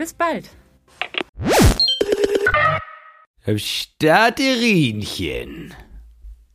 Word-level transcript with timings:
Bis 0.00 0.14
bald! 0.14 0.48
Staderinchen 3.58 5.74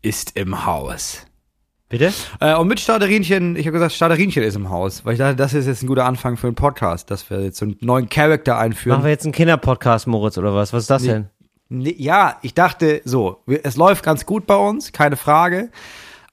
ist 0.01 0.35
im 0.35 0.65
Haus. 0.65 1.27
Bitte? 1.87 2.11
Äh, 2.39 2.55
und 2.55 2.67
mit 2.67 2.79
Staderinchen, 2.79 3.55
ich 3.55 3.67
habe 3.67 3.73
gesagt, 3.73 3.93
Staderinchen 3.93 4.41
ist 4.41 4.55
im 4.55 4.71
Haus, 4.71 5.05
weil 5.05 5.13
ich 5.13 5.19
dachte, 5.19 5.35
das 5.35 5.53
ist 5.53 5.67
jetzt 5.67 5.83
ein 5.83 5.87
guter 5.87 6.05
Anfang 6.05 6.37
für 6.37 6.47
einen 6.47 6.55
Podcast, 6.55 7.11
dass 7.11 7.29
wir 7.29 7.43
jetzt 7.43 7.59
so 7.59 7.65
einen 7.65 7.77
neuen 7.81 8.09
Charakter 8.09 8.57
einführen. 8.57 8.97
Machen 8.97 9.05
wir 9.05 9.11
jetzt 9.11 9.25
einen 9.25 9.33
Kinderpodcast, 9.33 10.07
Moritz, 10.07 10.39
oder 10.39 10.55
was? 10.55 10.73
Was 10.73 10.85
ist 10.85 10.89
das 10.89 11.03
Nee. 11.03 11.09
denn? 11.09 11.29
Nee, 11.69 11.95
ja, 11.99 12.39
ich 12.41 12.55
dachte 12.55 13.01
so, 13.05 13.43
wir- 13.45 13.59
es 13.63 13.75
läuft 13.75 14.03
ganz 14.03 14.25
gut 14.25 14.47
bei 14.47 14.55
uns, 14.55 14.91
keine 14.91 15.17
Frage. 15.17 15.69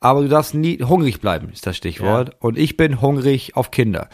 Aber 0.03 0.23
du 0.23 0.29
darfst 0.29 0.55
nie 0.55 0.83
hungrig 0.83 1.21
bleiben, 1.21 1.51
ist 1.53 1.67
das 1.67 1.77
Stichwort. 1.77 2.37
Und 2.41 2.59
ich 2.59 2.77
bin 2.77 3.01
hungrig 3.01 3.57
auf 3.57 3.71
Kinder. 3.71 4.09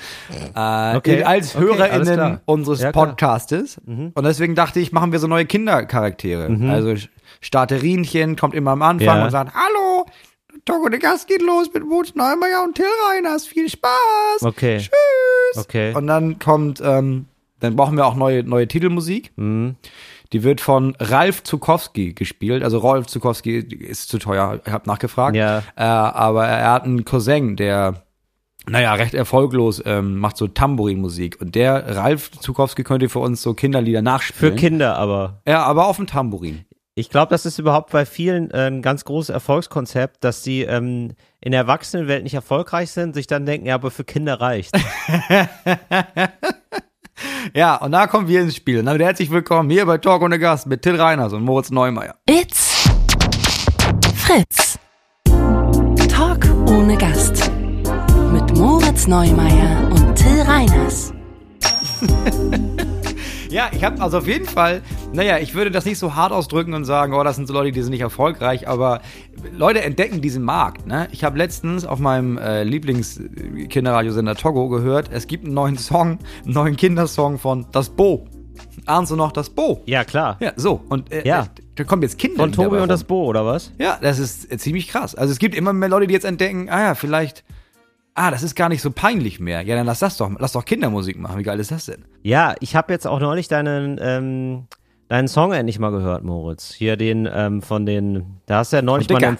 Äh, 0.54 0.96
Okay, 0.96 1.22
als 1.24 1.56
okay, 1.56 1.64
HörerInnen 1.64 2.40
unseres 2.44 2.80
Ja, 2.82 2.92
klar. 2.92 3.06
Mhm. 3.06 3.10
Podcastes. 3.10 3.78
Und 3.86 4.22
deswegen 4.24 4.54
dachte 4.54 4.80
ich, 4.80 4.92
machen 4.92 5.12
wir 5.12 5.18
so 5.18 5.26
neue 5.26 5.46
Kindercharaktere. 5.46 6.48
Also 6.70 6.94
Starterinchen 7.40 8.36
kommt 8.36 8.54
immer 8.54 8.72
am 8.72 8.82
Anfang 8.82 9.06
Ja. 9.18 9.24
und 9.24 9.30
sagt, 9.30 9.52
hallo, 9.54 10.06
Togo 10.64 10.88
de 10.88 10.98
Gast 10.98 11.28
geht 11.28 11.40
los 11.42 11.70
mit 11.72 11.86
Moritz 11.86 12.14
Neumeier 12.14 12.62
und 12.64 12.74
Till 12.74 12.84
Reiners. 13.10 13.46
Viel 13.46 13.68
Spaß. 13.70 14.42
Okay. 14.42 14.78
Tschüss. 14.78 15.64
Okay. 15.64 15.94
Und 15.94 16.06
dann 16.06 16.38
kommt, 16.38 16.82
ähm, 16.84 17.26
dann 17.60 17.76
brauchen 17.76 17.96
wir 17.96 18.04
auch 18.06 18.14
neue, 18.16 18.42
neue 18.44 18.68
Titelmusik. 18.68 19.32
Mhm. 19.36 19.76
Die 20.32 20.42
wird 20.42 20.60
von 20.60 20.94
Ralf 20.98 21.42
Zukowski 21.42 22.12
gespielt. 22.12 22.62
Also 22.62 22.78
Rolf 22.78 23.06
Zukowski 23.06 23.58
ist 23.58 24.08
zu 24.10 24.18
teuer, 24.18 24.60
ich 24.64 24.72
habe 24.72 24.88
nachgefragt. 24.88 25.36
Ja. 25.36 25.62
Äh, 25.76 25.82
aber 25.82 26.46
er 26.46 26.72
hat 26.72 26.84
einen 26.84 27.04
Cousin, 27.04 27.56
der, 27.56 28.04
naja, 28.66 28.92
recht 28.94 29.14
erfolglos 29.14 29.82
ähm, 29.86 30.18
macht 30.18 30.36
so 30.36 30.46
Tambourinmusik. 30.46 31.40
Und 31.40 31.54
der 31.54 31.96
Ralf 31.96 32.30
Zukowski 32.32 32.84
könnte 32.84 33.08
für 33.08 33.20
uns 33.20 33.40
so 33.40 33.54
Kinderlieder 33.54 34.00
Für 34.00 34.04
nachspielen. 34.04 34.56
Kinder 34.56 34.96
aber. 34.96 35.40
Ja, 35.46 35.62
aber 35.62 35.86
auf 35.86 35.96
dem 35.96 36.06
Tambourin. 36.06 36.66
Ich 36.94 37.10
glaube, 37.10 37.30
das 37.30 37.46
ist 37.46 37.60
überhaupt 37.60 37.92
bei 37.92 38.04
vielen 38.04 38.50
äh, 38.50 38.66
ein 38.66 38.82
ganz 38.82 39.04
großes 39.04 39.30
Erfolgskonzept, 39.30 40.24
dass 40.24 40.42
sie 40.42 40.62
ähm, 40.62 41.12
in 41.40 41.52
der 41.52 41.60
Erwachsenenwelt 41.60 42.24
nicht 42.24 42.34
erfolgreich 42.34 42.90
sind, 42.90 43.14
sich 43.14 43.28
dann 43.28 43.46
denken, 43.46 43.68
ja, 43.68 43.76
aber 43.76 43.92
für 43.92 44.02
Kinder 44.02 44.40
reicht. 44.40 44.76
Ja, 47.54 47.76
und 47.76 47.92
da 47.92 48.06
kommen 48.06 48.28
wir 48.28 48.40
ins 48.40 48.56
Spiel. 48.56 48.82
Damit 48.82 49.02
herzlich 49.02 49.30
willkommen 49.30 49.70
hier 49.70 49.86
bei 49.86 49.98
Talk 49.98 50.22
ohne 50.22 50.38
Gast 50.38 50.66
mit 50.66 50.82
Till 50.82 51.00
Reiners 51.00 51.32
und 51.32 51.44
Moritz 51.44 51.70
Neumeier. 51.70 52.14
It's 52.28 52.88
Fritz. 54.14 54.78
Talk 56.08 56.44
ohne 56.68 56.96
Gast. 56.96 57.50
Mit 58.32 58.56
Moritz 58.56 59.06
Neumeier 59.06 59.88
und 59.90 60.14
Till 60.14 60.42
Reiners. 60.42 61.12
Ja, 63.50 63.70
ich 63.72 63.82
habe 63.82 64.00
also 64.02 64.18
auf 64.18 64.26
jeden 64.26 64.46
Fall, 64.46 64.82
naja, 65.12 65.38
ich 65.38 65.54
würde 65.54 65.70
das 65.70 65.84
nicht 65.84 65.98
so 65.98 66.14
hart 66.14 66.32
ausdrücken 66.32 66.74
und 66.74 66.84
sagen, 66.84 67.12
oh, 67.14 67.24
das 67.24 67.36
sind 67.36 67.46
so 67.48 67.54
Leute, 67.54 67.72
die 67.72 67.82
sind 67.82 67.90
nicht 67.90 68.02
erfolgreich, 68.02 68.68
aber 68.68 69.00
Leute 69.52 69.82
entdecken 69.82 70.20
diesen 70.20 70.42
Markt. 70.42 70.86
Ne? 70.86 71.08
Ich 71.12 71.24
habe 71.24 71.38
letztens 71.38 71.84
auf 71.84 71.98
meinem 71.98 72.38
äh, 72.38 72.62
Lieblings-Kinderradiosender 72.64 74.34
Togo 74.36 74.68
gehört, 74.68 75.10
es 75.12 75.26
gibt 75.26 75.44
einen 75.44 75.54
neuen 75.54 75.78
Song, 75.78 76.18
einen 76.44 76.54
neuen 76.54 76.76
Kindersong 76.76 77.38
von 77.38 77.66
Das 77.72 77.88
Bo. 77.90 78.26
Ahnst 78.86 79.10
du 79.10 79.16
noch 79.16 79.32
Das 79.32 79.50
Bo? 79.50 79.82
ja, 79.86 80.04
klar. 80.04 80.36
Ja, 80.40 80.52
so. 80.56 80.80
Und 80.88 81.10
äh, 81.12 81.26
Ja. 81.26 81.46
da 81.74 81.84
kommen 81.84 82.02
jetzt 82.02 82.18
Kinder. 82.18 82.36
Von 82.38 82.52
Tobi 82.52 82.78
und 82.78 82.88
das. 82.88 83.04
Bo, 83.04 83.24
oder 83.24 83.44
was? 83.46 83.72
Ja, 83.78 83.98
das 84.00 84.18
ist 84.18 84.52
äh, 84.52 84.58
ziemlich 84.58 84.88
krass. 84.88 85.14
Also 85.14 85.32
es 85.32 85.38
gibt 85.38 85.54
immer 85.54 85.72
mehr 85.72 85.88
Leute, 85.88 86.06
die 86.06 86.14
jetzt 86.14 86.24
entdecken, 86.24 86.68
ah 86.70 86.80
ja, 86.80 86.94
vielleicht, 86.94 87.44
ah, 88.14 88.30
das 88.30 88.42
ist 88.42 88.54
gar 88.54 88.68
nicht 88.68 88.82
so 88.82 88.90
peinlich 88.90 89.40
mehr. 89.40 89.62
Ja, 89.62 89.74
dann 89.74 89.86
lass 89.86 90.00
das 90.00 90.16
doch, 90.16 90.30
lass 90.38 90.52
doch 90.52 90.64
Kindermusik 90.64 91.18
machen. 91.18 91.38
Wie 91.38 91.42
geil 91.44 91.58
ist 91.60 91.70
das 91.70 91.86
denn? 91.86 92.04
Ja, 92.22 92.54
ich 92.60 92.76
habe 92.76 92.92
jetzt 92.92 93.06
auch 93.06 93.20
neulich 93.20 93.48
deinen, 93.48 93.98
ähm, 94.00 94.66
deinen 95.08 95.28
Song 95.28 95.52
endlich 95.52 95.78
mal 95.78 95.90
gehört, 95.90 96.24
Moritz. 96.24 96.72
Hier 96.72 96.96
den 96.96 97.28
ähm, 97.32 97.62
von 97.62 97.86
den, 97.86 98.40
da 98.46 98.58
hast 98.58 98.72
du 98.72 98.76
ja 98.76 98.82
neulich 98.82 99.08
mal 99.08 99.22
einen, 99.24 99.38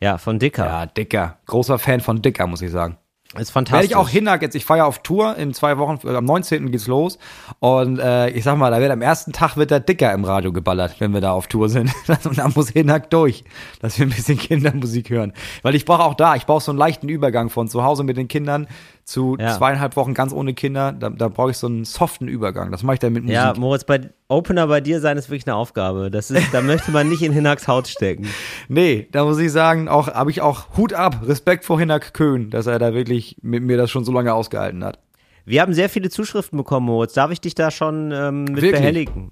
ja, 0.00 0.18
von 0.18 0.38
Dicker. 0.38 0.66
Ja, 0.66 0.86
Dicker. 0.86 1.38
Großer 1.46 1.78
Fan 1.78 2.00
von 2.00 2.20
Dicker, 2.22 2.46
muss 2.46 2.62
ich 2.62 2.70
sagen. 2.70 2.98
Ist 3.30 3.38
Werde 3.38 3.52
fantastisch. 3.52 3.90
ich 3.90 3.96
auch 3.96 4.08
hinhack 4.08 4.42
jetzt. 4.42 4.54
Ich 4.54 4.64
feiere 4.64 4.86
auf 4.86 5.00
Tour 5.00 5.36
in 5.36 5.52
zwei 5.54 5.76
Wochen. 5.78 5.98
äh, 6.06 6.14
Am 6.14 6.24
19. 6.24 6.70
geht's 6.70 6.86
los. 6.86 7.18
Und 7.58 7.98
äh, 7.98 8.28
ich 8.30 8.44
sag 8.44 8.56
mal, 8.56 8.70
da 8.70 8.78
wird 8.80 8.92
am 8.92 9.02
ersten 9.02 9.32
Tag 9.32 9.56
wird 9.56 9.72
der 9.72 9.80
Dicker 9.80 10.12
im 10.12 10.24
Radio 10.24 10.52
geballert, 10.52 11.00
wenn 11.00 11.12
wir 11.12 11.20
da 11.20 11.32
auf 11.32 11.48
Tour 11.48 11.68
sind. 11.68 11.92
Und 12.24 12.38
da 12.38 12.48
muss 12.54 12.68
Hinhack 12.68 13.10
durch, 13.10 13.42
dass 13.80 13.98
wir 13.98 14.06
ein 14.06 14.10
bisschen 14.10 14.38
Kindermusik 14.38 15.10
hören. 15.10 15.32
Weil 15.62 15.74
ich 15.74 15.84
brauche 15.84 16.04
auch 16.04 16.14
da, 16.14 16.36
ich 16.36 16.46
brauche 16.46 16.62
so 16.62 16.70
einen 16.70 16.78
leichten 16.78 17.08
Übergang 17.08 17.50
von 17.50 17.66
zu 17.66 17.82
Hause 17.82 18.04
mit 18.04 18.16
den 18.16 18.28
Kindern 18.28 18.68
zu 19.02 19.36
Ja. 19.40 19.56
zweieinhalb 19.56 19.96
Wochen 19.96 20.14
ganz 20.14 20.32
ohne 20.32 20.54
Kinder. 20.54 20.92
Da, 20.92 21.10
da 21.10 21.26
brauche 21.26 21.50
ich 21.50 21.56
so 21.58 21.66
einen 21.66 21.84
soften 21.84 22.28
Übergang. 22.28 22.70
Das 22.70 22.84
mache 22.84 22.94
ich 22.94 23.00
dann 23.00 23.14
mit 23.14 23.24
Musik. 23.24 23.34
Ja, 23.34 23.52
Moritz, 23.56 23.82
bei 23.82 24.10
Opener 24.28 24.66
bei 24.66 24.80
dir 24.80 25.00
sein 25.00 25.16
ist 25.16 25.28
wirklich 25.28 25.46
eine 25.46 25.56
Aufgabe. 25.56 26.10
Das 26.10 26.30
ist, 26.30 26.52
da 26.52 26.62
möchte 26.62 26.90
man 26.90 27.08
nicht 27.08 27.22
in 27.22 27.32
Hinacks 27.32 27.68
Haut 27.68 27.88
stecken. 27.88 28.26
Nee, 28.68 29.08
da 29.12 29.24
muss 29.24 29.38
ich 29.38 29.52
sagen, 29.52 29.88
auch 29.88 30.08
habe 30.08 30.30
ich 30.30 30.40
auch 30.40 30.76
Hut 30.76 30.94
ab, 30.94 31.20
Respekt 31.26 31.64
vor 31.64 31.78
Hinhack 31.78 32.14
Köhn, 32.14 32.48
dass 32.50 32.66
er 32.66 32.78
da 32.78 32.94
wirklich 32.94 33.36
mit 33.42 33.62
mir 33.62 33.76
das 33.76 33.90
schon 33.90 34.04
so 34.04 34.12
lange 34.12 34.32
ausgehalten 34.32 34.82
hat. 34.82 34.98
Wir 35.46 35.60
haben 35.60 35.74
sehr 35.74 35.90
viele 35.90 36.08
Zuschriften 36.08 36.56
bekommen, 36.56 36.86
Moritz. 36.86 37.12
Darf 37.12 37.30
ich 37.30 37.40
dich 37.40 37.54
da 37.54 37.70
schon 37.70 38.10
ähm, 38.12 38.44
mit 38.44 38.56
Wirklich? 38.56 38.72
behelligen? 38.72 39.30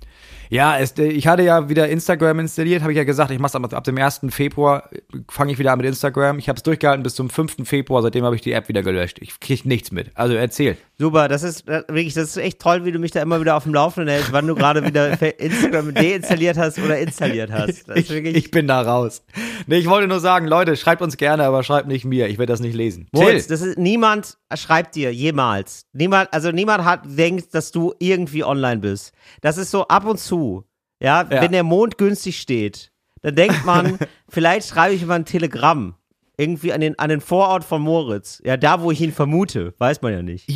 Ja, 0.50 0.78
es, 0.78 0.92
äh, 0.98 1.04
ich 1.06 1.26
hatte 1.26 1.42
ja 1.42 1.70
wieder 1.70 1.88
Instagram 1.88 2.40
installiert, 2.40 2.82
habe 2.82 2.92
ich 2.92 2.98
ja 2.98 3.04
gesagt, 3.04 3.30
ich 3.30 3.38
mache 3.38 3.56
ab, 3.56 3.72
ab 3.72 3.84
dem 3.84 3.96
1. 3.96 4.20
Februar 4.28 4.90
fange 5.30 5.52
ich 5.52 5.58
wieder 5.58 5.72
an 5.72 5.78
mit 5.78 5.86
Instagram. 5.86 6.38
Ich 6.38 6.50
habe 6.50 6.58
es 6.58 6.62
durchgehalten 6.62 7.02
bis 7.02 7.14
zum 7.14 7.30
5. 7.30 7.66
Februar, 7.66 8.02
seitdem 8.02 8.24
habe 8.24 8.36
ich 8.36 8.42
die 8.42 8.52
App 8.52 8.68
wieder 8.68 8.82
gelöscht. 8.82 9.18
Ich 9.22 9.40
krieg 9.40 9.64
nichts 9.64 9.90
mit. 9.90 10.10
Also 10.14 10.34
erzähl. 10.34 10.76
Super, 11.02 11.26
das 11.26 11.42
ist 11.42 11.66
wirklich, 11.66 12.14
das 12.14 12.28
ist 12.28 12.36
echt 12.36 12.60
toll, 12.60 12.84
wie 12.84 12.92
du 12.92 13.00
mich 13.00 13.10
da 13.10 13.20
immer 13.20 13.40
wieder 13.40 13.56
auf 13.56 13.64
dem 13.64 13.74
Laufenden 13.74 14.08
hältst, 14.14 14.30
wann 14.32 14.46
du 14.46 14.54
gerade 14.54 14.86
wieder 14.86 15.20
Instagram 15.40 15.92
deinstalliert 15.94 16.56
hast 16.56 16.78
oder 16.78 16.96
installiert 16.96 17.50
hast. 17.50 17.88
Ich, 17.96 18.08
ich 18.08 18.50
bin 18.52 18.68
da 18.68 18.82
raus. 18.82 19.24
Nee, 19.66 19.78
ich 19.78 19.88
wollte 19.88 20.06
nur 20.06 20.20
sagen, 20.20 20.46
Leute, 20.46 20.76
schreibt 20.76 21.02
uns 21.02 21.16
gerne, 21.16 21.42
aber 21.42 21.64
schreibt 21.64 21.88
nicht 21.88 22.04
mir. 22.04 22.28
Ich 22.28 22.38
werde 22.38 22.52
das 22.52 22.60
nicht 22.60 22.74
lesen. 22.76 23.08
Moritz, 23.10 23.48
das 23.48 23.62
ist 23.62 23.78
niemand 23.78 24.38
schreibt 24.54 24.94
dir 24.94 25.12
jemals. 25.12 25.86
Niemand, 25.92 26.32
also 26.32 26.52
niemand 26.52 26.84
hat 26.84 27.00
denkt, 27.04 27.52
dass 27.52 27.72
du 27.72 27.94
irgendwie 27.98 28.44
online 28.44 28.80
bist. 28.80 29.12
Das 29.40 29.58
ist 29.58 29.72
so 29.72 29.88
ab 29.88 30.04
und 30.06 30.20
zu. 30.20 30.64
Ja, 31.00 31.22
Ja. 31.28 31.42
wenn 31.42 31.50
der 31.50 31.64
Mond 31.64 31.98
günstig 31.98 32.38
steht, 32.38 32.92
dann 33.22 33.34
denkt 33.34 33.64
man, 33.66 33.98
vielleicht 34.28 34.68
schreibe 34.68 34.94
ich 34.94 35.04
mal 35.04 35.16
ein 35.16 35.24
Telegramm 35.24 35.96
irgendwie 36.36 36.72
an 36.72 36.80
den 36.80 36.98
an 36.98 37.08
den 37.10 37.20
Vorort 37.20 37.64
von 37.64 37.82
Moritz. 37.82 38.40
Ja, 38.44 38.56
da 38.56 38.82
wo 38.82 38.90
ich 38.92 39.00
ihn 39.00 39.12
vermute, 39.12 39.74
weiß 39.78 40.00
man 40.02 40.12
ja 40.12 40.22
nicht. 40.22 40.48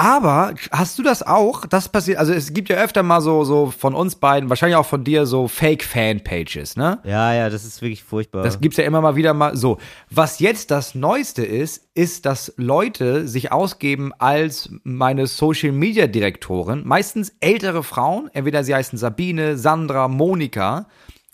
Aber 0.00 0.54
hast 0.72 0.98
du 0.98 1.02
das 1.02 1.22
auch? 1.22 1.66
Das 1.66 1.90
passiert, 1.90 2.16
also 2.16 2.32
es 2.32 2.54
gibt 2.54 2.70
ja 2.70 2.76
öfter 2.78 3.02
mal 3.02 3.20
so, 3.20 3.44
so 3.44 3.70
von 3.70 3.94
uns 3.94 4.14
beiden, 4.14 4.48
wahrscheinlich 4.48 4.76
auch 4.76 4.86
von 4.86 5.04
dir, 5.04 5.26
so 5.26 5.46
Fake-Fan-Pages, 5.46 6.76
ne? 6.76 7.00
Ja, 7.04 7.34
ja, 7.34 7.50
das 7.50 7.66
ist 7.66 7.82
wirklich 7.82 8.02
furchtbar. 8.02 8.42
Das 8.42 8.62
gibt's 8.62 8.78
ja 8.78 8.84
immer 8.84 9.02
mal 9.02 9.16
wieder 9.16 9.34
mal 9.34 9.58
so. 9.58 9.76
Was 10.08 10.38
jetzt 10.38 10.70
das 10.70 10.94
Neueste 10.94 11.44
ist, 11.44 11.86
ist, 11.92 12.24
dass 12.24 12.54
Leute 12.56 13.28
sich 13.28 13.52
ausgeben 13.52 14.12
als 14.18 14.70
meine 14.84 15.26
Social 15.26 15.72
Media 15.72 16.06
Direktorin, 16.06 16.80
meistens 16.86 17.34
ältere 17.40 17.82
Frauen, 17.82 18.30
entweder 18.32 18.64
sie 18.64 18.74
heißen 18.74 18.96
Sabine, 18.96 19.58
Sandra, 19.58 20.08
Monika. 20.08 20.86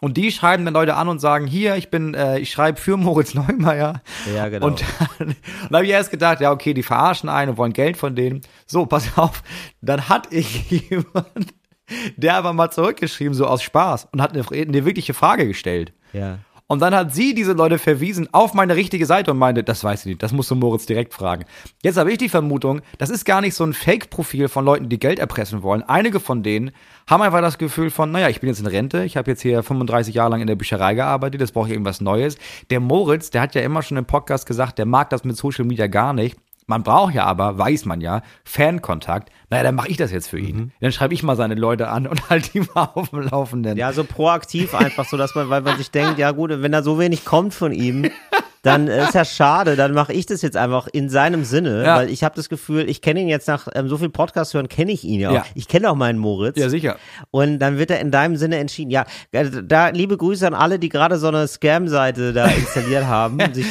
Und 0.07 0.17
die 0.17 0.31
schreiben 0.31 0.65
dann 0.65 0.75
Leute 0.75 0.95
an 0.95 1.09
und 1.09 1.19
sagen, 1.19 1.49
hier, 1.49 1.75
ich 1.75 1.91
bin, 1.91 2.15
äh, 2.15 2.39
ich 2.39 2.53
schreibe 2.53 2.81
für 2.81 2.97
Moritz 2.97 3.35
Neumeier. 3.35 4.03
Ja, 4.33 4.49
genau. 4.49 4.67
Und 4.67 4.85
dann, 5.19 5.35
dann 5.69 5.75
habe 5.79 5.85
ich 5.85 5.91
erst 5.91 6.13
gedacht, 6.13 6.41
ja, 6.41 6.53
okay, 6.53 6.75
die 6.75 6.85
verarschen 6.85 7.29
einen 7.29 7.51
und 7.51 7.57
wollen 7.57 7.73
Geld 7.73 7.97
von 7.97 8.15
denen. 8.15 8.43
So, 8.67 8.87
pass 8.87 9.19
auf. 9.19 9.43
Dann 9.81 10.09
hat 10.09 10.29
ich 10.33 10.71
jemand, 10.71 11.55
der 12.17 12.37
aber 12.37 12.53
mal 12.53 12.71
zurückgeschrieben, 12.71 13.35
so 13.35 13.49
aus 13.49 13.65
Spaß, 13.65 14.07
und 14.13 14.23
hat 14.23 14.33
eine, 14.33 14.45
eine 14.49 14.85
wirkliche 14.85 15.13
Frage 15.13 15.49
gestellt. 15.49 15.93
ja. 16.13 16.39
Und 16.69 16.83
dann 16.83 16.97
hat 16.97 17.15
sie 17.15 17.33
diese 17.33 17.53
Leute 17.53 17.79
verwiesen 17.79 18.29
auf 18.33 18.53
meine 18.53 18.75
richtige 18.75 19.07
Seite 19.07 19.31
und 19.31 19.39
meinte, 19.39 19.63
das 19.63 19.85
weiß 19.85 20.01
ich 20.01 20.07
nicht, 20.07 20.23
das 20.23 20.33
musst 20.33 20.51
du 20.51 20.57
Moritz 20.57 20.85
direkt 20.85 21.15
fragen. 21.15 21.45
Jetzt 21.83 21.97
habe 21.97 22.11
ich 22.11 22.19
die 22.19 22.29
Vermutung, 22.29 22.81
das 22.99 23.09
ist 23.09 23.25
gar 23.25 23.41
nicht 23.41 23.55
so 23.55 23.63
ein 23.63 23.73
Fake-Profil 23.73 24.49
von 24.49 24.65
Leuten, 24.65 24.89
die 24.89 24.99
Geld 24.99 25.21
erpressen 25.21 25.63
wollen. 25.63 25.85
Einige 25.85 26.19
von 26.19 26.43
denen 26.43 26.73
haben 27.09 27.23
einfach 27.23 27.41
das 27.41 27.59
Gefühl 27.59 27.91
von, 27.91 28.11
naja, 28.11 28.29
ich 28.31 28.41
bin 28.41 28.49
jetzt 28.49 28.59
in 28.59 28.67
Rente, 28.67 29.05
ich 29.05 29.17
habe 29.17 29.31
jetzt 29.31 29.43
hier 29.43 29.63
35 29.63 30.13
Jahre 30.13 30.31
lang 30.31 30.41
in 30.41 30.49
der 30.49 30.57
Bücherei 30.57 30.95
gearbeitet, 30.95 31.41
jetzt 31.41 31.53
brauche 31.53 31.69
ich 31.69 31.73
irgendwas 31.73 32.01
Neues. 32.01 32.37
Der 32.71 32.81
Moritz, 32.81 33.31
der 33.31 33.43
hat 33.43 33.55
ja 33.55 33.61
immer 33.61 33.83
schon 33.83 33.97
im 33.97 34.05
Podcast 34.05 34.45
gesagt, 34.45 34.79
der 34.79 34.87
mag 34.87 35.09
das 35.11 35.23
mit 35.23 35.37
Social 35.37 35.65
Media 35.65 35.87
gar 35.87 36.13
nicht. 36.15 36.37
Man 36.69 36.83
braucht 36.83 37.15
ja 37.15 37.25
aber, 37.25 37.59
weiß 37.59 37.85
man 37.85 38.01
ja, 38.01 38.23
Fankontakt. 38.45 39.31
Naja, 39.51 39.63
dann 39.63 39.77
mache 39.77 39.89
ich 39.89 39.97
das 39.97 40.11
jetzt 40.11 40.29
für 40.29 40.39
ihn. 40.39 40.57
Mhm. 40.57 40.71
Dann 40.81 40.91
schreibe 40.93 41.15
ich 41.15 41.23
mal 41.23 41.37
seine 41.37 41.55
Leute 41.55 41.89
an 41.89 42.07
und 42.07 42.29
halt 42.31 42.55
die 42.55 42.61
mal 42.61 42.91
auf 42.95 43.11
dem 43.11 43.21
Laufenden. 43.23 43.77
Ja, 43.77 43.93
so 43.93 44.03
proaktiv 44.05 44.75
einfach, 44.75 45.05
so 45.09 45.17
dass 45.17 45.35
man, 45.35 45.49
weil 45.49 45.61
man 45.63 45.77
sich 45.77 45.91
denkt, 45.91 46.19
ja 46.19 46.33
gut, 46.33 46.51
wenn 46.51 46.73
da 46.73 46.83
so 46.83 46.99
wenig 46.99 47.25
kommt 47.25 47.55
von 47.55 47.71
ihm, 47.73 48.11
dann 48.63 48.89
ist 48.89 49.15
ja 49.15 49.25
schade, 49.25 49.77
dann 49.77 49.93
mache 49.95 50.13
ich 50.13 50.27
das 50.27 50.43
jetzt 50.43 50.57
einfach 50.57 50.89
in 50.89 51.09
seinem 51.09 51.45
Sinne, 51.45 51.85
Ja. 51.85 51.97
weil 51.99 52.11
ich 52.11 52.25
habe 52.25 52.35
das 52.35 52.49
Gefühl, 52.49 52.89
ich 52.91 53.01
kenne 53.01 53.21
ihn 53.21 53.29
jetzt 53.29 53.47
nach 53.47 53.69
ähm, 53.77 53.87
so 53.89 53.97
viel 53.99 54.09
Podcast 54.11 54.53
hören, 54.55 54.69
kenne 54.69 54.91
ich 54.91 55.05
ihn 55.05 55.21
ja 55.21 55.31
auch. 55.31 55.35
Ja. 55.35 55.45
Ich 55.55 55.69
kenne 55.69 55.89
auch 55.89 55.95
meinen 55.95 56.19
Moritz. 56.19 56.59
Ja, 56.59 56.69
sicher. 56.69 56.97
Und 57.31 57.61
dann 57.61 57.79
wird 57.79 57.93
er 57.93 58.01
in 58.01 58.11
deinem 58.11 58.35
Sinne 58.37 58.57
entschieden. 58.59 58.91
Ja, 58.91 59.05
äh, 59.31 59.49
da 59.63 59.91
liebe 59.91 60.17
Grüße 60.17 60.45
an 60.45 60.55
alle, 60.55 60.81
die 60.81 60.89
gerade 60.89 61.19
so 61.19 61.29
eine 61.29 61.47
Scam-Seite 61.47 62.33
da 62.33 62.47
installiert 62.57 63.05
haben. 63.07 63.39
Sich, 63.55 63.67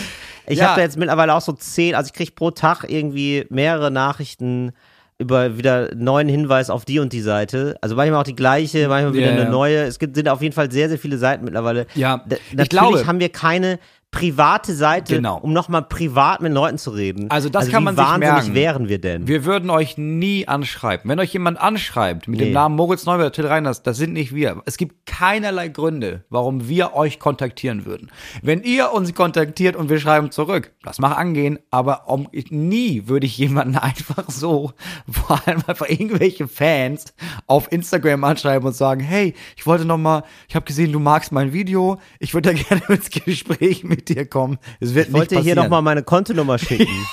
ich 0.47 0.59
Ja. 0.59 0.67
habe 0.69 0.77
da 0.79 0.83
jetzt 0.83 0.97
mittlerweile 0.97 1.33
auch 1.33 1.41
so 1.41 1.51
zehn, 1.53 1.95
also 1.95 2.07
ich 2.07 2.13
kriege 2.13 2.31
pro 2.31 2.51
Tag 2.51 2.85
irgendwie 2.87 3.45
mehrere 3.49 3.91
Nachrichten 3.91 4.71
über 5.17 5.57
wieder 5.57 5.95
neuen 5.95 6.27
Hinweis 6.27 6.69
auf 6.69 6.83
die 6.83 6.99
und 6.99 7.13
die 7.13 7.21
Seite. 7.21 7.77
Also 7.79 7.95
manchmal 7.95 8.19
auch 8.19 8.25
die 8.25 8.35
gleiche, 8.35 8.89
manchmal 8.89 9.13
wieder 9.13 9.27
Ja, 9.33 9.41
eine 9.41 9.49
neue. 9.49 9.77
Es 9.83 9.97
gibt 9.97 10.15
sind 10.17 10.27
auf 10.27 10.41
jeden 10.41 10.53
Fall 10.53 10.69
sehr, 10.69 10.89
sehr 10.89 10.97
viele 10.99 11.17
Seiten 11.17 11.45
mittlerweile. 11.45 11.87
Ja, 11.95 12.17
D 12.17 12.35
ich 12.35 12.57
natürlich 12.57 12.69
glaube- 12.69 13.07
haben 13.07 13.19
wir 13.21 13.29
keine 13.29 13.79
private 14.15 14.73
Seite, 14.73 15.15
Genau. 15.15 15.37
um 15.39 15.51
nochmal 15.51 15.81
privat 15.83 16.39
mit 16.41 16.53
Leuten 16.53 16.77
zu 16.77 16.91
reden. 16.91 17.29
Also 17.29 17.49
das 17.49 17.67
kann 17.69 17.81
wie 17.81 17.85
man 17.85 17.95
sich 17.97 18.03
wahnsinnig 18.05 18.33
merken. 18.33 18.55
wären 18.55 18.87
wir 18.89 19.01
denn? 19.01 19.27
Wir 19.27 19.43
würden 19.43 19.69
euch 19.69 19.97
nie 19.97 20.47
anschreiben. 20.47 21.09
Wenn 21.09 21.19
euch 21.19 21.33
jemand 21.33 21.59
anschreibt 21.59 22.29
mit 22.29 22.39
Nee. 22.39 22.45
dem 22.45 22.53
Namen 22.53 22.77
Moritz 22.77 23.05
oder 23.05 23.31
Till 23.33 23.45
Reiners, 23.45 23.83
das 23.83 23.97
sind 23.97 24.13
nicht 24.13 24.33
wir. 24.33 24.61
Es 24.65 24.77
gibt 24.77 25.05
keinerlei 25.05 25.67
Gründe, 25.67 26.23
warum 26.29 26.69
wir 26.69 26.93
euch 26.93 27.19
kontaktieren 27.19 27.85
würden. 27.85 28.09
Wenn 28.41 28.63
ihr 28.63 28.93
uns 28.93 29.13
kontaktiert 29.13 29.75
und 29.75 29.89
wir 29.89 29.99
schreiben 29.99 30.31
zurück, 30.31 30.71
das 30.83 30.97
mag 30.99 31.17
angehen, 31.17 31.59
aber 31.69 32.07
um, 32.07 32.29
nie 32.49 33.07
würde 33.07 33.25
ich 33.25 33.37
jemanden 33.37 33.75
einfach 33.77 34.23
so, 34.29 34.71
vor 35.11 35.41
allem 35.45 35.61
einfach 35.67 35.89
irgendwelche 35.89 36.47
Fans 36.47 37.13
auf 37.47 37.69
Instagram 37.69 38.23
anschreiben 38.23 38.65
und 38.65 38.73
sagen, 38.75 39.01
hey, 39.01 39.33
ich 39.57 39.65
wollte 39.65 39.83
noch 39.83 39.97
mal, 39.97 40.23
ich 40.47 40.55
habe 40.55 40.65
gesehen, 40.65 40.93
du 40.93 40.99
magst 40.99 41.33
mein 41.33 41.51
Video, 41.51 41.99
ich 42.19 42.33
würde 42.33 42.53
da 42.53 42.63
gerne 42.77 42.81
ins 42.95 43.09
Gespräch 43.09 43.83
mit 43.83 44.04
dir 44.09 44.25
kommen. 44.27 44.57
Es 44.79 44.93
wird 44.93 45.07
ich 45.07 45.13
wollte 45.13 45.35
nicht 45.35 45.43
hier 45.43 45.53
passieren. 45.55 45.65
nochmal 45.71 45.81
meine 45.81 46.03
Kontonummer 46.03 46.57
schicken. 46.57 46.87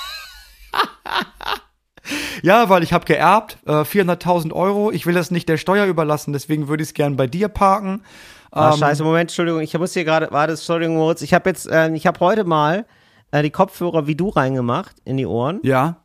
Ja, 2.42 2.68
weil 2.68 2.82
ich 2.82 2.92
habe 2.92 3.04
geerbt, 3.04 3.58
äh, 3.66 3.70
400.000 3.84 4.52
Euro. 4.52 4.90
Ich 4.90 5.06
will 5.06 5.14
das 5.14 5.30
nicht 5.30 5.48
der 5.48 5.56
Steuer 5.58 5.86
überlassen, 5.86 6.32
deswegen 6.32 6.66
würde 6.66 6.82
ich 6.82 6.88
es 6.88 6.94
gern 6.94 7.16
bei 7.16 7.28
dir 7.28 7.48
parken. 7.48 8.02
Ah, 8.50 8.72
Ähm, 8.72 8.78
scheiße, 8.78 9.04
Moment, 9.04 9.30
Entschuldigung, 9.30 9.60
ich 9.60 9.78
muss 9.78 9.92
hier 9.94 10.04
gerade, 10.04 10.28
warte, 10.32 10.54
Entschuldigung, 10.54 10.96
Moritz, 10.96 11.22
ich 11.22 11.32
habe 11.34 11.48
jetzt, 11.48 11.68
äh, 11.68 11.92
ich 11.94 12.04
habe 12.06 12.18
heute 12.18 12.42
mal 12.42 12.84
äh, 13.30 13.42
die 13.42 13.50
Kopfhörer 13.50 14.08
wie 14.08 14.16
du 14.16 14.28
reingemacht 14.28 14.96
in 15.04 15.16
die 15.18 15.26
Ohren. 15.26 15.60
Ja, 15.62 15.98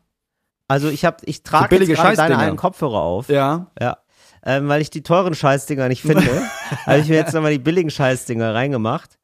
Also 0.67 0.89
ich 0.89 1.03
habe, 1.05 1.17
ich 1.25 1.41
trage 1.41 1.69
billige 1.69 1.93
jetzt 1.93 2.01
gerade 2.01 2.15
deine 2.17 2.37
alten 2.37 2.57
Kopfhörer 2.57 3.01
auf. 3.01 3.29
ja. 3.29 3.71
Ja. 3.81 3.97
Ähm, 4.45 4.69
weil 4.69 4.81
ich 4.81 4.91
die 4.91 5.01
teuren 5.01 5.33
Scheißdinger 5.33 5.89
nicht 5.89 6.03
finde, 6.03 6.23
habe 6.85 6.99
ich 6.99 7.09
mir 7.09 7.15
jetzt 7.15 7.33
nochmal 7.33 7.51
die 7.51 7.59
billigen 7.59 7.89
Scheißdinger 7.89 8.53
reingemacht. 8.53 9.16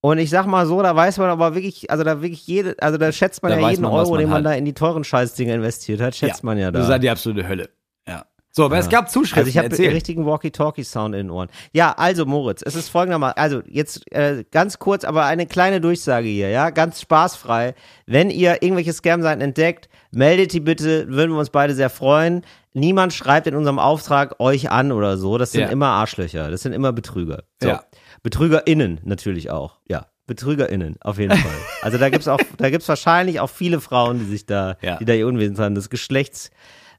Und 0.00 0.18
ich 0.18 0.30
sag 0.30 0.46
mal 0.46 0.64
so, 0.66 0.80
da 0.82 0.94
weiß 0.94 1.18
man 1.18 1.28
aber 1.28 1.54
wirklich, 1.54 1.90
also 1.90 2.04
da 2.04 2.22
wirklich 2.22 2.46
jede, 2.46 2.76
also 2.80 2.98
da 2.98 3.10
schätzt 3.10 3.42
man 3.42 3.50
Da 3.52 3.58
ja 3.58 3.70
jeden 3.70 3.82
man, 3.82 3.90
Euro, 3.92 4.10
man 4.10 4.20
den 4.20 4.28
man 4.28 4.38
hat. 4.38 4.46
da 4.46 4.52
in 4.54 4.64
die 4.64 4.72
teuren 4.74 5.02
Scheißdinger 5.02 5.54
investiert 5.54 6.00
hat, 6.00 6.14
schätzt 6.14 6.44
man 6.44 6.56
ja 6.56 6.70
da. 6.70 6.78
Das 6.78 6.86
ist 6.86 6.92
halt 6.92 7.02
die 7.02 7.10
absolute 7.10 7.48
Hölle. 7.48 7.68
Ja. 8.06 8.24
So, 8.52 8.64
aber 8.64 8.78
es 8.78 8.88
gab 8.88 9.10
Zuschriften. 9.10 9.40
Also 9.40 9.50
ich 9.50 9.58
habe 9.58 9.68
den 9.68 9.90
richtigen 9.92 10.24
Walkie-Talkie-Sound 10.24 11.14
in 11.14 11.26
den 11.26 11.30
Ohren. 11.30 11.48
Ja, 11.72 11.92
also 11.92 12.26
Moritz, 12.26 12.62
es 12.64 12.76
ist 12.76 12.88
folgendermaßen, 12.88 13.36
also 13.36 13.62
jetzt 13.66 14.10
äh, 14.12 14.44
ganz 14.50 14.78
kurz, 14.78 15.04
aber 15.04 15.24
eine 15.24 15.46
kleine 15.46 15.80
Durchsage 15.80 16.28
hier, 16.28 16.48
ja, 16.48 16.70
ganz 16.70 17.00
spaßfrei. 17.00 17.74
Wenn 18.06 18.30
ihr 18.30 18.62
irgendwelche 18.62 18.92
Scam-Seiten 18.92 19.40
entdeckt, 19.40 19.88
meldet 20.12 20.52
die 20.52 20.60
bitte, 20.60 21.08
würden 21.08 21.32
wir 21.32 21.38
uns 21.40 21.50
beide 21.50 21.74
sehr 21.74 21.90
freuen. 21.90 22.42
Niemand 22.72 23.12
schreibt 23.12 23.46
in 23.48 23.54
unserem 23.56 23.78
Auftrag 23.78 24.36
euch 24.40 24.70
an 24.70 24.92
oder 24.92 25.18
so, 25.18 25.38
das 25.38 25.52
sind 25.52 25.62
Ja. 25.62 25.68
immer 25.68 25.88
Arschlöcher, 25.88 26.50
das 26.50 26.62
sind 26.62 26.72
immer 26.72 26.92
Betrüger. 26.92 27.42
So. 27.60 27.68
Ja. 27.68 27.82
BetrügerInnen 28.22 29.00
natürlich 29.04 29.50
auch, 29.50 29.78
ja. 29.88 30.06
BetrügerInnen, 30.26 30.96
auf 31.00 31.18
jeden 31.18 31.36
Fall. 31.38 31.52
Also 31.82 31.96
da 31.98 32.10
gibt's 32.10 32.28
auch, 32.28 32.40
da 32.58 32.68
gibt's 32.70 32.88
wahrscheinlich 32.88 33.40
auch 33.40 33.48
viele 33.50 33.80
Frauen, 33.80 34.18
die 34.18 34.26
sich 34.26 34.44
da, 34.46 34.76
Ja. 34.82 34.96
die 34.98 35.04
da 35.06 35.14
ihr 35.14 35.26
Unwesen 35.26 35.58
haben, 35.58 35.74
des 35.74 35.88
Geschlechts 35.90 36.50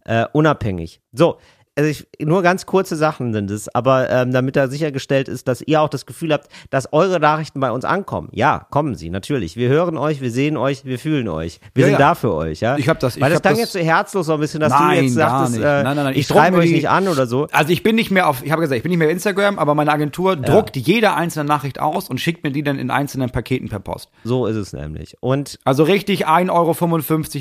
äh, 0.06 0.25
unabhängig. 0.33 1.01
So, 1.12 1.38
also 1.79 1.89
ich, 1.89 2.07
nur 2.27 2.41
ganz 2.43 2.65
kurze 2.65 2.97
Sachen 2.97 3.31
sind 3.33 3.49
es, 3.51 3.73
aber 3.73 4.09
ähm, 4.09 4.31
damit 4.33 4.55
da 4.57 4.67
sichergestellt 4.67 5.29
ist, 5.29 5.47
dass 5.47 5.61
ihr 5.61 5.81
auch 5.81 5.87
das 5.87 6.05
Gefühl 6.05 6.33
habt, 6.33 6.49
dass 6.69 6.91
eure 6.91 7.19
Nachrichten 7.21 7.61
bei 7.61 7.71
uns 7.71 7.85
ankommen. 7.85 8.27
Ja, 8.33 8.67
kommen 8.69 8.95
sie, 8.95 9.09
natürlich. 9.09 9.55
Wir 9.55 9.69
hören 9.69 9.97
euch, 9.97 10.19
wir 10.19 10.29
sehen 10.29 10.57
euch, 10.57 10.83
wir 10.83 10.99
fühlen 10.99 11.29
euch. 11.29 11.61
Wir 11.73 11.83
Ja, 11.83 11.87
sind 11.87 11.93
ja. 11.93 11.97
da 12.09 12.15
für 12.15 12.33
euch, 12.33 12.59
ja. 12.59 12.77
Ich 12.77 12.89
hab 12.89 12.99
das- 12.99 13.15
ich 13.15 13.21
Weil 13.21 13.31
das 13.31 13.41
klang 13.41 13.53
das- 13.53 13.61
jetzt 13.61 13.71
so 13.73 13.79
herzlos 13.79 14.25
so 14.25 14.33
ein 14.33 14.39
bisschen, 14.41 14.59
dass 14.59 14.73
du 14.73 14.79
Nein, 14.83 15.05
jetzt 15.05 15.15
gar 15.17 15.39
sagtest, 15.47 15.57
äh, 15.57 15.61
Nein, 15.61 15.83
nein, 15.83 15.95
nein. 15.95 16.13
ich, 16.13 16.19
Ich 16.19 16.27
schreibe 16.27 16.57
euch 16.57 16.71
nicht 16.71 16.89
an 16.89 17.07
oder 17.07 17.25
so. 17.27 17.47
Also 17.53 17.71
ich 17.71 17.81
bin 17.81 17.95
nicht 17.95 18.11
mehr 18.11 18.27
auf, 18.27 18.43
ich 18.43 18.51
habe 18.51 18.61
gesagt, 18.61 18.75
ich 18.77 18.83
bin 18.83 18.89
nicht 18.89 18.99
mehr 18.99 19.07
auf 19.07 19.13
Instagram, 19.13 19.57
aber 19.57 19.73
meine 19.73 19.91
Agentur 19.91 20.35
druckt 20.35 20.75
jede 20.75 21.13
einzelne 21.13 21.45
Nachricht 21.45 21.79
aus 21.79 22.09
und 22.09 22.19
schickt 22.19 22.43
mir 22.43 22.51
die 22.51 22.63
dann 22.63 22.77
in 22.77 22.91
einzelnen 22.91 23.29
Paketen 23.29 23.69
per 23.69 23.79
Post. 23.79 24.09
So 24.25 24.45
ist 24.47 24.57
es 24.57 24.73
nämlich. 24.73 25.15
Und 25.21 25.59
Also 25.63 25.83
richtig 25.83 26.27
1,55 26.27 26.49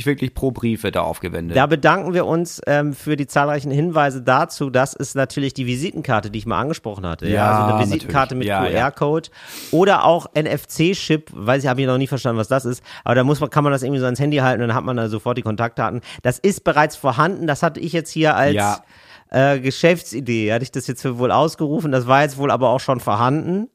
Euro 0.01 0.07
wirklich 0.07 0.35
pro 0.35 0.51
Brief 0.53 0.83
wird 0.85 0.95
da 0.97 1.01
aufgewendet. 1.03 1.57
Da 1.57 1.67
bedanken 1.67 2.15
wir 2.15 2.27
uns 2.27 2.61
ähm, 2.67 2.93
für 2.93 3.17
die 3.17 3.27
zahlreichen 3.27 3.71
Hinweise 3.71 4.23
dazu. 4.29 4.71
Das 4.71 4.95
ist 4.95 5.17
natürlich 5.17 5.55
die 5.55 5.67
Visitenkarte, 5.67 6.31
die 6.31 6.39
ich 6.39 6.47
mal 6.47 6.61
angesprochen 6.61 7.07
hatte. 7.07 7.27
Ja, 7.27 7.35
Ja, 7.35 7.51
also 7.65 7.75
eine 7.75 7.85
Visitenkarte 7.87 8.35
mit 8.35 8.47
natürlich. 8.47 8.73
Ja, 8.75 8.79
ja. 8.79 8.91
QR-Code 8.91 9.31
oder 9.73 10.05
auch 10.05 10.27
NFC-Chip, 10.35 11.31
weiß 11.35 11.63
ich, 11.65 11.69
habe 11.69 11.81
ich 11.81 11.87
noch 11.87 11.99
nie 11.99 12.07
verstanden, 12.07 12.39
was 12.39 12.49
das 12.49 12.65
ist. 12.65 12.83
Aber 13.05 13.15
da 13.15 13.25
muss 13.25 13.41
man, 13.41 13.51
kann 13.51 13.65
man 13.65 13.73
das 13.73 13.83
irgendwie 13.83 14.01
so 14.01 14.05
ans 14.07 14.21
Handy 14.21 14.37
halten 14.39 14.63
und 14.63 14.69
dann 14.69 14.77
hat 14.77 14.85
man 14.85 14.97
da 14.97 15.09
sofort 15.09 15.39
die 15.39 15.43
Kontaktdaten. 15.43 16.01
Das 16.23 16.39
ist 16.39 16.65
bereits 16.65 16.97
vorhanden. 16.97 17.47
Das 17.47 17.63
hatte 17.63 17.81
ich 17.81 17.93
jetzt 17.93 18.11
hier 18.11 18.37
als 18.37 18.55
Ja. 18.55 18.83
äh, 19.31 19.59
Geschäftsidee. 19.61 20.53
Hatte 20.53 20.63
ich 20.65 20.71
das 20.73 20.87
jetzt 20.87 21.03
für 21.03 21.19
wohl 21.19 21.33
ausgerufen. 21.33 21.93
Das 21.93 22.07
war 22.07 22.23
jetzt 22.23 22.37
wohl 22.39 22.51
aber 22.51 22.69
auch 22.71 22.81
schon 22.81 23.01
vorhanden. 23.01 23.69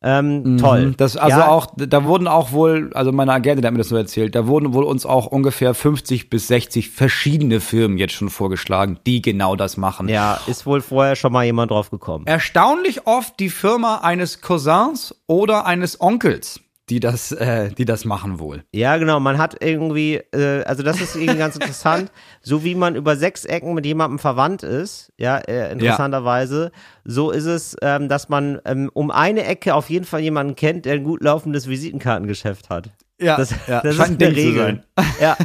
Ähm, 0.00 0.58
Toll. 0.58 0.94
Das, 0.96 1.16
also 1.16 1.38
Ja, 1.38 1.48
auch, 1.48 1.66
da 1.74 2.04
wurden 2.04 2.28
auch 2.28 2.52
wohl, 2.52 2.92
also 2.94 3.10
meine 3.10 3.32
Agentin 3.32 3.66
hat 3.66 3.72
mir 3.72 3.78
das 3.78 3.88
so 3.88 3.96
erzählt, 3.96 4.36
da 4.36 4.46
wurden 4.46 4.72
wohl 4.72 4.84
uns 4.84 5.04
auch 5.04 5.26
ungefähr 5.26 5.74
50 5.74 6.30
bis 6.30 6.46
60 6.46 6.90
verschiedene 6.90 7.60
Firmen 7.60 7.98
jetzt 7.98 8.12
schon 8.14 8.30
vorgeschlagen, 8.30 9.00
die 9.06 9.22
genau 9.22 9.56
das 9.56 9.76
machen. 9.76 10.08
Ja, 10.08 10.40
ist 10.46 10.66
wohl 10.66 10.82
vorher 10.82 11.16
schon 11.16 11.32
mal 11.32 11.44
jemand 11.44 11.72
drauf 11.72 11.90
gekommen. 11.90 12.26
Erstaunlich 12.26 13.06
oft 13.06 13.40
die 13.40 13.50
Firma 13.50 13.96
eines 13.96 14.40
Cousins 14.40 15.16
oder 15.26 15.66
eines 15.66 16.00
Onkels, 16.00 16.60
die 16.90 17.00
das, 17.00 17.32
äh, 17.32 17.70
die 17.70 17.84
das 17.84 18.04
machen 18.04 18.38
wohl. 18.38 18.64
Ja, 18.72 18.96
genau. 18.96 19.20
Man 19.20 19.38
hat 19.38 19.56
irgendwie, 19.62 20.16
äh, 20.32 20.62
also 20.64 20.82
das 20.82 21.00
ist 21.00 21.16
irgendwie 21.16 21.38
ganz 21.38 21.54
interessant, 21.56 22.10
so 22.42 22.64
wie 22.64 22.74
man 22.74 22.96
über 22.96 23.16
sechs 23.16 23.44
Ecken 23.44 23.74
mit 23.74 23.86
jemandem 23.86 24.18
verwandt 24.18 24.62
ist, 24.62 25.12
ja, 25.18 25.38
äh, 25.38 25.72
interessanterweise, 25.72 26.70
so 27.04 27.30
ist 27.30 27.46
es, 27.46 27.76
ähm, 27.82 28.08
dass 28.08 28.28
man 28.28 28.60
ähm, 28.64 28.90
um 28.92 29.10
eine 29.10 29.44
Ecke 29.44 29.74
auf 29.74 29.90
jeden 29.90 30.04
Fall 30.04 30.20
jemanden 30.20 30.56
kennt, 30.56 30.84
der 30.84 30.94
ein 30.94 31.04
gut 31.04 31.22
laufendes 31.22 31.68
Visitenkartengeschäft 31.68 32.70
hat. 32.70 32.90
Ja, 33.20 33.36
Das, 33.36 33.50
ja, 33.66 33.80
das 33.80 33.94
ist 33.94 33.96
scheint 33.96 34.22
ein 34.22 34.28
eine 34.28 34.36
Regel. 34.36 34.84
Ja. 35.20 35.36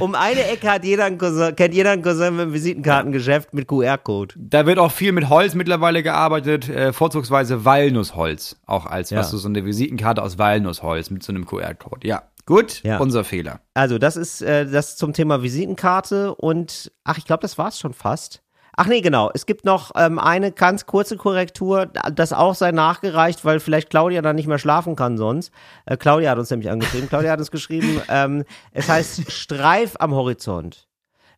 Um 0.00 0.14
eine 0.16 0.48
Ecke 0.48 0.68
hat 0.70 0.84
jeder 0.84 1.04
einen 1.04 1.18
Cousin, 1.18 1.54
kennt 1.54 1.72
jeder 1.74 1.92
einen 1.92 2.02
Cousin 2.02 2.34
mit 2.34 2.42
einem 2.42 2.52
Visitenkartengeschäft 2.52 3.54
mit 3.54 3.68
QR-Code. 3.68 4.34
Da 4.36 4.66
wird 4.66 4.78
auch 4.78 4.90
viel 4.90 5.12
mit 5.12 5.28
Holz 5.28 5.54
mittlerweile 5.54 6.02
gearbeitet, 6.02 6.68
äh, 6.68 6.92
vorzugsweise 6.92 7.64
Walnussholz, 7.64 8.56
auch 8.66 8.86
als, 8.86 9.10
Ja. 9.10 9.18
was 9.20 9.30
du 9.30 9.36
so 9.36 9.48
eine 9.48 9.64
Visitenkarte 9.64 10.22
aus 10.22 10.38
Walnussholz 10.38 11.10
mit 11.10 11.22
so 11.22 11.32
einem 11.32 11.46
QR-Code. 11.46 12.06
Ja, 12.06 12.22
gut, 12.46 12.82
Ja. 12.82 12.98
unser 12.98 13.22
Fehler. 13.22 13.60
Also, 13.74 13.98
das 13.98 14.16
ist 14.16 14.42
äh, 14.42 14.66
das 14.68 14.96
zum 14.96 15.12
Thema 15.12 15.42
Visitenkarte 15.42 16.34
und 16.34 16.90
ach, 17.04 17.18
ich 17.18 17.24
glaube, 17.26 17.42
das 17.42 17.58
war's 17.58 17.78
schon 17.78 17.94
fast. 17.94 18.40
Ach 18.76 18.86
nee, 18.86 19.00
genau. 19.00 19.30
Es 19.34 19.46
gibt 19.46 19.64
noch 19.64 19.92
ähm, 19.94 20.18
eine 20.18 20.50
ganz 20.50 20.86
kurze 20.86 21.16
Korrektur, 21.16 21.86
das 21.86 22.32
auch 22.32 22.54
sei 22.54 22.72
nachgereicht, 22.72 23.44
weil 23.44 23.60
vielleicht 23.60 23.90
Claudia 23.90 24.20
dann 24.20 24.36
nicht 24.36 24.48
mehr 24.48 24.58
schlafen 24.58 24.96
kann 24.96 25.16
sonst. 25.16 25.52
Äh, 25.86 25.96
Claudia 25.96 26.30
hat 26.30 26.38
uns 26.38 26.50
nämlich 26.50 26.70
angeschrieben. 26.70 27.08
Claudia 27.08 27.30
hat 27.30 27.38
uns 27.38 27.50
geschrieben, 27.50 28.00
ähm, 28.08 28.44
es 28.72 28.88
heißt 28.88 29.30
Streif 29.30 29.94
am 29.98 30.12
Horizont. 30.14 30.88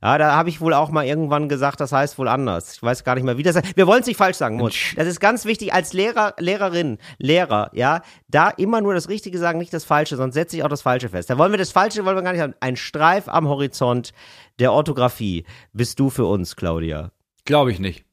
Ja, 0.02 0.19
da 0.19 0.35
habe 0.35 0.50
ich 0.50 0.61
wohl 0.61 0.75
auch 0.75 0.90
mal 0.90 1.05
irgendwann 1.07 1.49
gesagt, 1.49 1.81
das 1.81 1.90
heißt 1.90 2.19
wohl 2.19 2.28
anders. 2.28 2.75
Ich 2.75 2.83
weiß 2.83 3.02
gar 3.02 3.14
nicht 3.14 3.25
mehr, 3.25 3.38
wie 3.38 3.43
das 3.43 3.57
heißt. 3.57 3.76
Wir 3.76 3.87
wollen 3.87 4.02
es 4.02 4.07
nicht 4.07 4.19
falsch 4.19 4.37
sagen, 4.37 4.57
Mut. 4.57 4.75
Das 4.95 5.07
ist 5.07 5.21
ganz 5.21 5.47
wichtig 5.47 5.73
als 5.73 5.95
Lehrer, 5.95 6.35
Lehrerin, 6.38 6.99
Lehrer, 7.19 7.71
ja, 7.73 8.02
da 8.28 8.50
immer 8.50 8.81
nur 8.81 8.95
das 8.95 9.09
Richtige 9.09 9.38
sagen, 9.38 9.59
nicht 9.59 9.73
das 9.73 9.85
Falsche, 9.85 10.16
sonst 10.16 10.35
setze 10.35 10.57
ich 10.57 10.62
auch 10.62 10.69
das 10.69 10.83
Falsche 10.83 11.09
fest. 11.09 11.31
Da 11.31 11.38
wollen 11.38 11.50
wir 11.50 11.59
das 11.59 11.73
Falsche, 11.73 12.05
wollen 12.05 12.16
wir 12.16 12.23
gar 12.23 12.33
nicht 12.33 12.43
haben. 12.43 12.55
Ein 12.61 12.76
Streif 12.76 13.26
am 13.26 13.49
Horizont 13.49 14.12
der 14.59 14.73
Orthographie 14.73 15.45
bist 15.73 15.99
du 15.99 16.11
für 16.11 16.26
uns, 16.26 16.57
Claudia. 16.57 17.11
Glaube 17.46 17.72
ich 17.72 17.78
nicht. 17.78 18.04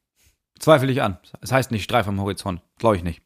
Zweifel 0.58 0.88
ich 0.88 1.02
an. 1.02 1.18
Es 1.40 1.52
heißt 1.52 1.70
nicht 1.70 1.84
Streif 1.84 2.08
am 2.08 2.20
Horizont. 2.20 2.62
Glaube 2.78 2.96
ich 2.96 3.02
nicht. 3.04 3.20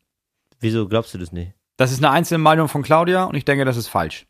Wieso 0.58 0.88
glaubst 0.88 1.14
du 1.14 1.18
das 1.18 1.30
nicht? 1.30 1.52
Das 1.76 1.92
ist 1.92 1.98
eine 1.98 2.10
einzelne 2.10 2.38
Meinung 2.38 2.66
von 2.66 2.82
Claudia 2.82 3.24
und 3.24 3.36
ich 3.36 3.44
denke, 3.44 3.64
das 3.64 3.76
ist 3.76 3.86
falsch. 3.86 4.26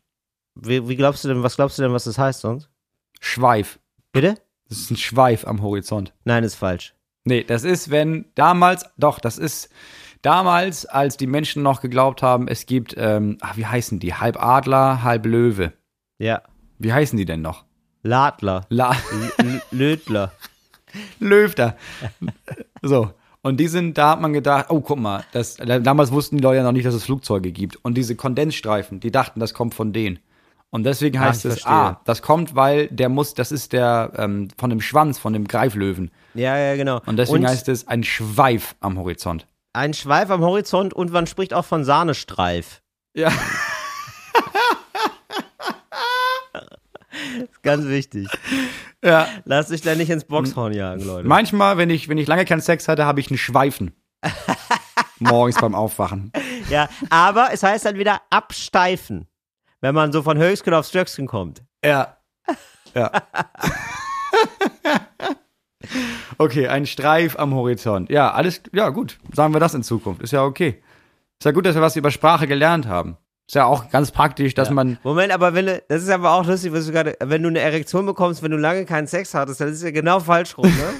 Wie, 0.55 0.87
wie 0.87 0.95
glaubst 0.95 1.23
du 1.23 1.27
denn, 1.27 1.41
was 1.41 1.55
glaubst 1.55 1.77
du 1.77 1.81
denn, 1.81 1.93
was 1.93 2.03
das 2.03 2.19
heißt 2.19 2.41
sonst? 2.41 2.69
Schweif. 3.19 3.79
Bitte? 4.11 4.35
Das 4.67 4.77
ist 4.77 4.91
ein 4.91 4.97
Schweif 4.97 5.47
am 5.47 5.61
Horizont. 5.61 6.13
Nein, 6.25 6.43
ist 6.43 6.55
falsch. 6.55 6.93
Nee, 7.23 7.43
das 7.43 7.63
ist, 7.63 7.89
wenn 7.89 8.25
damals, 8.35 8.85
doch, 8.97 9.19
das 9.19 9.37
ist 9.37 9.69
damals, 10.21 10.85
als 10.85 11.17
die 11.17 11.27
Menschen 11.27 11.63
noch 11.63 11.81
geglaubt 11.81 12.21
haben, 12.21 12.47
es 12.47 12.65
gibt, 12.65 12.93
ähm, 12.97 13.37
ach, 13.41 13.57
wie 13.57 13.65
heißen 13.65 13.99
die? 13.99 14.13
Halb 14.13 14.41
Adler, 14.41 15.03
halb 15.03 15.25
Löwe. 15.25 15.73
Ja. 16.19 16.43
Wie 16.77 16.93
heißen 16.93 17.17
die 17.17 17.25
denn 17.25 17.41
noch? 17.41 17.65
Ladler. 18.03 18.65
La 18.69 18.95
L 19.41 19.61
Löfter. 21.19 21.75
So. 22.81 23.11
Und 23.41 23.57
die 23.57 23.67
sind, 23.67 23.97
da 23.97 24.11
hat 24.11 24.21
man 24.21 24.33
gedacht, 24.33 24.65
oh, 24.69 24.81
guck 24.81 24.99
mal, 24.99 25.23
das, 25.31 25.55
damals 25.55 26.11
wussten 26.11 26.37
die 26.37 26.43
Leute 26.43 26.57
ja 26.57 26.63
noch 26.63 26.73
nicht, 26.73 26.85
dass 26.85 26.93
es 26.93 27.05
Flugzeuge 27.05 27.51
gibt. 27.53 27.77
Und 27.83 27.95
diese 27.95 28.15
Kondensstreifen, 28.15 28.99
die 28.99 29.11
dachten, 29.11 29.39
das 29.39 29.53
kommt 29.53 29.73
von 29.73 29.93
denen. 29.93 30.19
Und 30.71 30.83
deswegen 30.83 31.19
heißt 31.19 31.45
ich 31.45 31.51
es, 31.51 31.61
verstehe. 31.61 31.73
ah, 31.73 32.01
das 32.05 32.21
kommt, 32.21 32.53
weil 32.55 32.87
der 32.89 33.09
muss, 33.09 33.33
das 33.33 33.51
ist 33.51 33.71
der 33.73 34.11
ähm, 34.17 34.49
von 34.57 34.69
dem 34.69 34.81
Schwanz, 34.81 35.17
von 35.17 35.33
dem 35.33 35.47
Greiflöwen. 35.47 36.11
Ja, 36.33 36.57
ja, 36.57 36.75
genau. 36.75 37.01
Und 37.05 37.17
deswegen 37.17 37.45
und 37.45 37.49
heißt 37.49 37.69
es 37.69 37.87
ein 37.87 38.03
Schweif 38.03 38.75
am 38.81 38.99
Horizont. 38.99 39.47
ein 39.73 39.93
Schweif 39.93 40.29
am 40.29 40.41
Horizont 40.41 40.93
und 40.93 41.11
man 41.11 41.25
spricht 41.25 41.53
auch 41.53 41.65
von 41.65 41.83
Sahnestreif. 41.85 42.81
Ja. 43.15 43.31
Ganz 47.61 47.85
wichtig. 47.85 48.27
ja. 49.03 49.27
Lasst 49.45 49.71
euch 49.71 49.81
da 49.81 49.95
nicht 49.95 50.09
ins 50.09 50.25
Boxhorn 50.25 50.73
jagen, 50.73 51.05
Leute. 51.05 51.27
Manchmal, 51.27 51.77
wenn 51.77 51.89
ich, 51.89 52.09
wenn 52.09 52.17
ich 52.17 52.27
lange 52.27 52.45
keinen 52.45 52.61
Sex 52.61 52.87
hatte, 52.87 53.05
habe 53.05 53.19
ich 53.19 53.29
einen 53.29 53.37
Schweifen. 53.37 53.93
Morgens 55.19 55.59
beim 55.59 55.75
Aufwachen. 55.75 56.31
Ja, 56.69 56.89
aber 57.09 57.49
es 57.51 57.63
heißt 57.63 57.85
dann 57.85 57.97
wieder 57.97 58.21
absteifen, 58.29 59.27
wenn 59.81 59.93
man 59.93 60.11
so 60.11 60.23
von 60.23 60.37
Höchstgen 60.37 60.73
auf 60.73 60.87
Stöcksken 60.87 61.27
kommt. 61.27 61.63
Ja. 61.83 62.17
Ja. 62.93 63.11
okay, 66.37 66.67
ein 66.67 66.85
Streif 66.85 67.37
am 67.37 67.53
Horizont. 67.53 68.09
Ja, 68.09 68.31
alles, 68.31 68.61
ja, 68.71 68.89
gut. 68.89 69.19
Sagen 69.33 69.53
wir 69.53 69.59
das 69.59 69.73
in 69.73 69.83
Zukunft. 69.83 70.21
Ist 70.21 70.31
ja 70.31 70.43
okay. 70.43 70.81
Ist 71.39 71.45
ja 71.45 71.51
gut, 71.51 71.65
dass 71.65 71.75
wir 71.75 71.81
was 71.81 71.95
über 71.95 72.11
Sprache 72.11 72.47
gelernt 72.47 72.87
haben. 72.87 73.17
Ist 73.49 73.55
ja 73.55 73.65
auch 73.65 73.89
ganz 73.89 74.11
praktisch, 74.11 74.53
dass 74.53 74.69
man. 74.69 74.99
Moment, 75.01 75.33
aber 75.33 75.55
wenn 75.55 75.65
du, 75.65 75.81
das 75.87 76.03
ist 76.03 76.09
aber 76.09 76.33
auch 76.33 76.45
lustig, 76.45 76.71
was 76.71 76.85
du 76.85 76.91
gerade, 76.91 77.17
wenn 77.19 77.41
du 77.41 77.49
eine 77.49 77.57
Erektion 77.57 78.05
bekommst, 78.05 78.43
wenn 78.43 78.51
du 78.51 78.57
lange 78.57 78.85
keinen 78.85 79.07
Sex 79.07 79.33
hattest, 79.33 79.59
dann 79.59 79.69
ist 79.69 79.77
es 79.77 79.81
ja 79.81 79.89
genau 79.89 80.19
falsch 80.19 80.55
rum, 80.55 80.67
ne? 80.67 80.93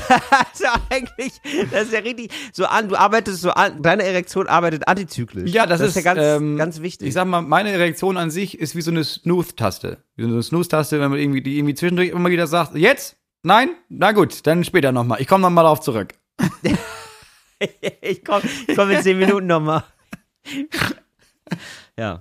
das 0.00 0.58
ja 0.58 0.74
eigentlich, 0.90 1.32
das 1.70 1.84
ist 1.84 1.92
ja 1.92 2.00
richtig, 2.00 2.32
so 2.52 2.64
an, 2.64 2.88
du 2.88 2.96
arbeitest 2.96 3.42
so 3.42 3.52
an, 3.52 3.80
deine 3.82 4.02
Erektion 4.02 4.48
arbeitet 4.48 4.88
antizyklisch. 4.88 5.52
Ja, 5.52 5.64
das, 5.64 5.80
ist 5.80 5.94
ja 5.94 6.02
ganz, 6.02 6.18
ähm, 6.20 6.56
ganz 6.56 6.82
wichtig. 6.82 7.06
Ich 7.06 7.14
sag 7.14 7.24
mal, 7.24 7.40
meine 7.40 7.70
Erektion 7.70 8.16
an 8.16 8.32
sich 8.32 8.58
ist 8.58 8.74
wie 8.74 8.82
so 8.82 8.90
eine 8.90 9.04
Snooze-Taste. 9.04 9.98
Wie 10.16 10.24
so 10.24 10.28
eine 10.28 10.42
Snooze-Taste, 10.42 10.98
wenn 10.98 11.08
man 11.08 11.20
irgendwie, 11.20 11.40
die 11.40 11.56
irgendwie 11.56 11.74
zwischendurch 11.74 12.08
immer 12.08 12.30
wieder 12.30 12.48
sagt, 12.48 12.74
jetzt? 12.74 13.16
Nein? 13.44 13.76
Na 13.88 14.10
gut, 14.10 14.44
dann 14.48 14.64
später 14.64 14.90
nochmal. 14.90 15.20
Ich 15.20 15.28
komme 15.28 15.42
nochmal 15.42 15.62
darauf 15.62 15.78
zurück. 15.78 16.14
ich 18.00 18.24
komme 18.24 18.42
ich 18.66 18.74
komm 18.74 18.90
in 18.90 19.02
zehn 19.02 19.18
Minuten 19.20 19.46
nochmal. 19.46 19.84
Ja. 21.98 22.20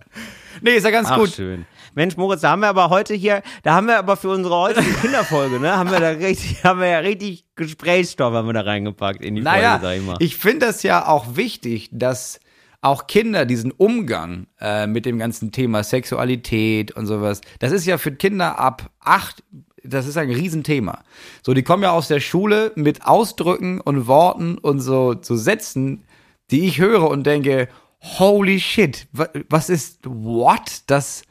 Nee, 0.62 0.72
ist 0.76 0.84
ja 0.84 0.92
ganz 0.92 1.10
Ach, 1.10 1.18
gut. 1.18 1.30
schön. 1.30 1.66
Mensch, 1.94 2.16
Moritz, 2.16 2.42
da 2.42 2.52
haben 2.52 2.62
wir 2.62 2.70
aber 2.70 2.90
heute 2.90 3.14
hier, 3.14 3.42
da 3.64 3.74
haben 3.74 3.88
wir 3.88 3.98
aber 3.98 4.16
für 4.16 4.30
unsere 4.30 4.56
heutige 4.56 4.94
Kinderfolge, 5.02 5.60
ne, 5.60 5.76
haben 5.78 5.92
wir 5.92 6.00
da 6.00 6.10
richtig, 6.10 6.62
haben 6.64 6.80
wir 6.80 6.88
ja 6.88 7.00
richtig 7.00 7.46
Gesprächsstoff 7.56 8.34
haben 8.34 8.48
wir 8.48 8.54
da 8.54 8.62
reingepackt 8.62 9.22
in 9.22 9.36
die 9.36 9.42
Naja, 9.42 9.80
Folge, 9.80 9.86
sag 9.86 9.98
ich 9.98 10.06
mal. 10.06 10.16
ich 10.20 10.38
finde 10.38 10.68
das 10.68 10.84
ja 10.84 11.08
auch 11.08 11.36
wichtig, 11.36 11.90
dass 11.92 12.40
auch 12.82 13.08
Kinder 13.08 13.46
diesen 13.46 13.72
Umgang 13.72 14.48
äh, 14.60 14.88
mit 14.88 15.06
dem 15.06 15.20
ganzen 15.20 15.52
Thema 15.52 15.84
Sexualität 15.84 16.92
und 16.94 17.06
sowas, 17.08 17.42
das 17.60 17.72
ist 17.72 17.86
ja 17.86 17.98
für 17.98 18.12
Kinder 18.12 18.58
ab 18.58 18.90
acht, 19.02 19.44
das 19.84 20.08
ist 20.08 20.18
ein 20.18 20.32
Riesenthema. 20.32 21.04
So, 21.44 21.54
die 21.54 21.64
kommen 21.64 21.84
ja 21.84 21.92
aus 21.92 22.08
der 22.08 22.20
Schule 22.20 22.72
mit 22.76 23.06
Ausdrücken 23.06 23.82
und 23.82 24.08
Worten 24.08 24.58
und 24.58 24.80
so, 24.80 25.16
so 25.22 25.36
Sätzen, 25.36 26.04
die 26.52 26.66
ich 26.68 26.80
höre 26.80 27.10
und 27.10 27.26
denke, 27.26 27.68
holy 28.02 28.60
shit, 28.60 29.08
wa- 29.14 29.30
was 29.50 29.70
ist, 29.70 30.00
what? 30.06 30.82
Das, 30.88 31.24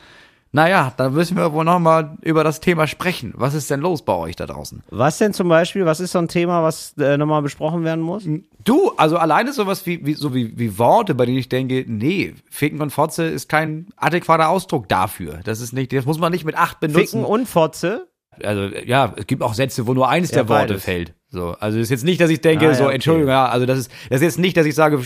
naja, 0.53 0.93
da 0.97 1.11
müssen 1.11 1.37
wir 1.37 1.53
wohl 1.53 1.65
nochmal 1.65 2.17
über 2.23 2.43
das 2.45 2.61
Thema 2.61 2.87
sprechen. 2.87 3.33
Was 3.37 3.55
ist 3.55 3.71
denn 3.71 3.81
los 3.81 4.03
bei 4.05 4.15
euch 4.15 4.37
da 4.37 4.47
draußen? 4.47 4.83
was 4.91 5.19
denn 5.19 5.33
zum 5.33 5.49
Beispiel, 5.49 5.85
was 5.87 6.00
ist 6.00 6.12
so 6.12 6.19
ein 6.19 6.29
Thema, 6.29 6.62
was 6.62 6.95
äh, 6.99 7.17
nochmal 7.17 7.43
besprochen 7.43 7.85
werden 7.85 8.00
muss? 8.03 8.25
Du, 8.65 8.91
also 8.97 9.17
alleine 9.17 9.53
sowas 9.53 9.87
wie, 9.87 10.05
wie, 10.05 10.15
so 10.15 10.35
wie, 10.35 10.59
wie 10.59 10.77
Worte, 10.79 11.15
bei 11.15 11.25
denen 11.27 11.39
ich 11.39 11.49
denke, 11.49 11.85
nee, 11.87 12.35
Ficken 12.50 12.81
und 12.83 12.91
Fotze 12.91 13.25
ist 13.25 13.49
kein 13.49 13.87
adäquater 13.97 14.49
Ausdruck 14.49 14.89
dafür. 14.89 15.41
Das 15.45 15.61
ist 15.61 15.73
nicht, 15.73 15.93
das 15.93 16.05
muss 16.05 16.19
man 16.19 16.33
nicht 16.33 16.45
mit 16.45 16.57
acht 16.57 16.81
benutzen. 16.81 17.00
Ficken 17.00 17.25
und 17.25 17.47
Fotze? 17.49 18.09
Also, 18.44 18.75
ja, 18.85 19.12
es 19.16 19.26
gibt 19.26 19.42
auch 19.42 19.54
Sätze, 19.54 19.87
wo 19.87 19.94
nur 19.94 20.09
eins 20.09 20.30
Ja, 20.30 20.37
der 20.38 20.49
Worte 20.49 20.68
beides. 20.75 20.85
fällt. 20.85 21.14
So, 21.32 21.54
also 21.61 21.78
ist 21.78 21.90
jetzt 21.90 22.04
nicht, 22.04 22.20
dass 22.20 22.28
ich 22.28 22.40
denke, 22.40 22.66
Ah, 22.66 22.68
ja, 22.70 22.75
so, 22.75 22.85
okay. 22.87 22.94
Entschuldigung, 22.94 23.30
ja, 23.30 23.47
also 23.49 23.64
das 23.64 23.78
ist, 23.78 23.90
das 24.09 24.16
ist 24.20 24.23
jetzt 24.23 24.38
nicht, 24.40 24.56
dass 24.56 24.66
ich 24.66 24.75
sage, 24.75 25.00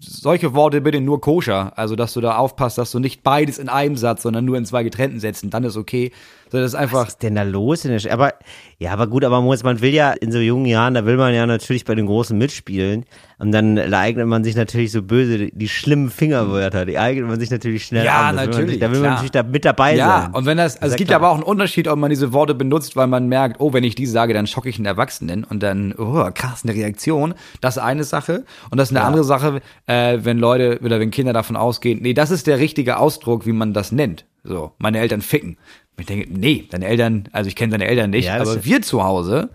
solche 0.00 0.52
Worte 0.54 0.80
bitte 0.82 1.00
nur 1.00 1.20
koscher. 1.20 1.72
Also, 1.76 1.96
dass 1.96 2.12
du 2.12 2.20
da 2.20 2.36
aufpasst, 2.36 2.76
dass 2.78 2.90
du 2.90 2.98
nicht 2.98 3.22
beides 3.22 3.58
in 3.58 3.68
einem 3.68 3.96
Satz, 3.96 4.22
sondern 4.22 4.44
nur 4.44 4.58
in 4.58 4.66
zwei 4.66 4.82
getrennten 4.82 5.18
Sätzen, 5.20 5.48
dann 5.50 5.64
ist 5.64 5.76
okay. 5.76 6.12
So, 6.52 6.58
das 6.58 6.72
ist 6.72 6.74
einfach, 6.74 7.00
Was 7.04 7.08
ist 7.08 7.22
denn 7.22 7.34
da 7.34 7.44
los? 7.44 7.86
In 7.86 7.92
der 7.92 7.98
Sch 7.98 8.08
aber, 8.08 8.34
ja, 8.78 8.92
aber 8.92 9.06
gut, 9.06 9.24
aber 9.24 9.40
Moritz, 9.40 9.62
man 9.62 9.80
will 9.80 9.94
ja 9.94 10.12
in 10.12 10.30
so 10.32 10.38
jungen 10.38 10.66
Jahren, 10.66 10.92
da 10.92 11.06
will 11.06 11.16
man 11.16 11.32
ja 11.32 11.46
natürlich 11.46 11.86
bei 11.86 11.94
den 11.94 12.04
Großen 12.04 12.36
mitspielen. 12.36 13.06
Und 13.38 13.52
dann 13.52 13.78
eignet 13.78 14.26
man 14.26 14.44
sich 14.44 14.54
natürlich 14.54 14.92
so 14.92 15.00
böse, 15.02 15.38
die, 15.38 15.50
die 15.56 15.68
schlimmen 15.68 16.10
Fingerwörter, 16.10 16.84
die 16.84 16.98
eignet 16.98 17.26
man 17.26 17.40
sich 17.40 17.50
natürlich 17.50 17.86
schnell 17.86 18.04
Ja, 18.04 18.28
an. 18.28 18.36
Will 18.36 18.42
man, 18.42 18.50
natürlich, 18.50 18.70
sich- 18.72 18.80
da 18.80 18.86
will 18.90 18.98
man 18.98 19.02
klar. 19.02 19.10
natürlich 19.14 19.30
da 19.30 19.42
mit 19.44 19.64
dabei 19.64 19.96
Ja, 19.96 20.22
sein. 20.24 20.34
und 20.34 20.44
wenn 20.44 20.58
das, 20.58 20.76
also 20.76 20.88
es 20.88 20.92
ja 20.92 20.96
gibt 20.98 21.08
klar. 21.08 21.20
aber 21.20 21.30
auch 21.30 21.34
einen 21.36 21.42
Unterschied, 21.42 21.88
ob 21.88 21.98
man 21.98 22.10
diese 22.10 22.34
Worte 22.34 22.54
benutzt, 22.54 22.96
weil 22.96 23.06
man 23.06 23.28
merkt, 23.28 23.58
oh, 23.58 23.72
wenn 23.72 23.82
ich 23.82 23.94
die 23.94 24.04
sage, 24.06 24.34
dann 24.34 24.46
schocke 24.46 24.68
ich 24.68 24.76
einen 24.76 24.84
Erwachsenen 24.86 25.44
und 25.44 25.62
dann, 25.62 25.94
oh, 25.96 26.28
krass, 26.34 26.64
eine 26.64 26.74
Reaktion. 26.74 27.32
Das 27.62 27.78
ist 27.78 27.82
eine 27.82 28.04
Sache. 28.04 28.44
Und 28.70 28.76
das 28.76 28.90
ist 28.90 28.96
eine 28.96 29.06
andere 29.06 29.24
Sache, 29.24 29.62
äh, 29.86 30.18
wenn 30.22 30.36
Leute 30.38 30.80
oder 30.84 31.00
wenn 31.00 31.10
Kinder 31.10 31.32
davon 31.32 31.56
ausgehen, 31.56 32.00
nee, 32.02 32.12
das 32.12 32.30
ist 32.30 32.46
der 32.46 32.58
richtige 32.58 32.98
Ausdruck, 32.98 33.46
wie 33.46 33.52
man 33.52 33.72
das 33.72 33.90
nennt. 33.90 34.26
So, 34.44 34.72
meine 34.78 34.98
Eltern 34.98 35.22
ficken. 35.22 35.56
Ich 36.02 36.06
denke, 36.06 36.26
nee, 36.32 36.66
deine 36.68 36.86
Eltern, 36.88 37.28
also 37.30 37.46
ich 37.46 37.54
kenne 37.54 37.70
deine 37.70 37.86
Eltern 37.86 38.10
nicht, 38.10 38.24
Ja, 38.26 38.40
aber 38.40 38.64
wir 38.64 38.82
zu 38.82 39.04
Hause, 39.04 39.50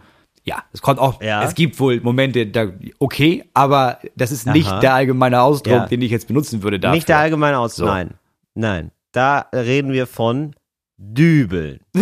ja, 0.46 0.64
es 0.72 0.82
kommt 0.82 0.98
auch, 0.98 1.22
Ja. 1.22 1.44
es 1.44 1.56
gibt 1.56 1.78
wohl 1.78 2.00
Momente, 2.00 2.48
da, 2.48 2.68
okay, 3.00 3.44
aber 3.54 4.00
das 4.16 4.32
ist 4.32 4.48
nicht 4.48 4.70
Aha. 4.70 4.80
der 4.80 4.94
allgemeine 4.94 5.42
Ausdruck, 5.42 5.74
Ja. 5.74 5.86
den 5.88 6.02
ich 6.02 6.10
jetzt 6.10 6.28
benutzen 6.30 6.64
würde 6.64 6.80
dafür. 6.80 6.96
Nicht 6.96 7.10
der 7.10 7.18
allgemeine 7.18 7.60
Aus. 7.60 7.76
So. 7.76 7.86
Nein. 7.86 8.12
Nein. 8.56 8.92
Da 9.12 9.48
reden 9.54 9.92
wir 9.92 10.08
von 10.08 10.56
Dübeln. 10.98 11.82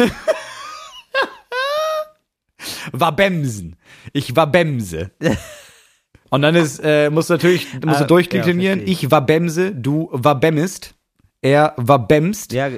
war 2.92 3.16
Bemsen. 3.16 3.76
Ich 4.14 4.36
war 4.36 4.46
Bemse. 4.46 5.10
Und 6.30 6.42
dann 6.44 6.54
ist, 6.56 6.80
äh, 6.84 7.10
musst 7.10 7.30
du 7.30 7.34
natürlich, 7.34 7.74
musst 7.84 8.00
du 8.00 8.04
Ah, 8.04 8.08
durchdeklinieren. 8.08 8.82
ich 8.86 9.10
war 9.10 9.26
Bemse, 9.26 9.72
du 9.74 10.10
war 10.12 10.40
Bemmist. 10.40 10.94
Er 11.42 11.74
war 11.78 12.00
Bemst. 12.08 12.52
Ja, 12.52 12.70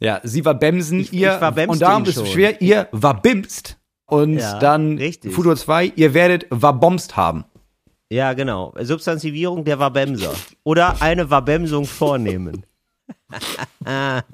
Ja, 0.00 0.20
sie 0.22 0.44
war 0.44 0.54
Bemsen, 0.54 1.00
Ich- 1.00 1.12
ihr. 1.12 1.34
ich 1.34 1.40
war 1.40 1.68
und 1.68 1.80
darum 1.82 2.04
ist 2.04 2.16
es 2.16 2.30
schwer, 2.30 2.60
ihr 2.60 2.88
war 2.92 3.20
Bimst. 3.20 3.78
Und 4.06 4.38
Ja, 4.38 4.58
dann 4.58 4.98
richtig. 4.98 5.32
Futur 5.32 5.56
2, 5.56 5.92
ihr 5.96 6.12
werdet 6.14 6.46
war 6.50 6.74
Bomst 6.78 7.16
haben. 7.16 7.44
Ja, 8.10 8.34
genau. 8.34 8.74
Substantivierung 8.80 9.64
der 9.64 9.78
Wabemser. 9.78 10.34
Oder 10.62 11.00
eine 11.00 11.30
Wabemsung 11.30 11.86
vornehmen. 11.86 12.64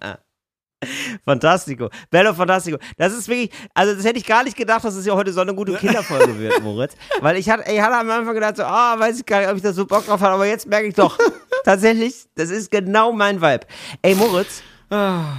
Fantastico. 1.26 1.90
Bello 2.10 2.32
Fantastico. 2.32 2.78
Das 2.96 3.12
ist 3.12 3.28
wirklich, 3.28 3.50
also 3.74 3.94
das 3.94 4.04
hätte 4.04 4.18
ich 4.18 4.26
gar 4.26 4.42
nicht 4.44 4.56
gedacht, 4.56 4.82
dass 4.82 4.94
es 4.94 5.04
ja 5.04 5.14
heute 5.14 5.32
so 5.32 5.40
eine 5.42 5.54
gute 5.54 5.74
Kinderfolge 5.74 6.38
wird, 6.38 6.60
Moritz. 6.62 6.94
Weil 7.20 7.36
ich 7.36 7.50
hatte, 7.50 7.70
ich 7.70 7.80
hatte 7.80 7.96
am 7.96 8.10
Anfang 8.10 8.34
gedacht, 8.34 8.56
so, 8.56 8.62
ah, 8.64 8.98
weiß 8.98 9.18
ich 9.20 9.26
gar 9.26 9.40
nicht, 9.40 9.50
ob 9.50 9.56
ich 9.56 9.62
da 9.62 9.72
so 9.74 9.84
Bock 9.86 10.06
drauf 10.06 10.20
habe, 10.20 10.34
aber 10.34 10.46
jetzt 10.46 10.66
merke 10.66 10.88
ich 10.88 10.94
doch, 10.94 11.18
tatsächlich, 11.64 12.24
das 12.34 12.48
ist 12.50 12.70
genau 12.70 13.12
mein 13.12 13.42
Vibe. 13.42 13.66
Ey, 14.00 14.14
Moritz, 14.14 14.62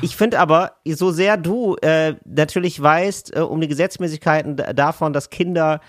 ich 0.01 0.15
finde 0.15 0.39
aber, 0.39 0.77
so 0.85 1.11
sehr 1.11 1.37
du 1.37 1.75
äh, 1.81 2.15
natürlich 2.25 2.81
weißt 2.81 3.35
äh, 3.35 3.39
um 3.41 3.59
die 3.59 3.67
Gesetzmäßigkeiten 3.67 4.55
davon, 4.75 5.13
dass 5.13 5.29
Kinder 5.29 5.81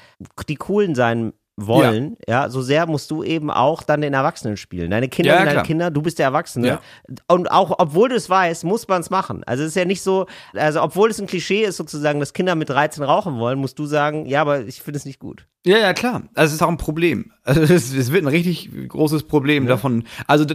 die 0.49 0.57
Coolen 0.57 0.95
sein 0.95 1.33
wollen, 1.57 2.17
ja. 2.27 2.49
so 2.49 2.63
sehr 2.63 2.87
musst 2.87 3.11
du 3.11 3.23
eben 3.23 3.51
auch 3.51 3.83
dann 3.83 4.01
den 4.01 4.15
Erwachsenen 4.15 4.57
spielen. 4.57 4.91
Deine 4.91 5.09
Kinder 5.09 5.33
Ja, 5.33 5.37
sind 5.37 5.47
deine 5.47 5.57
klar. 5.57 5.65
Kinder, 5.65 5.91
du 5.91 6.01
bist 6.01 6.19
der 6.19 6.27
Erwachsene. 6.27 6.67
Ja. 6.67 6.81
Und 7.29 7.51
auch, 7.51 7.75
obwohl 7.79 8.09
du 8.09 8.15
es 8.15 8.29
weißt, 8.29 8.65
muss 8.65 8.89
man 8.89 9.03
es 9.03 9.11
machen. 9.11 9.45
Also 9.45 9.63
es 9.63 9.71
ist 9.71 9.77
ja 9.77 9.85
nicht 9.85 10.03
so, 10.03 10.27
also 10.55 10.83
obwohl 10.83 11.11
es 11.11 11.21
ein 11.21 11.27
Klischee 11.27 11.65
ist 11.65 11.77
sozusagen, 11.77 12.21
dass 12.21 12.33
Kinder 12.33 12.55
mit 12.55 12.71
13 12.71 13.05
rauchen 13.05 13.39
wollen, 13.39 13.59
musst 13.59 13.79
du 13.79 13.85
sagen, 13.85 14.27
ja, 14.27 14.41
aber 14.41 14.63
ich 14.63 14.83
finde 14.83 14.97
es 14.97 15.05
nicht 15.05 15.19
gut. 15.19 15.47
Ja, 15.67 15.79
ja, 15.79 15.93
klar. 15.93 16.23
Also 16.35 16.51
es 16.51 16.55
ist 16.55 16.63
auch 16.63 16.69
ein 16.69 16.79
Problem. 16.79 17.33
Also 17.45 17.61
es, 17.61 17.93
es 17.93 18.13
wird 18.13 18.25
ein 18.25 18.29
richtig 18.29 18.71
großes 18.89 19.25
Problem 19.25 19.67
davon. 19.67 20.05
Also 20.27 20.47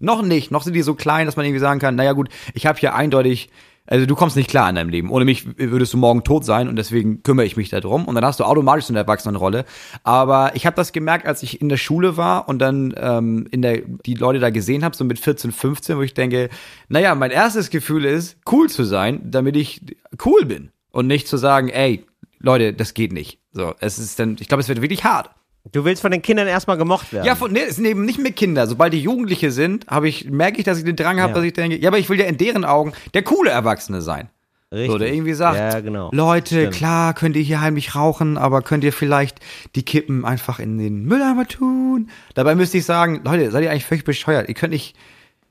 noch 0.00 0.22
nicht, 0.22 0.50
noch 0.50 0.62
sind 0.62 0.74
die 0.74 0.82
so 0.82 0.94
klein, 0.94 1.26
dass 1.26 1.36
man 1.36 1.46
irgendwie 1.46 1.60
sagen 1.60 1.80
kann, 1.80 1.94
naja 1.94 2.12
gut, 2.12 2.28
ich 2.54 2.66
habe 2.66 2.78
hier 2.78 2.94
eindeutig, 2.94 3.50
also 3.86 4.04
du 4.04 4.14
kommst 4.14 4.36
nicht 4.36 4.50
klar 4.50 4.68
in 4.68 4.74
deinem 4.74 4.90
Leben. 4.90 5.10
Ohne 5.10 5.24
mich 5.24 5.46
würdest 5.58 5.94
du 5.94 5.96
morgen 5.96 6.22
tot 6.22 6.44
sein 6.44 6.68
und 6.68 6.76
deswegen 6.76 7.22
kümmere 7.22 7.46
ich 7.46 7.56
mich 7.56 7.70
darum. 7.70 8.04
Und 8.04 8.14
dann 8.14 8.24
hast 8.24 8.38
du 8.38 8.44
automatisch 8.44 8.84
so 8.84 8.92
eine 8.92 9.00
Erwachsenenrolle. 9.00 9.64
Aber 10.04 10.54
ich 10.54 10.66
habe 10.66 10.76
das 10.76 10.92
gemerkt, 10.92 11.26
als 11.26 11.42
ich 11.42 11.62
in 11.62 11.70
der 11.70 11.78
Schule 11.78 12.18
war 12.18 12.48
und 12.48 12.58
dann 12.58 12.94
ähm, 12.98 13.46
in 13.50 13.62
der 13.62 13.78
die 13.78 14.14
Leute 14.14 14.40
da 14.40 14.50
gesehen 14.50 14.84
habe, 14.84 14.94
so 14.94 15.04
mit 15.04 15.18
14, 15.18 15.52
15, 15.52 15.96
wo 15.96 16.02
ich 16.02 16.12
denke, 16.12 16.50
naja, 16.88 17.14
mein 17.14 17.30
erstes 17.30 17.70
Gefühl 17.70 18.04
ist, 18.04 18.36
cool 18.50 18.68
zu 18.68 18.84
sein, 18.84 19.22
damit 19.24 19.56
ich 19.56 19.80
cool 20.24 20.44
bin. 20.44 20.70
Und 20.90 21.06
nicht 21.06 21.26
zu 21.26 21.38
sagen, 21.38 21.68
ey, 21.68 22.04
Leute, 22.40 22.74
das 22.74 22.92
geht 22.92 23.12
nicht. 23.12 23.40
So, 23.52 23.74
es 23.80 23.98
ist 23.98 24.18
dann, 24.18 24.36
ich 24.38 24.48
glaube, 24.48 24.60
es 24.60 24.68
wird 24.68 24.82
wirklich 24.82 25.04
hart. 25.04 25.30
Du 25.72 25.84
willst 25.84 26.02
von 26.02 26.10
den 26.10 26.22
Kindern 26.22 26.46
erstmal 26.46 26.76
gemocht 26.76 27.12
werden. 27.12 27.26
Ja, 27.26 27.34
von, 27.34 27.52
nee, 27.52 27.60
es 27.68 27.76
sind 27.76 27.84
eben 27.84 28.04
nicht 28.04 28.18
mehr 28.18 28.32
Kinder. 28.32 28.66
Sobald 28.66 28.92
die 28.92 29.00
Jugendliche 29.02 29.50
sind, 29.50 29.86
habe 29.88 30.08
ich, 30.08 30.30
merke 30.30 30.58
ich, 30.58 30.64
dass 30.64 30.78
ich 30.78 30.84
den 30.84 30.96
Drang 30.96 31.20
habe, 31.20 31.30
Ja. 31.30 31.34
dass 31.36 31.44
ich 31.44 31.52
denke, 31.52 31.76
ja, 31.78 31.88
aber 31.88 31.98
ich 31.98 32.08
will 32.08 32.18
ja 32.18 32.26
in 32.26 32.36
deren 32.36 32.64
Augen 32.64 32.92
der 33.14 33.22
coole 33.22 33.50
Erwachsene 33.50 34.00
sein. 34.02 34.28
Richtig. 34.70 34.90
So, 34.90 34.98
der 34.98 35.12
irgendwie 35.12 35.32
sagt, 35.32 35.56
Ja, 35.58 35.80
genau. 35.80 36.10
Leute, 36.12 36.54
Stimmt. 36.56 36.74
klar, 36.74 37.14
könnt 37.14 37.36
ihr 37.36 37.42
hier 37.42 37.60
heimlich 37.62 37.94
rauchen, 37.94 38.36
aber 38.36 38.60
könnt 38.62 38.84
ihr 38.84 38.92
vielleicht 38.92 39.38
die 39.74 39.82
Kippen 39.84 40.24
einfach 40.26 40.58
in 40.58 40.76
den 40.78 41.04
Mülleimer 41.06 41.46
tun? 41.46 42.10
Dabei 42.34 42.54
müsste 42.54 42.76
ich 42.78 42.84
sagen, 42.84 43.22
Leute, 43.24 43.50
seid 43.50 43.64
ihr 43.64 43.70
eigentlich 43.70 43.86
völlig 43.86 44.04
bescheuert? 44.04 44.48
Ihr 44.48 44.54
könnt 44.54 44.72
nicht, 44.74 44.94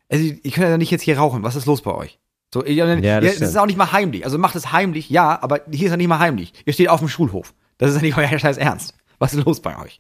also 0.10 0.24
ihr 0.24 0.52
könnt 0.52 0.68
ja 0.68 0.78
nicht 0.78 0.92
jetzt 0.92 1.02
hier 1.02 1.18
rauchen. 1.18 1.42
Was 1.44 1.56
ist 1.56 1.66
los 1.66 1.82
bei 1.82 1.96
euch? 1.96 2.20
So, 2.54 2.64
ihr, 2.64 2.74
Ja, 2.76 2.86
das 2.96 3.04
ja, 3.04 3.20
das 3.22 3.36
stimmt. 3.36 3.50
ist 3.50 3.58
auch 3.58 3.66
nicht 3.66 3.78
mal 3.78 3.92
heimlich. 3.92 4.24
Also 4.24 4.38
macht 4.38 4.56
es 4.56 4.72
heimlich, 4.72 5.10
ja, 5.10 5.42
aber 5.42 5.62
hier 5.72 5.86
ist 5.88 5.92
ja 5.92 5.98
nicht 5.98 6.08
mal 6.08 6.20
heimlich. 6.20 6.54
Ihr 6.66 6.74
steht 6.74 6.90
auf 6.90 7.00
dem 7.00 7.10
Schulhof. 7.10 7.54
Das 7.80 7.90
ist 7.90 7.98
ja 7.98 8.02
nicht 8.04 8.18
euer 8.18 8.40
scheiß 8.40 8.58
Ernst. 8.58 8.94
Was 9.20 9.34
ist 9.34 9.46
los 9.46 9.60
bei 9.62 9.78
euch? 9.80 10.00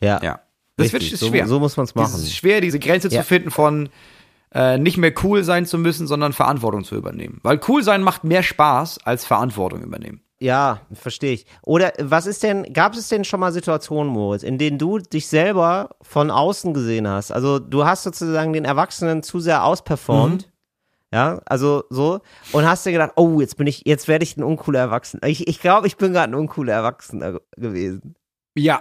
Ja. 0.00 0.20
Ja. 0.22 0.40
Das 0.76 0.92
wird 0.92 1.02
Richtig. 1.02 1.20
ist 1.22 1.28
schwer. 1.28 1.46
So, 1.46 1.54
so 1.54 1.60
muss 1.60 1.76
man 1.76 1.84
es 1.84 1.94
machen. 1.94 2.12
Es 2.14 2.22
ist 2.22 2.34
schwer, 2.34 2.60
diese 2.60 2.78
Grenze 2.78 3.08
Ja. 3.08 3.20
zu 3.20 3.26
finden 3.26 3.50
von 3.50 3.88
äh, 4.54 4.78
nicht 4.78 4.96
mehr 4.98 5.12
cool 5.22 5.44
sein 5.44 5.64
zu 5.66 5.78
müssen, 5.78 6.06
sondern 6.06 6.32
Verantwortung 6.32 6.84
zu 6.84 6.94
übernehmen. 6.96 7.40
Weil 7.42 7.60
cool 7.68 7.82
sein 7.82 8.02
macht 8.02 8.24
mehr 8.24 8.42
Spaß 8.42 8.98
als 9.04 9.24
Verantwortung 9.24 9.82
übernehmen. 9.82 10.22
Ja, 10.40 10.80
verstehe 10.92 11.32
ich. 11.34 11.46
Oder 11.62 11.92
was 12.00 12.26
ist 12.26 12.42
denn, 12.42 12.64
gab 12.72 12.94
es 12.94 13.08
denn 13.08 13.24
schon 13.24 13.38
mal 13.38 13.52
Situationen, 13.52 14.12
Moritz, 14.12 14.42
in 14.42 14.58
denen 14.58 14.76
du 14.76 14.98
dich 14.98 15.28
selber 15.28 15.90
von 16.02 16.30
außen 16.32 16.74
gesehen 16.74 17.06
hast? 17.06 17.30
Also 17.30 17.60
du 17.60 17.84
hast 17.84 18.02
sozusagen 18.02 18.52
den 18.52 18.64
Erwachsenen 18.64 19.22
zu 19.22 19.38
sehr 19.40 19.64
ausperformt. 19.64 20.50
Ja, 21.12 21.40
also 21.46 21.84
so. 21.90 22.20
Und 22.52 22.66
hast 22.66 22.86
dir 22.86 22.92
gedacht, 22.92 23.12
oh, 23.16 23.40
jetzt 23.40 23.56
bin 23.58 23.66
ich, 23.66 23.82
jetzt 23.84 24.08
werde 24.08 24.22
ich 24.22 24.36
ein 24.36 24.42
uncooler 24.42 24.78
Erwachsener. 24.80 25.26
Ich, 25.28 25.46
ich 25.46 25.60
glaube, 25.60 25.86
ich 25.86 25.96
bin 25.96 26.12
gerade 26.12 26.30
ein 26.32 26.34
uncooler 26.34 26.72
Erwachsener 26.72 27.32
ge- 27.32 27.40
gewesen. 27.56 28.14
Ja. 28.56 28.80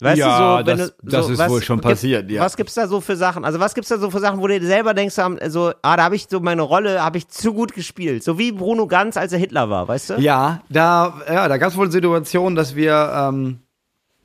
Weißt 0.00 0.18
Ja, 0.18 0.58
du, 0.58 0.62
so, 0.62 0.66
wenn 0.66 0.78
das- 0.78 0.96
du, 0.96 1.06
das 1.10 1.26
so, 1.26 1.32
ist 1.32 1.38
was, 1.38 1.50
wohl 1.50 1.62
schon 1.62 1.76
gibt- 1.78 1.88
passiert, 1.88 2.28
ja. 2.30 2.42
Was 2.42 2.56
gibt's 2.56 2.74
da 2.74 2.88
so 2.88 3.00
für 3.00 3.14
Sachen? 3.16 3.44
Also 3.44 3.60
was 3.60 3.72
gibt's 3.74 3.88
da 3.88 3.98
so 3.98 4.10
für 4.10 4.18
Sachen, 4.18 4.40
wo 4.40 4.46
du 4.48 4.58
dir 4.58 4.66
selber 4.66 4.94
denkst, 4.94 5.16
am- 5.20 5.38
so, 5.48 5.72
ah, 5.82 5.96
da 5.96 6.04
habe 6.04 6.16
ich 6.16 6.26
so 6.28 6.40
meine 6.40 6.62
Rolle, 6.62 7.02
habe 7.02 7.18
ich 7.18 7.28
zu 7.28 7.52
gut 7.52 7.72
gespielt. 7.72 8.24
So 8.24 8.36
wie 8.38 8.50
Bruno 8.52 8.86
Ganz, 8.88 9.16
als 9.16 9.32
er 9.32 9.38
Hitler 9.38 9.70
war, 9.70 9.86
weißt 9.88 10.10
du? 10.10 10.14
Ja, 10.20 10.62
da, 10.70 11.20
ja, 11.28 11.46
da 11.48 11.56
gab 11.56 11.70
es 11.70 11.76
wohl 11.76 11.90
Situationen, 11.92 12.56
dass 12.56 12.74
wir, 12.74 13.12
ähm, 13.14 13.58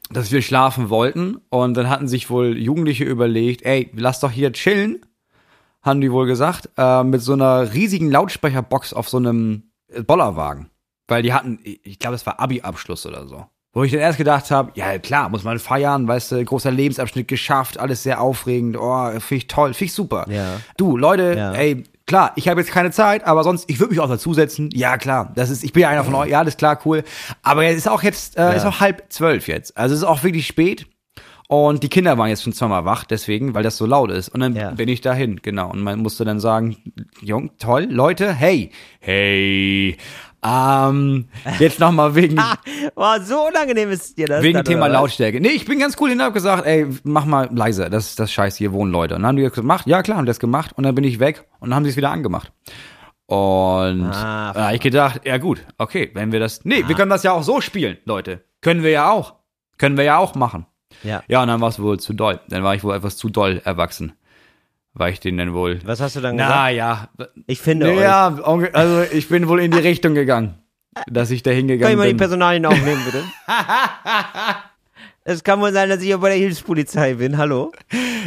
dass 0.10 0.32
wir 0.32 0.42
schlafen 0.42 0.90
wollten 0.90 1.38
und 1.50 1.76
dann 1.76 1.90
hatten 1.90 2.08
sich 2.08 2.30
wohl 2.30 2.58
Jugendliche 2.58 3.04
überlegt, 3.04 3.64
ey, 3.64 3.92
lass 3.96 4.20
doch 4.20 4.32
hier 4.32 4.52
chillen, 4.54 5.06
haben 5.82 6.02
die 6.02 6.12
wohl 6.12 6.26
gesagt, 6.28 6.70
äh, 6.78 7.04
mit 7.04 7.22
so 7.22 7.34
einer 7.34 7.74
riesigen 7.74 8.12
Lautsprecherbox 8.12 8.94
auf 8.94 9.08
so 9.10 9.18
einem 9.18 9.64
äh, 9.94 10.02
Bollerwagen. 10.02 10.70
Weil 11.08 11.24
die 11.24 11.34
hatten, 11.34 11.60
ich 11.64 12.00
glaube, 12.00 12.16
das 12.16 12.26
war 12.26 12.40
Abi-Abschluss 12.40 13.06
oder 13.06 13.28
so. 13.28 13.46
Wo 13.74 13.84
ich 13.84 13.92
dann 13.92 14.02
erst 14.02 14.18
gedacht 14.18 14.50
habe, 14.52 14.72
ja 14.76 14.98
klar, 14.98 15.30
muss 15.30 15.44
man 15.44 15.60
feiern, 15.60 16.08
weißt 16.08 16.32
du, 16.32 16.44
großer 16.44 16.72
Lebensabschnitt 16.72 17.28
geschafft, 17.28 17.78
alles 17.80 18.04
sehr 18.04 18.20
aufregend, 18.22 18.76
oh, 18.78 19.10
finde 19.20 19.36
ich 19.36 19.48
toll, 19.48 19.74
finde 19.74 19.86
ich 19.86 19.94
super. 19.94 20.26
Ja. 20.30 20.60
Du, 20.78 20.98
Leute, 20.98 21.36
Ja. 21.38 21.54
ey, 21.54 21.84
klar, 22.08 22.32
ich 22.36 22.48
habe 22.48 22.60
jetzt 22.60 22.72
keine 22.72 22.92
Zeit, 22.92 23.26
aber 23.26 23.44
sonst, 23.44 23.70
ich 23.70 23.80
würde 23.80 23.92
mich 23.92 24.00
auch 24.00 24.10
dazusetzen. 24.10 24.70
Ja, 24.74 24.98
klar, 24.98 25.32
das 25.36 25.50
ist, 25.50 25.64
ich 25.64 25.74
bin 25.74 25.84
ja 25.84 25.90
einer 25.90 26.04
von 26.04 26.16
euch, 26.16 26.30
ja, 26.32 26.40
alles 26.40 26.58
klar, 26.58 26.80
cool. 26.86 27.04
Aber 27.44 27.66
es 27.66 27.78
ist 27.78 27.88
auch 27.88 28.02
jetzt, 28.04 28.36
äh, 28.38 28.56
ist 28.58 28.66
auch 28.66 28.80
halb 28.80 29.06
zwölf 29.10 29.48
jetzt. 29.48 29.78
Also 29.78 29.94
es 29.94 30.02
ist 30.02 30.08
auch 30.08 30.24
wirklich 30.24 30.48
spät. 30.48 30.88
Und 31.50 31.82
die 31.82 31.88
Kinder 31.88 32.18
waren 32.18 32.28
jetzt 32.28 32.44
schon 32.44 32.52
zweimal 32.52 32.84
wach, 32.84 33.06
deswegen, 33.06 33.54
weil 33.54 33.64
das 33.64 33.78
so 33.78 33.86
laut 33.86 34.12
ist. 34.12 34.28
Und 34.28 34.42
dann 34.42 34.54
Ja. 34.54 34.72
bin 34.72 34.90
ich 34.90 35.00
dahin, 35.00 35.40
genau. 35.42 35.70
Und 35.72 35.82
man 35.82 36.00
musste 36.00 36.26
dann 36.26 36.42
sagen, 36.42 36.76
Jung, 37.22 37.52
toll, 37.58 37.88
Leute, 37.90 38.34
hey, 38.34 38.70
hey, 39.00 39.96
ähm, 40.44 41.30
jetzt 41.60 41.80
nochmal 41.80 42.16
wegen, 42.16 42.36
Boah, 42.96 43.22
so 43.22 43.48
unangenehm 43.48 43.90
ist 43.92 44.18
dir 44.18 44.28
das. 44.28 44.44
wegen 44.44 44.56
dann, 44.56 44.66
Thema? 44.66 44.88
Lautstärke. 44.88 45.40
Nee, 45.40 45.50
ich 45.50 45.64
bin 45.66 45.80
ganz 45.80 45.96
cool 46.02 46.10
hin 46.10 46.20
und 46.20 46.26
hab 46.26 46.34
gesagt, 46.34 46.66
ey, 46.66 46.86
mach 47.04 47.24
mal 47.26 47.50
leiser, 47.54 47.90
das 47.90 48.16
das 48.16 48.30
scheiße, 48.32 48.58
hier 48.58 48.74
wohnen 48.74 48.92
Leute. 48.92 49.16
Und 49.16 49.22
dann 49.22 49.30
haben 49.30 49.36
die 49.38 49.44
das 49.44 49.54
gemacht, 49.54 49.88
ja 49.88 50.04
klar, 50.04 50.18
haben 50.18 50.26
das 50.26 50.40
gemacht. 50.40 50.74
Und 50.76 50.84
dann 50.84 50.96
bin 50.96 51.06
ich 51.06 51.20
weg 51.22 51.46
und 51.62 51.70
dann 51.70 51.76
haben 51.78 51.84
sie 51.86 51.92
es 51.92 51.98
wieder 51.98 52.12
angemacht. 52.12 52.52
Und 53.26 54.04
Ah, 54.14 54.52
da 54.54 54.72
ich 54.74 54.82
gedacht, 54.82 55.22
ja 55.26 55.38
gut, 55.38 55.66
okay, 55.78 56.12
wenn 56.14 56.32
wir 56.34 56.40
das, 56.40 56.64
nee, 56.66 56.84
wir 56.88 56.96
können 56.96 57.10
das 57.10 57.24
ja 57.24 57.32
auch 57.32 57.44
so 57.44 57.62
spielen, 57.62 57.98
Leute. 58.06 58.44
Können 58.62 58.84
wir 58.84 58.92
ja 58.92 59.12
auch. 59.12 59.36
Können 59.78 59.98
wir 59.98 60.04
ja 60.04 60.18
auch 60.18 60.36
machen. 60.36 60.66
Ja. 61.04 61.24
Ja, 61.28 61.42
und 61.42 61.48
dann 61.48 61.62
war 61.62 61.70
es 61.70 61.80
wohl 61.82 62.00
zu 62.00 62.14
doll. 62.14 62.40
Dann 62.50 62.64
war 62.64 62.76
ich 62.76 62.84
wohl 62.84 62.96
etwas 62.96 63.18
zu 63.18 63.30
doll 63.30 63.62
erwachsen. 63.64 64.14
War 64.94 65.10
ich 65.10 65.20
den 65.20 65.38
dann 65.38 65.54
wohl. 65.54 65.80
Was 65.86 66.02
hast 66.02 66.16
du 66.16 66.22
dann 66.22 66.38
gesagt? 66.38 66.54
Na 66.56 66.70
ja. 66.70 67.10
Ich 67.46 67.62
finde. 67.62 67.94
Ja, 67.94 68.30
onge- 68.30 68.74
also 68.74 69.04
ich 69.12 69.30
bin 69.30 69.48
wohl 69.48 69.60
in 69.62 69.70
die 69.72 69.78
Richtung 69.78 70.16
gegangen, 70.16 70.56
dass 71.08 71.30
ich 71.30 71.44
da 71.44 71.52
Kann 71.52 71.56
ich 71.56 71.60
hingegangen 71.62 71.98
mal 71.98 72.06
die 72.06 72.10
bin. 72.14 72.18
Personalien 72.18 72.66
aufnehmen, 72.66 73.02
bitte? 73.06 73.24
Es 75.24 75.44
kann 75.44 75.60
wohl 75.60 75.74
sein, 75.74 75.90
dass 75.90 76.02
ich 76.02 76.08
ja 76.08 76.18
bei 76.18 76.30
der 76.30 76.38
Hilfspolizei 76.38 77.16
bin. 77.16 77.38
Hallo? 77.38 77.74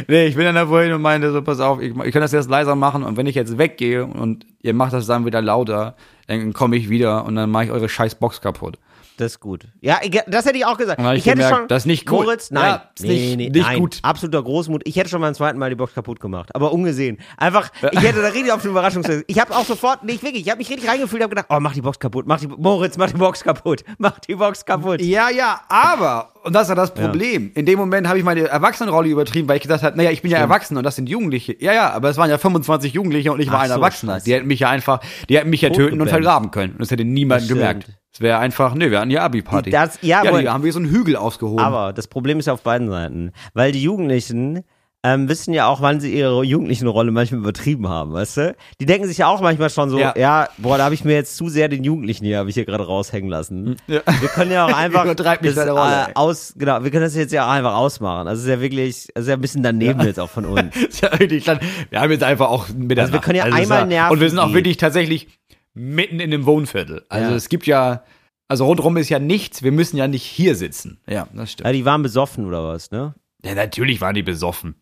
Nee, 0.07 0.27
ich 0.27 0.35
bin 0.35 0.45
dann 0.45 0.53
da 0.55 0.67
vorhin 0.67 0.93
und 0.93 1.01
meinte 1.01 1.31
so, 1.31 1.41
pass 1.41 1.59
auf, 1.59 1.81
ich, 1.81 1.95
ich 1.95 2.11
kann 2.13 2.21
das 2.21 2.31
jetzt 2.31 2.49
leiser 2.49 2.75
machen 2.75 3.03
und 3.03 3.17
wenn 3.17 3.25
ich 3.25 3.33
jetzt 3.35 3.57
weggehe 3.57 4.05
und 4.05 4.45
ihr 4.61 4.73
macht 4.75 4.93
das 4.93 5.07
dann 5.07 5.25
wieder 5.25 5.41
lauter, 5.41 5.95
dann 6.27 6.53
komme 6.53 6.75
ich 6.77 6.89
wieder 6.89 7.25
und 7.25 7.35
dann 7.35 7.49
mache 7.49 7.65
ich 7.65 7.71
eure 7.71 7.89
scheiß 7.89 8.15
Box 8.15 8.39
kaputt. 8.39 8.77
Das 9.17 9.33
ist 9.33 9.39
gut. 9.39 9.67
Ja, 9.81 9.99
ich, 10.01 10.11
das 10.27 10.45
hätte 10.45 10.57
ich 10.57 10.65
auch 10.65 10.77
gesagt. 10.77 10.99
Ich 10.99 11.05
ich 11.19 11.25
hätte 11.25 11.37
gemerkt, 11.37 11.55
schon. 11.57 11.67
das 11.67 11.83
ist 11.83 11.85
nicht 11.87 12.09
cool. 12.11 12.23
Moritz, 12.25 12.49
nein. 12.49 12.63
Ja, 12.65 12.89
ist 12.97 13.03
nicht- 13.05 13.37
nicht 13.37 13.55
nein. 13.55 13.79
gut. 13.79 13.99
Absoluter 14.01 14.41
Großmut. 14.41 14.81
Ich 14.85 14.95
hätte 14.95 15.09
schon 15.09 15.21
beim 15.21 15.33
zweiten 15.35 15.59
Mal 15.59 15.69
die 15.69 15.75
Box 15.75 15.93
kaputt 15.93 16.19
gemacht. 16.19 16.49
Aber 16.55 16.71
ungesehen. 16.73 17.19
Einfach, 17.37 17.69
ich 17.91 18.01
hätte 18.01 18.21
da 18.21 18.29
richtig 18.29 18.51
auf 18.51 18.61
den 18.63 18.71
Überraschungsfest. 18.71 19.25
Ich 19.27 19.39
habe 19.39 19.55
auch 19.55 19.65
sofort, 19.65 20.03
nicht 20.03 20.23
wirklich, 20.23 20.43
ich 20.45 20.49
habe 20.49 20.57
mich 20.57 20.69
richtig 20.69 20.89
reingefühlt, 20.89 21.21
habe 21.21 21.35
gedacht, 21.35 21.47
oh, 21.49 21.59
mach 21.59 21.73
die 21.73 21.81
Box 21.81 21.99
kaputt. 21.99 22.25
Mach 22.25 22.39
die, 22.39 22.47
Moritz, 22.47 22.97
mach 22.97 23.11
die 23.11 23.17
Box 23.17 23.43
kaputt. 23.43 23.83
Mach 23.99 24.17
die 24.19 24.33
Box 24.35 24.65
kaputt. 24.65 25.01
Ja, 25.01 25.29
ja, 25.29 25.61
aber, 25.69 26.31
und 26.43 26.53
das 26.53 26.63
ist 26.63 26.69
ja 26.69 26.75
das 26.75 26.93
Problem, 26.93 27.51
in 27.53 27.65
dem 27.67 27.77
Moment 27.77 28.07
habe 28.07 28.17
ich 28.17 28.23
meine 28.25 28.47
Erwachsenenrolle 28.47 29.09
übertrieben, 29.09 29.47
weil 29.47 29.57
ich 29.57 29.63
gesagt 29.63 29.83
habe, 29.83 29.95
naja, 29.97 30.09
ich 30.09 30.21
bin 30.23 30.31
ja 30.31 30.39
erwachsen 30.39 30.77
und 30.77 30.83
das 30.83 30.95
sind 30.95 31.07
Jugendliche. 31.09 31.55
Ja, 31.59 31.73
ja, 31.73 31.89
aber 31.91 32.09
es 32.09 32.17
waren 32.17 32.29
ja 32.29 32.37
25 32.39 32.93
Jugendliche 32.93 33.31
und 33.31 33.39
ich 33.39 33.49
war 33.51 33.59
Ach 33.59 33.63
ein 33.63 33.69
so, 33.69 33.75
Erwachsener. 33.75 34.13
scheiße. 34.13 34.25
Die 34.25 34.33
hätten 34.33 34.47
mich 34.47 34.61
ja 34.61 34.69
einfach, 34.69 35.01
die 35.29 35.37
hätten 35.37 35.49
mich 35.51 35.61
ja 35.61 35.69
töten 35.69 36.01
und 36.01 36.07
vergraben 36.07 36.49
können. 36.51 36.73
Und 36.73 36.81
das 36.81 36.89
hätte 36.89 37.05
niemand 37.05 37.41
Das 37.43 37.49
gemerkt. 37.49 37.85
Es 38.13 38.19
wäre 38.21 38.39
einfach, 38.39 38.73
nee, 38.75 38.91
wir 38.91 38.99
hatten 38.99 39.11
ja 39.11 39.23
Abi-Party. 39.23 39.69
Das- 39.69 39.99
ja, 40.01 40.23
ja, 40.23 40.31
wohl. 40.33 40.41
die 40.41 40.49
haben 40.49 40.63
wir 40.63 40.73
so 40.73 40.79
einen 40.79 40.89
Hügel 40.89 41.15
ausgehoben. 41.15 41.63
Aber 41.63 41.93
das 41.93 42.07
Problem 42.07 42.39
ist 42.39 42.45
ja 42.47 42.53
auf 42.53 42.61
beiden 42.61 42.89
Seiten. 42.89 43.31
Weil 43.53 43.71
die 43.71 43.81
Jugendlichen 43.81 44.63
ähm, 45.03 45.27
wissen 45.29 45.51
ja 45.53 45.65
auch, 45.65 45.81
wann 45.81 45.99
sie 45.99 46.13
ihre 46.13 46.43
jugendlichen 46.43 46.85
Rolle 46.87 47.09
manchmal 47.11 47.39
übertrieben 47.39 47.89
haben, 47.89 48.13
weißt 48.13 48.37
du? 48.37 48.55
Die 48.79 48.85
denken 48.85 49.07
sich 49.07 49.17
ja 49.17 49.27
auch 49.29 49.41
manchmal 49.41 49.71
schon 49.71 49.89
so, 49.89 49.97
ja, 49.97 50.13
Ja. 50.15 50.47
boah, 50.59 50.77
da 50.77 50.83
habe 50.83 50.93
ich 50.93 51.03
mir 51.03 51.13
jetzt 51.13 51.37
zu 51.37 51.49
sehr 51.49 51.69
den 51.69 51.83
Jugendlichen 51.83 52.23
hier, 52.23 52.37
habe 52.37 52.49
ich 52.49 52.53
hier 52.53 52.65
gerade 52.65 52.85
raushängen 52.85 53.27
lassen. 53.27 53.77
Ja. 53.87 54.01
Wir 54.19 54.29
können 54.29 54.51
ja 54.51 54.65
auch 54.67 54.73
einfach 54.77 55.11
das, 55.15 55.57
Rolle, 55.57 56.07
äh, 56.09 56.11
aus, 56.13 56.53
genau, 56.55 56.83
wir 56.83 56.91
können 56.91 57.03
das 57.05 57.15
jetzt 57.15 57.33
ja 57.33 57.47
auch 57.47 57.49
einfach 57.51 57.73
ausmachen. 57.73 58.27
Also 58.27 58.41
es 58.41 58.45
ist 58.47 58.51
ja 58.53 58.61
wirklich, 58.61 59.07
es 59.15 59.21
ist 59.23 59.27
ja 59.27 59.33
ein 59.33 59.41
bisschen 59.41 59.63
daneben 59.63 60.01
jetzt 60.01 60.19
auch 60.19 60.29
von 60.29 60.45
uns. 60.45 60.75
Ja 61.01 61.17
wirklich 61.19 61.45
dann, 61.45 61.59
wir 61.89 61.99
haben 61.99 62.11
jetzt 62.11 62.23
einfach 62.23 62.49
auch 62.49 62.67
Mitternacht. 62.69 62.99
Also 62.99 63.13
wir 63.13 63.21
können 63.21 63.37
ja 63.37 63.45
ist 63.47 63.55
einmal 63.55 63.87
nerven 63.87 64.11
Und 64.13 64.19
wir 64.19 64.29
sind 64.29 64.37
auch 64.37 64.53
wirklich 64.53 64.77
tatsächlich 64.77 65.39
mitten 65.73 66.19
in 66.19 66.31
dem 66.31 66.45
Wohnviertel. 66.45 67.05
Also 67.09 67.29
Ja. 67.31 67.35
es 67.35 67.49
gibt 67.49 67.65
ja, 67.67 68.03
also 68.47 68.65
rundherum 68.65 68.97
ist 68.97 69.09
ja 69.09 69.19
nichts, 69.19 69.63
wir 69.63 69.71
müssen 69.71 69.97
ja 69.97 70.07
nicht 70.07 70.23
hier 70.23 70.55
sitzen. 70.55 70.99
Ja, 71.07 71.27
das 71.33 71.51
stimmt. 71.53 71.67
Ja, 71.67 71.73
die 71.73 71.85
waren 71.85 72.03
besoffen 72.03 72.45
oder 72.45 72.67
was, 72.67 72.91
ne? 72.91 73.13
Ja, 73.43 73.55
natürlich 73.55 74.01
waren 74.01 74.13
die 74.15 74.23
besoffen. 74.23 74.75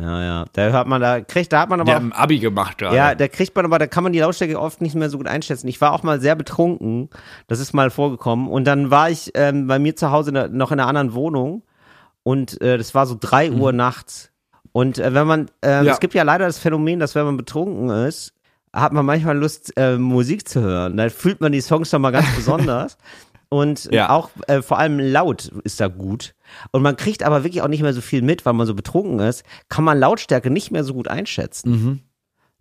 Ja, 0.00 0.22
ja. 0.22 0.44
Da 0.52 0.68
hört 0.68 0.86
man, 0.86 1.00
da 1.00 1.20
kriegt, 1.20 1.52
da 1.52 1.60
hat 1.62 1.68
man 1.70 1.80
Die 1.80 1.82
aber 1.90 1.94
haben 1.94 2.12
Abi 2.12 2.38
gemacht 2.38 2.78
gerade. 2.78 2.94
Ja, 2.94 3.14
da 3.16 3.26
kriegt 3.26 3.56
man 3.56 3.64
aber, 3.64 3.80
da 3.80 3.88
kann 3.88 4.04
man 4.04 4.12
die 4.12 4.20
Lautstärke 4.20 4.58
oft 4.60 4.80
nicht 4.80 4.94
mehr 4.94 5.10
so 5.10 5.18
gut 5.18 5.26
einschätzen. 5.26 5.66
Ich 5.66 5.80
war 5.80 5.92
auch 5.92 6.04
mal 6.04 6.20
sehr 6.20 6.36
betrunken, 6.36 7.10
das 7.48 7.58
ist 7.58 7.72
mal 7.72 7.90
vorgekommen. 7.90 8.46
Und 8.46 8.64
dann 8.64 8.92
war 8.92 9.10
ich 9.10 9.32
ähm, 9.34 9.66
bei 9.66 9.80
mir 9.80 9.96
zu 9.96 10.12
Hause 10.12 10.30
noch 10.32 10.70
in 10.70 10.78
einer 10.78 10.86
anderen 10.88 11.14
Wohnung 11.14 11.64
und 12.22 12.60
äh, 12.62 12.78
das 12.78 12.94
war 12.94 13.06
so 13.06 13.16
drei 13.18 13.50
Uhr 13.50 13.72
nachts. 13.72 14.30
Und 14.70 14.98
äh, 14.98 15.12
wenn 15.14 15.26
man, 15.26 15.50
ähm, 15.62 15.86
Ja. 15.86 15.92
es 15.94 15.98
gibt 16.00 16.14
ja 16.14 16.22
leider 16.22 16.46
das 16.46 16.58
Phänomen, 16.60 17.00
dass 17.00 17.16
wenn 17.16 17.24
man 17.24 17.36
betrunken 17.36 17.90
ist, 17.90 18.34
hat 18.72 18.92
man 18.92 19.04
manchmal 19.06 19.36
Lust, 19.36 19.72
äh, 19.76 19.96
Musik 19.96 20.48
zu 20.48 20.60
hören. 20.60 20.96
Da 20.96 21.08
fühlt 21.08 21.40
man 21.40 21.52
die 21.52 21.60
Songs 21.60 21.90
dann 21.90 22.02
mal 22.02 22.10
ganz 22.10 22.26
besonders. 22.36 22.96
Und 23.50 23.88
Ja. 23.90 24.10
auch 24.10 24.28
äh, 24.46 24.60
vor 24.60 24.78
allem 24.78 24.98
laut 24.98 25.50
ist 25.64 25.80
da 25.80 25.88
gut. 25.88 26.34
Und 26.70 26.82
man 26.82 26.96
kriegt 26.96 27.22
aber 27.22 27.44
wirklich 27.44 27.62
auch 27.62 27.68
nicht 27.68 27.82
mehr 27.82 27.94
so 27.94 28.02
viel 28.02 28.20
mit, 28.22 28.44
weil 28.44 28.52
man 28.52 28.66
so 28.66 28.74
betrunken 28.74 29.20
ist, 29.20 29.42
kann 29.70 29.84
man 29.84 29.98
Lautstärke 29.98 30.50
nicht 30.50 30.70
mehr 30.70 30.84
so 30.84 30.92
gut 30.92 31.08
einschätzen. 31.08 32.02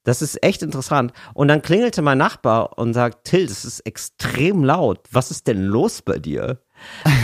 Das 0.06 0.22
ist 0.22 0.42
echt 0.42 0.62
interessant. 0.64 1.12
Und 1.34 1.50
dann 1.50 1.62
klingelte 1.62 2.02
mein 2.02 2.18
Nachbar 2.18 2.78
und 2.78 2.94
sagt, 2.94 3.26
Till, 3.26 3.48
das 3.48 3.66
ist 3.66 3.82
extrem 3.82 4.64
laut. 4.64 5.02
Was 5.12 5.30
ist 5.32 5.48
denn 5.48 5.62
los 5.66 6.02
bei 6.02 6.18
dir? 6.20 6.62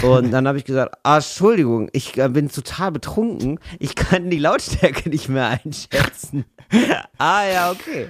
Und 0.01 0.31
dann 0.31 0.45
habe 0.45 0.57
ich 0.57 0.65
gesagt, 0.65 0.95
ah, 1.03 1.17
Entschuldigung, 1.17 1.87
ich 1.93 2.17
äh, 2.17 2.27
bin 2.27 2.49
total 2.49 2.91
betrunken. 2.91 3.59
Ich 3.79 3.95
kann 3.95 4.29
die 4.29 4.39
Lautstärke 4.39 5.07
nicht 5.09 5.29
mehr 5.29 5.47
einschätzen. 5.63 6.43
ah, 7.17 7.43
ja, 7.45 7.71
okay. 7.71 8.09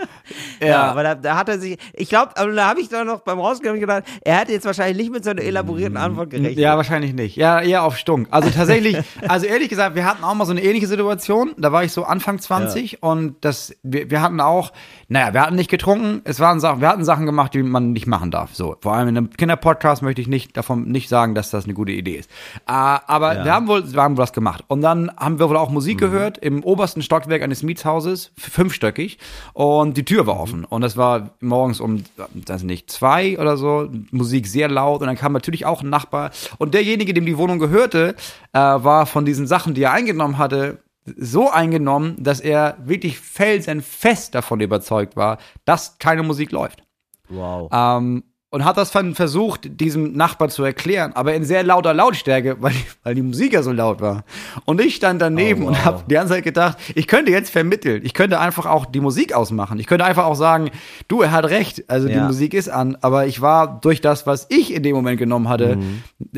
Ja, 0.60 0.84
aber 0.90 1.02
da, 1.02 1.14
da 1.14 1.36
hat 1.36 1.48
er 1.48 1.58
sich, 1.58 1.78
ich 1.92 2.08
glaube, 2.08 2.32
da 2.34 2.68
habe 2.68 2.80
ich 2.80 2.88
doch 2.88 3.04
noch 3.04 3.20
beim 3.20 3.38
Rausgehen 3.38 3.78
gedacht, 3.78 4.04
er 4.22 4.38
hätte 4.38 4.52
jetzt 4.52 4.64
wahrscheinlich 4.64 4.96
nicht 4.96 5.12
mit 5.12 5.24
so 5.24 5.30
einer 5.30 5.42
elaborierten 5.42 5.96
Antwort 5.96 6.30
gerechnet. 6.30 6.58
Ja, 6.58 6.76
wahrscheinlich 6.76 7.12
nicht. 7.12 7.36
Ja, 7.36 7.60
eher 7.60 7.84
auf 7.84 7.96
Stunk. 7.96 8.28
Also 8.30 8.50
tatsächlich, 8.50 8.98
also 9.28 9.46
ehrlich 9.46 9.68
gesagt, 9.68 9.94
wir 9.94 10.04
hatten 10.04 10.24
auch 10.24 10.34
mal 10.34 10.44
so 10.44 10.52
eine 10.52 10.62
ähnliche 10.62 10.86
Situation. 10.86 11.52
Da 11.58 11.72
war 11.72 11.84
ich 11.84 11.92
so 11.92 12.04
Anfang 12.04 12.38
20 12.38 13.02
und 13.02 13.36
das, 13.42 13.76
wir, 13.82 14.10
wir 14.10 14.22
hatten 14.22 14.40
auch, 14.40 14.72
naja, 15.08 15.34
wir 15.34 15.42
hatten 15.42 15.56
nicht 15.56 15.70
getrunken. 15.70 16.22
Es 16.24 16.40
waren 16.40 16.58
Sachen, 16.58 16.80
wir 16.80 16.88
hatten 16.88 17.04
Sachen 17.04 17.26
gemacht, 17.26 17.54
die 17.54 17.62
man 17.62 17.92
nicht 17.92 18.06
machen 18.06 18.30
darf. 18.30 18.54
So, 18.54 18.76
vor 18.80 18.94
allem 18.94 19.08
in 19.08 19.16
einem 19.16 19.30
Kinderpodcast 19.30 20.02
möchte 20.02 20.20
ich 20.20 20.28
nicht 20.28 20.56
davon 20.56 20.88
nicht 20.90 21.08
sagen, 21.08 21.34
dass 21.34 21.50
das 21.50 21.64
eine 21.64 21.74
gute 21.74 21.92
Idee 21.92 22.16
ist. 22.16 22.30
Äh, 22.66 22.72
aber 22.72 23.44
wir 23.44 23.52
haben 23.52 23.68
wohl, 23.68 23.92
wir 23.92 24.02
haben 24.02 24.16
wohl 24.16 24.22
was 24.22 24.32
gemacht. 24.32 24.64
Und 24.68 24.80
dann 24.80 25.10
haben 25.16 25.38
wir 25.38 25.48
wohl 25.48 25.56
auch 25.56 25.70
Musik 25.70 25.98
gehört 25.98 26.38
im 26.38 26.64
obersten 26.64 27.02
Stockwerk 27.02 27.42
eines 27.42 27.62
Mietshauses, 27.62 28.32
fünfstöckig. 28.36 29.18
Und 29.52 29.85
und 29.86 29.96
die 29.96 30.04
Tür 30.04 30.26
war 30.26 30.38
offen. 30.38 30.64
Und 30.64 30.82
es 30.82 30.96
war 30.96 31.30
morgens 31.40 31.80
um, 31.80 32.04
das 32.34 32.62
nicht, 32.62 32.90
zwei 32.90 33.38
oder 33.38 33.56
so, 33.56 33.88
Musik 34.10 34.46
sehr 34.46 34.68
laut. 34.68 35.00
Und 35.00 35.06
dann 35.06 35.16
kam 35.16 35.32
natürlich 35.32 35.64
auch 35.64 35.82
ein 35.82 35.90
Nachbar. 35.90 36.30
Und 36.58 36.74
derjenige, 36.74 37.14
dem 37.14 37.26
die 37.26 37.38
Wohnung 37.38 37.58
gehörte, 37.58 38.14
äh, 38.52 38.58
war 38.58 39.06
von 39.06 39.24
diesen 39.24 39.46
Sachen, 39.46 39.74
die 39.74 39.82
er 39.82 39.92
eingenommen 39.92 40.38
hatte, 40.38 40.78
so 41.16 41.50
eingenommen, 41.50 42.16
dass 42.18 42.40
er 42.40 42.76
wirklich 42.84 43.18
felsenfest 43.18 44.34
davon 44.34 44.60
überzeugt 44.60 45.16
war, 45.16 45.38
dass 45.64 45.98
keine 45.98 46.22
Musik 46.22 46.50
läuft. 46.50 46.82
Wow. 47.28 47.70
Ähm, 47.72 48.24
und 48.56 48.64
hat 48.64 48.78
das 48.78 48.90
dann 48.90 49.14
versucht, 49.14 49.80
diesem 49.82 50.14
Nachbar 50.14 50.48
zu 50.48 50.64
erklären, 50.64 51.12
aber 51.14 51.34
in 51.34 51.44
sehr 51.44 51.62
lauter 51.62 51.92
Lautstärke, 51.92 52.56
weil 52.60 52.72
die, 52.72 52.84
weil 53.02 53.14
die 53.14 53.20
Musik 53.20 53.52
ja 53.52 53.62
so 53.62 53.70
laut 53.70 54.00
war. 54.00 54.24
Und 54.64 54.80
ich 54.80 54.94
stand 54.94 55.20
daneben 55.20 55.64
Oh, 55.64 55.66
und 55.66 55.74
wow. 55.76 55.84
habe 55.84 56.04
die 56.08 56.14
ganze 56.14 56.32
Zeit 56.32 56.44
gedacht, 56.44 56.78
ich 56.94 57.06
könnte 57.06 57.30
jetzt 57.30 57.50
vermitteln. 57.50 58.00
Ich 58.02 58.14
könnte 58.14 58.40
einfach 58.40 58.64
auch 58.64 58.86
die 58.86 59.00
Musik 59.00 59.34
ausmachen. 59.34 59.78
Ich 59.78 59.86
könnte 59.86 60.06
einfach 60.06 60.24
auch 60.24 60.36
sagen, 60.36 60.70
du, 61.06 61.20
er 61.20 61.32
hat 61.32 61.44
recht, 61.50 61.84
also 61.90 62.08
die 62.08 62.14
Ja. 62.14 62.24
Musik 62.24 62.54
ist 62.54 62.70
an, 62.70 62.96
aber 63.02 63.26
ich 63.26 63.42
war 63.42 63.78
durch 63.82 64.00
das, 64.00 64.26
was 64.26 64.46
ich 64.48 64.72
in 64.72 64.82
dem 64.82 64.96
Moment 64.96 65.18
genommen 65.18 65.50
hatte, 65.50 65.76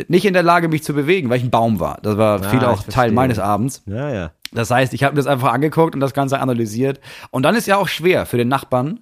nicht 0.08 0.24
in 0.24 0.32
der 0.34 0.42
Lage, 0.42 0.66
mich 0.66 0.82
zu 0.82 0.94
bewegen, 0.94 1.30
weil 1.30 1.36
ich 1.38 1.44
ein 1.44 1.50
Baum 1.50 1.78
war. 1.78 2.00
Das 2.02 2.18
war 2.18 2.42
viel 2.42 2.58
Mhm. 2.58 2.64
Ah, 2.64 2.70
auch 2.72 2.82
Teil 2.82 3.12
meines 3.12 3.38
Abends. 3.38 3.82
Ja, 3.86 4.10
ja. 4.10 4.30
Das 4.50 4.72
heißt, 4.72 4.92
ich 4.92 5.04
habe 5.04 5.14
mir 5.14 5.18
das 5.20 5.28
einfach 5.28 5.52
angeguckt 5.52 5.94
und 5.94 6.00
das 6.00 6.14
Ganze 6.14 6.40
analysiert. 6.40 6.98
Und 7.30 7.44
dann 7.44 7.54
ist 7.54 7.68
ja 7.68 7.76
auch 7.76 7.86
schwer 7.86 8.26
für 8.26 8.38
den 8.38 8.48
Nachbarn, 8.48 8.98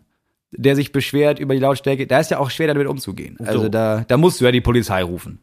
der 0.57 0.77
sich 0.77 0.93
beschwert 0.93 1.39
über 1.39 1.55
die 1.55 1.61
Lautstärke, 1.61 2.07
da 2.07 2.19
ist 2.21 2.31
ja 2.31 2.39
auch 2.39 2.51
schwer 2.51 2.69
damit 2.69 2.87
umzugehen. 2.87 3.37
Also 3.45 3.63
So. 3.63 3.69
da, 3.69 4.05
da 4.07 4.17
musst 4.17 4.41
du 4.41 4.45
ja 4.45 4.53
die 4.53 4.61
Polizei 4.61 5.03
rufen. 5.03 5.39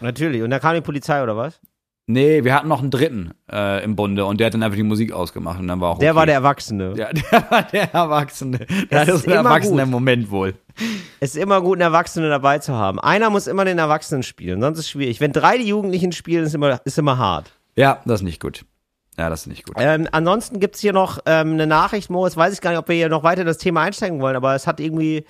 Natürlich. 0.00 0.42
Und 0.42 0.50
dann 0.50 0.60
kam 0.60 0.74
die 0.74 0.80
Polizei 0.80 1.22
oder 1.22 1.36
was? 1.36 1.60
Nee, 2.06 2.44
wir 2.44 2.54
hatten 2.54 2.68
noch 2.68 2.82
einen 2.82 2.90
dritten 2.90 3.30
äh, 3.50 3.82
im 3.82 3.96
Bunde 3.96 4.26
und 4.26 4.38
der 4.38 4.48
hat 4.48 4.54
dann 4.54 4.62
einfach 4.62 4.76
die 4.76 4.82
Musik 4.82 5.10
ausgemacht 5.12 5.58
und 5.58 5.68
dann 5.68 5.80
war 5.80 5.92
auch 5.92 5.98
Der 5.98 6.10
okay. 6.10 6.16
war 6.18 6.26
der 6.26 6.34
Erwachsene. 6.34 6.92
ja, 6.96 7.08
der 7.32 7.50
war 7.50 7.62
der 7.62 7.94
Erwachsene. 7.94 8.58
Das 8.90 9.06
Das 9.06 9.20
ist 9.20 9.26
ein 9.26 9.32
erwachsener 9.32 9.84
gut. 9.84 9.90
Moment 9.92 10.30
wohl. 10.30 10.54
Es 11.20 11.34
ist 11.34 11.42
immer 11.42 11.62
gut, 11.62 11.76
einen 11.76 11.82
Erwachsenen 11.92 12.28
dabei 12.28 12.58
zu 12.58 12.74
haben. 12.74 13.00
Einer 13.00 13.30
muss 13.30 13.46
immer 13.46 13.64
den 13.64 13.78
Erwachsenen 13.78 14.22
spielen, 14.22 14.60
sonst 14.60 14.78
ist 14.80 14.84
es 14.84 14.90
schwierig. 14.90 15.20
Wenn 15.20 15.32
drei 15.32 15.56
die 15.56 15.68
Jugendlichen 15.68 16.12
spielen, 16.12 16.44
ist 16.44 16.54
immer, 16.54 16.78
ist 16.84 16.98
immer 16.98 17.16
hart. 17.16 17.52
Ja, 17.74 18.02
das 18.04 18.20
ist 18.20 18.24
nicht 18.24 18.40
gut. 18.42 18.66
Ja, 19.18 19.30
das 19.30 19.42
ist 19.42 19.46
nicht 19.46 19.64
gut. 19.66 19.76
Ähm, 19.78 20.08
ansonsten 20.12 20.58
gibt's 20.60 20.80
hier 20.80 20.92
noch 20.92 21.18
ähm, 21.26 21.52
eine 21.52 21.66
Nachricht, 21.66 22.10
Moritz, 22.10 22.36
weiß 22.36 22.52
ich 22.52 22.60
gar 22.60 22.70
nicht, 22.70 22.78
ob 22.80 22.88
wir 22.88 22.96
hier 22.96 23.08
noch 23.08 23.22
weiter 23.22 23.42
in 23.42 23.46
das 23.46 23.58
Thema 23.58 23.82
einsteigen 23.82 24.20
wollen, 24.20 24.34
aber 24.36 24.54
es 24.54 24.66
hat 24.66 24.80
irgendwie, 24.80 25.24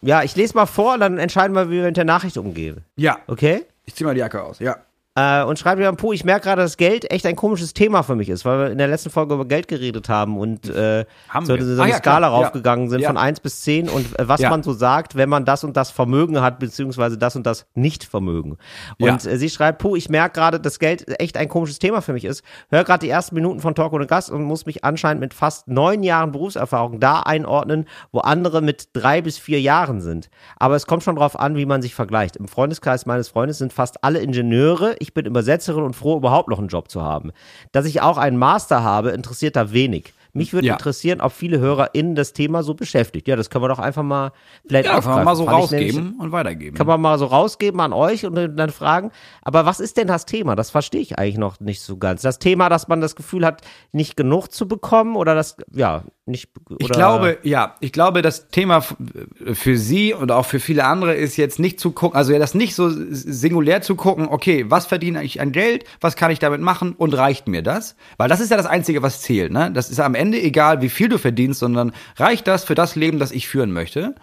ja, 0.00 0.22
ich 0.22 0.34
lese 0.36 0.54
mal 0.54 0.66
vor, 0.66 0.96
dann 0.98 1.18
entscheiden 1.18 1.54
wir, 1.54 1.68
wie 1.68 1.76
wir 1.76 1.84
mit 1.84 1.96
der 1.96 2.04
Nachricht 2.04 2.38
umgehen. 2.38 2.84
Ja, 2.96 3.18
Okay? 3.26 3.66
ich 3.84 3.94
zieh 3.94 4.04
mal 4.04 4.14
die 4.14 4.20
Jacke 4.20 4.42
aus. 4.42 4.58
Ja. 4.58 4.76
Äh, 5.18 5.42
und 5.44 5.58
schreibt 5.58 5.80
mir 5.80 5.90
Po, 5.94 6.12
ich 6.12 6.24
merke 6.24 6.44
gerade, 6.44 6.62
dass 6.62 6.76
Geld 6.76 7.10
echt 7.10 7.26
ein 7.26 7.34
komisches 7.34 7.74
Thema 7.74 8.02
für 8.02 8.14
mich 8.14 8.28
ist, 8.28 8.44
weil 8.44 8.58
wir 8.58 8.70
in 8.70 8.78
der 8.78 8.86
letzten 8.86 9.10
Folge 9.10 9.34
über 9.34 9.44
Geld 9.46 9.66
geredet 9.66 10.08
haben 10.08 10.38
und 10.38 10.68
äh, 10.68 11.04
Haben 11.28 11.46
so, 11.46 11.56
so 11.56 11.80
Ah, 11.80 11.84
eine 11.84 11.92
ja, 11.92 11.98
Skala. 11.98 12.28
Ja. 12.28 12.32
raufgegangen 12.34 12.88
sind 12.88 13.00
Ja. 13.00 13.08
von 13.08 13.16
1 13.16 13.40
bis 13.40 13.62
10 13.62 13.88
und 13.88 14.18
äh, 14.18 14.28
was 14.28 14.40
man 14.42 14.62
so 14.62 14.72
sagt, 14.72 15.16
wenn 15.16 15.28
man 15.28 15.44
das 15.44 15.64
und 15.64 15.76
das 15.76 15.90
Vermögen 15.90 16.40
hat, 16.40 16.58
beziehungsweise 16.58 17.18
das 17.18 17.34
und 17.36 17.46
das 17.46 17.66
Nicht-Vermögen. 17.74 18.58
Und 19.00 19.26
äh, 19.26 19.38
sie 19.38 19.50
schreibt, 19.50 19.78
Po, 19.78 19.96
ich 19.96 20.08
merke 20.08 20.38
gerade, 20.38 20.60
dass 20.60 20.78
Geld 20.78 21.20
echt 21.20 21.36
ein 21.36 21.48
komisches 21.48 21.78
Thema 21.78 22.00
für 22.02 22.12
mich 22.12 22.24
ist. 22.24 22.42
Hör 22.70 22.84
gerade 22.84 23.00
die 23.04 23.10
ersten 23.10 23.34
Minuten 23.34 23.60
von 23.60 23.74
Talk 23.74 23.92
ohne 23.92 24.06
Gast 24.06 24.30
und 24.30 24.44
muss 24.44 24.66
mich 24.66 24.84
anscheinend 24.84 25.20
mit 25.20 25.34
fast 25.34 25.66
neun 25.68 26.02
Jahren 26.02 26.30
Berufserfahrung 26.32 27.00
da 27.00 27.20
einordnen, 27.20 27.86
wo 28.12 28.20
andere 28.20 28.60
mit 28.60 28.90
drei 28.92 29.22
bis 29.22 29.38
vier 29.38 29.60
Jahren 29.60 30.00
sind. 30.00 30.28
Aber 30.58 30.76
es 30.76 30.86
kommt 30.86 31.02
schon 31.02 31.16
drauf 31.16 31.38
an, 31.38 31.56
wie 31.56 31.66
man 31.66 31.82
sich 31.82 31.94
vergleicht. 31.94 32.36
Im 32.36 32.46
Freundeskreis 32.46 33.06
meines 33.06 33.28
Freundes 33.28 33.58
sind 33.58 33.72
fast 33.72 34.04
alle 34.04 34.18
Ingenieure. 34.20 34.94
Ich 34.98 35.07
bin 35.14 35.26
Übersetzerin 35.26 35.82
und 35.82 35.94
froh, 35.94 36.16
überhaupt 36.16 36.48
noch 36.48 36.58
einen 36.58 36.68
Job 36.68 36.90
zu 36.90 37.02
haben. 37.02 37.32
Dass 37.72 37.86
ich 37.86 38.00
auch 38.00 38.18
einen 38.18 38.36
Master 38.36 38.82
habe, 38.82 39.10
interessiert 39.10 39.56
da 39.56 39.72
wenig. 39.72 40.12
Mich 40.38 40.52
würde 40.54 40.66
Ja. 40.68 40.74
interessieren, 40.74 41.20
ob 41.20 41.32
viele 41.32 41.58
HörerInnen 41.58 42.14
das 42.14 42.32
Thema 42.32 42.62
so 42.62 42.74
beschäftigt. 42.74 43.28
Ja, 43.28 43.36
das 43.36 43.50
können 43.50 43.64
wir 43.64 43.68
doch 43.68 43.78
einfach 43.78 44.02
mal 44.02 44.32
vielleicht 44.66 44.86
Ja, 44.86 44.96
einfach 44.96 45.22
mal 45.24 45.36
so 45.36 45.44
Fand 45.44 45.64
ich 45.64 45.70
nämlich- 45.70 45.88
rausgeben 45.96 46.20
und 46.20 46.32
weitergeben. 46.32 46.76
kann 46.76 46.86
man 46.86 47.00
mal 47.00 47.18
so 47.18 47.26
rausgeben 47.26 47.80
an 47.80 47.92
euch 47.92 48.24
und 48.24 48.34
dann 48.34 48.70
fragen, 48.70 49.10
aber 49.42 49.66
was 49.66 49.80
ist 49.80 49.96
denn 49.98 50.06
das 50.06 50.24
Thema? 50.26 50.56
Das 50.56 50.70
verstehe 50.70 51.00
ich 51.00 51.18
eigentlich 51.18 51.38
noch 51.38 51.60
nicht 51.60 51.80
so 51.82 51.96
ganz. 51.98 52.22
Das 52.22 52.38
Thema, 52.38 52.68
dass 52.68 52.88
man 52.88 53.00
das 53.00 53.16
Gefühl 53.16 53.44
hat, 53.44 53.62
nicht 53.92 54.16
genug 54.16 54.52
zu 54.52 54.66
bekommen 54.68 55.16
oder 55.16 55.34
das, 55.34 55.56
ja, 55.74 56.04
nicht. 56.26 56.50
Oder 56.68 56.76
Ich 56.80 56.88
glaube, 56.90 57.38
ja, 57.42 57.74
ich 57.80 57.90
glaube, 57.92 58.20
das 58.22 58.48
Thema 58.48 58.82
für 58.82 59.76
Sie 59.78 60.12
und 60.12 60.30
auch 60.30 60.44
für 60.44 60.60
viele 60.60 60.84
andere 60.84 61.14
ist 61.14 61.36
jetzt 61.38 61.58
nicht 61.58 61.80
zu 61.80 61.92
gucken, 61.92 62.16
also 62.18 62.32
ja, 62.32 62.38
das 62.38 62.54
nicht 62.54 62.74
so 62.74 62.90
singulär 62.90 63.80
zu 63.80 63.96
gucken, 63.96 64.28
okay, 64.28 64.66
was 64.68 64.84
verdiene 64.84 65.22
ich 65.24 65.40
an 65.40 65.52
Geld, 65.52 65.84
was 66.02 66.16
kann 66.16 66.30
ich 66.30 66.38
damit 66.38 66.60
machen 66.60 66.92
und 66.92 67.16
reicht 67.16 67.48
mir 67.48 67.62
das? 67.62 67.96
Weil 68.18 68.28
das 68.28 68.40
ist 68.40 68.50
ja 68.50 68.58
das 68.58 68.66
Einzige, 68.66 69.02
was 69.02 69.22
zählt, 69.22 69.52
ne? 69.52 69.70
Das 69.72 69.88
ist 69.88 70.00
am 70.00 70.14
Ende 70.14 70.27
egal, 70.32 70.82
wie 70.82 70.88
viel 70.88 71.08
du 71.08 71.18
verdienst, 71.18 71.60
sondern 71.60 71.92
reicht 72.16 72.46
das 72.46 72.64
für 72.64 72.74
das 72.74 72.96
Leben, 72.96 73.18
das 73.18 73.32
ich 73.32 73.48
führen 73.48 73.72
möchte? 73.72 74.14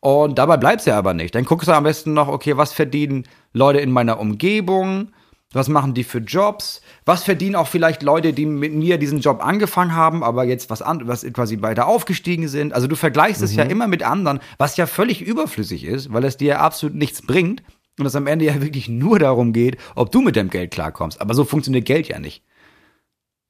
Und 0.00 0.38
dabei 0.38 0.56
bleibt's 0.56 0.84
ja 0.84 0.98
aber 0.98 1.14
nicht. 1.14 1.34
Dann 1.34 1.44
guckst 1.44 1.68
du 1.68 1.72
am 1.72 1.84
besten 1.84 2.12
noch, 2.12 2.28
okay, 2.28 2.56
was 2.56 2.72
verdienen 2.72 3.24
Leute 3.52 3.80
in 3.80 3.90
meiner 3.90 4.20
Umgebung? 4.20 5.08
Was 5.54 5.68
machen 5.68 5.94
die 5.94 6.04
für 6.04 6.18
Jobs? 6.18 6.82
Was 7.04 7.22
verdienen 7.22 7.54
auch 7.54 7.68
vielleicht 7.68 8.02
Leute, 8.02 8.32
die 8.32 8.44
mit 8.44 8.74
mir 8.74 8.98
diesen 8.98 9.20
Job 9.20 9.42
angefangen 9.42 9.94
haben, 9.94 10.24
aber 10.24 10.44
jetzt 10.44 10.68
was 10.68 10.82
an, 10.82 11.06
was 11.06 11.24
quasi 11.32 11.62
weiter 11.62 11.86
aufgestiegen 11.86 12.48
sind? 12.48 12.74
Also 12.74 12.88
du 12.88 12.96
vergleichst 12.96 13.40
es 13.40 13.54
ja 13.54 13.62
immer 13.62 13.86
mit 13.86 14.02
anderen, 14.02 14.40
was 14.58 14.76
ja 14.76 14.86
völlig 14.86 15.22
überflüssig 15.22 15.84
ist, 15.84 16.12
weil 16.12 16.24
es 16.24 16.36
dir 16.36 16.60
absolut 16.60 16.96
nichts 16.96 17.22
bringt 17.22 17.62
und 17.98 18.06
es 18.06 18.16
am 18.16 18.26
Ende 18.26 18.44
ja 18.44 18.60
wirklich 18.60 18.88
nur 18.88 19.20
darum 19.20 19.52
geht, 19.52 19.78
ob 19.94 20.10
du 20.10 20.20
mit 20.20 20.34
dem 20.34 20.50
Geld 20.50 20.72
klarkommst. 20.72 21.20
Aber 21.20 21.34
so 21.34 21.44
funktioniert 21.44 21.86
Geld 21.86 22.08
ja 22.08 22.18
nicht. 22.18 22.42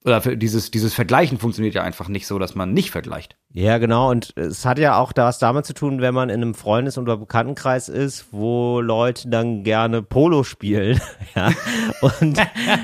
Oder 0.07 0.21
für 0.21 0.37
dieses, 0.37 0.71
dieses 0.71 0.93
Vergleichen 0.93 1.39
funktioniert 1.39 1.75
ja 1.75 1.83
einfach 1.83 2.09
nicht 2.09 2.27
so, 2.27 2.39
dass 2.39 2.55
man 2.55 2.75
nicht 2.75 2.91
vergleicht. 2.91 3.37
Ja, 3.55 3.79
genau. 3.79 4.11
Und 4.11 4.37
es 4.37 4.67
hat 4.67 4.79
ja 4.79 4.99
auch 4.99 5.13
was 5.17 5.39
damit 5.39 5.65
zu 5.65 5.73
tun, 5.73 6.03
wenn 6.03 6.13
man 6.13 6.29
in 6.29 6.43
einem 6.43 6.55
Freundes- 6.55 6.99
oder 6.99 7.17
Bekanntenkreis 7.17 7.89
ist, 7.89 8.27
wo 8.31 8.83
Leute 8.83 9.29
dann 9.31 9.63
gerne 9.63 10.03
Polo 10.03 10.43
spielen. 10.43 11.01
ja. 11.35 11.51
Und, 12.03 12.39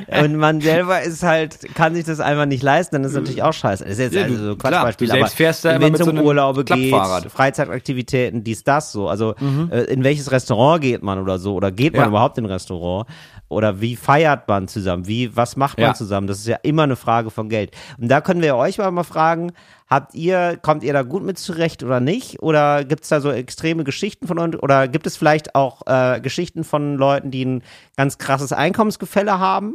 und 0.09 0.37
man 0.37 0.63
selber 0.63 1.03
ist 1.03 1.23
halt, 1.23 1.59
kann 1.75 1.95
sich 1.95 2.07
das 2.07 2.21
einfach 2.21 2.47
nicht 2.47 2.63
leisten, 2.63 2.95
dann 2.95 3.05
ist 3.05 3.13
natürlich 3.13 3.43
auch 3.43 3.53
scheiße. 3.53 3.85
Das 3.85 3.93
ist 3.95 3.99
jetzt 3.99 4.15
Ja, 4.15 4.23
also 4.23 4.37
so 4.37 4.51
ein 4.53 4.59
klar, 4.59 4.73
Quatschbeispiel, 4.73 5.07
du 5.09 5.13
selbst 5.13 5.31
aber 5.33 5.37
fährst 5.37 5.65
wenn 5.65 5.81
mit 5.83 5.93
es 5.95 5.99
so 5.99 6.05
um 6.11 6.17
einem 6.17 6.27
Urlaube 6.27 6.65
geht. 6.65 6.95
Freizeitaktivitäten, 6.95 8.45
dies, 8.45 8.65
das 8.65 8.93
so. 8.93 9.09
Also 9.09 9.35
äh, 9.71 9.83
in 9.93 10.05
welches 10.05 10.31
Restaurant 10.31 10.81
geht 10.81 11.03
man 11.03 11.19
oder 11.19 11.39
so? 11.39 11.55
Oder 11.55 11.71
geht 11.71 11.93
man 11.93 12.03
Ja. 12.03 12.09
überhaupt 12.09 12.39
in 12.39 12.45
ein 12.47 12.51
Restaurant? 12.51 13.07
Oder 13.51 13.81
wie 13.83 13.97
feiert 13.97 14.49
man 14.49 14.69
zusammen? 14.69 15.07
Wie, 15.07 15.37
was 15.37 15.57
macht 15.57 15.77
man 15.79 15.89
Ja. 15.89 15.95
zusammen? 15.95 16.27
Das 16.29 16.39
ist 16.39 16.47
ja 16.47 16.57
immer 16.63 16.85
eine 16.85 16.97
Frage 16.97 17.31
von 17.31 17.49
Geld. 17.51 17.73
Und 18.01 18.09
da 18.09 18.21
können 18.23 18.41
wir 18.43 18.57
euch 18.57 18.79
mal 18.79 18.91
mal 18.93 19.03
fragen, 19.05 19.53
habt 19.89 20.15
ihr, 20.15 20.57
kommt 20.63 20.83
ihr 20.85 20.93
da 20.93 21.03
gut 21.03 21.25
mit 21.25 21.37
zurecht 21.37 21.83
oder 21.83 22.01
nicht? 22.01 22.41
Oder 22.41 22.85
gibt 22.85 23.03
es 23.03 23.09
da 23.11 23.21
so 23.21 23.31
extreme 23.31 23.85
Geschichten 23.85 24.27
von 24.27 24.39
euch? 24.39 24.63
Oder 24.63 24.87
gibt 24.89 25.07
es 25.07 25.17
vielleicht 25.17 25.55
auch 25.55 25.83
äh, 25.87 26.21
Geschichten 26.21 26.65
von 26.65 26.97
Leuten, 26.97 27.31
die 27.33 27.45
ein 27.45 27.63
ganz 27.97 28.17
krasses 28.19 28.53
Einkommensgefälle 28.53 29.39
haben? 29.39 29.75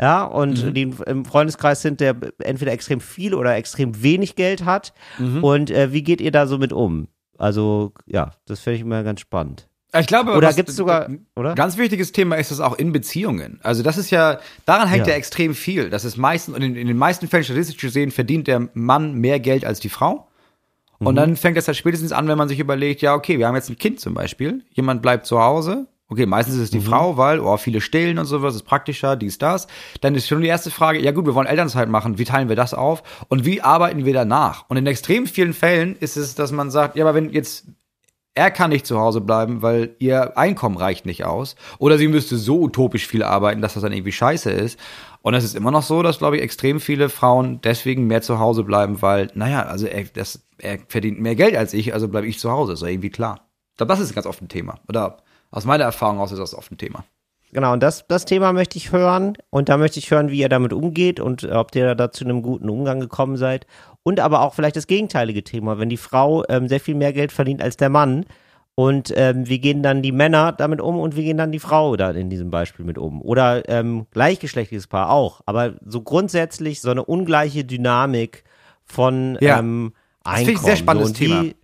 Ja, 0.00 0.24
und 0.24 0.64
Mhm. 0.64 0.72
die 0.74 0.94
im 1.06 1.24
Freundeskreis 1.26 1.82
sind, 1.82 2.00
der 2.00 2.16
entweder 2.38 2.72
extrem 2.72 3.00
viel 3.02 3.34
oder 3.34 3.54
extrem 3.56 4.02
wenig 4.02 4.34
Geld 4.34 4.64
hat. 4.64 4.94
Mhm. 5.18 5.44
Und 5.44 5.70
äh, 5.70 5.92
wie 5.92 6.02
geht 6.02 6.22
ihr 6.22 6.32
da 6.32 6.46
so 6.46 6.56
mit 6.56 6.72
um? 6.72 7.08
Also, 7.36 7.92
ja, 8.06 8.32
das 8.46 8.60
finde 8.60 8.76
ich 8.76 8.80
immer 8.82 9.02
ganz 9.02 9.20
spannend. 9.20 9.68
Ich 9.98 10.06
glaube, 10.06 10.32
Oder 10.32 10.52
gibt's 10.52 10.76
sogar, 10.76 11.08
oder? 11.34 11.54
Ganz 11.54 11.76
wichtiges 11.76 12.12
Thema 12.12 12.36
ist 12.36 12.50
es 12.50 12.60
auch 12.60 12.78
in 12.78 12.92
Beziehungen. 12.92 13.58
Also 13.62 13.82
das 13.82 13.98
ist 13.98 14.10
ja, 14.10 14.38
daran 14.64 14.88
hängt 14.88 15.06
Ja. 15.06 15.12
ja, 15.12 15.18
extrem 15.18 15.54
viel. 15.54 15.90
Das 15.90 16.04
ist 16.04 16.16
meistens, 16.16 16.54
und 16.54 16.62
in, 16.62 16.76
in 16.76 16.86
den 16.86 16.96
meisten 16.96 17.26
Fällen 17.28 17.44
statistisch 17.44 17.76
gesehen 17.78 18.10
verdient 18.10 18.46
der 18.46 18.68
Mann 18.74 19.14
mehr 19.14 19.40
Geld 19.40 19.64
als 19.64 19.80
die 19.80 19.88
Frau. 19.88 20.28
Mhm. 21.00 21.06
Und 21.06 21.16
dann 21.16 21.36
fängt 21.36 21.56
das 21.56 21.66
ja 21.66 21.74
spätestens 21.74 22.12
an, 22.12 22.28
wenn 22.28 22.38
man 22.38 22.48
sich 22.48 22.60
überlegt, 22.60 23.02
ja, 23.02 23.14
okay, 23.14 23.38
wir 23.38 23.48
haben 23.48 23.56
jetzt 23.56 23.68
ein 23.70 23.78
Kind 23.78 23.98
zum 24.00 24.14
Beispiel. 24.14 24.62
Jemand 24.70 25.02
bleibt 25.02 25.26
zu 25.26 25.40
Hause. 25.42 25.86
Okay, 26.12 26.26
meistens 26.26 26.56
ist 26.56 26.62
es 26.62 26.70
die 26.70 26.78
Mhm. 26.78 26.84
Frau, 26.84 27.16
weil, 27.16 27.38
oh, 27.38 27.56
viele 27.56 27.80
stillen 27.80 28.18
und 28.18 28.26
sowas, 28.26 28.56
ist 28.56 28.64
praktischer, 28.64 29.14
dies, 29.16 29.38
das. 29.38 29.68
Dann 30.00 30.16
ist 30.16 30.26
schon 30.26 30.40
die 30.40 30.48
erste 30.48 30.70
Frage, 30.72 31.00
ja 31.00 31.12
gut, 31.12 31.24
wir 31.24 31.34
wollen 31.36 31.46
Elternzeit 31.46 31.88
machen, 31.88 32.18
wie 32.18 32.24
teilen 32.24 32.48
wir 32.48 32.56
das 32.56 32.74
auf? 32.74 33.04
Und 33.28 33.44
wie 33.44 33.60
arbeiten 33.62 34.04
wir 34.04 34.12
danach? 34.12 34.64
Und 34.68 34.76
in 34.76 34.86
extrem 34.88 35.26
vielen 35.28 35.52
Fällen 35.52 35.94
ist 36.00 36.16
es, 36.16 36.34
dass 36.34 36.50
man 36.50 36.70
sagt, 36.72 36.96
ja, 36.96 37.04
aber 37.04 37.14
wenn 37.14 37.30
jetzt 37.30 37.66
er 38.40 38.50
kann 38.50 38.70
nicht 38.70 38.86
zu 38.86 38.98
Hause 38.98 39.20
bleiben, 39.20 39.60
weil 39.60 39.94
ihr 39.98 40.38
Einkommen 40.38 40.78
reicht 40.78 41.04
nicht 41.04 41.26
aus. 41.26 41.56
Oder 41.76 41.98
sie 41.98 42.08
müsste 42.08 42.38
so 42.38 42.58
utopisch 42.58 43.06
viel 43.06 43.22
arbeiten, 43.22 43.60
dass 43.60 43.74
das 43.74 43.82
dann 43.82 43.92
irgendwie 43.92 44.12
scheiße 44.12 44.50
ist. 44.50 44.80
Und 45.20 45.34
es 45.34 45.44
ist 45.44 45.54
immer 45.54 45.70
noch 45.70 45.82
so, 45.82 46.02
dass, 46.02 46.16
glaube 46.16 46.38
ich, 46.38 46.42
extrem 46.42 46.80
viele 46.80 47.10
Frauen 47.10 47.60
deswegen 47.60 48.06
mehr 48.06 48.22
zu 48.22 48.38
Hause 48.38 48.64
bleiben, 48.64 49.02
weil, 49.02 49.30
naja, 49.34 49.64
also 49.64 49.86
er, 49.86 50.04
das, 50.04 50.40
er 50.56 50.78
verdient 50.88 51.20
mehr 51.20 51.34
Geld 51.34 51.54
als 51.54 51.74
ich, 51.74 51.92
also 51.92 52.08
bleibe 52.08 52.28
ich 52.28 52.38
zu 52.38 52.50
Hause. 52.50 52.72
Ist 52.72 52.80
ja 52.80 52.88
irgendwie 52.88 53.10
klar. 53.10 53.46
Ich 53.72 53.76
glaube, 53.76 53.92
das 53.92 54.00
ist 54.00 54.14
ganz 54.14 54.26
oft 54.26 54.40
ein 54.40 54.48
Thema. 54.48 54.80
Oder 54.88 55.18
aus 55.50 55.66
meiner 55.66 55.84
Erfahrung 55.84 56.18
aus 56.18 56.32
ist 56.32 56.38
das 56.38 56.54
oft 56.54 56.72
ein 56.72 56.78
Thema. 56.78 57.04
Genau, 57.52 57.74
und 57.74 57.82
das, 57.82 58.06
das 58.06 58.24
Thema 58.24 58.54
möchte 58.54 58.78
ich 58.78 58.90
hören. 58.90 59.36
Und 59.50 59.68
da 59.68 59.76
möchte 59.76 59.98
ich 59.98 60.10
hören, 60.10 60.30
wie 60.30 60.38
ihr 60.38 60.48
damit 60.48 60.72
umgeht 60.72 61.20
und 61.20 61.44
ob 61.44 61.74
ihr 61.74 61.94
da 61.94 62.10
zu 62.10 62.24
einem 62.24 62.40
guten 62.40 62.70
Umgang 62.70 63.00
gekommen 63.00 63.36
seid. 63.36 63.66
Und 64.02 64.20
aber 64.20 64.40
auch 64.42 64.54
vielleicht 64.54 64.76
das 64.76 64.86
gegenteilige 64.86 65.44
Thema, 65.44 65.78
wenn 65.78 65.88
die 65.88 65.96
Frau 65.96 66.44
ähm, 66.48 66.68
sehr 66.68 66.80
viel 66.80 66.94
mehr 66.94 67.12
Geld 67.12 67.32
verdient 67.32 67.62
als 67.62 67.76
der 67.76 67.90
Mann. 67.90 68.24
Und 68.74 69.12
ähm, 69.14 69.46
wie 69.46 69.58
gehen 69.58 69.82
dann 69.82 70.00
die 70.00 70.12
Männer 70.12 70.52
damit 70.52 70.80
um 70.80 70.98
und 70.98 71.14
wie 71.16 71.24
gehen 71.24 71.36
dann 71.36 71.52
die 71.52 71.58
Frau 71.58 71.96
da 71.96 72.12
in 72.12 72.30
diesem 72.30 72.50
Beispiel 72.50 72.84
mit 72.84 72.96
um? 72.96 73.20
Oder 73.20 73.68
ähm, 73.68 74.06
gleichgeschlechtliches 74.10 74.86
Paar 74.86 75.10
auch. 75.10 75.42
Aber 75.44 75.74
so 75.84 76.00
grundsätzlich 76.00 76.80
so 76.80 76.90
eine 76.90 77.04
ungleiche 77.04 77.64
Dynamik 77.64 78.44
von 78.84 79.36
Ja. 79.40 79.58
ähm, 79.58 79.92
Das 80.24 80.36
finde 80.36 80.52
ich 80.52 80.58
ein 80.58 80.64
sehr 80.64 80.76
spannendes 80.76 81.10
so, 81.10 81.20
wie, 81.20 81.56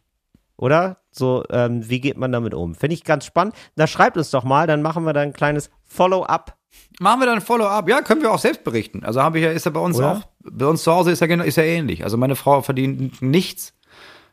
Oder? 0.58 0.98
So, 1.10 1.44
ähm, 1.50 1.88
wie 1.88 2.00
geht 2.00 2.18
man 2.18 2.32
damit 2.32 2.52
um? 2.52 2.74
Finde 2.74 2.94
ich 2.94 3.04
ganz 3.04 3.24
spannend. 3.24 3.54
Da 3.76 3.86
schreibt 3.86 4.18
uns 4.18 4.30
doch 4.30 4.44
mal, 4.44 4.66
dann 4.66 4.82
machen 4.82 5.04
wir 5.04 5.14
da 5.14 5.20
ein 5.20 5.32
kleines 5.32 5.70
Follow-up. 5.84 6.55
Machen 7.00 7.20
wir 7.20 7.26
dann 7.26 7.36
ein 7.36 7.40
Follow-up? 7.42 7.88
Ja, 7.88 8.00
können 8.02 8.22
wir 8.22 8.30
auch 8.32 8.38
selbst 8.38 8.64
berichten. 8.64 9.04
Also 9.04 9.22
habe 9.22 9.38
ich 9.38 9.44
ja, 9.44 9.50
ist 9.50 9.64
ja 9.66 9.70
bei 9.70 9.80
uns 9.80 9.96
Oder? 9.98 10.12
auch, 10.12 10.22
bei 10.40 10.66
uns 10.66 10.82
zu 10.82 10.92
Hause 10.92 11.10
ist 11.12 11.20
ja, 11.20 11.26
genau- 11.26 11.44
ist 11.44 11.56
ja 11.56 11.62
ähnlich. 11.62 12.04
Also 12.04 12.16
meine 12.16 12.36
Frau 12.36 12.62
verdient 12.62 13.20
nichts. 13.22 13.74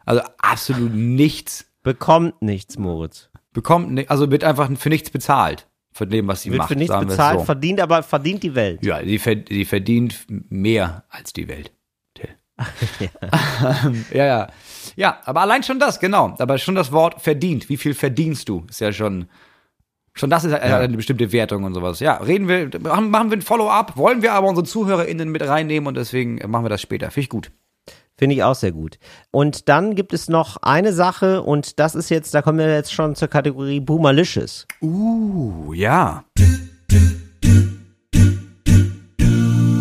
Also 0.06 0.22
absolut 0.40 0.94
nichts. 0.94 1.66
Bekommt 1.84 2.42
nichts, 2.42 2.78
Moritz. 2.78 3.30
Bekommt, 3.52 3.92
ni- 3.92 4.08
also 4.08 4.32
wird 4.32 4.44
einfach 4.44 4.70
für 4.78 4.90
nichts 4.90 5.10
bezahlt. 5.10 5.68
Von 5.92 6.10
dem, 6.10 6.28
was 6.28 6.42
sie 6.42 6.50
Wird 6.50 6.60
macht. 6.60 6.70
für 6.70 6.76
nichts 6.76 6.98
bezahlt, 6.98 7.40
so. 7.40 7.46
verdient 7.46 7.80
aber 7.80 8.02
verdient 8.02 8.42
die 8.42 8.56
Welt. 8.56 8.84
Ja, 8.84 9.02
die, 9.02 9.20
verd- 9.20 9.50
die 9.50 9.64
verdient 9.66 10.26
mehr 10.50 11.04
als 11.10 11.34
die 11.34 11.48
Welt. 11.48 11.72
Till. 12.16 12.30
ja, 14.14 14.26
ja. 14.26 14.48
Ja, 14.96 15.20
aber 15.26 15.42
allein 15.42 15.64
schon 15.64 15.80
das, 15.80 16.00
genau. 16.00 16.36
Aber 16.40 16.58
schon 16.58 16.76
das 16.76 16.92
Wort 16.92 17.22
verdient. 17.22 17.70
Wie 17.70 17.78
viel 17.78 17.94
verdienst 17.94 18.50
du? 18.50 18.66
Ist 18.70 18.80
ja 18.82 18.92
schon. 18.92 19.28
Schon 20.16 20.30
das 20.30 20.44
ist 20.44 20.52
ja. 20.52 20.60
eine 20.60 20.96
bestimmte 20.96 21.32
Wertung 21.32 21.64
und 21.64 21.74
sowas. 21.74 22.00
Ja, 22.00 22.18
reden 22.18 22.48
wir, 22.48 22.70
machen 22.80 23.32
wir 23.32 23.38
ein 23.38 23.42
Follow-up, 23.42 23.98
wollen 23.98 24.22
wir 24.22 24.34
aber 24.34 24.48
unsere 24.48 24.66
ZuhörerInnen 24.66 25.30
mit 25.30 25.42
reinnehmen 25.48 25.88
und 25.88 25.98
deswegen 25.98 26.36
machen 26.50 26.66
wir 26.66 26.70
das 26.70 26.82
später. 26.82 27.10
Finde 27.10 27.22
ich 27.22 27.30
gut. 27.30 27.52
Finde 28.16 28.36
ich 28.36 28.44
auch 28.44 28.54
sehr 28.54 28.72
gut. 28.72 29.00
Und 29.32 29.70
dann 29.70 29.96
gibt 29.96 30.14
es 30.14 30.30
noch 30.30 30.58
eine 30.58 30.94
Sache 30.94 31.42
und 31.42 31.80
das 31.80 31.96
ist 31.96 32.10
jetzt, 32.10 32.32
da 32.36 32.44
kommen 32.44 32.60
wir 32.60 32.72
jetzt 32.72 32.94
schon 32.94 33.16
zur 33.16 33.28
Kategorie 33.28 33.80
Boomerlicious. 33.80 34.68
Uh, 34.82 35.74
ja. 35.74 36.24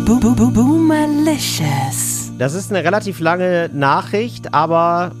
Boo 0.05 0.19
Boo 0.19 0.33
Boo 0.35 0.49
Boomerlicious. 0.49 2.31
Das 2.39 2.55
ist 2.55 2.71
eine 2.71 2.83
relativ 2.83 3.19
lange 3.19 3.69
Nachricht, 3.71 4.51
aber 4.51 5.11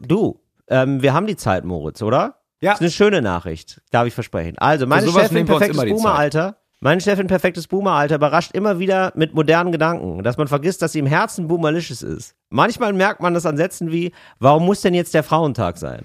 du, 0.00 0.40
ähm, 0.68 1.02
wir 1.02 1.14
haben 1.14 1.26
die 1.26 1.36
Zeit, 1.36 1.64
Moritz, 1.64 2.00
oder? 2.00 2.41
Ja. 2.62 2.70
Das 2.70 2.80
ist 2.80 2.82
eine 2.82 2.90
schöne 2.92 3.22
Nachricht, 3.22 3.82
darf 3.90 4.06
ich 4.06 4.14
versprechen. 4.14 4.56
Also, 4.58 4.86
meine 4.86 5.06
sowas 5.06 5.24
Chefin, 5.28 5.46
perfektes. 5.46 5.84
Boomeralter. 5.84 6.56
Meine 6.80 7.00
Chefin, 7.00 7.26
perfektes 7.26 7.68
Boomeralter, 7.68 8.16
überrascht 8.16 8.52
immer 8.52 8.78
wieder 8.78 9.12
mit 9.14 9.34
modernen 9.34 9.70
Gedanken, 9.70 10.22
dass 10.22 10.36
man 10.36 10.48
vergisst, 10.48 10.82
dass 10.82 10.92
sie 10.92 10.98
im 10.98 11.06
Herzen 11.06 11.46
Boomerlicious 11.46 12.02
ist. 12.02 12.34
Manchmal 12.48 12.92
merkt 12.92 13.20
man 13.20 13.34
das 13.34 13.46
an 13.46 13.56
Sätzen 13.56 13.92
wie, 13.92 14.12
warum 14.40 14.64
muss 14.64 14.80
denn 14.80 14.94
jetzt 14.94 15.14
der 15.14 15.22
Frauentag 15.22 15.78
sein? 15.78 16.02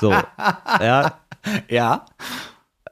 So, 0.00 0.10
ja, 0.80 1.18
Ja. 1.68 2.06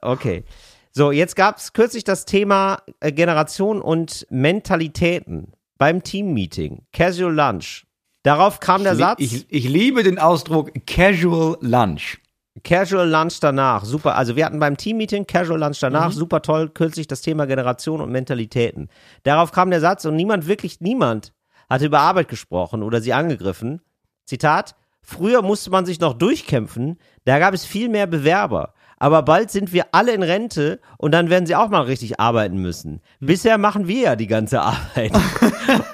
Okay. 0.01 0.43
So, 0.91 1.11
jetzt 1.11 1.35
gab 1.35 1.57
es 1.57 1.73
kürzlich 1.73 2.03
das 2.03 2.25
Thema 2.25 2.77
äh, 2.99 3.11
Generation 3.11 3.81
und 3.81 4.27
Mentalitäten 4.29 5.53
beim 5.77 6.03
Teammeeting. 6.03 6.83
Casual 6.93 7.33
Lunch. 7.33 7.85
Darauf 8.21 8.59
kam 8.59 8.83
der 8.83 8.93
Ich, 8.93 8.99
Satz, 8.99 9.19
ich, 9.19 9.45
ich 9.49 9.67
liebe 9.67 10.03
den 10.03 10.19
Ausdruck 10.19 10.71
Casual 10.85 11.57
Lunch. 11.61 12.19
Casual 12.63 13.09
Lunch 13.09 13.39
danach. 13.41 13.83
Super. 13.83 14.15
Also 14.15 14.35
wir 14.35 14.45
hatten 14.45 14.59
beim 14.59 14.77
Teammeeting 14.77 15.27
Casual 15.27 15.59
Lunch 15.59 15.79
danach. 15.79 16.11
Super 16.11 16.41
toll. 16.41 16.69
Kürzlich 16.69 17.07
das 17.07 17.21
Thema 17.21 17.45
Generation 17.45 18.01
und 18.01 18.11
Mentalitäten. 18.11 18.89
Darauf 19.23 19.51
kam 19.51 19.69
der 19.69 19.81
Satz 19.81 20.05
und 20.05 20.15
niemand, 20.15 20.47
wirklich 20.47 20.79
niemand, 20.79 21.33
hatte 21.69 21.85
über 21.85 21.99
Arbeit 21.99 22.29
gesprochen 22.29 22.83
oder 22.83 23.01
sie 23.01 23.13
angegriffen. 23.13 23.81
Zitat. 24.25 24.75
Früher 25.05 25.41
musste 25.41 25.69
man 25.69 25.85
sich 25.85 25.99
noch 25.99 26.13
durchkämpfen. 26.13 26.97
Da 27.25 27.37
gab 27.39 27.53
es 27.53 27.65
viel 27.65 27.89
mehr 27.89 28.07
Bewerber. 28.07 28.73
Aber 28.97 29.21
bald 29.21 29.51
sind 29.51 29.73
wir 29.73 29.87
alle 29.91 30.13
in 30.13 30.23
Rente 30.23 30.79
und 30.97 31.11
dann 31.11 31.29
werden 31.29 31.45
sie 31.45 31.57
auch 31.57 31.67
mal 31.67 31.81
richtig 31.81 32.21
arbeiten 32.21 32.55
müssen. 32.55 33.01
Bisher 33.19 33.57
machen 33.57 33.89
wir 33.89 33.99
ja 33.99 34.15
die 34.15 34.27
ganze 34.27 34.61
Arbeit. 34.61 35.11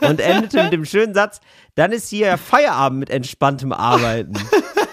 und 0.02 0.22
endete 0.22 0.62
mit 0.62 0.74
dem 0.74 0.86
schönen 0.86 1.16
Satz, 1.16 1.42
dann 1.74 1.92
ist 1.92 2.10
hier 2.10 2.38
Feierabend 2.38 3.00
mit 3.00 3.10
entspanntem 3.10 3.74
Arbeiten. 3.74 4.34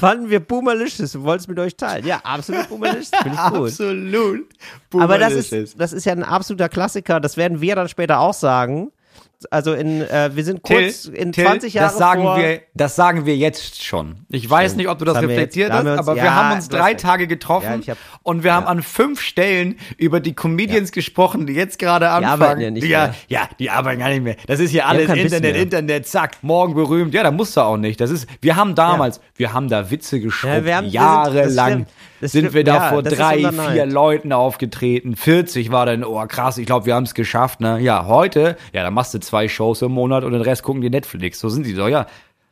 Fanden 0.00 0.30
wir 0.30 0.40
Boomerlicious 0.40 1.14
und 1.14 1.24
wollten 1.24 1.42
es 1.42 1.48
mit 1.48 1.58
euch 1.58 1.76
teilen. 1.76 2.06
Ja, 2.06 2.20
absolut 2.24 2.68
Boomerlicious, 2.70 3.10
finde 3.22 3.38
ich 3.38 3.50
gut. 3.50 3.68
Absolut. 3.68 4.46
Aber 4.94 5.18
das 5.18 5.34
ist, 5.34 5.50
Boomerlicious. 5.50 5.76
das 5.76 5.92
ist 5.92 6.06
ja 6.06 6.12
ein 6.12 6.24
absoluter 6.24 6.70
Klassiker. 6.70 7.20
Das 7.20 7.36
werden 7.36 7.60
wir 7.60 7.74
dann 7.74 7.88
später 7.88 8.20
auch 8.20 8.32
sagen. 8.32 8.92
Also 9.50 9.72
in, 9.72 10.02
äh, 10.02 10.30
wir 10.34 10.44
sind 10.44 10.62
kurz 10.62 11.04
Till, 11.04 11.14
in 11.14 11.32
Till, 11.32 11.44
20 11.46 11.72
Jahren 11.72 11.86
das 11.88 11.96
sagen 11.98 12.22
vor, 12.22 12.36
wir, 12.36 12.60
das 12.74 12.94
sagen 12.94 13.24
wir 13.24 13.36
jetzt 13.36 13.82
schon. 13.82 14.26
Ich 14.28 14.48
weiß 14.48 14.76
nicht, 14.76 14.88
ob 14.88 14.98
du 14.98 15.06
das 15.06 15.20
wir 15.20 15.28
reflektiert 15.28 15.72
hast, 15.72 15.84
wir 15.86 15.98
aber 15.98 16.14
wir 16.14 16.24
ja, 16.24 16.34
haben 16.34 16.56
uns 16.56 16.68
drei. 16.68 16.92
Tage 16.94 17.26
getroffen 17.26 17.82
Ja, 17.82 17.92
hab- 17.94 17.98
und 18.22 18.44
wir 18.44 18.52
haben 18.52 18.66
an 18.66 18.82
fünf 18.82 19.22
Stellen 19.22 19.78
über 19.96 20.20
die 20.20 20.34
Comedians 20.34 20.92
gesprochen, 20.92 21.46
die 21.46 21.54
jetzt 21.54 21.78
gerade 21.78 22.10
anfangen. 22.10 22.42
arbeiten 22.42 22.60
ja 22.60 22.70
nicht 22.70 22.86
ja, 22.86 23.06
mehr. 23.06 23.14
ja, 23.28 23.48
die 23.58 23.70
arbeiten 23.70 24.00
gar 24.00 24.10
nicht 24.10 24.22
mehr. 24.22 24.36
Das 24.46 24.60
ist 24.60 24.70
hier 24.72 24.86
alles 24.86 25.08
Internet. 25.08 25.56
Internet, 25.56 26.06
zack, 26.06 26.36
morgen 26.42 26.74
berühmt. 26.74 27.14
Ja, 27.14 27.22
da 27.22 27.30
musst 27.30 27.56
du 27.56 27.62
auch 27.62 27.78
nicht. 27.78 28.00
Das 28.00 28.10
ist, 28.10 28.28
wir 28.42 28.56
haben 28.56 28.74
damals, 28.74 29.20
wir 29.36 29.54
haben 29.54 29.68
da 29.68 29.90
Witze 29.90 30.20
wir 30.20 30.64
wir 30.66 30.76
sind- 30.80 30.92
jahrelang 30.92 31.86
das 32.20 32.32
sind 32.32 32.52
wir 32.52 32.64
da 32.64 32.74
Ja, 32.74 32.88
vor 32.90 33.02
drei, 33.02 33.38
vier. 33.50 33.86
Leuten 33.86 34.32
aufgetreten. 34.32 35.16
40 35.16 35.70
war 35.72 35.86
dann, 35.86 36.04
oh 36.04 36.24
krass, 36.26 36.58
ich 36.58 36.66
glaube, 36.66 36.86
wir 36.86 36.94
haben 36.94 37.04
es 37.04 37.14
geschafft. 37.14 37.60
Ne? 37.60 37.80
Ja, 37.80 38.06
heute, 38.06 38.56
ja, 38.72 38.82
da 38.82 38.90
machst 38.90 39.14
du 39.14 39.20
zwei 39.20 39.48
Shows 39.48 39.82
im 39.82 39.92
Monat 39.92 40.24
und 40.24 40.32
den 40.32 40.42
Rest 40.42 40.62
gucken 40.62 40.82
die 40.82 40.90
Netflix. 40.90 41.40
So 41.40 41.48
sind 41.48 41.66
die 41.66 41.74
doch, 41.74 41.88
ja. 41.88 42.06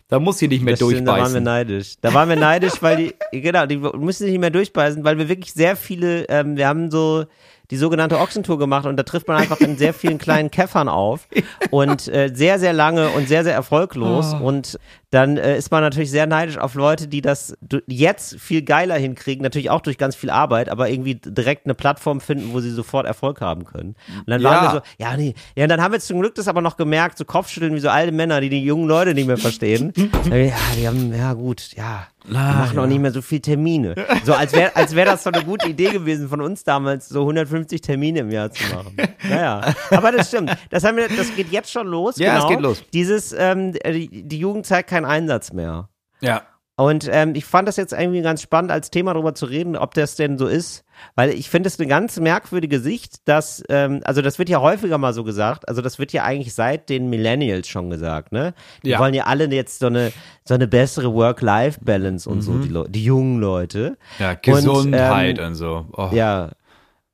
Da 0.09 0.19
muss 0.19 0.39
sie 0.39 0.49
nicht 0.49 0.63
mehr 0.65 0.75
Das 0.75 0.89
stimmt, 0.89 1.07
da 1.07 1.13
waren 1.13 1.19
wir 1.19 1.23
durchbeißen. 1.25 1.43
neidisch. 1.45 1.95
Da 2.01 2.15
waren 2.15 2.29
wir 2.31 2.37
neidisch, 2.37 2.73
weil 2.81 2.97
die, 2.97 3.15
genau, 3.43 3.67
die 3.67 3.77
müssen 3.77 4.23
sich 4.25 4.31
nicht 4.33 4.41
mehr 4.41 4.49
durchbeißen, 4.51 5.05
weil 5.05 5.19
wir 5.19 5.29
wirklich 5.29 5.53
sehr 5.53 5.77
viele, 5.77 6.25
ähm, 6.31 6.57
wir 6.57 6.67
haben 6.67 6.91
so 6.91 7.27
die 7.71 7.77
sogenannte 7.77 8.19
Ochsentour 8.19 8.59
gemacht 8.59 8.87
und 8.87 8.97
da 8.97 9.03
trifft 9.03 9.29
man 9.29 9.37
einfach 9.37 9.61
in 9.61 9.77
sehr 9.77 9.93
vielen 9.95 10.19
kleinen 10.19 10.51
Käffern 10.51 10.89
auf 10.89 11.29
und 11.71 12.09
äh, 12.09 12.31
sehr, 12.33 12.59
sehr 12.59 12.73
lange 12.73 13.11
und 13.11 13.29
sehr, 13.29 13.45
sehr 13.45 13.55
erfolglos 13.55 14.35
Oh. 14.41 14.45
und 14.45 14.79
dann 15.11 15.37
äh, 15.39 15.57
ist 15.57 15.71
man 15.71 15.83
natürlich 15.83 16.11
sehr 16.11 16.27
neidisch 16.27 16.59
auf 16.59 16.75
Leute, 16.75 17.09
die 17.09 17.21
das 17.23 17.57
jetzt 17.87 18.39
viel 18.39 18.61
geiler 18.63 18.97
hinkriegen, 18.97 19.43
natürlich 19.43 19.71
auch 19.71 19.81
durch 19.81 19.97
ganz 19.97 20.15
viel 20.17 20.29
Arbeit, 20.31 20.69
aber 20.69 20.91
irgendwie 20.91 21.15
direkt 21.15 21.65
eine 21.67 21.75
Plattform 21.75 22.21
finden, 22.21 22.53
wo 22.53 22.61
sie 22.61 22.71
sofort 22.71 23.07
Erfolg 23.07 23.41
haben 23.41 23.65
können. 23.65 23.97
Und 24.19 24.29
dann 24.29 24.43
waren 24.43 24.55
Ja. 24.57 24.63
wir 24.63 24.71
so, 24.71 24.81
ja, 24.99 25.17
nee, 25.17 25.35
ja, 25.57 25.65
und 25.65 25.71
dann 25.71 25.81
haben 25.83 25.93
wir 25.93 26.01
zum 26.01 26.21
Glück 26.21 26.35
das 26.35 26.47
aber 26.49 26.61
noch 26.61 26.77
gemerkt, 26.77 27.17
so 27.17 27.25
Kopfschütteln 27.25 27.75
wie 27.75 27.81
so 27.81 27.89
alte 27.89 28.13
Männer, 28.13 28.41
die 28.43 28.51
die 28.51 28.63
jungen 28.63 28.87
Leute 28.89 29.15
nicht 29.15 29.27
mehr 29.27 29.39
verstehen. 29.39 29.93
ja, 30.31 30.57
die 30.77 30.87
haben, 30.87 31.15
ja 31.15 31.33
gut, 31.33 31.71
ja, 31.77 32.07
die 32.29 32.35
machen 32.35 32.79
auch 32.79 32.87
nicht 32.87 33.01
mehr 33.01 33.13
so 33.13 33.23
viel 33.23 33.41
Termine. 33.41 33.95
So 34.25 34.35
als 34.35 34.53
wäre 34.53 34.75
als 34.77 34.95
wär 34.95 35.05
das 35.05 35.23
so 35.23 35.31
eine 35.31 35.45
gute 35.45 35.69
Idee 35.69 35.91
gewesen 35.91 36.29
von 36.29 36.41
uns 36.41 36.65
damals, 36.65 37.09
so 37.09 37.21
150 37.21 37.81
Termine 37.81 38.21
im 38.21 38.31
Jahr 38.31 38.51
zu 38.51 38.63
machen. 38.75 38.97
Naja, 39.29 39.75
aber 39.91 40.13
das 40.13 40.29
stimmt. 40.29 40.57
Das 40.71 40.85
haben 40.85 40.97
wir, 40.97 41.09
das 41.09 41.35
geht 41.35 41.51
jetzt 41.51 41.71
schon 41.71 41.87
los. 41.87 42.17
Ja, 42.19 42.39
es 42.39 42.45
genau. 42.45 42.49
geht 42.49 42.61
los. 42.61 42.85
Dieses, 42.93 43.35
ähm, 43.37 43.73
die, 43.73 44.25
die 44.29 44.39
Jugend 44.39 44.67
zeigt 44.67 44.91
keinen 44.91 45.07
Einsatz 45.07 45.53
mehr. 45.53 45.89
Ja. 46.21 46.43
Und 46.77 47.09
ähm, 47.11 47.35
ich 47.35 47.45
fand 47.45 47.67
das 47.67 47.77
jetzt 47.77 47.93
irgendwie 47.93 48.23
ganz 48.23 48.41
spannend, 48.41 48.71
als 48.71 48.91
Thema 48.91 49.13
darüber 49.13 49.35
zu 49.35 49.47
reden, 49.47 49.77
ob 49.77 49.95
das 49.95 50.15
denn 50.15 50.39
so 50.39 50.47
ist. 50.47 50.85
Weil 51.15 51.31
ich 51.31 51.51
finde 51.51 51.69
es 51.69 51.79
eine 51.79 51.89
ganz 51.89 52.19
merkwürdige 52.21 52.81
Sicht, 52.81 53.27
dass, 53.29 53.63
ähm, 53.69 54.01
also 54.05 54.23
das 54.23 54.39
wird 54.39 54.49
ja 54.49 54.61
häufiger 54.61 54.99
mal 54.99 55.13
so 55.13 55.25
gesagt, 55.25 55.69
also 55.69 55.83
das 55.83 55.99
wird 55.99 56.13
ja 56.13 56.25
eigentlich 56.25 56.55
seit 56.55 56.89
den 56.89 57.11
Millennials 57.11 57.69
schon 57.69 57.91
gesagt, 57.91 58.33
ne? 58.33 58.55
Die 58.85 58.91
Ja. 58.91 58.99
wollen 58.99 59.15
ja 59.15 59.25
alle 59.25 59.47
jetzt 59.47 59.81
so 59.81 59.87
eine, 59.87 60.13
so 60.45 60.55
eine 60.55 60.69
bessere 60.69 61.13
Work-Life-Balance 61.15 62.29
und 62.29 62.43
so, 62.43 62.59
die, 62.59 62.91
die 62.91 63.05
jungen 63.05 63.41
Leute. 63.41 63.97
Ja, 64.19 64.31
Und, 64.31 64.43
Gesundheit 64.43 65.39
ähm, 65.39 65.47
und, 65.47 65.55
so. 65.55 65.87
Oh. 65.97 66.09
Ja. 66.13 66.51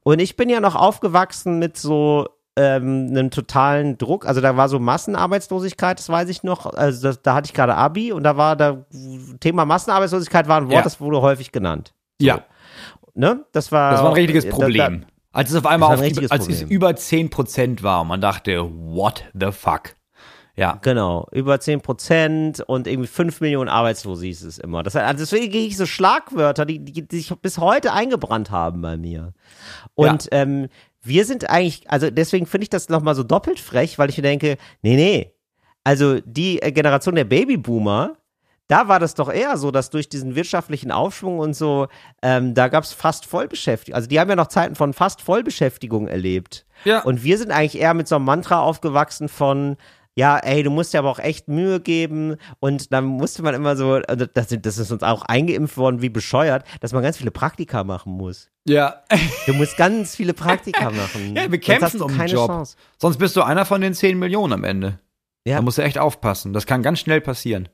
Und 0.02 0.18
ich 0.20 0.36
bin 0.36 0.48
ja 0.50 0.60
noch 0.60 0.74
aufgewachsen 0.76 1.58
mit 1.58 1.76
so 1.78 2.28
ähm, 2.56 3.08
einem 3.10 3.30
totalen 3.30 3.98
Druck. 3.98 4.26
Also 4.26 4.40
da 4.40 4.56
war 4.56 4.68
so 4.68 4.78
Massenarbeitslosigkeit, 4.78 5.98
das 5.98 6.08
weiß 6.08 6.28
ich 6.28 6.42
noch. 6.42 6.66
Also 6.66 7.08
das, 7.08 7.22
da 7.22 7.34
hatte 7.34 7.46
ich 7.46 7.54
gerade 7.54 7.74
Abi 7.74 8.12
und 8.12 8.22
da 8.22 8.36
war 8.36 8.54
da 8.54 8.84
Thema 9.40 9.64
Massenarbeitslosigkeit 9.64 10.46
war 10.46 10.58
ein 10.58 10.64
Wort, 10.66 10.74
Ja. 10.74 10.82
das 10.82 11.00
wurde 11.00 11.20
häufig 11.22 11.52
genannt. 11.52 11.94
ja. 12.20 12.40
Ne? 13.14 13.44
Das 13.52 13.70
war 13.72 13.92
Das 13.92 14.00
war 14.02 14.08
ein 14.10 14.14
richtiges 14.14 14.44
da- 14.44 14.50
da- 14.50 14.56
Problem. 14.56 15.04
als 15.32 15.50
es 15.50 15.56
auf 15.56 15.66
einmal 15.66 15.94
auf, 15.94 16.00
richtiges 16.00 16.30
als 16.30 16.48
es 16.48 16.58
Problem. 16.60 16.76
über 16.76 16.90
10% 16.96 17.82
war 17.82 18.02
und 18.02 18.08
man 18.08 18.20
dachte, 18.20 18.68
what 18.70 19.24
the 19.34 19.50
fuck? 19.52 19.94
Ja. 20.56 20.78
Genau, 20.82 21.26
über 21.32 21.58
10 21.58 21.80
Prozent 21.80 22.60
und 22.60 22.86
irgendwie 22.86 23.08
5 23.08 23.40
Millionen 23.40 23.68
Arbeitslose 23.68 24.26
hieß 24.26 24.42
es 24.44 24.58
immer. 24.58 24.84
Das, 24.84 24.94
also 24.94 25.18
deswegen 25.24 25.50
kriege 25.50 25.66
ich 25.66 25.76
so 25.76 25.84
Schlagwörter, 25.84 26.64
die, 26.64 26.78
die, 26.78 27.08
die 27.08 27.16
sich 27.16 27.34
bis 27.40 27.58
heute 27.58 27.92
eingebrannt 27.92 28.52
haben 28.52 28.80
bei 28.80 28.96
mir. 28.96 29.32
Und 29.94 30.28
ähm, 30.30 30.68
wir 31.02 31.24
sind 31.24 31.50
eigentlich, 31.50 31.90
also 31.90 32.08
deswegen 32.08 32.46
finde 32.46 32.62
ich 32.64 32.70
das 32.70 32.88
nochmal 32.88 33.16
so 33.16 33.24
doppelt 33.24 33.58
frech, 33.58 33.98
weil 33.98 34.10
ich 34.10 34.16
mir 34.16 34.22
denke, 34.22 34.56
nee, 34.82 34.94
nee, 34.94 35.32
also 35.82 36.20
die 36.20 36.62
äh, 36.62 36.70
Generation 36.70 37.16
der 37.16 37.24
Babyboomer, 37.24 38.16
da 38.68 38.88
war 38.88 38.98
das 38.98 39.14
doch 39.14 39.30
eher 39.30 39.56
so, 39.56 39.70
dass 39.70 39.90
durch 39.90 40.08
diesen 40.08 40.34
wirtschaftlichen 40.36 40.90
Aufschwung 40.90 41.38
und 41.38 41.54
so, 41.54 41.88
ähm, 42.22 42.54
da 42.54 42.68
gab 42.68 42.84
es 42.84 42.92
fast 42.92 43.26
Vollbeschäftigung. 43.26 43.94
Also 43.94 44.08
die 44.08 44.18
haben 44.18 44.30
ja 44.30 44.36
noch 44.36 44.46
Zeiten 44.46 44.74
von 44.74 44.94
fast 44.94 45.20
Vollbeschäftigung 45.20 46.08
erlebt. 46.08 46.64
Ja. 46.84 47.02
Und 47.02 47.22
wir 47.24 47.36
sind 47.38 47.50
eigentlich 47.50 47.80
eher 47.80 47.94
mit 47.94 48.08
so 48.08 48.16
einem 48.16 48.24
Mantra 48.24 48.60
aufgewachsen 48.60 49.28
von, 49.28 49.76
ja, 50.16 50.38
ey, 50.38 50.62
du 50.62 50.70
musst 50.70 50.94
dir 50.94 50.98
aber 50.98 51.10
auch 51.10 51.18
echt 51.18 51.48
Mühe 51.48 51.80
geben. 51.80 52.36
Und 52.60 52.92
dann 52.92 53.04
musste 53.04 53.42
man 53.42 53.54
immer 53.54 53.76
so, 53.76 54.00
also 54.08 54.26
das, 54.26 54.48
das 54.48 54.78
ist 54.78 54.90
uns 54.90 55.02
auch 55.02 55.22
eingeimpft 55.22 55.76
worden, 55.76 56.00
wie 56.00 56.08
bescheuert, 56.08 56.64
dass 56.80 56.92
man 56.92 57.02
ganz 57.02 57.18
viele 57.18 57.30
Praktika 57.30 57.84
machen 57.84 58.12
muss. 58.12 58.50
Ja. 58.66 59.02
Du 59.46 59.52
musst 59.52 59.76
ganz 59.76 60.16
viele 60.16 60.32
Praktika 60.32 60.90
machen. 60.90 61.36
ja, 61.36 61.50
wir 61.50 61.58
kämpfen 61.58 62.00
um 62.00 62.16
keine 62.16 62.32
Job. 62.32 62.48
Chance. 62.48 62.76
Sonst 62.98 63.18
bist 63.18 63.36
du 63.36 63.42
einer 63.42 63.66
von 63.66 63.82
den 63.82 63.92
10 63.92 64.18
Millionen 64.18 64.54
am 64.54 64.64
Ende. 64.64 65.00
Ja. 65.46 65.56
Da 65.56 65.62
musst 65.62 65.76
du 65.76 65.82
echt 65.82 65.98
aufpassen. 65.98 66.54
Das 66.54 66.64
kann 66.64 66.82
ganz 66.82 67.00
schnell 67.00 67.20
passieren. 67.20 67.68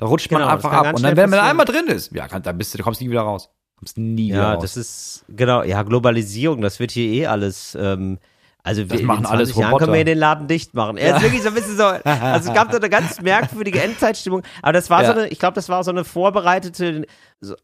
Da 0.00 0.06
rutscht 0.06 0.30
man 0.30 0.40
Genau, 0.40 0.54
das 0.54 0.64
einfach 0.64 0.78
ab. 0.78 0.94
Und 0.94 1.02
dann, 1.02 1.14
wenn 1.14 1.28
man 1.28 1.38
einmal 1.40 1.66
drin 1.66 1.86
ist, 1.88 2.10
ja, 2.14 2.26
kann, 2.26 2.42
dann 2.42 2.56
bist 2.56 2.72
du, 2.72 2.78
du 2.78 2.84
kommst 2.84 3.02
nie 3.02 3.10
wieder 3.10 3.20
raus. 3.20 3.50
Kommst 3.78 3.98
nie 3.98 4.28
wieder 4.30 4.38
Ja, 4.38 4.54
raus. 4.54 4.62
das 4.62 4.76
ist, 4.78 5.24
genau, 5.28 5.62
ja, 5.62 5.82
Globalisierung, 5.82 6.62
das 6.62 6.80
wird 6.80 6.90
hier 6.90 7.06
eh 7.12 7.26
alles, 7.26 7.76
ähm, 7.78 8.18
also 8.62 8.82
Das 8.84 8.98
wir, 8.98 9.06
machen 9.06 9.20
in 9.20 9.24
20 9.26 9.30
alles 9.38 9.48
Jahren 9.50 9.58
können 9.58 9.72
Roboter. 9.72 9.92
wir 9.92 9.96
hier 9.96 10.04
den 10.06 10.18
Laden 10.18 10.48
dicht 10.48 10.72
machen. 10.74 10.96
Er 10.96 11.16
ist 11.16 11.22
wirklich 11.22 11.42
so 11.42 11.48
ein 11.48 11.54
bisschen 11.54 11.76
so, 11.76 11.84
also 12.04 12.48
es 12.48 12.54
gab 12.54 12.70
so 12.70 12.78
eine 12.78 12.88
ganz 12.88 13.20
merkwürdige 13.20 13.82
Endzeitstimmung, 13.82 14.42
aber 14.62 14.72
das 14.72 14.88
war 14.88 15.00
so 15.04 15.12
Ja. 15.12 15.18
eine, 15.18 15.28
ich 15.28 15.38
glaube, 15.38 15.54
das 15.54 15.68
war 15.68 15.84
so 15.84 15.90
eine 15.90 16.04
vorbereitete, 16.04 16.94
so, 16.94 17.02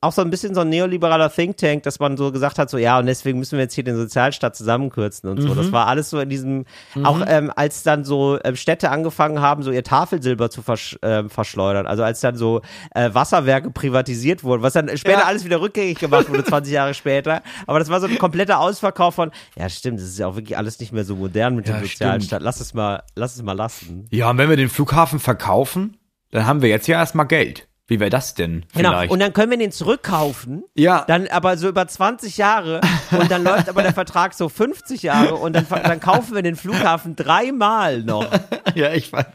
auch 0.00 0.12
so 0.12 0.22
ein 0.22 0.30
bisschen 0.30 0.54
so 0.54 0.62
ein 0.62 0.70
neoliberaler 0.70 1.30
Think 1.30 1.58
Tank, 1.58 1.82
dass 1.82 1.98
man 2.00 2.16
so 2.16 2.32
gesagt 2.32 2.58
hat, 2.58 2.70
so 2.70 2.78
ja, 2.78 2.98
und 2.98 3.04
deswegen 3.04 3.38
müssen 3.38 3.58
wir 3.58 3.64
jetzt 3.64 3.74
hier 3.74 3.84
den 3.84 3.96
Sozialstaat 3.96 4.56
zusammenkürzen 4.56 5.28
und 5.28 5.40
so. 5.42 5.48
Mhm. 5.48 5.56
Das 5.56 5.70
war 5.72 5.86
alles 5.86 6.08
so 6.08 6.18
in 6.18 6.30
diesem, 6.30 6.64
auch 7.04 7.20
ähm, 7.26 7.52
als 7.54 7.82
dann 7.82 8.02
so 8.02 8.38
ähm, 8.42 8.56
Städte 8.56 8.90
angefangen 8.90 9.40
haben, 9.42 9.62
so 9.62 9.70
ihr 9.70 9.84
Tafelsilber 9.84 10.48
zu 10.48 10.62
versch 10.62 10.98
ähm, 11.02 11.28
verschleudern, 11.28 11.86
also 11.86 12.02
als 12.04 12.20
dann 12.20 12.36
so 12.36 12.62
äh, 12.94 13.10
Wasserwerke 13.12 13.70
privatisiert 13.70 14.44
wurden, 14.44 14.62
was 14.62 14.72
dann 14.72 14.88
später 14.96 15.18
Ja. 15.18 15.24
alles 15.26 15.44
wieder 15.44 15.60
rückgängig 15.60 15.98
gemacht 15.98 16.30
wurde, 16.30 16.44
20 16.46 16.72
Jahre 16.72 16.94
später. 16.94 17.42
Aber 17.66 17.78
das 17.78 17.90
war 17.90 18.00
so 18.00 18.06
ein 18.06 18.16
kompletter 18.18 18.60
Ausverkauf 18.60 19.14
von, 19.16 19.30
ja 19.56 19.68
stimmt, 19.68 20.00
das 20.00 20.06
ist 20.06 20.18
ja 20.18 20.26
auch 20.26 20.36
wirklich 20.36 20.56
alles 20.56 20.80
nicht 20.80 20.92
mehr 20.92 21.04
so 21.04 21.16
modern 21.16 21.54
mit 21.54 21.68
Ja, 21.68 21.78
dem 21.78 21.86
Sozialstaat. 21.86 22.40
Lass 22.40 22.60
es 22.60 22.72
mal, 22.72 23.02
lass 23.14 23.34
es 23.36 23.42
mal 23.42 23.52
lassen. 23.52 24.06
ja, 24.10 24.30
und 24.30 24.38
wenn 24.38 24.48
wir 24.48 24.56
den 24.56 24.70
Flughafen 24.70 25.18
verkaufen, 25.18 25.98
dann 26.30 26.46
haben 26.46 26.62
wir 26.62 26.70
jetzt 26.70 26.86
ja 26.88 26.98
erstmal 26.98 27.26
Geld. 27.26 27.68
Wie 27.88 28.00
wäre 28.00 28.10
das 28.10 28.34
denn? 28.34 28.64
Genau. 28.74 28.90
Vielleicht? 28.90 29.12
Und 29.12 29.20
dann 29.20 29.32
können 29.32 29.50
wir 29.50 29.58
den 29.58 29.70
zurückkaufen. 29.70 30.64
Ja. 30.74 31.04
Dann 31.06 31.28
aber 31.28 31.56
so 31.56 31.68
über 31.68 31.86
20 31.86 32.36
Jahre 32.36 32.80
und 33.12 33.30
dann 33.30 33.44
läuft 33.44 33.68
aber 33.68 33.82
der 33.82 33.92
Vertrag 33.94 34.34
so 34.34 34.48
50 34.48 35.02
Jahre 35.02 35.36
und 35.36 35.54
dann, 35.54 35.66
dann 35.68 36.00
kaufen 36.00 36.34
wir 36.34 36.42
den 36.42 36.56
Flughafen 36.56 37.14
dreimal 37.14 38.02
noch. 38.02 38.28
ja, 38.74 38.92
ich 38.92 39.12
weiß. 39.12 39.26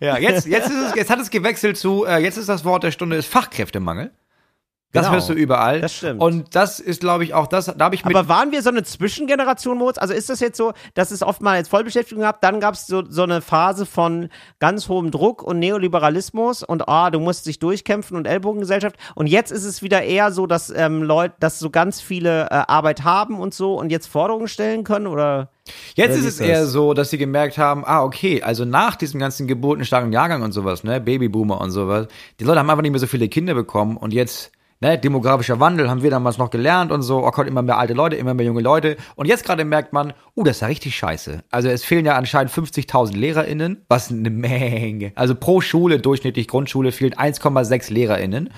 Ja, 0.00 0.18
jetzt, 0.18 0.46
jetzt, 0.46 0.68
ist 0.68 0.88
es, 0.88 0.94
jetzt 0.94 1.10
hat 1.10 1.20
es 1.20 1.30
gewechselt 1.30 1.78
zu, 1.78 2.04
äh, 2.04 2.18
jetzt 2.18 2.36
ist 2.36 2.48
das 2.48 2.64
Wort 2.64 2.82
der 2.82 2.90
Stunde, 2.90 3.16
ist 3.16 3.28
Fachkräftemangel. 3.28 4.10
Das 4.92 5.04
Genau. 5.06 5.14
hörst 5.14 5.28
du 5.28 5.32
überall. 5.34 5.80
Das 5.80 5.94
stimmt. 5.94 6.20
Und 6.20 6.54
das 6.54 6.80
ist, 6.80 7.00
glaube 7.00 7.24
ich, 7.24 7.34
auch 7.34 7.48
das, 7.48 7.66
da 7.66 7.84
habe 7.84 7.94
ich 7.94 8.04
mit. 8.04 8.16
Aber 8.16 8.28
waren 8.28 8.52
wir 8.52 8.62
so 8.62 8.70
eine 8.70 8.82
Zwischengeneration, 8.82 9.76
Moritz? 9.76 9.98
Also 9.98 10.14
ist 10.14 10.30
das 10.30 10.40
jetzt 10.40 10.56
so, 10.56 10.72
dass 10.94 11.10
es 11.10 11.22
oft 11.22 11.42
mal 11.42 11.56
jetzt 11.58 11.68
Vollbeschäftigung 11.68 12.22
gab, 12.22 12.40
dann 12.40 12.60
gab 12.60 12.74
es 12.74 12.86
so, 12.86 13.02
so 13.08 13.22
eine 13.24 13.42
Phase 13.42 13.84
von 13.84 14.28
ganz 14.58 14.88
hohem 14.88 15.10
Druck 15.10 15.42
und 15.42 15.58
Neoliberalismus 15.58 16.62
und 16.62 16.88
ah, 16.88 17.10
du 17.10 17.20
musst 17.20 17.46
dich 17.46 17.58
durchkämpfen 17.58 18.16
und 18.16 18.26
Ellbogengesellschaft. 18.26 18.96
Und 19.14 19.26
jetzt 19.26 19.50
ist 19.52 19.64
es 19.64 19.82
wieder 19.82 20.02
eher 20.02 20.30
so, 20.32 20.46
dass 20.46 20.70
ähm, 20.70 21.02
Leute, 21.02 21.34
dass 21.40 21.58
so 21.58 21.70
ganz 21.70 22.00
viele 22.00 22.44
äh, 22.44 22.62
Arbeit 22.68 23.04
haben 23.04 23.38
und 23.38 23.54
so 23.54 23.74
und 23.78 23.90
jetzt 23.90 24.06
Forderungen 24.06 24.48
stellen 24.48 24.84
können 24.84 25.06
oder? 25.08 25.50
Jetzt 25.96 26.16
ist 26.16 26.24
es 26.26 26.38
eher 26.40 26.64
so, 26.66 26.94
dass 26.94 27.10
sie 27.10 27.18
gemerkt 27.18 27.58
haben, 27.58 27.84
ah, 27.84 28.02
okay, 28.04 28.40
also 28.42 28.64
nach 28.64 28.94
diesem 28.94 29.18
ganzen 29.18 29.48
geburtenstarken 29.48 30.12
Jahrgang 30.12 30.42
und 30.42 30.52
sowas, 30.52 30.84
ne, 30.84 31.00
Babyboomer 31.00 31.60
und 31.60 31.72
sowas, 31.72 32.06
die 32.38 32.44
Leute 32.44 32.60
haben 32.60 32.70
einfach 32.70 32.82
nicht 32.82 32.92
mehr 32.92 33.00
so 33.00 33.08
viele 33.08 33.28
Kinder 33.28 33.54
bekommen 33.54 33.96
und 33.96 34.14
jetzt, 34.14 34.52
ne, 34.80 34.98
demografischer 34.98 35.60
Wandel 35.60 35.88
haben 35.88 36.02
wir 36.02 36.10
damals 36.10 36.38
noch 36.38 36.50
gelernt 36.50 36.92
und 36.92 37.02
so, 37.02 37.26
oh 37.26 37.30
Gott, 37.30 37.46
immer 37.46 37.62
mehr 37.62 37.78
alte 37.78 37.94
Leute, 37.94 38.16
immer 38.16 38.34
mehr 38.34 38.46
junge 38.46 38.60
Leute 38.60 38.96
und 39.14 39.26
jetzt 39.26 39.44
gerade 39.44 39.64
merkt 39.64 39.92
man, 39.92 40.12
uh, 40.36 40.44
das 40.44 40.56
ist 40.56 40.60
ja 40.60 40.68
richtig 40.68 40.96
scheiße. 40.96 41.42
Also 41.50 41.68
es 41.68 41.84
fehlen 41.84 42.04
ja 42.04 42.16
anscheinend 42.16 42.52
50.000 42.52 43.16
LehrerInnen, 43.16 43.84
was 43.88 44.10
eine 44.10 44.30
Menge. 44.30 45.12
Also 45.14 45.34
pro 45.34 45.60
Schule, 45.60 45.98
durchschnittlich 45.98 46.48
Grundschule, 46.48 46.92
fehlen 46.92 47.14
1,6 47.14 47.92
LehrerInnen 47.92 48.50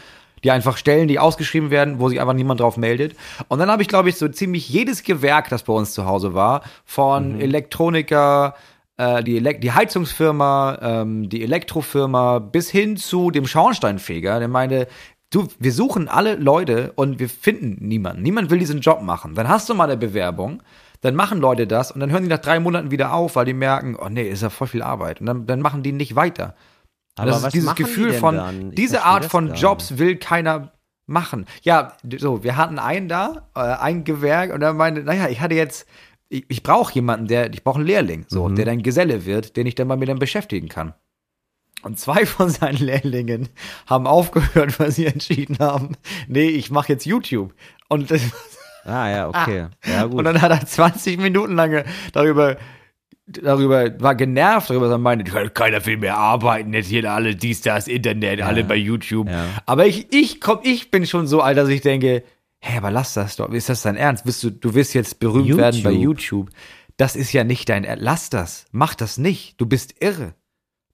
die 0.44 0.50
einfach 0.50 0.76
Stellen, 0.76 1.08
die 1.08 1.18
ausgeschrieben 1.18 1.70
werden, 1.70 1.98
wo 1.98 2.08
sich 2.08 2.20
einfach 2.20 2.34
niemand 2.34 2.60
drauf 2.60 2.76
meldet. 2.76 3.16
Und 3.48 3.58
dann 3.58 3.70
habe 3.70 3.82
ich, 3.82 3.88
glaube 3.88 4.08
ich, 4.08 4.16
so 4.16 4.28
ziemlich 4.28 4.68
jedes 4.68 5.02
Gewerk, 5.02 5.48
das 5.48 5.64
bei 5.64 5.72
uns 5.72 5.92
zu 5.92 6.06
Hause 6.06 6.34
war, 6.34 6.62
von 6.84 7.40
Elektroniker, 7.40 8.54
äh, 8.96 9.22
die, 9.22 9.36
Elek 9.36 9.60
die 9.60 9.72
Heizungsfirma, 9.72 10.78
ähm, 10.82 11.28
die 11.28 11.42
Elektrofirma, 11.42 12.38
bis 12.38 12.70
hin 12.70 12.96
zu 12.96 13.30
dem 13.30 13.46
Schornsteinfeger, 13.46 14.38
der 14.38 14.48
meinte, 14.48 14.88
du, 15.30 15.48
wir 15.58 15.72
suchen 15.72 16.08
alle 16.08 16.36
Leute 16.36 16.92
und 16.94 17.18
wir 17.18 17.28
finden 17.28 17.86
niemanden. 17.86 18.22
Niemand 18.22 18.50
will 18.50 18.58
diesen 18.58 18.80
Job 18.80 19.02
machen. 19.02 19.34
Dann 19.34 19.48
hast 19.48 19.68
du 19.68 19.74
mal 19.74 19.84
eine 19.84 19.96
Bewerbung, 19.96 20.62
dann 21.00 21.14
machen 21.14 21.38
Leute 21.38 21.66
das 21.66 21.90
und 21.92 22.00
dann 22.00 22.10
hören 22.10 22.22
die 22.22 22.28
nach 22.28 22.38
drei 22.38 22.60
Monaten 22.60 22.90
wieder 22.90 23.12
auf, 23.12 23.36
weil 23.36 23.44
die 23.44 23.54
merken, 23.54 23.96
oh 23.96 24.08
nee, 24.08 24.28
ist 24.28 24.42
ja 24.42 24.50
voll 24.50 24.66
viel 24.68 24.82
Arbeit. 24.82 25.20
Und 25.20 25.26
dann, 25.26 25.46
dann 25.46 25.60
machen 25.60 25.82
die 25.82 25.92
nicht 25.92 26.16
weiter. 26.16 26.54
Aber 27.16 27.30
das 27.30 27.44
ist 27.44 27.54
dieses 27.54 27.74
die 27.74 27.82
Gefühl 27.82 28.10
denn 28.12 28.20
von, 28.20 28.70
diese 28.72 29.02
Art 29.04 29.24
von 29.24 29.54
Jobs 29.54 29.98
will 29.98 30.16
keiner 30.16 30.72
machen. 31.06 31.46
Ja, 31.62 31.94
so, 32.18 32.44
wir 32.44 32.56
hatten 32.56 32.78
einen 32.78 33.08
da, 33.08 33.48
äh, 33.56 33.60
ein 33.60 34.04
Gewerk, 34.04 34.52
und 34.52 34.62
er 34.62 34.72
meinte, 34.74 35.02
naja, 35.02 35.28
ich 35.28 35.40
hatte 35.40 35.54
jetzt, 35.54 35.86
ich, 36.28 36.44
ich 36.48 36.62
brauche 36.62 36.92
jemanden, 36.94 37.26
der, 37.26 37.52
ich 37.52 37.64
brauche 37.64 37.78
einen 37.78 37.86
Lehrling, 37.86 38.24
so, 38.28 38.48
Mhm. 38.48 38.56
der 38.56 38.66
dann 38.66 38.82
Geselle 38.82 39.24
wird, 39.24 39.56
den 39.56 39.66
ich 39.66 39.74
dann 39.74 39.88
mal 39.88 39.96
mit 39.96 40.08
dann 40.08 40.18
beschäftigen 40.18 40.68
kann. 40.68 40.94
Und 41.82 41.98
zwei 41.98 42.26
von 42.26 42.50
seinen 42.50 42.78
Lehrlingen 42.78 43.48
haben 43.86 44.06
aufgehört, 44.06 44.78
weil 44.80 44.90
sie 44.90 45.06
entschieden 45.06 45.58
haben, 45.60 45.96
nee, 46.26 46.48
ich 46.48 46.70
mache 46.70 46.92
jetzt 46.92 47.06
YouTube. 47.06 47.54
Und, 47.88 48.10
das, 48.10 48.20
Ah 48.84 49.08
ja, 49.10 49.28
okay. 49.28 49.66
Ja 49.86 50.04
gut. 50.04 50.14
und 50.18 50.24
dann 50.24 50.40
hat 50.40 50.50
er 50.50 50.64
20 50.66 51.18
Minuten 51.18 51.54
lange 51.54 51.84
darüber 52.12 52.56
darüber 53.30 54.00
war 54.00 54.14
genervt 54.14 54.70
darüber, 54.70 54.86
dass 54.86 54.94
er 54.94 54.98
meinte, 54.98 55.30
"Ja, 55.30 55.48
keiner 55.50 55.84
will 55.84 55.98
mehr 55.98 56.16
arbeiten, 56.16 56.72
jetzt 56.72 56.88
hier 56.88 57.12
alle 57.12 57.36
dies, 57.36 57.60
das, 57.60 57.86
Internet, 57.86 58.40
alle 58.40 58.64
bei 58.64 58.76
YouTube. 58.76 59.28
Ja. 59.28 59.44
Aber 59.66 59.86
ich, 59.86 60.12
ich 60.12 60.40
komm, 60.40 60.60
ich 60.62 60.90
bin 60.90 61.06
schon 61.06 61.26
so 61.26 61.42
alt, 61.42 61.58
dass 61.58 61.68
ich 61.68 61.82
denke, 61.82 62.22
hä, 62.60 62.78
aber 62.78 62.90
lass 62.90 63.14
das 63.14 63.36
doch. 63.36 63.50
Ist 63.50 63.68
das 63.68 63.82
dein 63.82 63.96
Ernst? 63.96 64.24
Willst 64.24 64.42
du, 64.42 64.50
du 64.50 64.74
willst 64.74 64.94
jetzt 64.94 65.20
berühmt 65.20 65.56
werden 65.58 65.82
bei 65.82 65.92
YouTube? 65.92 66.48
Das 66.96 67.16
ist 67.16 67.32
ja 67.32 67.44
nicht 67.44 67.68
dein, 67.68 67.86
lass 67.98 68.30
das. 68.30 68.64
Mach 68.72 68.94
das 68.94 69.18
nicht. 69.18 69.60
Du 69.60 69.66
bist 69.66 69.96
irre. 70.00 70.34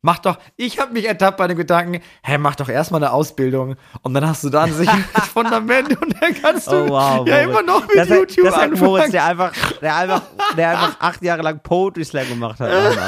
Mach 0.07 0.19
doch, 0.19 0.37
ich 0.57 0.79
habe 0.79 0.93
mich 0.93 1.07
ertappt 1.07 1.39
bei 1.39 1.49
dem 1.49 1.57
Gedanken, 1.57 2.03
hä, 2.23 2.37
mach 2.37 2.57
doch 2.57 2.69
erstmal 2.69 3.03
eine 3.03 3.11
Ausbildung 3.11 3.77
und 4.03 4.13
dann 4.13 4.29
hast 4.29 4.45
du 4.45 4.51
da 4.51 4.65
ein 4.65 4.73
sicheres 4.75 5.29
Fundament 5.33 5.99
und 5.99 6.15
dann 6.21 6.35
kannst 6.35 6.67
du 6.67 6.85
Oh 6.85 6.89
wow, 6.91 7.27
ja 7.27 7.37
Moritz. 7.37 7.49
immer 7.49 7.63
noch 7.63 7.89
mit 7.89 7.97
das, 7.97 8.09
YouTube 8.11 8.45
das 8.45 8.55
anfangen. 8.55 8.85
Moritz, 8.85 9.11
der 9.13 9.25
einfach, 9.25 9.53
der 9.81 9.97
einfach, 9.97 10.23
der 10.59 10.69
einfach 10.69 11.01
acht 11.01 11.23
Jahre 11.23 11.41
lang 11.41 11.59
Poetry 11.63 12.05
Slam 12.05 12.29
gemacht 12.29 12.61
hat. 12.61 12.71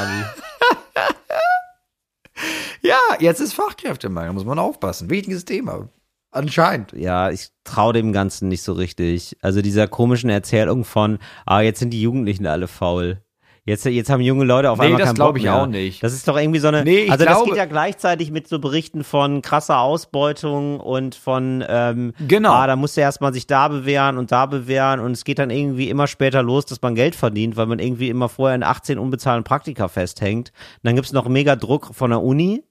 Ja, 2.81 2.99
jetzt 3.19 3.41
ist 3.41 3.53
Fachkräftemangel, 3.53 4.33
muss 4.33 4.45
man 4.45 4.57
aufpassen. 4.59 5.09
Wichtiges 5.09 5.45
Thema. 5.45 5.89
Anscheinend. 6.31 6.93
Ja, 6.93 7.29
ich 7.29 7.49
traue 7.63 7.93
dem 7.93 8.11
Ganzen 8.13 8.47
nicht 8.47 8.63
so 8.63 8.73
richtig. 8.73 9.37
Also 9.41 9.61
dieser 9.61 9.87
komischen 9.87 10.29
Erzählung 10.29 10.83
von, 10.85 11.19
ah, 11.45 11.61
jetzt 11.61 11.79
sind 11.79 11.91
die 11.91 12.01
Jugendlichen 12.01 12.45
alle 12.47 12.67
faul. 12.67 13.21
Jetzt, 13.67 13.83
jetzt 13.85 14.09
haben 14.09 14.21
junge 14.21 14.45
Leute 14.45 14.71
auf 14.71 14.79
Nee, 14.79 14.85
einmal 14.85 14.99
das 15.01 15.09
keinen 15.09 15.17
Bock 15.17 15.35
ich 15.35 15.43
mehr. 15.43 15.55
auch 15.61 15.65
nicht. 15.67 16.01
Das 16.01 16.13
ist 16.13 16.25
doch 16.25 16.37
irgendwie 16.37 16.59
so 16.59 16.69
eine. 16.69 16.85
Nee, 16.85 16.99
ich 16.99 17.11
also 17.11 17.25
das 17.25 17.33
glaube- 17.35 17.49
geht 17.49 17.57
ja 17.57 17.65
gleichzeitig 17.65 18.31
mit 18.31 18.47
so 18.47 18.59
Berichten 18.59 19.03
von 19.03 19.41
krasser 19.41 19.79
Ausbeutung 19.81 20.79
und 20.79 21.15
von 21.15 21.65
ähm, 21.67 22.13
Genau. 22.25 22.53
Ah, 22.53 22.65
da 22.65 22.77
muss 22.77 22.95
er 22.95 23.03
erstmal 23.03 23.33
sich 23.33 23.45
da 23.45 23.67
bewähren 23.67 24.17
und 24.17 24.31
da 24.31 24.45
bewähren 24.45 25.01
und 25.01 25.11
es 25.11 25.25
geht 25.25 25.37
dann 25.39 25.49
irgendwie 25.49 25.89
immer 25.89 26.07
später 26.07 26.41
los, 26.43 26.65
dass 26.65 26.81
man 26.81 26.95
Geld 26.95 27.13
verdient, 27.13 27.57
weil 27.57 27.65
man 27.65 27.79
irgendwie 27.79 28.07
immer 28.07 28.29
vorher 28.29 28.55
in 28.55 28.63
18 28.63 28.97
unbezahlten 28.97 29.43
Praktika 29.43 29.89
festhängt. 29.89 30.53
Und 30.55 30.79
dann 30.83 30.95
gibt's 30.95 31.11
noch 31.11 31.27
mega 31.27 31.57
Druck 31.57 31.93
von 31.93 32.09
der 32.11 32.23
Uni, 32.23 32.63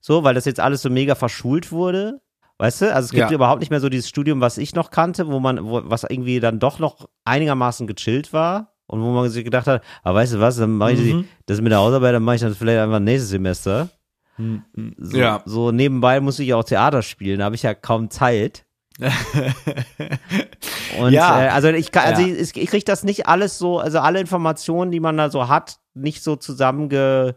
so, 0.00 0.24
weil 0.24 0.34
das 0.34 0.46
jetzt 0.46 0.58
alles 0.58 0.82
so 0.82 0.90
mega 0.90 1.14
verschult 1.14 1.70
wurde. 1.70 2.20
Weißt 2.58 2.82
du, 2.82 2.92
also 2.94 3.06
es 3.06 3.12
gibt 3.12 3.30
Ja. 3.30 3.34
überhaupt 3.34 3.60
nicht 3.60 3.70
mehr 3.70 3.80
so 3.80 3.88
dieses 3.88 4.08
Studium, 4.08 4.40
was 4.40 4.58
ich 4.58 4.74
noch 4.74 4.90
kannte, 4.90 5.28
wo 5.28 5.38
man, 5.38 5.64
wo, 5.64 5.80
was 5.84 6.02
irgendwie 6.02 6.40
dann 6.40 6.58
doch 6.58 6.78
noch 6.80 7.08
einigermaßen 7.24 7.86
gechillt 7.86 8.32
war 8.32 8.69
und 8.90 9.00
wo 9.02 9.10
man 9.12 9.28
sich 9.30 9.44
gedacht 9.44 9.66
hat, 9.66 9.82
ah, 10.02 10.12
weißt 10.14 10.34
du 10.34 10.40
was, 10.40 10.56
dann 10.56 10.76
mache 10.76 10.92
ich 10.92 11.14
Mhm. 11.14 11.24
das 11.46 11.60
mit 11.60 11.70
der 11.72 11.78
Hausarbeit, 11.78 12.14
dann 12.14 12.22
mache 12.22 12.36
ich 12.36 12.42
das 12.42 12.56
vielleicht 12.56 12.78
einfach 12.80 13.00
nächstes 13.00 13.30
Semester. 13.30 13.88
So, 14.36 14.42
Mhm. 14.42 14.94
Ja. 15.12 15.42
so 15.44 15.70
nebenbei 15.70 16.20
muss 16.20 16.38
ich 16.38 16.54
auch 16.54 16.64
Theater 16.64 17.02
spielen, 17.02 17.38
da 17.40 17.44
habe 17.46 17.54
ich 17.54 17.62
ja 17.62 17.74
kaum 17.74 18.10
Zeit. 18.10 18.64
Und 20.98 21.12
Ja. 21.12 21.42
äh, 21.44 21.48
also 21.48 21.68
ich 21.68 21.92
kann, 21.92 22.04
also 22.06 22.22
Ja. 22.22 22.34
ich, 22.36 22.56
ich 22.56 22.68
kriege 22.70 22.84
das 22.84 23.04
nicht 23.04 23.26
alles 23.26 23.58
so, 23.58 23.78
also 23.78 23.98
alle 24.00 24.20
Informationen, 24.20 24.90
die 24.90 25.00
man 25.00 25.16
da 25.16 25.30
so 25.30 25.48
hat, 25.48 25.78
nicht 25.94 26.22
so 26.22 26.36
zusammengefasst 26.36 27.34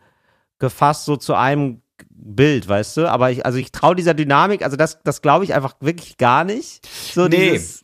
so 1.05 1.15
zu 1.17 1.35
einem 1.35 1.81
Bild, 2.09 2.67
weißt 2.67 2.97
du? 2.97 3.09
Aber 3.11 3.31
ich, 3.31 3.45
also 3.45 3.57
ich 3.57 3.71
traue 3.71 3.95
dieser 3.95 4.13
Dynamik, 4.13 4.63
also 4.63 4.77
das, 4.77 4.99
das 5.03 5.21
glaube 5.21 5.43
ich 5.45 5.53
einfach 5.53 5.75
wirklich 5.79 6.17
gar 6.17 6.43
nicht. 6.43 6.85
So 7.13 7.27
Nee. 7.27 7.51
dieses, 7.51 7.82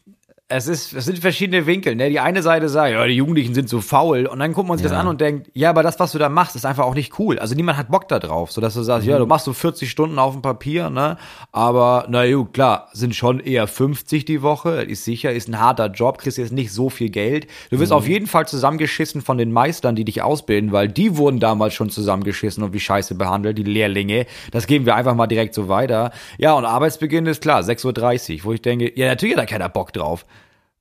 Es, 0.52 0.66
ist, 0.68 0.94
es 0.94 1.06
sind 1.06 1.20
verschiedene 1.20 1.68
Winkel. 1.68 1.96
Ne? 1.96 2.10
Die 2.10 2.20
eine 2.20 2.42
Seite 2.42 2.70
sagt, 2.70 2.92
ja, 2.92 3.06
die 3.06 3.14
Jugendlichen 3.14 3.54
sind 3.54 3.70
so 3.70 3.82
faul. 3.82 4.26
Und 4.26 4.40
dann 4.40 4.52
guckt 4.54 4.68
man 4.68 4.80
sich 4.80 4.84
das 4.84 4.94
Ja. 4.94 5.00
an 5.00 5.08
und 5.08 5.22
denkt, 5.22 5.52
ja, 5.54 5.70
aber 5.70 5.84
das, 5.84 6.00
was 6.00 6.12
du 6.12 6.18
da 6.18 6.28
machst, 6.28 6.56
ist 6.56 6.66
einfach 6.66 6.86
auch 6.86 6.96
nicht 6.96 7.20
cool. 7.20 7.38
Also 7.38 7.54
niemand 7.54 7.78
hat 7.78 7.90
Bock 7.92 8.08
da 8.08 8.18
drauf. 8.18 8.52
So 8.52 8.60
dass 8.60 8.74
du 8.74 8.82
sagst, 8.82 9.06
ja, 9.06 9.20
du 9.20 9.28
machst 9.28 9.46
so 9.46 9.54
40 9.54 9.92
Stunden 9.92 10.18
auf 10.18 10.34
dem 10.34 10.42
Papier, 10.42 10.90
ne? 10.90 11.18
Aber, 11.52 12.08
na 12.10 12.28
gut, 12.32 12.54
klar, 12.56 12.90
sind 12.94 13.16
schon 13.16 13.40
eher 13.40 13.68
50 13.68 14.26
die 14.26 14.42
Woche. 14.42 14.78
Das 14.78 14.86
ist 14.88 15.06
sicher, 15.06 15.32
ist 15.32 15.50
ein 15.50 15.60
harter 15.60 15.86
Job, 15.92 16.18
kriegst 16.18 16.40
jetzt 16.40 16.52
nicht 16.52 16.72
so 16.74 16.90
viel 16.90 17.10
Geld. 17.12 17.46
Du 17.70 17.80
wirst 17.80 17.92
auf 17.92 18.08
jeden 18.08 18.26
Fall 18.26 18.48
zusammengeschissen 18.48 19.22
von 19.22 19.38
den 19.38 19.52
Meistern, 19.52 19.96
die 19.96 20.04
dich 20.04 20.24
ausbilden, 20.24 20.72
weil 20.72 20.88
die 20.88 21.16
wurden 21.16 21.40
damals 21.40 21.76
schon 21.76 21.92
zusammengeschissen 21.92 22.64
und 22.64 22.74
wie 22.74 22.80
scheiße 22.80 23.14
behandelt, 23.14 23.60
die 23.60 23.64
Lehrlinge. 23.64 24.26
Das 24.50 24.66
geben 24.66 24.88
wir 24.88 24.96
einfach 24.96 25.14
mal 25.14 25.28
direkt 25.28 25.54
so 25.54 25.68
weiter. 25.68 26.10
Ja, 26.40 26.54
und 26.54 26.66
Arbeitsbeginn 26.66 27.28
ist 27.28 27.44
klar, 27.44 27.62
6.30 27.62 28.38
Uhr, 28.40 28.46
wo 28.46 28.54
ich 28.54 28.64
denke, 28.64 28.92
ja, 28.96 29.08
natürlich 29.08 29.36
hat 29.38 29.44
da 29.44 29.46
keiner 29.46 29.70
Bock 29.70 29.94
drauf. 29.94 30.26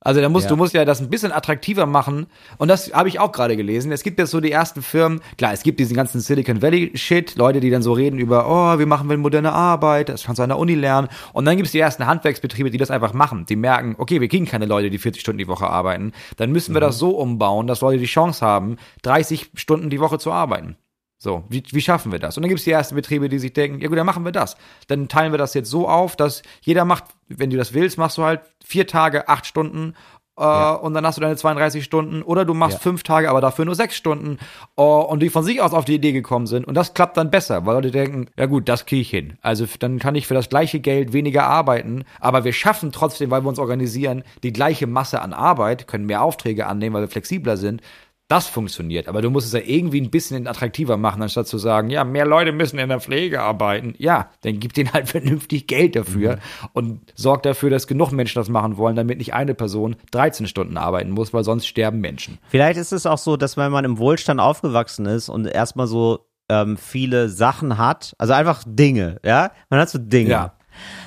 Also 0.01 0.21
da 0.21 0.29
musst, 0.29 0.45
Ja. 0.45 0.49
du 0.49 0.55
musst 0.55 0.73
ja 0.73 0.85
das 0.85 1.01
ein 1.01 1.09
bisschen 1.09 1.33
attraktiver 1.33 1.85
machen. 1.85 2.27
Und 2.57 2.69
das 2.69 2.93
habe 2.93 3.09
ich 3.09 3.19
auch 3.19 3.33
gerade 3.33 3.57
gelesen. 3.57 3.91
Es 3.91 4.01
gibt 4.03 4.17
jetzt 4.17 4.31
so 4.31 4.39
die 4.39 4.51
ersten 4.51 4.81
Firmen, 4.81 5.19
klar, 5.37 5.51
es 5.51 5.61
gibt 5.63 5.79
diesen 5.79 5.95
ganzen 5.95 6.21
Silicon 6.21 6.61
Valley 6.61 6.91
Shit, 6.95 7.35
Leute, 7.35 7.59
die 7.59 7.69
dann 7.69 7.81
so 7.81 7.91
reden 7.91 8.17
über, 8.17 8.47
oh, 8.49 8.79
wie 8.79 8.85
machen 8.85 9.09
wir 9.09 9.17
moderne 9.17 9.51
Arbeit, 9.51 10.07
das 10.09 10.23
kannst 10.23 10.39
du 10.39 10.43
an 10.43 10.49
der 10.49 10.57
Uni 10.57 10.75
lernen. 10.75 11.09
Und 11.33 11.43
dann 11.45 11.57
gibt 11.57 11.65
es 11.65 11.73
die 11.73 11.79
ersten 11.79 12.07
Handwerksbetriebe, 12.07 12.69
die 12.71 12.77
das 12.77 12.91
einfach 12.91 13.13
machen. 13.13 13.45
Die 13.47 13.57
merken, 13.57 13.95
okay, 13.97 14.21
wir 14.21 14.29
kriegen 14.29 14.45
keine 14.45 14.65
Leute, 14.67 14.89
die 14.89 14.97
40 14.99 15.21
Stunden 15.21 15.39
die 15.39 15.47
Woche 15.49 15.67
arbeiten. 15.67 16.13
Dann 16.37 16.51
müssen 16.51 16.73
wir 16.73 16.81
das 16.81 16.97
so 16.97 17.17
umbauen, 17.17 17.67
dass 17.67 17.81
Leute 17.81 17.99
die 17.99 18.05
Chance 18.05 18.45
haben, 18.45 18.77
30 19.01 19.51
Stunden 19.55 19.89
die 19.89 19.99
Woche 19.99 20.17
zu 20.17 20.31
arbeiten. 20.31 20.77
So, 21.21 21.43
wie, 21.49 21.61
wie 21.71 21.81
schaffen 21.81 22.13
wir 22.13 22.19
das? 22.19 22.37
Und 22.37 22.43
dann 22.43 22.47
gibt 22.49 22.59
es 22.59 22.63
die 22.63 22.71
ersten 22.71 22.95
Betriebe, 22.95 23.27
die 23.27 23.39
sich 23.39 23.51
denken, 23.51 23.81
ja 23.81 23.89
gut, 23.89 23.97
dann 23.97 24.05
machen 24.05 24.23
wir 24.23 24.31
das. 24.31 24.55
Dann 24.87 25.09
teilen 25.09 25.33
wir 25.33 25.37
das 25.37 25.53
jetzt 25.53 25.69
so 25.69 25.87
auf, 25.87 26.15
dass 26.15 26.43
jeder 26.61 26.85
macht, 26.85 27.03
wenn 27.27 27.49
du 27.49 27.57
das 27.57 27.73
willst, 27.73 27.97
machst 27.97 28.17
du 28.17 28.23
halt 28.23 28.39
vier 28.63 28.87
Tage, 28.87 29.27
acht 29.27 29.45
Stunden 29.45 29.95
äh, 30.37 30.71
und 30.71 30.93
dann 30.93 31.05
hast 31.05 31.17
du 31.17 31.21
deine 31.21 31.35
32 31.35 31.83
Stunden. 31.83 32.21
Oder 32.21 32.45
du 32.45 32.53
machst 32.53 32.77
Ja. 32.77 32.79
fünf 32.83 33.03
Tage, 33.03 33.29
aber 33.29 33.41
dafür 33.41 33.65
nur 33.65 33.75
sechs 33.75 33.97
Stunden 33.97 34.37
äh, 34.77 34.81
und 34.81 35.19
die 35.21 35.29
von 35.29 35.43
sich 35.43 35.61
aus 35.61 35.73
auf 35.73 35.83
die 35.83 35.95
Idee 35.95 36.13
gekommen 36.13 36.47
sind. 36.47 36.65
Und 36.65 36.75
das 36.75 36.93
klappt 36.93 37.17
dann 37.17 37.29
besser, 37.29 37.65
weil 37.65 37.75
Leute 37.75 37.91
denken, 37.91 38.27
ja 38.37 38.45
gut, 38.45 38.69
das 38.69 38.85
kriege 38.85 39.01
ich 39.01 39.09
hin. 39.09 39.37
Also 39.41 39.65
dann 39.79 39.99
kann 39.99 40.15
ich 40.15 40.25
für 40.25 40.35
das 40.35 40.47
gleiche 40.47 40.79
Geld 40.79 41.11
weniger 41.11 41.43
arbeiten, 41.43 42.05
aber 42.21 42.45
wir 42.45 42.53
schaffen 42.53 42.93
trotzdem, 42.93 43.29
weil 43.29 43.43
wir 43.43 43.49
uns 43.49 43.59
organisieren, 43.59 44.23
die 44.43 44.53
gleiche 44.53 44.87
Masse 44.87 45.21
an 45.21 45.33
Arbeit, 45.33 45.85
können 45.85 46.05
mehr 46.05 46.21
Aufträge 46.21 46.65
annehmen, 46.67 46.95
weil 46.95 47.03
wir 47.03 47.09
flexibler 47.09 47.57
sind. 47.57 47.81
Das 48.29 48.47
funktioniert, 48.47 49.07
aber 49.07 49.23
du 49.23 49.31
musst 49.31 49.47
es 49.47 49.53
ja 49.53 49.59
irgendwie 49.65 49.99
ein 49.99 50.11
bisschen 50.11 50.45
attraktiver 50.45 50.97
machen, 50.97 51.23
anstatt 51.23 51.47
zu 51.47 51.57
sagen, 51.57 51.89
ja, 51.89 52.03
mehr 52.03 52.27
Leute 52.27 52.51
müssen 52.51 52.77
in 52.77 52.89
der 52.89 52.99
Pflege 52.99 53.41
arbeiten. 53.41 53.95
Ja, 53.97 54.29
dann 54.41 54.59
gib 54.59 54.73
denen 54.73 54.93
halt 54.93 55.09
vernünftig 55.09 55.65
Geld 55.65 55.95
dafür 55.95 56.37
und 56.73 57.01
sorg 57.15 57.41
dafür, 57.41 57.71
dass 57.71 57.87
genug 57.87 58.11
Menschen 58.11 58.39
das 58.39 58.47
machen 58.47 58.77
wollen, 58.77 58.95
damit 58.95 59.17
nicht 59.17 59.33
eine 59.33 59.55
Person 59.55 59.95
13 60.11 60.45
Stunden 60.45 60.77
arbeiten 60.77 61.09
muss, 61.09 61.33
weil 61.33 61.43
sonst 61.43 61.65
sterben 61.65 62.01
Menschen. 62.01 62.37
Vielleicht 62.49 62.77
ist 62.77 62.93
es 62.93 63.07
auch 63.07 63.17
so, 63.17 63.35
dass 63.35 63.57
wenn 63.57 63.71
man 63.71 63.83
im 63.83 63.97
Wohlstand 63.97 64.39
aufgewachsen 64.39 65.07
ist 65.07 65.29
und 65.29 65.47
erstmal 65.47 65.87
so 65.87 66.27
ähm, 66.49 66.77
viele 66.77 67.29
Sachen 67.29 67.79
hat, 67.79 68.13
also 68.19 68.33
einfach 68.33 68.63
Dinge, 68.63 69.19
ja, 69.25 69.49
man 69.71 69.79
hat 69.79 69.89
so 69.89 69.97
Dinge. 69.97 70.29
Ja. 70.29 70.53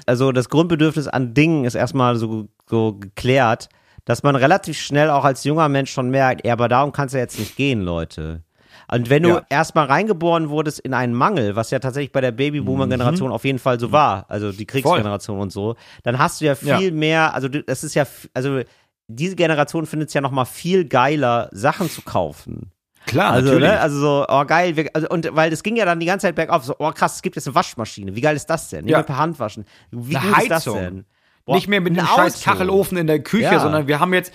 Also 0.06 0.32
das 0.32 0.48
Grundbedürfnis 0.48 1.06
an 1.06 1.34
Dingen 1.34 1.66
ist 1.66 1.76
erstmal 1.76 2.16
so, 2.16 2.48
so 2.66 2.94
geklärt, 2.94 3.68
dass 4.04 4.22
man 4.22 4.36
relativ 4.36 4.78
schnell 4.78 5.10
auch 5.10 5.24
als 5.24 5.44
junger 5.44 5.68
Mensch 5.68 5.90
schon 5.92 6.10
merkt, 6.10 6.44
ja, 6.46 6.52
aber 6.54 6.68
darum 6.68 6.92
kann 6.92 7.06
es 7.06 7.12
ja 7.12 7.20
jetzt 7.20 7.38
nicht 7.38 7.56
gehen, 7.56 7.82
Leute. 7.82 8.42
Und 8.90 9.08
wenn 9.10 9.22
du 9.22 9.28
Ja. 9.30 9.42
erstmal 9.48 9.86
reingeboren 9.86 10.50
wurdest 10.50 10.80
in 10.80 10.92
einen 10.92 11.14
Mangel, 11.14 11.56
was 11.56 11.70
ja 11.70 11.78
tatsächlich 11.78 12.12
bei 12.12 12.20
der 12.20 12.32
Babyboomer-Generation 12.32 13.30
auf 13.30 13.44
jeden 13.44 13.58
Fall 13.58 13.78
so 13.80 13.92
war, 13.92 14.26
also 14.28 14.52
die 14.52 14.66
Kriegsgeneration 14.66 15.38
und 15.38 15.50
so, 15.52 15.76
dann 16.02 16.18
hast 16.18 16.40
du 16.40 16.46
ja 16.46 16.54
viel 16.54 16.68
Ja. 16.88 16.90
mehr, 16.90 17.34
also 17.34 17.48
das 17.48 17.84
ist 17.84 17.94
ja, 17.94 18.04
also 18.34 18.60
diese 19.08 19.36
Generation 19.36 19.86
findet 19.86 20.08
es 20.08 20.14
ja 20.14 20.20
noch 20.20 20.30
mal 20.30 20.44
viel 20.44 20.84
geiler, 20.86 21.48
Sachen 21.52 21.90
zu 21.90 22.02
kaufen. 22.02 22.72
Klar, 23.06 23.32
Also, 23.32 23.58
ne, 23.58 23.80
also 23.80 23.98
so, 23.98 24.26
oh 24.28 24.44
geil, 24.44 24.76
wir, 24.76 24.88
also, 24.94 25.08
und 25.08 25.28
weil 25.34 25.50
das 25.50 25.62
ging 25.62 25.74
ja 25.76 25.84
dann 25.84 25.98
die 25.98 26.06
ganze 26.06 26.26
Zeit 26.28 26.36
bergauf, 26.36 26.64
so, 26.64 26.76
oh 26.78 26.90
krass, 26.92 27.16
es 27.16 27.22
gibt 27.22 27.34
jetzt 27.36 27.48
eine 27.48 27.54
Waschmaschine, 27.54 28.14
wie 28.14 28.20
geil 28.20 28.36
ist 28.36 28.46
das 28.46 28.68
denn? 28.68 28.84
Nicht 28.84 28.92
Ja. 28.92 28.98
mehr 28.98 29.04
per 29.04 29.18
Hand 29.18 29.38
waschen. 29.40 29.64
Wie 29.90 30.16
Eine 30.16 30.42
ist 30.42 30.50
das 30.50 30.64
denn? 30.64 31.04
Boah, 31.44 31.54
nicht 31.56 31.66
mehr 31.68 31.80
mit 31.80 31.92
ein 31.94 31.98
einem 31.98 32.08
scheiß 32.08 32.36
Auto. 32.36 32.44
Kachelofen 32.50 32.96
in 32.98 33.06
der 33.06 33.20
Küche, 33.20 33.44
Ja. 33.44 33.58
sondern 33.60 33.88
wir 33.88 33.98
haben 33.98 34.14
jetzt, 34.14 34.32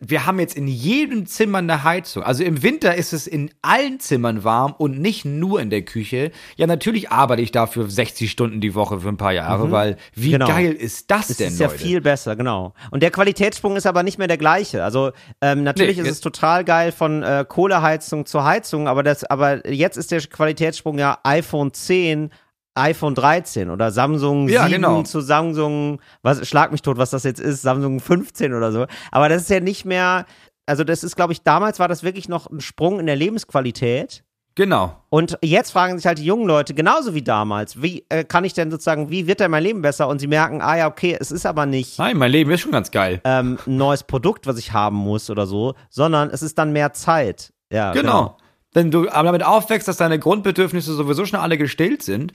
wir 0.00 0.26
haben 0.26 0.40
jetzt 0.40 0.56
in 0.56 0.66
jedem 0.66 1.24
Zimmer 1.26 1.58
eine 1.58 1.84
Heizung. 1.84 2.24
Also 2.24 2.42
im 2.42 2.62
Winter 2.64 2.96
ist 2.96 3.12
es 3.12 3.26
in 3.28 3.50
allen 3.62 4.00
Zimmern 4.00 4.42
warm 4.42 4.74
und 4.76 4.98
nicht 5.00 5.24
nur 5.24 5.60
in 5.60 5.70
der 5.70 5.82
Küche. 5.82 6.32
Ja, 6.56 6.66
natürlich 6.66 7.10
arbeite 7.10 7.42
ich 7.42 7.52
dafür 7.52 7.88
60 7.88 8.28
Stunden 8.30 8.60
die 8.60 8.74
Woche 8.74 9.00
für 9.00 9.08
ein 9.08 9.16
paar 9.16 9.32
Jahre, 9.32 9.70
weil 9.70 9.96
wie 10.14 10.32
Genau. 10.32 10.48
geil 10.48 10.72
ist 10.72 11.10
das 11.12 11.30
Es 11.30 11.36
denn, 11.36 11.48
ist 11.48 11.60
ja 11.60 11.68
Leute? 11.68 11.78
viel 11.78 12.00
besser, 12.00 12.34
genau. 12.34 12.74
Und 12.90 13.02
der 13.04 13.12
Qualitätssprung 13.12 13.76
ist 13.76 13.86
aber 13.86 14.02
nicht 14.02 14.18
mehr 14.18 14.26
der 14.28 14.36
gleiche. 14.38 14.82
Also 14.82 15.12
ähm, 15.40 15.62
natürlich 15.62 15.96
Nee, 15.98 16.02
ist 16.02 16.10
es 16.10 16.20
total 16.20 16.64
geil 16.64 16.90
von 16.92 17.22
äh, 17.22 17.44
Kohleheizung 17.48 18.26
zur 18.26 18.44
Heizung, 18.44 18.88
aber 18.88 19.02
das, 19.04 19.22
aber 19.24 19.66
jetzt 19.70 19.96
ist 19.96 20.10
der 20.10 20.20
Qualitätssprung 20.22 20.98
ja 20.98 21.18
iPhone 21.22 21.72
10, 21.72 22.30
iPhone 22.78 23.14
13 23.14 23.70
oder 23.70 23.90
Samsung 23.90 24.48
Ja, 24.48 24.62
7 24.64 24.72
genau. 24.74 25.02
zu 25.02 25.20
Samsung, 25.20 26.00
was 26.22 26.46
schlag 26.48 26.72
mich 26.72 26.82
tot, 26.82 26.96
was 26.98 27.10
das 27.10 27.24
jetzt 27.24 27.40
ist, 27.40 27.62
Samsung 27.62 28.00
15 28.00 28.54
oder 28.54 28.72
so. 28.72 28.86
Aber 29.10 29.28
das 29.28 29.42
ist 29.42 29.50
ja 29.50 29.60
nicht 29.60 29.84
mehr, 29.84 30.26
also 30.66 30.84
das 30.84 31.02
ist, 31.04 31.16
glaube 31.16 31.32
ich, 31.32 31.42
damals 31.42 31.78
war 31.78 31.88
das 31.88 32.02
wirklich 32.02 32.28
noch 32.28 32.48
ein 32.50 32.60
Sprung 32.60 33.00
in 33.00 33.06
der 33.06 33.16
Lebensqualität. 33.16 34.24
Genau. 34.54 34.96
Und 35.08 35.38
jetzt 35.40 35.70
fragen 35.70 35.96
sich 35.96 36.06
halt 36.06 36.18
die 36.18 36.24
jungen 36.24 36.46
Leute, 36.48 36.74
genauso 36.74 37.14
wie 37.14 37.22
damals, 37.22 37.80
wie 37.80 38.04
äh, 38.08 38.24
kann 38.24 38.44
ich 38.44 38.54
denn 38.54 38.72
sozusagen, 38.72 39.08
wie 39.08 39.28
wird 39.28 39.38
denn 39.38 39.52
mein 39.52 39.62
Leben 39.62 39.82
besser? 39.82 40.08
Und 40.08 40.18
sie 40.18 40.26
merken, 40.26 40.60
ah 40.62 40.76
ja, 40.76 40.88
okay, 40.88 41.16
es 41.18 41.30
ist 41.30 41.46
aber 41.46 41.64
nicht 41.64 41.96
Nein, 41.98 42.16
mein 42.16 42.32
Leben 42.32 42.50
ist 42.50 42.62
schon 42.62 42.72
ganz 42.72 42.90
geil. 42.90 43.20
ähm, 43.22 43.58
ein 43.66 43.76
neues 43.76 44.02
Produkt, 44.02 44.48
was 44.48 44.58
ich 44.58 44.72
haben 44.72 44.96
muss 44.96 45.30
oder 45.30 45.46
so, 45.46 45.74
sondern 45.90 46.30
es 46.30 46.42
ist 46.42 46.58
dann 46.58 46.72
mehr 46.72 46.92
Zeit. 46.92 47.52
Ja, 47.72 47.92
Genau. 47.92 48.36
Wenn 48.74 48.90
du 48.90 49.08
aber 49.08 49.24
damit 49.28 49.44
aufwächst, 49.44 49.88
dass 49.88 49.96
deine 49.96 50.18
Grundbedürfnisse 50.18 50.92
sowieso 50.92 51.24
schon 51.24 51.40
alle 51.40 51.56
gestillt 51.56 52.02
sind 52.02 52.32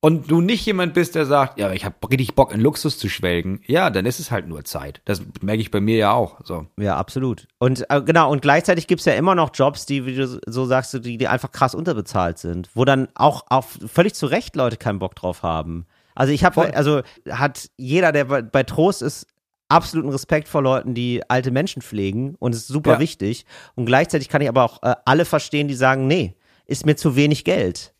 und 0.00 0.30
du 0.30 0.40
nicht 0.40 0.64
jemand 0.64 0.94
bist, 0.94 1.14
der 1.14 1.26
sagt, 1.26 1.58
ja, 1.58 1.72
ich 1.72 1.84
habe 1.84 1.94
richtig 2.10 2.34
Bock 2.34 2.52
in 2.54 2.60
Luxus 2.60 2.98
zu 2.98 3.08
schwelgen, 3.08 3.60
ja, 3.66 3.90
dann 3.90 4.06
ist 4.06 4.18
es 4.18 4.30
halt 4.30 4.48
nur 4.48 4.64
Zeit. 4.64 5.02
Das 5.04 5.20
merke 5.42 5.60
ich 5.60 5.70
bei 5.70 5.80
mir 5.80 5.96
ja 5.96 6.12
auch. 6.12 6.40
So. 6.44 6.66
Ja, 6.78 6.96
absolut. 6.96 7.46
Und 7.58 7.84
äh, 7.90 8.00
genau, 8.02 8.30
und 8.30 8.40
gleichzeitig 8.42 8.86
gibt's 8.86 9.04
ja 9.04 9.12
immer 9.12 9.34
noch 9.34 9.50
Jobs, 9.52 9.86
die, 9.86 10.06
wie 10.06 10.14
du 10.14 10.40
so 10.46 10.64
sagst, 10.64 10.94
die, 11.04 11.18
die 11.18 11.28
einfach 11.28 11.52
krass 11.52 11.74
unterbezahlt 11.74 12.38
sind, 12.38 12.70
wo 12.74 12.84
dann 12.84 13.08
auch 13.14 13.44
auf 13.50 13.78
völlig 13.86 14.14
zu 14.14 14.26
Recht 14.26 14.56
Leute 14.56 14.76
keinen 14.78 14.98
Bock 14.98 15.14
drauf 15.14 15.42
haben. 15.42 15.86
Also 16.14 16.32
ich 16.32 16.44
habe, 16.44 16.74
also 16.74 17.02
hat 17.28 17.70
jeder, 17.76 18.12
der 18.12 18.24
bei, 18.24 18.42
bei 18.42 18.62
Trost 18.62 19.02
ist, 19.02 19.26
absoluten 19.68 20.08
Respekt 20.10 20.48
vor 20.48 20.62
Leuten, 20.62 20.94
die 20.94 21.22
alte 21.30 21.50
Menschen 21.52 21.80
pflegen 21.80 22.34
und 22.40 22.54
es 22.54 22.62
ist 22.62 22.68
super 22.68 22.94
Ja. 22.94 22.98
wichtig. 22.98 23.46
Und 23.76 23.86
gleichzeitig 23.86 24.28
kann 24.28 24.42
ich 24.42 24.48
aber 24.48 24.64
auch 24.64 24.82
äh, 24.82 24.96
alle 25.04 25.24
verstehen, 25.24 25.68
die 25.68 25.74
sagen, 25.74 26.06
nee, 26.08 26.34
ist 26.66 26.86
mir 26.86 26.96
zu 26.96 27.14
wenig 27.16 27.44
Geld. 27.44 27.94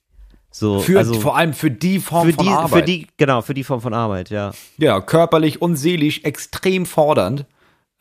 So, 0.53 0.81
Für, 0.81 0.99
also 0.99 1.15
vor 1.15 1.37
allem 1.37 1.53
für 1.53 1.71
die 1.71 2.01
Form 2.01 2.27
für 2.29 2.35
von 2.35 2.45
die, 2.45 2.51
Arbeit. 2.51 2.71
für 2.71 2.83
die, 2.83 3.07
genau, 3.17 3.41
für 3.41 3.55
die 3.55 3.63
Form 3.65 3.81
von 3.81 3.95
Arbeit, 3.95 4.31
ja. 4.31 4.51
ja, 4.79 5.01
körperlich 5.01 5.63
und 5.63 5.77
seelisch 5.77 6.23
extrem 6.25 6.87
fordernd. 6.87 7.47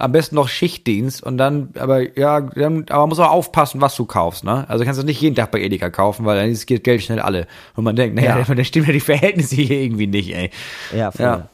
Am 0.01 0.13
besten 0.13 0.35
noch 0.35 0.47
Schichtdienst 0.47 1.21
und 1.21 1.37
dann, 1.37 1.71
aber 1.77 2.17
ja, 2.17 2.39
dann, 2.39 2.85
aber 2.89 3.01
man 3.01 3.09
muss 3.09 3.19
auch 3.19 3.31
aufpassen, 3.31 3.81
was 3.81 3.95
du 3.97 4.05
kaufst, 4.05 4.45
ne? 4.45 4.63
Also 4.69 4.85
kannst 4.85 4.99
du 5.01 5.05
nicht 5.05 5.19
jeden 5.19 5.35
Tag 5.35 5.51
bei 5.51 5.59
Edeka 5.59 5.89
kaufen, 5.89 6.25
weil 6.25 6.37
dann 6.39 6.49
ist 6.49 6.69
das 6.71 6.81
Geld 6.83 7.03
schnell 7.03 7.19
alle. 7.19 7.47
Und 7.75 7.83
man 7.83 7.97
denkt, 7.97 8.15
naja, 8.15 8.39
Ja. 8.39 8.43
dann 8.55 8.63
stimmen 8.63 8.87
ja 8.87 8.93
die 8.93 9.01
Verhältnisse 9.01 9.55
hier 9.55 9.81
irgendwie 9.81 10.07
nicht, 10.07 10.33
ey. 10.33 10.51
Ja, 10.95 11.11
voll. 11.11 11.25
Ja. 11.25 11.49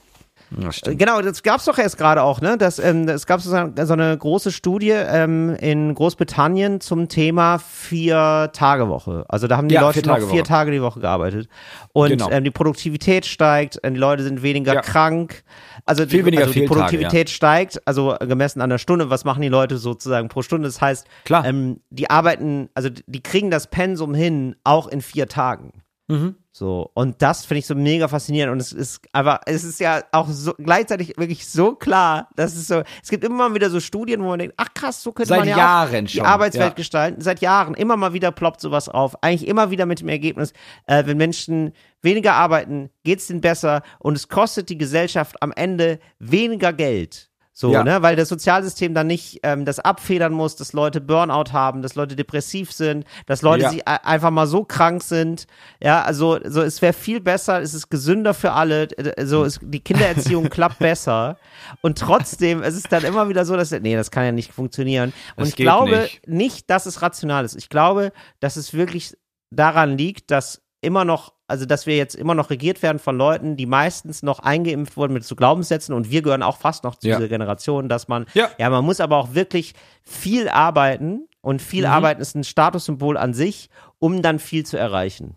Stimmt. 0.69 0.99
Genau, 0.99 1.21
das 1.21 1.41
gab's 1.43 1.65
doch 1.65 1.77
erst 1.77 1.97
gerade 1.97 2.21
auch, 2.21 2.39
ne? 2.41 2.57
Das, 2.57 2.79
ähm, 2.79 3.07
es 3.09 3.25
gab 3.25 3.41
so, 3.41 3.53
eine 3.55 4.17
große 4.17 4.51
Studie 4.51 4.91
ähm, 4.91 5.55
in 5.59 5.93
Großbritannien 5.95 6.81
zum 6.81 7.07
Thema 7.09 7.57
Vier-Tage-Woche. 7.59 9.25
Also 9.27 9.47
da 9.47 9.57
haben 9.57 9.67
die 9.67 9.75
Ja, 9.75 9.81
Leute 9.81 9.99
noch 9.99 10.03
Vier-Tage-Woche. 10.15 10.31
vier 10.33 10.43
Tage 10.43 10.71
die 10.71 10.81
Woche 10.81 10.99
gearbeitet. 10.99 11.47
Und 11.93 12.09
Genau. 12.09 12.29
ähm, 12.31 12.43
die 12.43 12.51
Produktivität 12.51 13.25
steigt, 13.25 13.83
äh, 13.83 13.91
die 13.91 13.97
Leute 13.97 14.23
sind 14.23 14.43
weniger 14.43 14.73
Ja. 14.75 14.81
krank. 14.81 15.43
Also, 15.85 16.05
die, 16.05 16.21
also 16.37 16.53
die 16.53 16.65
Produktivität 16.67 17.29
steigt, 17.29 17.81
also 17.87 18.15
gemessen 18.19 18.61
an 18.61 18.69
der 18.69 18.77
Stunde. 18.77 19.09
Was 19.09 19.25
machen 19.25 19.41
die 19.41 19.49
Leute 19.49 19.77
sozusagen 19.77 20.29
pro 20.29 20.41
Stunde? 20.41 20.67
Das 20.67 20.81
heißt, 20.81 21.07
Klar. 21.25 21.45
Ähm, 21.45 21.81
die 21.89 22.09
arbeiten, 22.09 22.69
also 22.73 22.89
die 22.89 23.21
kriegen 23.23 23.51
das 23.51 23.67
Pensum 23.67 24.13
hin, 24.13 24.55
auch 24.63 24.87
in 24.87 25.01
vier 25.01 25.27
Tagen. 25.27 25.81
Mhm. 26.07 26.35
So, 26.57 26.89
und 26.93 27.21
das 27.21 27.43
finde 27.43 27.59
ich 27.59 27.65
so 27.65 27.75
mega 27.75 28.07
faszinierend. 28.07 28.53
Und 28.53 28.61
es 28.61 28.71
ist 28.71 29.01
aber, 29.11 29.41
es 29.45 29.65
ist 29.65 29.81
ja 29.81 30.01
auch 30.13 30.29
so 30.29 30.53
gleichzeitig 30.53 31.17
wirklich 31.17 31.45
so 31.45 31.75
klar, 31.75 32.29
dass 32.37 32.55
es 32.55 32.69
so, 32.69 32.81
es 33.03 33.09
gibt 33.09 33.25
immer 33.25 33.49
mal 33.49 33.55
wieder 33.55 33.69
so 33.69 33.81
Studien, 33.81 34.23
wo 34.23 34.29
man 34.29 34.39
denkt, 34.39 34.53
ach 34.55 34.73
krass, 34.73 35.03
so 35.03 35.11
könnte 35.11 35.27
Seit 35.27 35.39
man 35.39 35.49
ja 35.49 35.57
Jahren 35.57 36.05
auch 36.05 36.07
die 36.07 36.15
schon, 36.15 36.25
Arbeitswelt 36.25 36.69
ja. 36.69 36.75
gestalten. 36.75 37.19
Seit 37.19 37.41
Jahren, 37.41 37.73
immer 37.73 37.97
mal 37.97 38.13
wieder 38.13 38.31
ploppt 38.31 38.61
sowas 38.61 38.87
auf. 38.87 39.21
Eigentlich 39.21 39.49
immer 39.49 39.69
wieder 39.69 39.85
mit 39.85 39.99
dem 39.99 40.07
Ergebnis, 40.07 40.53
äh, 40.85 41.05
wenn 41.05 41.17
Menschen 41.17 41.73
weniger 42.01 42.35
arbeiten, 42.35 42.89
geht's 43.03 43.27
denen 43.27 43.41
besser 43.41 43.81
und 43.99 44.15
es 44.15 44.29
kostet 44.29 44.69
die 44.69 44.77
Gesellschaft 44.77 45.35
am 45.43 45.51
Ende 45.51 45.99
weniger 46.19 46.71
Geld. 46.71 47.31
So, 47.57 47.71
Ja. 47.71 47.85
ne, 47.85 48.01
weil 48.01 48.17
das 48.17 48.27
Sozialsystem 48.27 48.93
dann 48.93 49.07
nicht 49.07 49.39
ähm, 49.43 49.63
das 49.63 49.79
abfedern 49.79 50.33
muss, 50.33 50.57
dass 50.57 50.73
Leute 50.73 50.99
Burnout 50.99 51.53
haben, 51.53 51.81
dass 51.81 51.95
Leute 51.95 52.17
depressiv 52.17 52.73
sind, 52.73 53.05
dass 53.27 53.41
Leute 53.43 53.63
Ja. 53.63 53.69
sich 53.69 53.87
a- 53.87 53.95
einfach 54.03 54.29
mal 54.29 54.45
so 54.45 54.65
krank 54.65 55.01
sind. 55.01 55.45
Ja, 55.81 56.01
also 56.01 56.37
so 56.43 56.61
es 56.61 56.81
wäre 56.81 56.91
viel 56.91 57.21
besser, 57.21 57.61
es 57.61 57.73
ist 57.73 57.89
gesünder 57.89 58.33
für 58.33 58.51
alle, 58.51 58.89
so 59.23 59.45
ist, 59.45 59.59
die 59.63 59.79
Kindererziehung 59.79 60.49
klappt 60.49 60.79
besser 60.79 61.37
und 61.79 61.97
trotzdem 61.97 62.61
es 62.61 62.75
ist 62.75 62.91
dann 62.91 63.05
immer 63.05 63.29
wieder 63.29 63.45
so, 63.45 63.55
dass 63.55 63.71
nee, 63.71 63.95
das 63.95 64.11
kann 64.11 64.25
ja 64.25 64.33
nicht 64.33 64.51
funktionieren. 64.51 65.13
Und 65.37 65.43
Das 65.43 65.49
ich 65.49 65.55
geht 65.55 65.63
glaube 65.65 65.97
nicht. 65.97 66.27
nicht, 66.27 66.69
dass 66.69 66.85
es 66.85 67.01
rational 67.01 67.45
ist. 67.45 67.55
Ich 67.55 67.69
glaube, 67.69 68.11
dass 68.41 68.57
es 68.57 68.73
wirklich 68.73 69.15
daran 69.49 69.97
liegt, 69.97 70.29
dass 70.29 70.61
immer 70.85 71.03
noch, 71.03 71.33
also 71.47 71.65
dass 71.65 71.85
wir 71.85 71.97
jetzt 71.97 72.15
immer 72.15 72.35
noch 72.35 72.49
regiert 72.49 72.81
werden 72.81 72.99
von 72.99 73.17
Leuten, 73.17 73.57
die 73.57 73.65
meistens 73.65 74.23
noch 74.23 74.39
eingeimpft 74.39 74.95
wurden 74.97 75.13
mit 75.13 75.23
so 75.25 75.35
Glaubenssätzen 75.35 75.93
und 75.93 76.09
wir 76.11 76.21
gehören 76.21 76.43
auch 76.43 76.57
fast 76.57 76.83
noch 76.83 76.95
zu 76.95 77.07
Ja. 77.07 77.17
dieser 77.17 77.27
Generation, 77.27 77.89
dass 77.89 78.07
man, 78.07 78.25
Ja. 78.33 78.49
ja, 78.57 78.69
man 78.69 78.85
muss 78.85 78.99
aber 79.01 79.17
auch 79.17 79.33
wirklich 79.33 79.73
viel 80.03 80.47
arbeiten 80.47 81.27
und 81.41 81.61
viel 81.61 81.83
Mhm. 81.85 81.91
arbeiten 81.91 82.21
ist 82.21 82.35
ein 82.35 82.43
Statussymbol 82.43 83.17
an 83.17 83.33
sich, 83.33 83.69
um 83.99 84.21
dann 84.21 84.39
viel 84.39 84.65
zu 84.65 84.77
erreichen. 84.77 85.35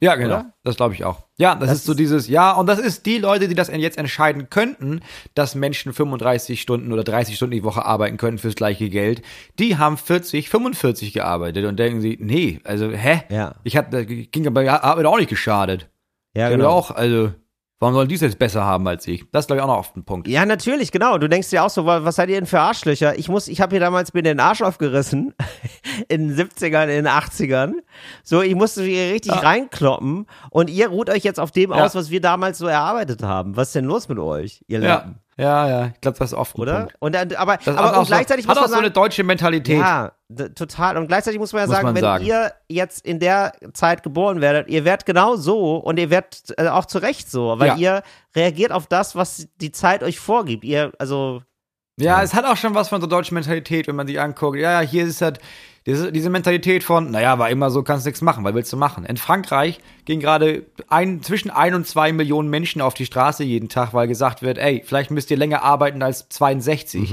Ja, 0.00 0.14
genau. 0.16 0.34
Oder? 0.34 0.52
Das 0.62 0.76
glaube 0.76 0.94
ich 0.94 1.04
auch. 1.04 1.24
Ja, 1.38 1.54
das, 1.54 1.68
Das 1.70 1.78
ist 1.78 1.84
so 1.86 1.94
dieses, 1.94 2.28
ja, 2.28 2.52
und 2.52 2.66
das 2.66 2.78
ist 2.78 3.06
die 3.06 3.18
Leute, 3.18 3.48
die 3.48 3.54
das 3.54 3.68
jetzt 3.68 3.96
entscheiden 3.96 4.50
könnten, 4.50 5.00
dass 5.34 5.54
Menschen 5.54 5.92
35 5.94 6.60
Stunden 6.60 6.92
oder 6.92 7.02
30 7.02 7.36
Stunden 7.36 7.52
die 7.54 7.64
Woche 7.64 7.84
arbeiten 7.84 8.18
können 8.18 8.38
fürs 8.38 8.54
gleiche 8.56 8.90
Geld. 8.90 9.22
Die 9.58 9.78
haben 9.78 9.96
40, 9.96 10.50
45 10.50 11.12
gearbeitet 11.14 11.64
und 11.64 11.78
denken 11.78 12.00
sie, 12.00 12.18
nee, 12.20 12.60
also, 12.64 12.90
hä? 12.90 13.22
Ja. 13.30 13.54
Ich 13.64 13.76
hab, 13.76 13.90
das 13.90 14.04
ging 14.06 14.46
aber 14.46 14.84
Arbeit 14.84 15.06
auch 15.06 15.18
nicht 15.18 15.30
geschadet. 15.30 15.88
Ja, 16.34 16.50
Ich 16.50 16.56
genau. 16.56 16.68
auch, 16.68 16.90
also, 16.90 17.32
warum 17.78 17.94
sollen 17.94 18.08
die 18.08 18.14
es 18.14 18.20
jetzt 18.20 18.38
besser 18.38 18.64
haben 18.64 18.86
als 18.88 19.06
ich? 19.06 19.24
Das 19.32 19.42
ist, 19.44 19.46
glaube 19.48 19.58
ich, 19.60 19.62
auch 19.64 19.68
noch 19.68 19.78
oft 19.78 19.96
ein 19.96 20.04
Punkt. 20.04 20.28
Ja, 20.28 20.46
natürlich, 20.46 20.92
genau. 20.92 21.18
Du 21.18 21.28
denkst 21.28 21.50
dir 21.50 21.64
auch 21.64 21.70
so, 21.70 21.84
wa- 21.86 22.04
was 22.04 22.16
seid 22.16 22.28
ihr 22.30 22.36
denn 22.36 22.46
für 22.46 22.60
Arschlöcher? 22.60 23.18
Ich 23.18 23.28
muss, 23.28 23.48
ich 23.48 23.60
habe 23.60 23.70
hier 23.72 23.80
damals 23.80 24.14
mir 24.14 24.22
den 24.22 24.40
Arsch 24.40 24.62
aufgerissen 24.62 25.34
in 26.08 26.28
den 26.28 26.36
70ern, 26.36 26.84
in 26.84 27.04
den 27.04 27.08
80ern. 27.08 27.72
So, 28.22 28.42
ich 28.42 28.54
musste 28.54 28.82
hier 28.84 29.12
richtig 29.12 29.32
reinkloppen 29.42 30.26
und 30.50 30.70
ihr 30.70 30.88
ruht 30.88 31.10
euch 31.10 31.24
jetzt 31.24 31.38
auf 31.40 31.50
dem 31.50 31.70
Ja. 31.70 31.84
aus, 31.84 31.94
was 31.94 32.10
wir 32.10 32.20
damals 32.20 32.58
so 32.58 32.66
erarbeitet 32.66 33.22
haben. 33.22 33.56
Was 33.56 33.68
ist 33.68 33.74
denn 33.76 33.84
los 33.84 34.08
mit 34.08 34.18
euch, 34.18 34.64
ihr 34.68 34.80
Ja, 34.80 34.88
Lappen? 34.94 35.12
ja, 35.12 35.20
ja, 35.38 35.86
ich 35.94 36.00
glaube, 36.00 36.18
das 36.18 36.32
ist 36.32 36.38
oft 36.38 36.58
Oder? 36.58 36.78
Punkt. 36.80 36.94
Und 36.98 37.14
dann, 37.14 37.32
aber, 37.34 37.58
Das 37.62 37.76
aber 37.76 37.98
und 38.00 38.06
gleichzeitig 38.06 38.44
so, 38.44 38.50
hat 38.50 38.56
muss 38.56 38.64
auch 38.64 38.68
man 38.68 38.70
so 38.70 38.76
eine 38.78 38.86
sagen, 38.86 38.94
deutsche 38.94 39.22
Mentalität. 39.24 39.78
ja, 39.78 40.12
total. 40.54 40.96
Und 40.96 41.08
gleichzeitig 41.08 41.38
muss 41.38 41.52
man 41.52 41.60
ja 41.62 41.66
Muss 41.66 41.74
sagen, 41.76 41.86
man 41.86 41.94
wenn 41.94 42.00
sagen. 42.02 42.24
ihr 42.24 42.52
jetzt 42.68 43.04
in 43.06 43.20
der 43.20 43.52
Zeit 43.74 44.02
geboren 44.02 44.40
werdet, 44.40 44.68
ihr 44.68 44.84
werdet 44.84 45.04
genau 45.06 45.36
so 45.36 45.76
und 45.76 45.98
ihr 45.98 46.08
werdet 46.10 46.54
äh, 46.58 46.68
auch 46.68 46.86
zu 46.86 46.98
Recht 46.98 47.30
so, 47.30 47.58
weil 47.58 47.68
Ja. 47.68 47.76
ihr 47.76 48.02
reagiert 48.34 48.72
auf 48.72 48.86
das, 48.86 49.14
was 49.14 49.46
die 49.56 49.72
Zeit 49.72 50.02
euch 50.02 50.18
vorgibt. 50.18 50.64
Ihr, 50.64 50.92
also, 50.98 51.42
Ja, 52.00 52.22
es 52.22 52.32
hat 52.34 52.44
auch 52.46 52.56
schon 52.56 52.74
was 52.74 52.88
von 52.88 53.00
so 53.00 53.06
deutscher 53.06 53.34
Mentalität, 53.34 53.86
wenn 53.88 53.96
man 53.96 54.06
sich 54.06 54.18
anguckt. 54.20 54.56
Ja, 54.58 54.80
ja, 54.80 54.88
hier 54.88 55.04
ist 55.06 55.20
halt 55.22 55.38
diese, 55.86 56.10
diese 56.10 56.30
Mentalität 56.30 56.82
von, 56.82 57.12
naja, 57.12 57.38
war 57.38 57.48
immer 57.48 57.70
so, 57.70 57.84
kannst 57.84 58.06
nichts 58.06 58.20
machen, 58.20 58.42
weil 58.42 58.54
willst 58.54 58.72
du 58.72 58.76
machen? 58.76 59.04
In 59.04 59.16
Frankreich 59.16 59.78
gehen 60.04 60.18
gerade 60.18 60.66
ein, 60.88 61.22
zwischen 61.22 61.48
ein 61.50 61.74
und 61.74 61.86
zwei 61.86 62.12
Millionen 62.12 62.50
Menschen 62.50 62.80
auf 62.80 62.94
die 62.94 63.06
Straße 63.06 63.44
jeden 63.44 63.68
Tag, 63.68 63.94
weil 63.94 64.08
gesagt 64.08 64.42
wird, 64.42 64.58
ey, 64.58 64.82
vielleicht 64.84 65.12
müsst 65.12 65.30
ihr 65.30 65.36
länger 65.36 65.62
arbeiten 65.62 66.02
als 66.02 66.28
62. 66.28 67.12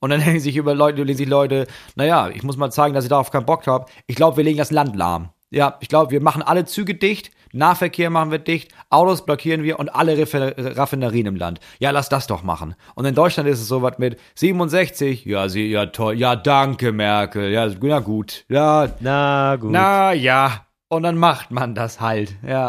Und 0.00 0.10
dann 0.10 0.20
denken 0.24 0.40
sich 0.40 0.56
über 0.56 0.74
Leute, 0.74 1.02
lesen 1.02 1.18
sich 1.18 1.28
Leute, 1.28 1.66
naja, 1.96 2.30
ich 2.30 2.42
muss 2.42 2.56
mal 2.56 2.70
zeigen, 2.70 2.94
dass 2.94 3.04
ich 3.04 3.10
darauf 3.10 3.30
keinen 3.30 3.46
Bock 3.46 3.66
habe. 3.66 3.86
Ich 4.06 4.16
glaube, 4.16 4.38
wir 4.38 4.44
legen 4.44 4.58
das 4.58 4.70
Land 4.70 4.96
lahm. 4.96 5.28
Ja, 5.50 5.76
ich 5.80 5.88
glaube, 5.88 6.10
wir 6.10 6.22
machen 6.22 6.42
alle 6.42 6.64
Züge 6.64 6.94
dicht, 6.94 7.30
Nahverkehr 7.54 8.10
machen 8.10 8.30
wir 8.30 8.38
dicht, 8.38 8.72
Autos 8.90 9.24
blockieren 9.24 9.62
wir 9.62 9.78
und 9.78 9.88
alle 9.88 10.14
Raffi- 10.14 10.76
Raffinerien 10.76 11.26
im 11.26 11.36
Land. 11.36 11.60
Ja, 11.78 11.90
lass 11.90 12.08
das 12.08 12.26
doch 12.26 12.42
machen. 12.42 12.74
Und 12.94 13.04
in 13.04 13.14
Deutschland 13.14 13.48
ist 13.48 13.60
es 13.60 13.68
so 13.68 13.80
was 13.82 13.98
mit 13.98 14.18
67, 14.34 15.24
ja, 15.24 15.48
sie, 15.48 15.70
ja, 15.70 15.86
toll, 15.86 16.18
ja, 16.18 16.36
danke, 16.36 16.92
Merkel, 16.92 17.50
ja, 17.50 17.68
na 17.80 18.00
gut, 18.00 18.44
ja, 18.48 18.88
na 19.00 19.56
gut. 19.56 19.70
na 19.70 20.12
ja. 20.12 20.66
Und 20.88 21.02
dann 21.04 21.16
macht 21.16 21.50
man 21.50 21.74
das 21.74 22.00
halt, 22.00 22.36
ja. 22.46 22.68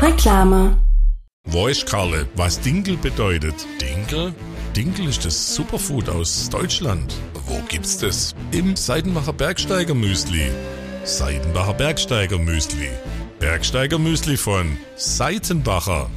Reklame. 0.00 0.76
Weiß 1.46 1.84
Karle, 1.86 2.26
was 2.36 2.60
Dinkel 2.60 2.96
bedeutet? 2.96 3.54
Dinkel? 3.80 4.34
Dinkel 4.76 5.08
ist 5.08 5.24
das 5.24 5.54
Superfood 5.54 6.08
aus 6.08 6.48
Deutschland. 6.50 7.14
Wo 7.46 7.60
gibt's 7.68 7.98
das? 7.98 8.34
Im 8.52 8.76
Seidenbacher 8.76 9.32
Bergsteiger 9.32 9.94
Müsli. 9.94 10.50
Seidenbacher 11.04 11.74
Bergsteiger 11.74 12.38
Müsli. 12.38 12.88
Bergsteiger 13.40 13.98
Müsli 13.98 14.36
von 14.36 14.76
Seitenbacher. 14.96 16.10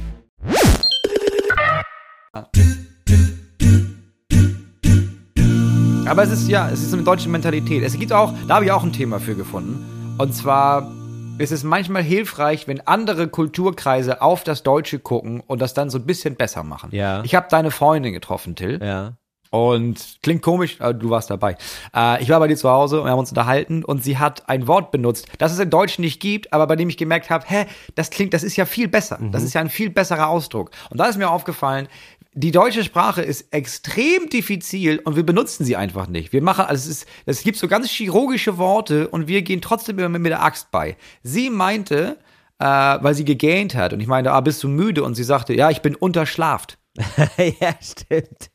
Aber 6.04 6.22
es 6.22 6.30
ist 6.30 6.48
ja, 6.48 6.68
es 6.68 6.82
ist 6.82 6.92
eine 6.92 7.02
deutsche 7.02 7.30
Mentalität. 7.30 7.82
Es 7.82 7.98
gibt 7.98 8.12
auch, 8.12 8.34
da 8.46 8.56
habe 8.56 8.66
ich 8.66 8.72
auch 8.72 8.84
ein 8.84 8.92
Thema 8.92 9.20
für 9.20 9.34
gefunden. 9.34 10.16
Und 10.18 10.34
zwar 10.34 10.92
ist 11.38 11.50
es 11.50 11.64
manchmal 11.64 12.02
hilfreich, 12.02 12.68
wenn 12.68 12.86
andere 12.86 13.26
Kulturkreise 13.26 14.20
auf 14.20 14.44
das 14.44 14.62
Deutsche 14.62 14.98
gucken 14.98 15.40
und 15.40 15.62
das 15.62 15.72
dann 15.72 15.88
so 15.88 15.96
ein 15.96 16.04
bisschen 16.04 16.36
besser 16.36 16.62
machen. 16.62 16.90
Ja. 16.92 17.24
Ich 17.24 17.34
habe 17.34 17.46
deine 17.48 17.70
Freundin 17.70 18.12
getroffen, 18.12 18.54
Till. 18.54 18.80
Ja. 18.82 19.16
Und 19.54 20.18
klingt 20.20 20.42
komisch, 20.42 20.80
aber 20.80 20.94
du 20.94 21.10
warst 21.10 21.30
dabei. 21.30 21.56
Äh, 21.94 22.20
ich 22.20 22.28
war 22.28 22.40
bei 22.40 22.48
dir 22.48 22.56
zu 22.56 22.68
Hause 22.68 22.98
und 22.98 23.06
wir 23.06 23.12
haben 23.12 23.20
uns 23.20 23.28
unterhalten 23.28 23.84
und 23.84 24.02
sie 24.02 24.18
hat 24.18 24.48
ein 24.48 24.66
Wort 24.66 24.90
benutzt, 24.90 25.28
das 25.38 25.52
es 25.52 25.60
im 25.60 25.70
Deutschen 25.70 26.02
nicht 26.02 26.18
gibt, 26.18 26.52
aber 26.52 26.66
bei 26.66 26.74
dem 26.74 26.88
ich 26.88 26.96
gemerkt 26.96 27.30
habe, 27.30 27.44
hä, 27.46 27.66
das 27.94 28.10
klingt, 28.10 28.34
das 28.34 28.42
ist 28.42 28.56
ja 28.56 28.66
viel 28.66 28.88
besser. 28.88 29.16
Das 29.30 29.44
ist 29.44 29.54
ja 29.54 29.60
ein 29.60 29.70
viel 29.70 29.90
besserer 29.90 30.26
Ausdruck. 30.26 30.72
Und 30.90 30.98
da 30.98 31.04
ist 31.04 31.18
mir 31.18 31.30
aufgefallen, 31.30 31.86
die 32.32 32.50
deutsche 32.50 32.82
Sprache 32.82 33.22
ist 33.22 33.54
extrem 33.54 34.28
diffizil 34.28 34.98
und 34.98 35.14
wir 35.14 35.24
benutzen 35.24 35.64
sie 35.64 35.76
einfach 35.76 36.08
nicht. 36.08 36.32
Wir 36.32 36.42
machen, 36.42 36.64
also 36.64 36.90
es 36.90 37.02
ist, 37.02 37.08
es 37.24 37.44
gibt 37.44 37.56
so 37.56 37.68
ganz 37.68 37.88
chirurgische 37.88 38.58
Worte 38.58 39.06
und 39.06 39.28
wir 39.28 39.42
gehen 39.42 39.60
trotzdem 39.60 40.00
immer 40.00 40.18
mit 40.18 40.32
der 40.32 40.42
Axt 40.42 40.72
bei. 40.72 40.96
Sie 41.22 41.48
meinte, 41.48 42.18
äh, 42.58 42.64
weil 42.64 43.14
sie 43.14 43.24
gegähnt 43.24 43.76
hat 43.76 43.92
und 43.92 44.00
ich 44.00 44.08
meinte, 44.08 44.32
ah, 44.32 44.40
bist 44.40 44.64
du 44.64 44.68
müde? 44.68 45.04
Und 45.04 45.14
sie 45.14 45.22
sagte, 45.22 45.54
ja, 45.54 45.70
ich 45.70 45.80
bin 45.80 45.94
unterschlaft. 45.94 46.76
ja, 47.60 47.74
stimmt. 47.80 48.50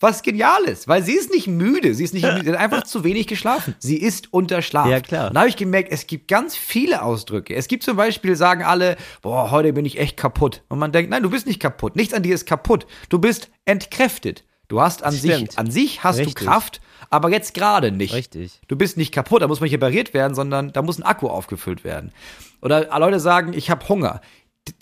Was 0.00 0.22
genial 0.22 0.62
ist, 0.64 0.86
weil 0.86 1.02
sie 1.02 1.14
ist 1.14 1.32
nicht 1.32 1.48
müde, 1.48 1.92
sie 1.92 2.04
ist 2.04 2.14
nicht 2.14 2.22
müde, 2.24 2.44
sie 2.44 2.50
hat 2.50 2.58
einfach 2.58 2.84
zu 2.84 3.02
wenig 3.02 3.26
geschlafen. 3.26 3.74
Sie 3.80 3.96
ist 3.96 4.32
unterschlafen. 4.32 4.92
Ja, 4.92 5.00
klar. 5.00 5.28
Und 5.28 5.34
da 5.34 5.40
habe 5.40 5.48
ich 5.48 5.56
gemerkt, 5.56 5.90
es 5.90 6.06
gibt 6.06 6.28
ganz 6.28 6.56
viele 6.56 7.02
Ausdrücke. 7.02 7.56
Es 7.56 7.66
gibt 7.66 7.82
zum 7.82 7.96
Beispiel, 7.96 8.36
sagen 8.36 8.62
alle, 8.62 8.96
boah, 9.22 9.50
heute 9.50 9.72
bin 9.72 9.84
ich 9.84 9.98
echt 9.98 10.16
kaputt. 10.16 10.62
Und 10.68 10.78
man 10.78 10.92
denkt, 10.92 11.10
nein, 11.10 11.24
du 11.24 11.30
bist 11.30 11.48
nicht 11.48 11.58
kaputt. 11.58 11.96
Nichts 11.96 12.14
an 12.14 12.22
dir 12.22 12.34
ist 12.34 12.46
kaputt. 12.46 12.86
Du 13.08 13.18
bist 13.18 13.50
entkräftet. 13.64 14.44
Du 14.68 14.80
hast 14.80 15.02
an 15.02 15.14
Stimmt. 15.14 15.50
sich, 15.50 15.58
an 15.58 15.70
sich 15.70 16.04
hast 16.04 16.18
Richtig. 16.18 16.36
du 16.36 16.44
Kraft, 16.44 16.80
aber 17.10 17.30
jetzt 17.30 17.54
gerade 17.54 17.90
nicht. 17.90 18.14
Richtig. 18.14 18.60
Du 18.68 18.76
bist 18.76 18.98
nicht 18.98 19.12
kaputt, 19.12 19.42
da 19.42 19.48
muss 19.48 19.60
man 19.60 19.64
nicht 19.64 19.74
repariert 19.74 20.12
werden, 20.14 20.34
sondern 20.34 20.72
da 20.72 20.82
muss 20.82 20.98
ein 20.98 21.04
Akku 21.04 21.26
aufgefüllt 21.26 21.84
werden. 21.84 22.12
Oder 22.60 22.96
Leute 22.98 23.18
sagen, 23.18 23.52
ich 23.54 23.70
habe 23.70 23.88
Hunger. 23.88 24.20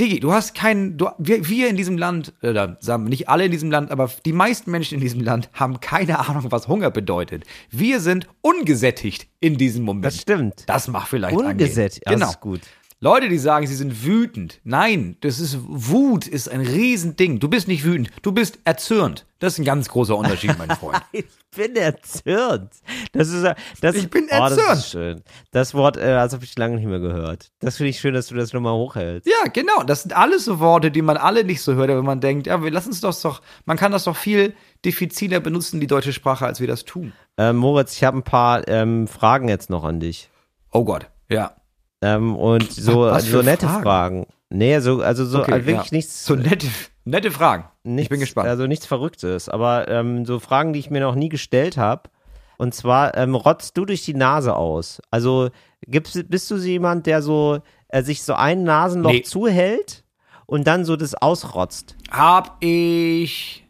Digi, 0.00 0.20
du 0.20 0.32
hast 0.32 0.54
keinen, 0.54 0.96
du, 0.96 1.08
wir, 1.18 1.48
wir 1.48 1.68
in 1.68 1.76
diesem 1.76 1.98
Land, 1.98 2.32
oder 2.42 2.76
sagen 2.80 3.04
wir 3.04 3.10
nicht 3.10 3.28
alle 3.28 3.44
in 3.46 3.50
diesem 3.50 3.70
Land, 3.70 3.90
aber 3.90 4.10
die 4.24 4.32
meisten 4.32 4.70
Menschen 4.70 4.94
in 4.96 5.00
diesem 5.00 5.20
Land 5.20 5.50
haben 5.52 5.80
keine 5.80 6.18
Ahnung, 6.28 6.46
was 6.50 6.68
Hunger 6.68 6.90
bedeutet. 6.90 7.44
Wir 7.70 8.00
sind 8.00 8.26
ungesättigt 8.42 9.28
in 9.40 9.56
diesem 9.56 9.84
Moment. 9.84 10.04
Das 10.04 10.20
stimmt. 10.20 10.64
Das 10.66 10.88
macht 10.88 11.08
vielleicht 11.08 11.36
Ungesättigt, 11.36 12.06
Genau. 12.06 12.32
gut. 12.40 12.60
Leute, 12.98 13.28
die 13.28 13.36
sagen, 13.36 13.66
sie 13.66 13.74
sind 13.74 14.06
wütend. 14.06 14.58
Nein, 14.64 15.18
das 15.20 15.38
ist 15.38 15.58
Wut 15.66 16.26
ist 16.26 16.48
ein 16.48 16.62
Riesending. 16.62 17.40
Du 17.40 17.48
bist 17.48 17.68
nicht 17.68 17.84
wütend, 17.84 18.10
du 18.22 18.32
bist 18.32 18.58
erzürnt. 18.64 19.26
Das 19.38 19.52
ist 19.52 19.58
ein 19.58 19.66
ganz 19.66 19.90
großer 19.90 20.16
Unterschied, 20.16 20.56
mein 20.58 20.70
Freund. 20.78 21.02
Ich 21.12 21.26
bin 21.54 21.76
erzürnt. 21.76 22.70
Das 23.12 23.28
ist, 23.28 23.44
das, 23.82 23.96
Ich 23.96 24.08
bin 24.08 24.24
Oh, 24.30 24.36
das 24.38 24.52
erzürnt. 24.56 24.78
ist 24.78 24.90
schön. 24.90 25.22
Das 25.50 25.74
Wort, 25.74 25.98
äh, 25.98 26.06
das 26.14 26.32
habe 26.32 26.44
ich 26.44 26.56
lange 26.56 26.76
nicht 26.76 26.86
mehr 26.86 26.98
gehört. 27.00 27.50
Das 27.60 27.76
finde 27.76 27.90
ich 27.90 28.00
schön, 28.00 28.14
dass 28.14 28.28
du 28.28 28.34
das 28.34 28.54
nochmal 28.54 28.72
hochhältst. 28.72 29.28
Ja, 29.28 29.50
genau. 29.52 29.82
Das 29.82 30.02
sind 30.02 30.16
alles 30.16 30.46
so 30.46 30.58
Worte, 30.58 30.90
die 30.90 31.02
man 31.02 31.18
alle 31.18 31.44
nicht 31.44 31.60
so 31.60 31.74
hört, 31.74 31.90
aber 31.90 32.02
man 32.02 32.22
denkt, 32.22 32.46
ja, 32.46 32.62
wir 32.64 32.70
lassen 32.70 32.92
es 32.92 33.02
doch 33.02 33.20
doch, 33.20 33.42
man 33.66 33.76
kann 33.76 33.92
das 33.92 34.04
doch 34.04 34.16
viel 34.16 34.54
diffiziler 34.86 35.40
benutzen, 35.40 35.80
die 35.80 35.86
deutsche 35.86 36.14
Sprache, 36.14 36.46
als 36.46 36.60
wir 36.60 36.66
das 36.66 36.86
tun. 36.86 37.12
Ähm, 37.36 37.56
Moritz, 37.56 37.94
ich 37.94 38.04
habe 38.04 38.16
ein 38.16 38.22
paar 38.22 38.66
ähm, 38.68 39.06
Fragen 39.06 39.48
jetzt 39.50 39.68
noch 39.68 39.84
an 39.84 40.00
dich. 40.00 40.30
Oh 40.72 40.84
Gott, 40.86 41.10
ja. 41.28 41.54
Ähm, 42.02 42.36
und 42.36 42.70
so, 42.72 43.04
für 43.12 43.20
so 43.20 43.42
nette 43.42 43.66
Fragen? 43.66 43.82
Fragen. 43.82 44.26
Nee, 44.50 44.78
so, 44.80 45.00
also 45.02 45.24
so 45.24 45.40
Okay, 45.40 45.52
also 45.52 45.66
wirklich 45.66 45.90
ja. 45.90 45.96
nichts. 45.96 46.24
So 46.24 46.34
nette, 46.36 46.66
nette 47.04 47.30
Fragen. 47.30 47.64
nichts, 47.84 48.02
ich 48.04 48.08
bin 48.10 48.20
gespannt. 48.20 48.48
Also 48.48 48.66
nichts 48.66 48.86
Verrücktes, 48.86 49.48
aber 49.48 49.88
ähm, 49.88 50.24
so 50.24 50.38
Fragen, 50.38 50.72
die 50.72 50.78
ich 50.78 50.90
mir 50.90 51.00
noch 51.00 51.14
nie 51.14 51.28
gestellt 51.28 51.76
habe. 51.76 52.10
Und 52.58 52.74
zwar, 52.74 53.16
ähm, 53.16 53.34
rotzt 53.34 53.76
du 53.76 53.84
durch 53.84 54.04
die 54.04 54.14
Nase 54.14 54.54
aus? 54.56 55.00
Also 55.10 55.50
gibst, 55.86 56.30
bist 56.30 56.50
du 56.50 56.56
jemand, 56.56 57.06
der 57.06 57.20
so 57.22 57.58
äh, 57.88 58.02
sich 58.02 58.22
so 58.22 58.34
ein 58.34 58.62
Nasenloch 58.64 59.10
Nee. 59.12 59.22
zuhält 59.22 60.04
und 60.46 60.66
dann 60.66 60.84
so 60.86 60.96
das 60.96 61.14
ausrotzt? 61.14 61.96
Hab 62.10 62.56
ich 62.60 63.65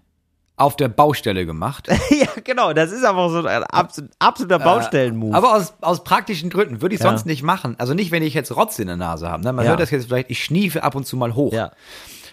auf 0.57 0.77
der 0.77 0.89
Baustelle 0.89 1.45
gemacht. 1.47 1.89
ja, 2.11 2.29
genau, 2.45 2.73
das 2.73 2.91
ist 2.93 3.05
einfach 3.05 3.29
so 3.31 3.45
ein 3.47 3.63
absolut, 3.65 4.11
absoluter 4.19 4.59
Baustellenmove. 4.59 5.33
Äh, 5.35 5.37
Aber 5.37 5.55
aus, 5.55 5.75
aus 5.83 6.03
praktischen 6.05 6.49
Gründen 6.51 6.81
würde 6.81 6.95
ich 6.95 7.01
Ja. 7.01 7.09
sonst 7.09 7.27
nicht 7.27 7.43
machen. 7.43 7.75
Also 7.79 7.93
nicht, 7.95 8.11
wenn 8.11 8.23
ich 8.23 8.35
jetzt 8.35 8.55
Rotz 8.57 8.79
in 8.79 8.87
der 8.87 8.97
Nase 8.97 9.29
habe. 9.31 9.43
Ne? 9.43 9.53
Man 9.53 9.65
Ja. 9.65 9.71
hört 9.73 9.81
das 9.81 9.91
jetzt 9.91 10.07
vielleicht, 10.07 10.31
ich 10.31 10.43
schniefe 10.43 10.83
ab 10.83 10.95
und 10.95 11.07
zu 11.07 11.17
mal 11.17 11.35
hoch. 11.35 11.53
ja. 11.53 11.73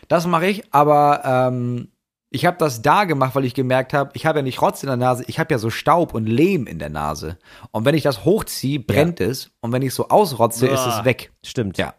Das 0.10 0.28
mache 0.28 0.48
ich, 0.48 0.64
aber 0.74 1.22
ähm, 1.24 1.88
ich 2.30 2.46
habe 2.46 2.58
das 2.58 2.82
da 2.82 3.06
gemacht, 3.06 3.36
weil 3.36 3.46
ich 3.46 3.54
gemerkt 3.54 3.94
habe, 3.94 4.12
ich 4.16 4.26
habe 4.26 4.40
ja 4.40 4.44
nicht 4.44 4.62
Rotz 4.62 4.84
in 4.84 4.88
der 4.88 4.98
Nase, 4.98 5.24
ich 5.28 5.40
habe 5.40 5.54
ja 5.54 5.58
so 5.58 5.70
Staub 5.70 6.14
und 6.14 6.26
Lehm 6.26 6.68
in 6.68 6.78
der 6.80 6.90
Nase. 6.90 7.38
Und 7.72 7.86
wenn 7.86 7.96
ich 7.96 8.04
das 8.04 8.26
hochziehe, 8.26 8.80
brennt 8.80 9.22
es. 9.22 9.52
Und 9.62 9.72
wenn 9.72 9.82
ich 9.82 9.94
so 9.94 10.10
ausrotze, 10.10 10.68
ist 10.68 10.86
es 10.86 11.06
weg. 11.06 11.32
Stimmt. 11.46 11.78
Ja. 11.78 11.94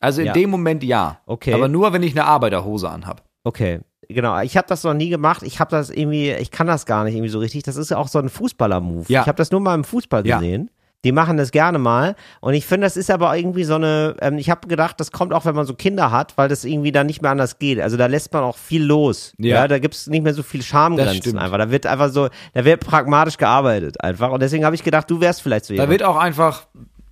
Also 0.00 0.20
in 0.20 0.28
Ja. 0.28 0.32
dem 0.32 0.50
Moment 0.50 0.84
ja. 0.84 1.20
Okay. 1.26 1.52
Aber 1.54 1.66
nur, 1.66 1.92
wenn 1.92 2.02
ich 2.04 2.12
eine 2.12 2.24
Arbeiterhose 2.26 2.88
anhab. 2.88 3.24
Okay, 3.44 3.80
genau. 4.08 4.40
Ich 4.40 4.56
habe 4.56 4.66
das 4.68 4.84
noch 4.84 4.94
nie 4.94 5.08
gemacht. 5.08 5.42
Ich 5.42 5.60
habe 5.60 5.70
das 5.70 5.90
irgendwie, 5.90 6.32
ich 6.32 6.50
kann 6.50 6.66
das 6.66 6.86
gar 6.86 7.04
nicht 7.04 7.14
irgendwie 7.14 7.30
so 7.30 7.38
richtig. 7.38 7.62
Das 7.64 7.76
ist 7.76 7.90
ja 7.90 7.96
auch 7.98 8.08
so 8.08 8.18
ein 8.18 8.28
Fußballer-Move. 8.28 9.06
Ja. 9.08 9.22
Ich 9.22 9.28
habe 9.28 9.36
das 9.36 9.50
nur 9.50 9.60
mal 9.60 9.74
im 9.74 9.84
Fußball 9.84 10.26
Ja. 10.26 10.38
gesehen. 10.38 10.70
Die 11.04 11.12
machen 11.12 11.36
das 11.36 11.52
gerne 11.52 11.78
mal. 11.78 12.16
Und 12.40 12.54
ich 12.54 12.66
finde, 12.66 12.84
das 12.84 12.96
ist 12.96 13.08
aber 13.08 13.36
irgendwie 13.36 13.62
so 13.62 13.76
eine, 13.76 14.16
ähm, 14.20 14.36
ich 14.36 14.50
habe 14.50 14.66
gedacht, 14.66 14.98
das 14.98 15.12
kommt 15.12 15.32
auch, 15.32 15.44
wenn 15.44 15.54
man 15.54 15.64
so 15.64 15.74
Kinder 15.74 16.10
hat, 16.10 16.36
weil 16.36 16.48
das 16.48 16.64
irgendwie 16.64 16.90
dann 16.90 17.06
nicht 17.06 17.22
mehr 17.22 17.30
anders 17.30 17.60
geht. 17.60 17.80
Also 17.80 17.96
da 17.96 18.06
lässt 18.06 18.32
man 18.32 18.42
auch 18.42 18.56
viel 18.56 18.82
los. 18.82 19.32
Ja, 19.38 19.56
Ja. 19.58 19.68
da 19.68 19.78
gibt's 19.78 20.08
nicht 20.08 20.24
mehr 20.24 20.34
so 20.34 20.42
viel 20.42 20.60
Schamgrenzen 20.62 21.38
einfach. 21.38 21.58
Da 21.58 21.70
wird 21.70 21.86
einfach 21.86 22.08
so, 22.10 22.28
da 22.52 22.64
wird 22.64 22.84
pragmatisch 22.84 23.36
gearbeitet 23.36 24.00
einfach. 24.02 24.32
Und 24.32 24.42
deswegen 24.42 24.64
habe 24.64 24.74
ich 24.74 24.82
gedacht, 24.82 25.08
du 25.08 25.20
wärst 25.20 25.40
vielleicht 25.40 25.66
so 25.66 25.72
Da 25.74 25.82
jemand. 25.82 25.90
wird 25.90 26.02
auch 26.02 26.16
einfach 26.16 26.66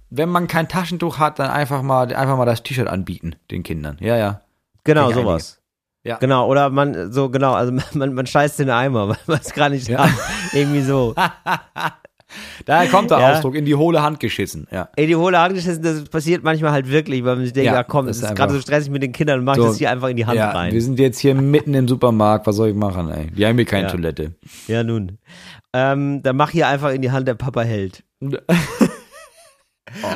wenn 0.09 0.29
man 0.29 0.47
kein 0.47 0.69
Taschentuch 0.69 1.19
hat, 1.19 1.41
dann 1.41 1.51
einfach 1.51 1.83
mal, 1.83 2.15
einfach 2.15 2.37
mal 2.37 2.45
das 2.45 2.63
T-Shirt 2.63 2.87
anbieten, 2.87 3.35
den 3.51 3.65
Kindern. 3.65 3.97
Ja, 4.01 4.17
ja. 4.17 4.41
Genau, 4.85 5.11
sowas. 5.11 5.61
Ja. 6.07 6.19
Genau, 6.19 6.47
oder 6.49 6.71
man, 6.71 7.13
so, 7.13 7.29
genau, 7.31 7.53
also 7.55 7.73
man, 7.95 8.15
man 8.15 8.27
scheißt 8.27 8.61
in 8.61 8.67
den 8.67 8.75
Eimer, 8.77 9.09
weil 9.09 9.17
man 9.27 9.41
es 9.43 9.53
gar 9.53 9.69
nicht 9.69 9.89
kann. 9.89 10.11
Irgendwie 10.53 10.83
so. 10.83 11.15
Daher 12.67 12.91
kommt 12.91 13.11
der 13.13 13.21
Ja. 13.21 13.33
Ausdruck, 13.33 13.55
in 13.55 13.65
die 13.65 13.75
hohle 13.77 14.03
Hand 14.03 14.19
geschissen. 14.21 14.67
Ja. 14.73 14.89
Ey, 14.97 15.07
die 15.07 15.15
hohle 15.17 15.39
Hand 15.39 15.55
geschissen, 15.55 15.83
das 15.83 16.05
passiert 16.05 16.43
manchmal 16.43 16.73
halt 16.73 16.91
wirklich, 16.91 17.25
weil 17.25 17.37
man 17.37 17.45
sich 17.45 17.53
denkt, 17.53 17.67
Ja, 17.67 17.75
ja, 17.75 17.83
komm, 17.85 18.07
das 18.07 18.17
das 18.19 18.25
ist 18.25 18.31
ist 18.33 18.37
gerade 18.37 18.53
so 18.53 18.61
stressig 18.61 18.91
mit 18.91 19.03
den 19.03 19.13
Kindern, 19.13 19.45
mach 19.45 19.55
ich 19.57 19.63
So. 19.63 19.69
das 19.69 19.79
hier 19.79 19.91
einfach 19.91 20.09
in 20.09 20.17
die 20.17 20.27
Hand 20.27 20.37
ja, 20.37 20.51
rein. 20.51 20.73
wir 20.73 20.83
sind 20.83 20.99
jetzt 20.99 21.19
hier 21.21 21.35
mitten 21.37 21.73
im 21.75 21.87
Supermarkt, 21.87 22.47
was 22.47 22.57
soll 22.57 22.69
ich 22.71 22.75
machen, 22.75 23.11
ey? 23.11 23.29
Wir 23.33 23.47
haben 23.49 23.57
hier 23.57 23.65
keine 23.65 23.85
Ja. 23.87 23.91
Toilette. 23.93 24.33
Ja, 24.67 24.83
nun. 24.83 25.19
Ähm, 25.73 26.23
dann 26.23 26.37
mach 26.37 26.51
hier 26.51 26.67
einfach 26.69 26.91
in 26.91 27.01
die 27.03 27.11
Hand, 27.13 27.29
der 27.29 27.35
Papa 27.35 27.63
hält. 27.63 28.03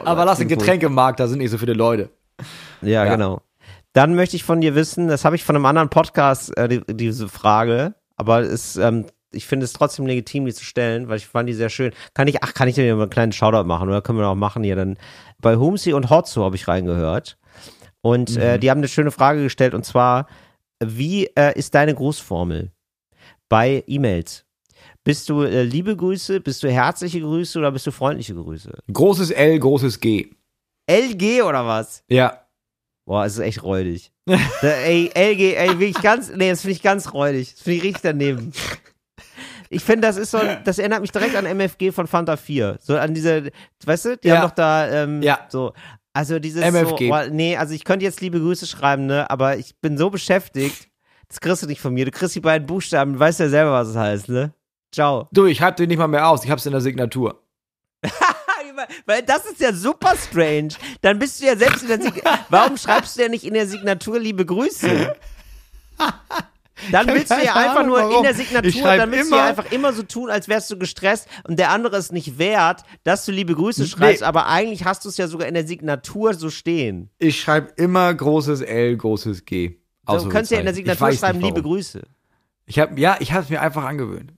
Aber 0.05 0.24
lass 0.24 0.38
den 0.38 0.49
Getränkemarkt, 0.49 1.20
da 1.20 1.28
sind 1.28 1.38
nicht 1.38 1.51
so 1.51 1.59
viele 1.59 1.74
Leute. 1.74 2.11
Ja, 2.82 3.05
Ja. 3.05 3.14
genau. 3.14 3.41
Dann 3.93 4.14
möchte 4.14 4.36
ich 4.36 4.45
von 4.45 4.61
dir 4.61 4.74
wissen, 4.74 5.09
das 5.09 5.24
habe 5.24 5.36
ich 5.36 5.45
von 5.45 5.57
einem 5.57 5.66
anderen 5.66 5.88
Podcast, 5.91 6.57
äh, 6.57 6.68
die, 6.68 6.80
diese 6.97 7.28
Frage, 7.28 7.95
aber 8.16 8.41
es, 8.41 8.76
ähm, 8.76 9.07
ich 9.32 9.47
finde 9.47 9.64
es 9.64 9.72
trotzdem 9.72 10.07
legitim, 10.07 10.45
die 10.47 10.55
zu 10.55 10.64
stellen, 10.64 11.09
weil 11.09 11.16
ich 11.16 11.26
fand 11.26 11.49
die 11.49 11.55
sehr 11.55 11.70
schön. 11.70 11.93
Kann 12.14 12.28
ich, 12.28 12.43
ach, 12.43 12.55
kann 12.55 12.68
ich 12.68 12.74
dir 12.76 12.95
mal 12.95 13.03
einen 13.03 13.11
kleinen 13.11 13.32
Shoutout 13.32 13.66
machen 13.66 13.88
oder 13.88 14.03
können 14.03 14.18
wir 14.18 14.28
auch 14.28 14.34
machen 14.34 14.62
hier 14.62 14.76
dann. 14.76 14.97
Bei 15.41 15.57
Humsi 15.57 15.93
und 15.93 16.11
Hotzo 16.11 16.45
habe 16.45 16.57
ich 16.57 16.68
reingehört 16.68 17.36
und 18.01 18.36
äh, 18.36 18.57
Mhm. 18.57 18.61
die 18.61 18.70
haben 18.70 18.78
eine 18.78 18.88
schöne 18.88 19.11
Frage 19.11 19.43
gestellt 19.43 19.74
und 19.74 19.84
zwar, 19.84 20.26
wie 20.82 21.26
äh, 21.36 21.57
ist 21.59 21.74
deine 21.74 21.95
Grußformel 21.95 22.70
bei 23.49 23.82
E-Mails? 23.86 24.45
Bist 25.03 25.28
du 25.28 25.43
äh, 25.43 25.62
liebe 25.62 25.97
Grüße, 25.97 26.41
bist 26.41 26.62
du 26.62 26.70
herzliche 26.70 27.20
Grüße 27.20 27.59
oder 27.59 27.72
bist 27.72 27.86
du 27.86 27.91
freundliche 27.91 28.34
Grüße? 28.34 28.70
Großes 28.93 29.30
L, 29.30 29.59
großes 29.59 29.99
G. 30.01 30.30
LG 30.88 31.43
oder 31.43 31.66
was? 31.66 32.03
Ja. 32.09 32.39
Boah, 33.07 33.24
es 33.24 33.34
ist 33.34 33.38
echt 33.40 33.62
räudig. 33.62 34.12
ey, 34.62 35.11
LG, 35.14 35.57
ey, 35.57 35.78
wirklich 35.78 36.01
ganz, 36.03 36.30
nee, 36.34 36.51
das 36.51 36.61
finde 36.61 36.72
ich 36.72 36.82
ganz 36.82 37.12
räudig. 37.12 37.53
Das 37.55 37.62
finde 37.62 37.76
ich 37.78 37.82
richtig 37.84 38.03
daneben. 38.03 38.53
Ich 39.68 39.82
finde, 39.84 40.07
das 40.09 40.16
ist 40.16 40.30
so, 40.32 40.38
das 40.64 40.78
erinnert 40.78 41.01
mich 41.01 41.12
direkt 41.12 41.34
an 41.36 41.44
MFG 41.46 41.92
von 41.92 42.07
Fanta 42.07 42.36
4. 42.36 42.78
So 42.80 42.96
an 42.98 43.14
diese, 43.14 43.51
weißt 43.84 44.05
du, 44.05 44.16
die 44.16 44.28
Ja. 44.28 44.36
haben 44.36 44.42
doch 44.48 44.55
da, 44.55 44.88
ähm, 45.05 45.22
Ja. 45.22 45.46
so, 45.48 45.72
also 46.12 46.38
dieses 46.40 46.62
MFG. 46.62 47.05
so, 47.07 47.11
boah, 47.11 47.26
nee, 47.30 47.57
also 47.57 47.72
ich 47.74 47.84
könnte 47.84 48.05
jetzt 48.05 48.20
liebe 48.20 48.40
Grüße 48.40 48.66
schreiben, 48.66 49.07
ne, 49.07 49.30
aber 49.30 49.57
ich 49.59 49.76
bin 49.80 49.96
so 49.96 50.11
beschäftigt, 50.11 50.88
das 51.28 51.40
kriegst 51.40 51.62
du 51.62 51.66
nicht 51.68 51.80
von 51.80 51.94
mir. 51.94 52.05
Du 52.05 52.11
kriegst 52.11 52.34
die 52.34 52.40
beiden 52.40 52.66
Buchstaben, 52.66 53.12
du 53.14 53.18
weißt 53.20 53.38
ja 53.40 53.48
selber, 53.48 53.72
was 53.72 53.88
es 53.88 53.96
heißt, 53.96 54.28
ne? 54.28 54.53
Ciao. 54.92 55.28
Du, 55.30 55.46
ich 55.46 55.59
schreib 55.59 55.76
dir 55.76 55.86
nicht 55.86 55.98
mal 55.98 56.09
mehr 56.09 56.28
aus, 56.28 56.44
ich 56.44 56.51
hab's 56.51 56.66
in 56.66 56.72
der 56.72 56.80
Signatur. 56.80 57.40
Weil 59.07 59.22
das 59.22 59.45
ist 59.47 59.61
ja 59.61 59.72
super 59.72 60.14
strange. 60.16 60.68
Dann 61.03 61.18
bist 61.18 61.41
du 61.41 61.47
ja 61.47 61.57
selbst 61.57 61.83
in 61.83 61.89
der 61.89 62.01
Signatur. 62.01 62.39
Warum 62.49 62.76
schreibst 62.76 63.16
du 63.16 63.22
ja 63.22 63.28
nicht 63.28 63.45
in 63.45 63.55
der 63.55 63.66
Signatur 63.66 64.18
liebe 64.18 64.45
Grüße? 64.47 65.14
Dann 66.91 67.09
willst 67.09 67.31
du 67.31 67.35
ja 67.45 67.55
einfach 67.55 67.81
Ahnung, 67.81 67.89
nur 67.89 67.99
in 68.01 68.09
warum. 68.09 68.22
der 68.22 68.31
Ich 68.33 68.39
Signatur, 68.39 68.97
dann 68.97 69.12
willst 69.12 69.31
du 69.31 69.37
ja 69.37 69.45
einfach 69.47 69.70
immer 69.70 69.93
so 69.93 70.03
tun, 70.03 70.31
als 70.31 70.49
wärst 70.49 70.70
du 70.70 70.78
gestresst 70.78 71.28
und 71.47 71.59
der 71.59 71.70
andere 71.70 71.99
ist 71.99 72.11
nicht 72.11 72.39
wert, 72.39 72.85
dass 73.05 73.26
du 73.26 73.33
liebe 73.33 73.55
Grüße 73.55 73.87
schreibst, 73.87 74.22
aber 74.22 74.47
eigentlich 74.47 74.87
hast 74.87 75.05
du 75.05 75.11
es 75.11 75.18
ja 75.18 75.28
sogar 75.28 75.47
in 75.47 75.53
der 75.55 75.66
Signatur 75.66 76.33
so 76.33 76.49
stehen. 76.49 77.11
Ich 77.18 77.39
schreib 77.41 77.78
immer 77.78 78.12
großes 78.14 78.62
L, 78.62 78.97
großes 78.97 79.45
G. 79.45 79.76
Du 80.07 80.28
kannst 80.31 80.51
ja 80.51 80.59
in 80.59 80.64
der 80.64 80.74
Signatur 80.74 81.12
schreiben, 81.12 81.41
liebe. 81.41 81.62
Grüße. 81.62 82.03
Ich 82.64 82.78
hab, 82.78 82.99
ja, 82.99 83.16
ich 83.20 83.33
hab's 83.33 83.51
mir 83.51 83.61
einfach 83.61 83.85
angewöhnt. 83.85 84.33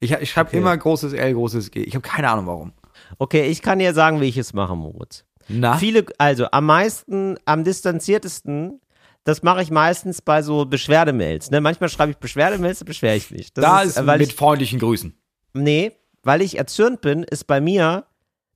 Ich, 0.00 0.10
ich 0.10 0.30
schreibe 0.30 0.48
Okay. 0.48 0.58
immer 0.58 0.76
großes 0.76 1.12
L, 1.12 1.32
großes 1.34 1.70
G. 1.70 1.82
Ich 1.84 1.94
habe 1.94 2.06
keine 2.06 2.28
Ahnung 2.28 2.46
warum. 2.46 2.72
Okay, 3.18 3.46
ich 3.46 3.62
kann 3.62 3.78
dir 3.78 3.94
sagen, 3.94 4.20
wie 4.20 4.28
ich 4.28 4.36
es 4.38 4.52
mache, 4.52 4.76
Moritz. 4.76 5.24
Na? 5.48 5.76
Viele, 5.76 6.06
also 6.18 6.46
am 6.50 6.66
meisten, 6.66 7.36
am 7.44 7.64
distanziertesten, 7.64 8.80
das 9.24 9.42
mache 9.42 9.62
ich 9.62 9.70
meistens 9.70 10.22
bei 10.22 10.42
so 10.42 10.64
Beschwerdemails. 10.66 11.50
Ne? 11.50 11.60
Manchmal 11.60 11.88
schreibe 11.88 12.12
ich 12.12 12.18
Beschwerdemails, 12.18 12.78
da 12.80 12.84
beschwere 12.84 13.16
ich 13.16 13.30
mich. 13.30 13.52
Das 13.52 13.64
da 13.64 13.82
ist, 13.82 13.96
äh, 13.96 14.06
weil 14.06 14.18
mit 14.18 14.28
ich, 14.28 14.34
freundlichen 14.34 14.78
Grüßen. 14.78 15.14
nee, 15.52 15.92
weil 16.22 16.40
ich 16.42 16.58
erzürnt 16.58 17.00
bin, 17.00 17.22
ist 17.22 17.46
bei 17.46 17.60
mir 17.60 18.04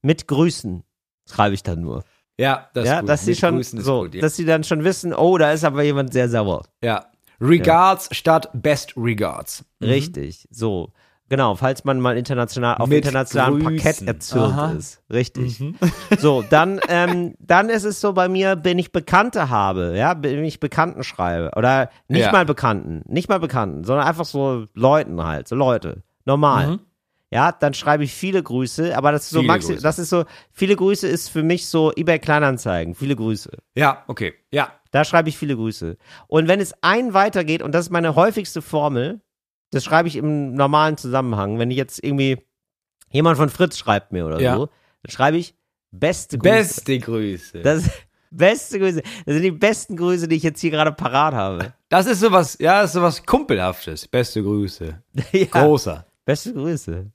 mit 0.02 0.26
Grüßen 0.28 0.82
schreibe 1.30 1.54
ich 1.54 1.62
dann 1.62 1.80
nur. 1.80 2.04
Ja, 2.38 2.68
das 2.74 2.86
ja, 2.86 2.94
ist 2.94 3.00
gut. 3.00 3.09
dass 3.09 3.24
sie 3.24 3.30
Mit 3.32 3.38
schon 3.38 3.54
Grüßen 3.56 3.78
ist 3.80 3.84
so, 3.84 4.02
gut, 4.02 4.14
ja. 4.14 4.20
dass 4.20 4.36
sie 4.36 4.44
dann 4.44 4.64
schon 4.64 4.84
wissen, 4.84 5.12
oh, 5.12 5.38
da 5.38 5.52
ist 5.52 5.64
aber 5.64 5.82
jemand 5.82 6.12
sehr 6.12 6.28
sauer. 6.28 6.64
ja. 6.82 7.06
Regards 7.40 8.09
statt 8.16 8.50
Best 8.52 8.94
Regards. 8.96 9.64
Richtig, 9.80 10.48
so. 10.50 10.92
Genau, 11.31 11.55
falls 11.57 11.85
man 11.85 12.01
mal 12.01 12.16
international 12.16 12.76
auf 12.79 12.89
Mit 12.89 13.05
internationalem 13.05 13.59
Grüßen. 13.59 13.76
Parkett 13.76 14.03
erzürnt 14.09 14.55
Aha. 14.55 14.72
ist. 14.72 15.03
Richtig. 15.12 15.62
So, 16.18 16.43
dann, 16.49 16.81
ähm, 16.89 17.35
dann 17.39 17.68
ist 17.68 17.85
es 17.85 18.01
so 18.01 18.12
bei 18.14 18.29
mir, 18.29 18.59
wenn 18.64 18.79
ich 18.79 18.93
Bekannte 18.93 19.51
habe, 19.51 19.95
ja, 19.97 20.16
wenn 20.22 20.43
ich 20.45 20.59
Bekannten 20.59 21.05
schreibe. 21.05 21.51
Oder 21.57 21.91
nicht 22.09 22.22
Ja. 22.24 22.33
mal 22.33 22.45
Bekannten, 22.47 23.03
nicht 23.07 23.29
mal 23.29 23.39
Bekannten, 23.41 23.85
sondern 23.85 24.07
einfach 24.07 24.24
so 24.24 24.66
Leuten 24.74 25.22
halt, 25.22 25.49
so 25.49 25.55
Leute. 25.55 26.03
Normal. 26.24 26.66
Mhm. 26.68 26.81
Ja, 27.31 27.53
dann 27.53 27.74
schreibe 27.74 28.05
ich 28.05 28.14
viele 28.14 28.43
Grüße, 28.43 28.97
aber 28.97 29.12
das 29.12 29.24
ist 29.24 29.31
so 29.31 29.41
Viele 29.41 29.53
maxi 29.53 29.72
Grüße. 29.72 29.83
das 29.83 29.99
ist 29.99 30.09
so, 30.09 30.24
viele 30.51 30.76
Grüße 30.76 31.07
ist 31.07 31.29
für 31.29 31.43
mich 31.43 31.66
so 31.66 31.93
eBay 31.95 32.18
Kleinanzeigen, 32.18 32.95
viele 32.95 33.14
Grüße. 33.16 33.51
Ja, 33.76 34.03
okay. 34.09 34.33
Ja. 34.51 34.72
Da 34.93 35.05
schreibe 35.05 35.29
ich 35.29 35.37
viele 35.37 35.55
Grüße. 35.55 35.99
Und 36.29 36.49
wenn 36.49 36.61
es 36.61 36.72
ein 36.81 37.12
weitergeht, 37.12 37.62
und 37.62 37.72
das 37.74 37.87
ist 37.87 37.91
meine 37.91 38.14
häufigste 38.14 38.62
Formel, 38.62 39.20
das 39.71 39.85
schreibe 39.85 40.09
ich 40.09 40.16
im 40.16 40.55
normalen 40.55 40.97
Zusammenhang, 40.97 41.59
wenn 41.59 41.71
ich 41.71 41.77
jetzt 41.77 42.03
irgendwie 42.03 42.39
jemand 43.11 43.37
von 43.37 43.49
Fritz 43.49 43.79
schreibt 43.79 44.12
mir 44.12 44.27
oder 44.27 44.41
Ja. 44.41 44.57
so, 44.57 44.66
dann 45.03 45.11
schreibe 45.11 45.37
ich 45.39 45.55
beste 45.91 46.39
Grüße. 46.39 46.51
Beste 46.55 46.99
Grüße. 46.99 47.61
Das, 47.62 47.85
Das 47.85 47.93
beste 48.31 48.79
Grüße. 48.79 49.03
Das 49.03 49.35
sind 49.35 49.43
die 49.43 49.51
besten 49.51 49.97
Grüße, 49.97 50.29
die 50.29 50.37
ich 50.37 50.43
jetzt 50.43 50.61
hier 50.61 50.71
gerade 50.71 50.93
parat 50.93 51.35
habe. 51.35 51.73
ist 52.07 52.21
sowas, 52.21 52.57
ja, 52.61 52.83
das 52.83 52.91
ist 52.91 52.95
sowas 52.95 53.25
Kumpelhaftes. 53.25 54.07
Beste 54.09 54.43
Grüße. 54.43 55.03
ja, 55.33 55.45
Großer. 55.47 56.07
beste 56.25 56.53
Grüße. 56.53 57.11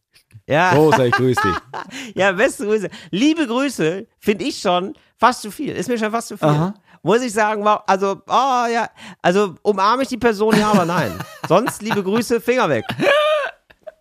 Ja, 0.48 0.74
Großer, 0.74 1.06
ich 1.06 1.14
grüße 1.14 1.42
dich. 1.42 2.16
ja, 2.16 2.32
beste 2.34 2.66
Grüße. 2.66 2.90
Liebe 3.12 3.48
Grüße 3.48 4.08
finde 4.20 4.44
ich 4.44 4.60
schon 4.60 4.94
fast 5.18 5.42
zu 5.44 5.52
viel. 5.52 5.74
Ist 5.74 5.88
mir 5.88 5.98
schon 5.98 6.12
fast 6.12 6.28
zu 6.30 6.38
viel. 6.38 6.48
Aha. 6.50 6.74
Muss 7.06 7.22
ich 7.22 7.34
sagen, 7.34 7.68
also, 7.68 8.22
oh 8.28 8.66
ja, 8.74 8.90
also 9.22 9.56
umarme 9.62 10.04
ich 10.04 10.08
die 10.10 10.18
Person, 10.18 10.58
ja, 10.58 10.72
aber 10.72 10.86
nein. 10.86 11.12
Sonst, 11.50 11.82
liebe 11.82 12.02
Grüße, 12.02 12.40
Finger 12.40 12.70
weg. 12.70 12.86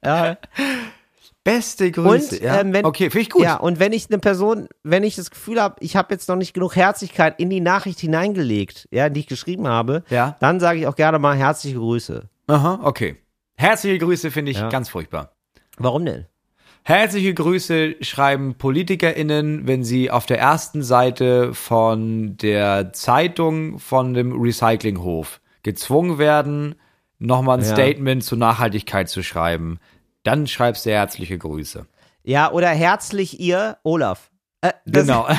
Ja, 0.04 0.36
Beste 1.44 1.86
und 1.86 1.92
Grüße. 1.94 2.42
ja. 2.42 2.60
ähm, 2.60 2.72
wenn, 2.72 2.84
okay, 2.84 3.10
finde 3.10 3.22
ich 3.22 3.30
gut. 3.30 3.42
Ja, 3.42 3.56
und 3.56 3.80
wenn 3.80 3.92
ich 3.92 4.06
eine 4.08 4.20
Person, 4.20 4.68
wenn 4.84 5.02
ich 5.02 5.16
das 5.16 5.30
Gefühl 5.30 5.60
habe, 5.60 5.74
ich 5.80 5.96
habe 5.96 6.14
jetzt 6.14 6.28
noch 6.28 6.36
nicht 6.36 6.54
genug 6.54 6.76
Herzlichkeit 6.76 7.40
in 7.40 7.50
die 7.50 7.60
Nachricht 7.60 7.98
hineingelegt, 7.98 8.86
ja, 8.92 9.08
die 9.08 9.20
ich 9.20 9.26
geschrieben 9.26 9.66
habe, 9.66 10.04
Ja. 10.08 10.36
dann 10.38 10.60
sage 10.60 10.78
ich 10.78 10.86
auch 10.86 10.94
gerne 10.94 11.18
mal 11.18 11.36
herzliche 11.36 11.78
Grüße. 11.78 12.28
Aha, 12.46 12.78
okay. 12.84 13.16
Herzliche 13.56 13.98
Grüße 13.98 14.30
finde 14.30 14.52
ich 14.52 14.58
Ja. 14.58 14.68
ganz 14.68 14.88
furchtbar. 14.88 15.32
Warum 15.78 16.04
denn? 16.04 16.26
Herzliche 16.84 17.32
Grüße 17.32 17.96
schreiben 18.00 18.56
PolitikerInnen, 18.56 19.68
wenn 19.68 19.84
sie 19.84 20.10
auf 20.10 20.26
der 20.26 20.40
ersten 20.40 20.82
Seite 20.82 21.54
von 21.54 22.36
der 22.38 22.92
Zeitung 22.92 23.78
von 23.78 24.14
dem 24.14 24.32
Recyclinghof 24.40 25.40
gezwungen 25.62 26.18
werden, 26.18 26.74
nochmal 27.18 27.58
ein 27.58 27.64
Ja. 27.64 27.70
Statement 27.72 28.24
zur 28.24 28.38
Nachhaltigkeit 28.38 29.08
zu 29.08 29.22
schreiben. 29.22 29.78
Dann 30.24 30.48
schreibst 30.48 30.84
du 30.86 30.90
herzliche 30.90 31.38
Grüße. 31.38 31.86
Ja, 32.24 32.50
oder 32.50 32.68
herzlich 32.68 33.38
ihr, 33.38 33.78
Olaf. 33.84 34.30
Äh, 34.60 34.72
Genau. 34.86 35.28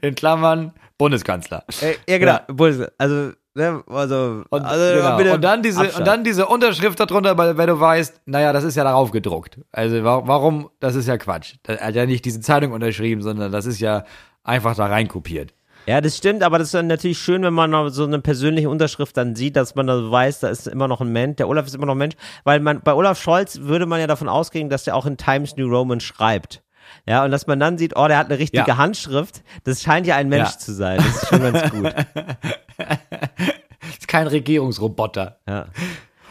In 0.00 0.14
Klammern 0.14 0.72
Bundeskanzler. 1.02 1.64
Äh, 1.80 1.94
ja, 2.08 2.18
genau. 2.18 2.32
Ja. 2.32 2.44
Bundes- 2.48 2.88
Also, 2.98 3.32
ne, 3.54 3.82
also, 3.88 4.44
Und, 4.48 4.62
also 4.62 5.00
genau. 5.02 5.16
bitte 5.16 5.32
und, 5.34 5.42
dann 5.42 5.62
diese, 5.62 5.80
Abstand. 5.80 5.98
und 5.98 6.06
dann 6.06 6.24
diese 6.24 6.46
Unterschrift 6.46 6.98
darunter, 7.00 7.36
weil, 7.36 7.56
weil 7.58 7.66
du 7.66 7.78
weißt, 7.78 8.22
naja, 8.26 8.52
das 8.52 8.64
ist 8.64 8.76
ja 8.76 8.84
darauf 8.84 9.10
gedruckt. 9.10 9.58
Also 9.72 10.02
wa- 10.04 10.22
warum, 10.24 10.70
das 10.80 10.94
ist 10.94 11.08
ja 11.08 11.18
Quatsch. 11.18 11.54
Er 11.66 11.80
hat 11.88 11.94
ja 11.94 12.06
nicht 12.06 12.24
diese 12.24 12.40
Zeitung 12.40 12.72
unterschrieben, 12.72 13.20
sondern 13.22 13.50
das 13.52 13.66
ist 13.66 13.80
ja 13.80 14.04
einfach 14.44 14.74
da 14.76 14.86
rein 14.86 15.08
kopiert. 15.08 15.54
Ja, 15.86 16.00
das 16.00 16.16
stimmt, 16.16 16.44
aber 16.44 16.58
das 16.60 16.68
ist 16.68 16.74
dann 16.74 16.86
natürlich 16.86 17.18
schön, 17.18 17.42
wenn 17.42 17.54
man 17.54 17.70
noch 17.70 17.88
so 17.88 18.04
eine 18.04 18.20
persönliche 18.20 18.70
Unterschrift 18.70 19.16
dann 19.16 19.34
sieht, 19.34 19.56
dass 19.56 19.74
man 19.74 19.88
da 19.88 20.10
weiß, 20.12 20.38
da 20.38 20.48
ist 20.48 20.68
immer 20.68 20.86
noch 20.86 21.00
ein 21.00 21.10
Mensch, 21.10 21.36
der 21.38 21.48
Olaf 21.48 21.66
ist 21.66 21.74
immer 21.74 21.86
noch 21.86 21.94
ein 21.96 21.98
Mensch, 21.98 22.14
weil 22.44 22.60
man 22.60 22.80
bei 22.82 22.94
Olaf 22.94 23.20
Scholz 23.20 23.58
würde 23.62 23.86
man 23.86 23.98
ja 23.98 24.06
davon 24.06 24.28
ausgehen, 24.28 24.68
dass 24.70 24.84
der 24.84 24.94
auch 24.94 25.06
in 25.06 25.16
Times 25.16 25.56
New 25.56 25.66
Roman 25.68 25.98
schreibt. 25.98 26.62
Ja, 27.06 27.24
und 27.24 27.30
dass 27.30 27.46
man 27.46 27.60
dann 27.60 27.78
sieht, 27.78 27.96
oh, 27.96 28.06
der 28.08 28.18
hat 28.18 28.26
eine 28.30 28.38
richtige 28.38 28.64
Ja. 28.68 28.76
Handschrift, 28.76 29.42
das 29.64 29.82
scheint 29.82 30.06
ja 30.06 30.16
ein 30.16 30.28
Mensch 30.28 30.50
Ja. 30.52 30.58
zu 30.58 30.72
sein. 30.72 30.98
Das 30.98 31.22
ist 31.22 31.28
schon 31.28 31.40
ganz 31.42 31.70
gut. 31.70 31.92
ist 33.98 34.08
kein 34.08 34.26
Regierungsroboter. 34.26 35.38
Ja. 35.48 35.66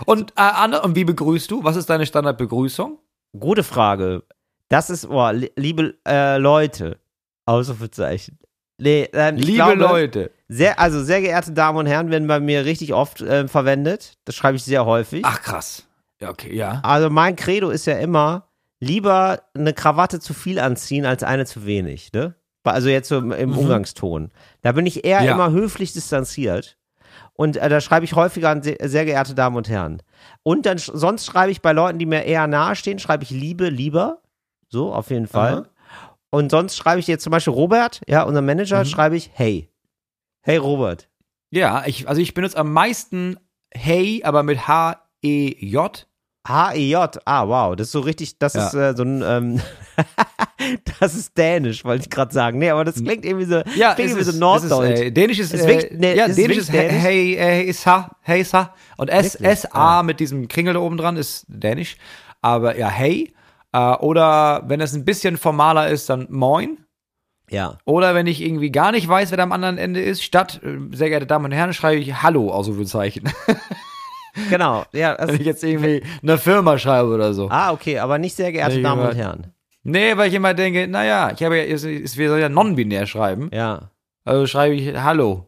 Und, 0.05 0.31
äh, 0.31 0.41
Anne, 0.41 0.81
und 0.81 0.95
wie 0.95 1.03
begrüßt 1.03 1.49
du? 1.51 1.63
Was 1.63 1.75
ist 1.75 1.89
deine 1.89 2.05
Standardbegrüßung? 2.05 2.97
Gute 3.39 3.63
Frage. 3.63 4.23
Das 4.69 4.89
ist, 4.89 5.07
oh, 5.07 5.29
li- 5.31 5.51
liebe 5.55 5.95
äh, 6.07 6.37
Leute, 6.37 6.97
Ausrufezeichen. 7.45 8.39
Nee, 8.77 9.07
ähm, 9.13 9.35
Liebe 9.35 9.53
glaube, 9.57 9.75
Leute. 9.75 10.31
Sehr, 10.47 10.79
also 10.79 11.03
sehr 11.03 11.21
geehrte 11.21 11.51
Damen 11.51 11.77
und 11.77 11.85
Herren 11.85 12.09
werden 12.09 12.27
bei 12.27 12.39
mir 12.39 12.65
richtig 12.65 12.93
oft 12.93 13.21
äh, 13.21 13.47
verwendet. 13.47 14.17
Das 14.25 14.35
schreibe 14.35 14.57
ich 14.57 14.63
sehr 14.63 14.85
häufig. 14.85 15.21
Ach 15.23 15.41
krass. 15.41 15.85
Ja, 16.19 16.29
okay, 16.29 16.55
ja. 16.55 16.79
Also 16.83 17.09
mein 17.09 17.35
Credo 17.35 17.69
ist 17.69 17.85
ja 17.85 17.97
immer, 17.99 18.47
lieber 18.81 19.41
eine 19.53 19.71
Krawatte 19.73 20.19
zu 20.19 20.33
viel 20.33 20.59
anziehen 20.59 21.05
als 21.05 21.23
eine 21.23 21.45
zu 21.45 21.65
wenig, 21.65 22.11
ne? 22.11 22.35
Also 22.63 22.89
jetzt 22.89 23.07
so 23.07 23.17
im, 23.17 23.31
im 23.31 23.57
Umgangston. 23.57 24.31
Da 24.61 24.73
bin 24.73 24.85
ich 24.85 25.05
eher 25.05 25.23
Ja. 25.23 25.33
immer 25.33 25.51
höflich 25.51 25.93
distanziert. 25.93 26.77
Und 27.33 27.57
äh, 27.57 27.69
da 27.69 27.81
schreibe 27.81 28.05
ich 28.05 28.13
häufiger 28.13 28.49
an 28.49 28.61
sehr, 28.61 28.77
sehr 28.83 29.05
geehrte 29.05 29.33
Damen 29.35 29.55
und 29.55 29.67
Herren. 29.69 30.01
Und 30.43 30.65
dann 30.65 30.77
sonst 30.77 31.25
schreibe 31.25 31.51
ich 31.51 31.61
bei 31.61 31.71
Leuten, 31.71 31.97
die 31.99 32.05
mir 32.05 32.23
eher 32.23 32.45
nahestehen, 32.47 32.99
schreibe 32.99 33.23
ich 33.23 33.29
Liebe, 33.31 33.69
lieber. 33.69 34.21
So, 34.69 34.93
auf 34.93 35.09
jeden 35.09 35.27
Fall. 35.27 35.53
Aha. 35.53 35.65
Und 36.29 36.51
sonst 36.51 36.77
schreibe 36.77 36.99
ich 36.99 37.07
jetzt 37.07 37.23
zum 37.23 37.31
Beispiel 37.31 37.53
Robert, 37.53 38.01
ja, 38.07 38.23
unser 38.23 38.41
Manager, 38.41 38.79
Mhm. 38.81 38.85
schreibe 38.85 39.15
ich 39.17 39.31
Hey. 39.33 39.69
Hey 40.41 40.57
Robert. 40.57 41.09
Ja, 41.49 41.83
ich, 41.85 42.07
also 42.07 42.21
ich 42.21 42.33
benutze 42.33 42.57
am 42.57 42.71
meisten 42.71 43.37
Hey, 43.73 44.21
aber 44.23 44.43
mit 44.43 44.67
H-E-J. 44.67 46.07
H-E-J. 46.47 47.19
Ah, 47.25 47.47
wow. 47.47 47.75
Das 47.75 47.87
ist 47.87 47.91
so 47.91 47.99
richtig, 47.99 48.37
das 48.39 48.53
Ja. 48.55 48.67
ist 48.67 48.73
äh, 48.73 48.95
so 48.95 49.03
ein, 49.03 49.21
ähm, 49.25 49.61
das 50.99 51.15
ist 51.15 51.37
dänisch, 51.37 51.85
wollte 51.85 52.03
ich 52.03 52.09
gerade 52.09 52.33
sagen. 52.33 52.57
Nee, 52.59 52.69
aber 52.71 52.83
das 52.85 52.95
klingt 52.95 53.25
irgendwie 53.25 53.45
so, 53.45 53.61
Ja, 53.75 53.93
klingt 53.93 54.11
irgendwie 54.11 54.21
ist, 54.21 54.33
so 54.33 54.39
norddeutsch. 54.39 54.93
Ist, 54.93 55.01
äh, 55.01 55.11
Dänisch 55.11 55.39
ist, 55.39 55.53
Ist 55.53 55.63
äh, 55.63 55.67
wirklich- 55.67 55.91
nee, 55.99 56.15
ja, 56.15 56.25
ist 56.25 56.37
Dänisch 56.37 56.57
ist 56.57 56.73
Dänisch? 56.73 57.01
hey, 57.01 57.35
hey, 57.39 57.63
ist 57.65 57.85
ha, 57.85 58.15
hey, 58.21 58.43
sa. 58.43 58.73
Und 58.97 59.09
S, 59.09 59.33
Wirklich? 59.35 59.49
S-A 59.49 59.99
Ah. 59.99 60.03
mit 60.03 60.19
diesem 60.19 60.47
Kringel 60.47 60.73
da 60.73 60.79
oben 60.79 60.97
dran 60.97 61.17
ist 61.17 61.45
Dänisch. 61.47 61.97
Aber 62.41 62.77
ja, 62.77 62.89
hey. 62.89 63.33
Äh, 63.73 63.93
oder 63.97 64.63
wenn 64.67 64.81
es 64.81 64.93
ein 64.93 65.05
bisschen 65.05 65.37
formaler 65.37 65.89
ist, 65.89 66.09
dann 66.09 66.27
moin. 66.29 66.79
ja. 67.49 67.77
Oder 67.85 68.15
wenn 68.15 68.27
ich 68.27 68.41
irgendwie 68.41 68.71
gar 68.71 68.91
nicht 68.91 69.07
weiß, 69.07 69.29
wer 69.31 69.37
da 69.37 69.43
am 69.43 69.51
anderen 69.51 69.77
Ende 69.77 70.01
ist, 70.01 70.23
statt, 70.23 70.59
äh, 70.63 70.95
sehr 70.95 71.09
geehrte 71.09 71.27
Damen 71.27 71.45
und 71.45 71.51
Herren, 71.51 71.73
schreibe 71.73 71.99
ich 72.01 72.21
Hallo, 72.23 72.49
Ausrufezeichen. 72.51 73.29
Genau. 74.49 74.85
Ja, 74.93 75.15
das, 75.15 75.27
wenn 75.29 75.35
ich 75.41 75.45
jetzt 75.45 75.63
irgendwie 75.63 76.03
eine 76.21 76.37
Firma 76.37 76.77
schreibe 76.77 77.09
oder 77.09 77.33
so. 77.33 77.49
ah, 77.49 77.71
okay, 77.71 77.99
aber 77.99 78.17
nicht 78.17 78.35
sehr 78.35 78.51
geehrte 78.51 78.81
Damen 78.81 79.01
und 79.01 79.07
aber- 79.07 79.15
Herren. 79.15 79.47
Nee, 79.83 80.15
weil 80.15 80.27
ich 80.29 80.35
immer 80.35 80.53
denke, 80.53 80.87
naja, 80.87 81.31
ich 81.35 81.43
habe 81.43 81.57
ja, 81.57 81.63
es, 81.63 81.83
es, 81.83 82.15
wir 82.15 82.29
sollen 82.29 82.41
ja 82.41 82.49
non-binär 82.49 83.07
schreiben. 83.07 83.49
Ja. 83.51 83.89
Also 84.25 84.45
schreibe 84.45 84.75
ich 84.75 84.95
Hallo. 84.95 85.47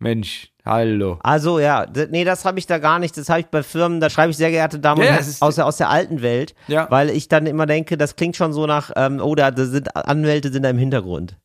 Mensch, 0.00 0.50
hallo. 0.64 1.20
Also 1.22 1.60
ja, 1.60 1.86
nee, 2.10 2.24
das 2.24 2.44
habe 2.44 2.58
ich 2.58 2.66
da 2.66 2.78
gar 2.78 2.98
nicht. 2.98 3.16
Das 3.16 3.28
habe 3.28 3.38
ich 3.38 3.46
bei 3.46 3.62
Firmen, 3.62 4.00
da 4.00 4.10
schreibe 4.10 4.32
ich 4.32 4.36
sehr 4.36 4.50
geehrte 4.50 4.80
Damen 4.80 5.00
Ja, 5.00 5.06
und 5.10 5.12
Herren 5.14 5.24
ist- 5.28 5.40
aus, 5.42 5.54
der, 5.54 5.66
aus 5.66 5.76
der 5.76 5.90
alten 5.90 6.22
Welt, 6.22 6.56
Ja. 6.66 6.88
weil 6.90 7.08
ich 7.10 7.28
dann 7.28 7.46
immer 7.46 7.66
denke, 7.66 7.96
das 7.96 8.16
klingt 8.16 8.34
schon 8.34 8.52
so 8.52 8.66
nach, 8.66 8.90
ähm, 8.96 9.20
oh, 9.22 9.36
da 9.36 9.52
da 9.52 9.64
sind 9.64 9.94
Anwälte 9.94 10.50
sind 10.50 10.64
da 10.64 10.70
im 10.70 10.78
Hintergrund. 10.78 11.36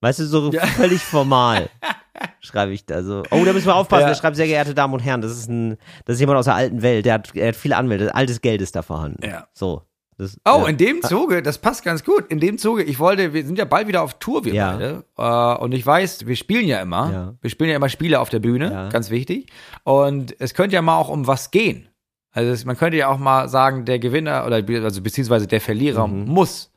Weißt 0.00 0.18
du, 0.20 0.24
so 0.24 0.50
Ja. 0.50 0.64
völlig 0.66 1.02
formal. 1.02 1.68
Schreibe 2.40 2.72
ich 2.72 2.86
da 2.86 3.02
so. 3.02 3.22
Oh, 3.30 3.44
da 3.44 3.52
müssen 3.52 3.66
wir 3.66 3.74
aufpassen. 3.74 4.02
Ja. 4.02 4.08
Der 4.08 4.14
schreibt 4.14 4.36
sehr 4.36 4.46
geehrte 4.46 4.74
Damen 4.74 4.94
und 4.94 5.00
Herren. 5.00 5.20
Das 5.22 5.32
ist 5.32 5.48
ein, 5.48 5.76
das 6.04 6.14
ist 6.14 6.20
jemand 6.20 6.38
aus 6.38 6.44
der 6.46 6.54
alten 6.54 6.82
Welt. 6.82 7.06
Der 7.06 7.14
hat, 7.14 7.32
hat 7.34 7.56
viele 7.56 7.76
Anwälte. 7.76 8.14
Altes 8.14 8.40
Geld 8.40 8.60
ist 8.62 8.76
da 8.76 8.82
vorhanden. 8.82 9.24
Ja. 9.26 9.46
So. 9.52 9.82
Das, 10.18 10.36
Oh, 10.46 10.60
ja. 10.62 10.66
in 10.68 10.76
dem 10.76 11.00
Zuge, 11.00 11.42
das 11.42 11.56
passt 11.58 11.82
ganz 11.82 12.04
gut. 12.04 12.26
In 12.30 12.40
dem 12.40 12.58
Zuge, 12.58 12.82
ich 12.82 12.98
wollte, 12.98 13.32
wir 13.32 13.42
sind 13.46 13.56
ja 13.58 13.64
bald 13.64 13.88
wieder 13.88 14.02
auf 14.02 14.18
Tour, 14.18 14.44
wir 14.44 14.52
Ja. 14.52 14.72
beide. 14.72 15.04
Äh, 15.16 15.62
und 15.62 15.72
ich 15.72 15.86
weiß, 15.86 16.26
wir 16.26 16.36
spielen 16.36 16.66
ja 16.66 16.80
immer. 16.82 17.10
Ja. 17.10 17.34
Wir 17.40 17.48
spielen 17.48 17.70
ja 17.70 17.76
immer 17.76 17.88
Spiele 17.88 18.20
auf 18.20 18.28
der 18.28 18.40
Bühne, 18.40 18.90
ganz 18.92 19.08
wichtig. 19.08 19.50
Und 19.84 20.34
es 20.38 20.52
könnte 20.52 20.74
ja 20.76 20.82
mal 20.82 20.98
auch 20.98 21.08
um 21.08 21.26
was 21.26 21.50
gehen. 21.50 21.88
Also 22.32 22.52
es, 22.52 22.64
man 22.66 22.76
könnte 22.76 22.98
ja 22.98 23.08
auch 23.08 23.18
mal 23.18 23.48
sagen, 23.48 23.86
der 23.86 23.98
Gewinner 23.98 24.44
oder 24.46 24.56
also 24.84 25.00
beziehungsweise 25.00 25.46
der 25.46 25.60
Verlierer 25.60 26.06
Mhm. 26.06 26.26
muss. 26.28 26.70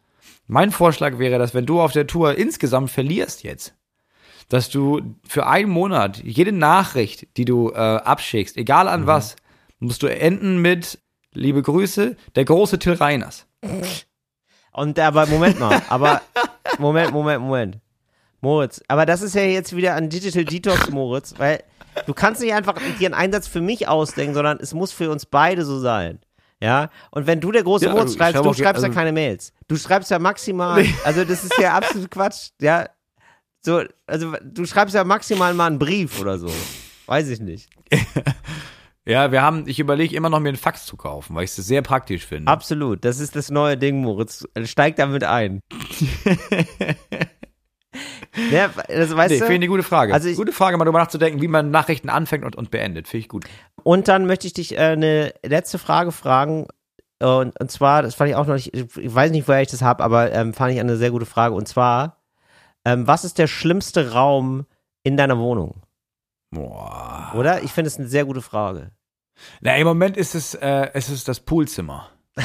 Mein 0.47 0.71
Vorschlag 0.71 1.19
wäre, 1.19 1.37
dass 1.37 1.53
wenn 1.53 1.65
du 1.65 1.79
auf 1.81 1.91
der 1.91 2.07
Tour 2.07 2.35
insgesamt 2.37 2.91
verlierst 2.91 3.43
jetzt, 3.43 3.75
dass 4.49 4.69
du 4.69 5.01
für 5.27 5.47
einen 5.47 5.69
Monat 5.69 6.17
jede 6.23 6.51
Nachricht, 6.51 7.27
die 7.37 7.45
du 7.45 7.71
äh, 7.71 7.75
abschickst, 7.77 8.57
egal 8.57 8.85
Mhm. 8.85 8.91
an 8.91 9.07
was, 9.07 9.35
musst 9.79 10.03
du 10.03 10.07
enden 10.07 10.61
mit 10.61 10.99
Liebe 11.35 11.61
Grüße, 11.63 12.15
der 12.35 12.45
große 12.45 12.77
Till 12.77 12.93
Reiners. 12.93 13.47
Und 14.71 14.99
aber 14.99 15.25
Moment 15.27 15.59
mal, 15.59 15.81
aber 15.89 16.21
Moment, 16.79 17.11
Moment, 17.11 17.41
Moment. 17.41 17.77
Moritz, 18.41 18.81
aber 18.87 19.05
das 19.05 19.21
ist 19.21 19.35
ja 19.35 19.43
jetzt 19.43 19.75
wieder 19.75 19.95
ein 19.95 20.09
Digital 20.09 20.43
Detox, 20.45 20.89
Moritz, 20.89 21.33
weil 21.37 21.63
du 22.05 22.13
kannst 22.13 22.41
nicht 22.41 22.53
einfach 22.53 22.75
dir 22.99 23.05
einen 23.07 23.13
Einsatz 23.13 23.47
für 23.47 23.61
mich 23.61 23.87
ausdenken, 23.87 24.33
sondern 24.33 24.59
es 24.59 24.73
muss 24.73 24.91
für 24.91 25.09
uns 25.09 25.25
beide 25.25 25.63
so 25.63 25.79
sein. 25.79 26.19
Ja, 26.61 26.89
und 27.11 27.25
wenn 27.27 27.39
du 27.41 27.51
der 27.51 27.63
große 27.63 27.85
Ja, 27.85 27.91
Moritz 27.93 28.15
schreibst, 28.15 28.37
du 28.43 28.53
schreibst 28.53 28.81
ja 28.83 28.87
also- 28.89 28.91
keine 28.91 29.11
Mails. 29.11 29.53
Du 29.67 29.75
schreibst 29.75 30.11
ja 30.11 30.19
maximal, 30.19 30.83
also 31.03 31.23
das 31.25 31.43
ist 31.43 31.57
ja 31.59 31.73
absolut 31.77 32.09
Quatsch, 32.11 32.49
ja. 32.61 32.87
So, 33.65 33.81
also 34.07 34.33
du 34.43 34.65
schreibst 34.65 34.93
ja 34.93 35.03
maximal 35.03 35.53
mal 35.53 35.67
einen 35.67 35.79
Brief 35.79 36.19
oder 36.19 36.37
so. 36.37 36.51
Weiß 37.05 37.29
ich 37.29 37.39
nicht. 37.39 37.69
Ja, 39.05 39.33
wir 39.33 39.41
haben, 39.41 39.67
ich 39.67 39.79
überlege 39.79 40.15
immer 40.15 40.29
noch 40.29 40.39
mir 40.39 40.47
einen 40.47 40.57
Fax 40.57 40.85
zu 40.85 40.95
kaufen, 40.95 41.35
weil 41.35 41.43
ich 41.43 41.49
es 41.49 41.57
sehr 41.57 41.81
praktisch 41.81 42.25
finde. 42.25 42.49
Absolut, 42.49 43.03
das 43.03 43.19
ist 43.19 43.35
das 43.35 43.51
neue 43.51 43.75
Ding, 43.77 43.97
Moritz. 43.99 44.47
Steig 44.63 44.95
damit 44.95 45.25
ein. 45.25 45.59
ja, 48.49 48.69
das 48.87 49.13
weißt 49.13 49.31
nee, 49.33 49.39
du? 49.39 49.45
finde 49.45 49.53
ich 49.55 49.59
eine 49.59 49.67
gute 49.67 49.83
Frage. 49.83 50.13
Also 50.13 50.29
ich- 50.29 50.37
gute 50.37 50.53
Frage, 50.53 50.77
mal 50.77 50.85
darüber 50.85 50.99
nachzudenken, 50.99 51.41
wie 51.41 51.49
man 51.49 51.69
Nachrichten 51.69 52.09
anfängt 52.09 52.45
und, 52.45 52.55
und 52.55 52.71
beendet. 52.71 53.09
Finde 53.09 53.19
ich 53.23 53.27
gut. 53.27 53.43
Und 53.83 54.07
dann 54.07 54.25
möchte 54.25 54.47
ich 54.47 54.53
dich 54.53 54.77
äh, 54.77 54.79
eine 54.79 55.33
letzte 55.45 55.79
Frage 55.79 56.13
fragen. 56.13 56.67
Und, 57.21 57.59
und 57.59 57.71
zwar, 57.71 58.03
das 58.03 58.15
fand 58.15 58.29
ich 58.29 58.37
auch 58.37 58.47
noch 58.47 58.55
nicht, 58.55 58.73
ich 58.73 59.13
weiß 59.13 59.31
nicht, 59.31 59.49
woher 59.49 59.61
ich 59.61 59.69
das 59.69 59.81
habe, 59.81 60.01
aber 60.01 60.31
ähm, 60.31 60.53
fand 60.53 60.73
ich 60.73 60.79
eine 60.79 60.95
sehr 60.95 61.11
gute 61.11 61.25
Frage. 61.25 61.55
Und 61.55 61.67
zwar, 61.67 62.22
ähm, 62.85 63.07
was 63.07 63.23
ist 63.23 63.37
der 63.37 63.47
schlimmste 63.47 64.11
Raum 64.13 64.65
in 65.03 65.17
deiner 65.17 65.37
Wohnung? 65.37 65.81
Boah. 66.51 67.31
Oder? 67.35 67.63
Ich 67.63 67.71
finde 67.71 67.87
es 67.87 67.97
eine 67.97 68.07
sehr 68.07 68.25
gute 68.25 68.41
Frage. 68.41 68.91
Na, 69.61 69.75
im 69.75 69.87
Moment 69.87 70.15
ist 70.17 70.35
es, 70.35 70.53
äh, 70.55 70.89
es 70.93 71.09
ist 71.09 71.27
das 71.27 71.39
Poolzimmer. 71.39 72.09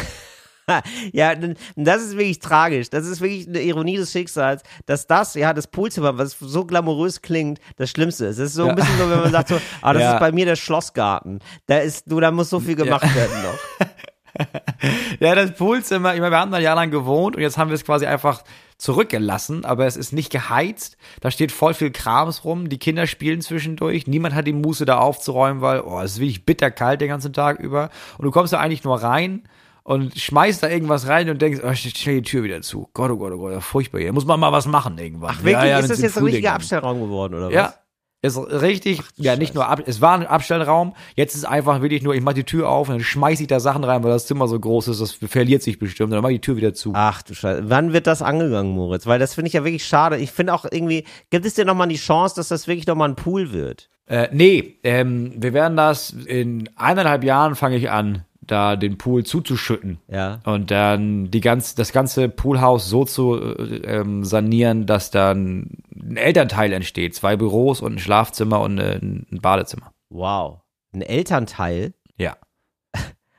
Ja, 1.14 1.34
das 1.76 2.03
ist 2.03 2.18
wirklich 2.18 2.41
tragisch. 2.41 2.91
Das 2.91 3.07
ist 3.07 3.22
wirklich 3.22 3.49
eine 3.49 3.62
Ironie 3.62 3.97
des 3.97 4.12
Schicksals, 4.12 4.62
dass 4.84 5.07
das, 5.07 5.32
ja, 5.32 5.55
das 5.55 5.66
Poolzimmer, 5.66 6.18
was 6.18 6.36
so 6.39 6.66
glamourös 6.66 7.22
klingt, 7.22 7.59
das 7.76 7.89
Schlimmste 7.89 8.26
ist. 8.26 8.39
Das 8.39 8.49
ist 8.49 8.55
so 8.55 8.64
ein 8.64 8.68
Ja. 8.68 8.74
bisschen 8.74 8.99
so, 8.99 9.09
wenn 9.09 9.20
man 9.20 9.32
sagt 9.32 9.49
so, 9.49 9.59
ah, 9.80 9.95
das 9.95 10.03
Ja. 10.03 10.12
ist 10.12 10.20
bei 10.20 10.30
mir 10.30 10.45
der 10.45 10.57
Schlossgarten. 10.57 11.39
Da 11.68 11.78
ist, 11.78 12.05
du, 12.12 12.20
da 12.20 12.30
muss 12.30 12.51
so 12.51 12.61
viel 12.61 12.74
gemacht 12.76 13.14
werden 13.14 13.43
noch. 13.45 13.86
Ja, 15.20 15.34
das 15.34 15.53
Poolzimmer, 15.55 16.14
ich 16.14 16.20
meine, 16.20 16.32
wir 16.32 16.39
haben 16.39 16.51
da 16.53 16.59
ein 16.59 16.62
Jahr 16.62 16.76
lang 16.76 16.91
gewohnt 16.91 17.34
und 17.34 17.41
jetzt 17.43 17.57
haben 17.57 17.70
wir 17.70 17.74
es 17.74 17.84
quasi 17.84 18.05
einfach 18.05 18.45
zurückgelassen, 18.79 19.64
aber 19.64 19.87
es 19.87 19.97
ist 19.97 20.12
nicht 20.12 20.31
geheizt. 20.31 20.97
Da 21.20 21.31
steht 21.31 21.51
voll 21.53 21.74
viel 21.74 21.91
Krams 21.91 22.45
rum. 22.45 22.68
Die 22.68 22.79
Kinder 22.79 23.07
spielen 23.07 23.41
zwischendurch. 23.41 24.07
Niemand 24.07 24.35
hat 24.35 24.47
die 24.47 24.53
Muße 24.53 24.85
da 24.85 24.99
aufzuräumen, 24.99 25.61
weil, 25.61 25.81
oh, 25.81 26.01
es 26.01 26.12
ist 26.12 26.20
wirklich 26.20 26.47
bitterkalt 26.47 27.01
den 27.01 27.09
ganzen 27.09 27.33
Tag 27.33 27.59
über. 27.59 27.91
Und 28.16 28.24
du 28.24 28.31
kommst 28.31 28.53
da 28.53 28.61
eigentlich 28.61 28.85
nur 28.85 29.03
rein 29.03 29.43
und 29.83 30.16
schmeißt 30.16 30.62
da 30.62 30.68
irgendwas 30.68 31.09
rein 31.09 31.29
und 31.29 31.43
denkst, 31.43 31.61
oh, 31.64 31.74
stell 31.74 32.16
die 32.16 32.22
Tür 32.22 32.45
wieder 32.45 32.62
zu. 32.62 32.89
Gott, 32.95 33.11
oh 33.11 33.16
Gott, 33.16 33.33
oh 33.33 33.39
Gott, 33.39 33.62
furchtbar 33.62 34.01
hier. 34.01 34.12
Muss 34.12 34.26
man 34.26 34.39
mal 34.39 34.53
was 34.53 34.66
machen 34.66 34.97
irgendwann. 34.97 35.31
Ach, 35.33 35.39
wirklich? 35.39 35.55
Ja, 35.55 35.64
ja, 35.66 35.79
ist 35.81 35.91
das 35.91 36.01
jetzt 36.01 36.16
ein 36.16 36.24
richtiger 36.24 36.53
Abstellraum 36.55 37.01
geworden, 37.01 37.35
oder 37.35 37.47
was? 37.47 37.55
Ja. 37.55 37.74
Ist 38.21 38.37
richtig, 38.37 39.01
ja, 39.16 39.37
nicht 39.37 39.55
nur, 39.55 39.69
ab, 39.69 39.81
es 39.87 40.01
war 40.01 40.14
ein 40.14 40.27
Abstellraum, 40.27 40.95
jetzt 41.14 41.37
ist 41.37 41.45
einfach 41.45 41.83
wirklich 41.83 42.03
nur, 42.03 42.16
ich 42.16 42.21
mach 42.21 42.33
die 42.33 42.43
Tür 42.43 42.69
auf 42.69 42.89
und 42.89 42.97
dann 42.97 43.05
schmeiß 43.05 43.39
ich 43.39 43.47
da 43.47 43.61
Sachen 43.61 43.85
rein, 43.85 44.03
weil 44.03 44.11
das 44.11 44.27
Zimmer 44.27 44.49
so 44.49 44.59
groß 44.59 44.89
ist, 44.89 45.01
das 45.01 45.12
verliert 45.12 45.62
sich 45.62 45.79
bestimmt, 45.79 46.12
dann 46.12 46.21
mach 46.23 46.31
ich 46.31 46.39
die 46.39 46.47
Tür 46.47 46.57
wieder 46.57 46.75
zu. 46.75 46.91
Ach 46.95 47.23
du 47.23 47.35
Scheiße. 47.35 47.71
Wann 47.71 47.93
wird 47.93 48.09
das 48.09 48.21
angegangen, 48.21 48.73
Moritz? 48.73 49.07
Weil 49.07 49.21
das 49.21 49.35
finde 49.35 49.47
ich 49.47 49.55
ja 49.55 49.62
wirklich 49.62 49.87
schade. 49.87 50.16
Ich 50.16 50.33
finde 50.33 50.53
auch 50.53 50.64
irgendwie, 50.69 51.05
gibt 51.31 51.47
es 51.47 51.55
dir 51.55 51.64
nochmal 51.64 51.87
die 51.87 51.95
Chance, 51.95 52.35
dass 52.35 52.49
das 52.49 52.66
wirklich 52.66 52.89
nochmal 52.89 53.09
ein 53.09 53.14
Pool 53.14 53.53
wird? 53.53 53.89
Äh, 54.07 54.29
nee, 54.33 54.79
ähm, 54.83 55.35
wir 55.37 55.53
werden 55.53 55.77
das, 55.77 56.11
in 56.11 56.69
eineinhalb 56.75 57.23
Jahren 57.23 57.55
fange 57.55 57.77
ich 57.77 57.89
an, 57.89 58.25
da 58.49 58.76
den 58.76 58.99
Pool 58.99 59.24
zuzuschütten. 59.24 59.99
Ja. 60.09 60.40
Und 60.44 60.70
dann 60.70 61.30
die 61.30 61.40
ganz, 61.40 61.74
das 61.74 61.92
ganze 61.92 62.28
Poolhaus 62.28 62.88
so 62.88 63.05
zu 63.05 63.36
äh, 63.36 63.76
ähm, 63.84 64.24
sanieren, 64.24 64.86
dass 64.86 65.11
dann 65.11 65.78
ein 65.94 66.16
Elternteil 66.16 66.72
entsteht. 66.72 67.14
Zwei 67.14 67.36
Büros 67.36 67.80
und 67.80 67.94
ein 67.94 67.99
Schlafzimmer 67.99 68.61
und 68.61 68.78
ein 68.80 69.26
Badezimmer. 69.30 69.92
Wow. 70.11 70.61
Ein 70.92 71.03
Elternteil? 71.03 71.94
Ja. 72.16 72.36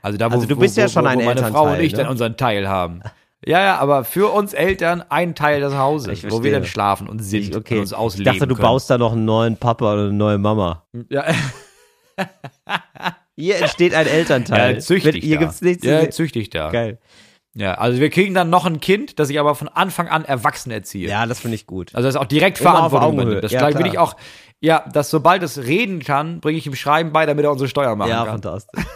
Also 0.02 0.18
da, 0.18 0.30
wo, 0.32 0.36
Also 0.36 0.48
du 0.48 0.56
wo, 0.56 0.62
bist 0.62 0.78
ja 0.78 0.86
wo, 0.86 0.90
schon 0.90 1.04
wo 1.04 1.10
ein 1.10 1.18
meine 1.18 1.42
Frau 1.42 1.64
und 1.64 1.70
Elternteil, 1.70 1.86
ich 1.86 1.92
ne? 1.92 1.98
dann 1.98 2.08
unseren 2.08 2.38
Teil 2.38 2.70
haben. 2.70 3.02
Ja, 3.46 3.62
ja, 3.62 3.78
aber 3.78 4.04
für 4.04 4.28
uns 4.34 4.54
Eltern 4.54 5.02
ein 5.10 5.34
Teil 5.34 5.62
des 5.62 5.74
Hauses, 5.74 6.24
Ich 6.24 6.32
wo 6.32 6.44
wir 6.44 6.52
dann 6.52 6.66
schlafen 6.66 7.08
und 7.08 7.20
sind 7.20 7.50
Ich, 7.50 7.56
okay. 7.56 7.76
und 7.76 7.82
uns 7.82 7.92
ich 7.92 7.98
ausleben 7.98 8.34
dachte, 8.34 8.48
du 8.48 8.56
können. 8.56 8.68
baust 8.68 8.90
da 8.90 8.98
noch 8.98 9.14
einen 9.14 9.26
neuen 9.26 9.56
Papa 9.56 9.94
oder 9.94 10.04
eine 10.04 10.14
neue 10.14 10.38
Mama. 10.38 10.84
Ja, 11.10 11.26
Hier 13.40 13.58
entsteht 13.58 13.94
ein 13.94 14.06
Elternteil. 14.08 14.74
ja 14.76 14.80
züchtig 14.80 15.14
Mit, 15.16 15.24
hier 15.24 15.36
da. 15.38 15.42
gibt's 15.46 15.62
nichts 15.62 15.86
Ja, 15.86 16.10
züchtig 16.10 16.50
da. 16.50 16.70
Geil. 16.72 16.98
Ja, 17.56 17.74
also 17.76 18.00
wir 18.00 18.10
kriegen 18.10 18.34
dann 18.36 18.50
noch 18.50 18.66
ein 18.66 18.80
Kind, 18.80 19.18
das 19.20 19.30
ich 19.30 19.40
aber 19.40 19.56
von 19.56 19.68
Anfang 19.70 20.08
an 20.08 20.24
erwachsen 20.26 20.72
erziehe. 20.72 21.10
Ja, 21.10 21.26
das 21.26 21.40
finde 21.40 21.56
ich 21.56 21.66
gut. 21.66 21.96
Also 21.96 22.08
das 22.08 22.16
ist 22.16 22.22
auch 22.22 22.26
direkt 22.26 22.60
Immer 22.62 22.72
Verantwortung 22.72 23.14
übernimmt. 23.14 23.44
Das 23.44 23.52
Ja, 23.52 23.74
will 23.78 23.88
ich 23.88 23.98
auch, 23.98 24.16
ja, 24.60 24.86
dass 24.94 25.10
sobald 25.10 25.42
es 25.42 25.58
reden 25.58 26.00
kann, 26.04 26.42
bringe 26.42 26.58
ich 26.60 26.68
ihm 26.68 26.76
Schreiben 26.76 27.12
bei, 27.12 27.26
damit 27.26 27.44
er 27.46 27.52
unsere 27.52 27.68
Steuer 27.70 27.96
machen 27.96 28.10
Ja, 28.10 28.26
kann. 28.26 28.42
fantastisch. 28.42 28.84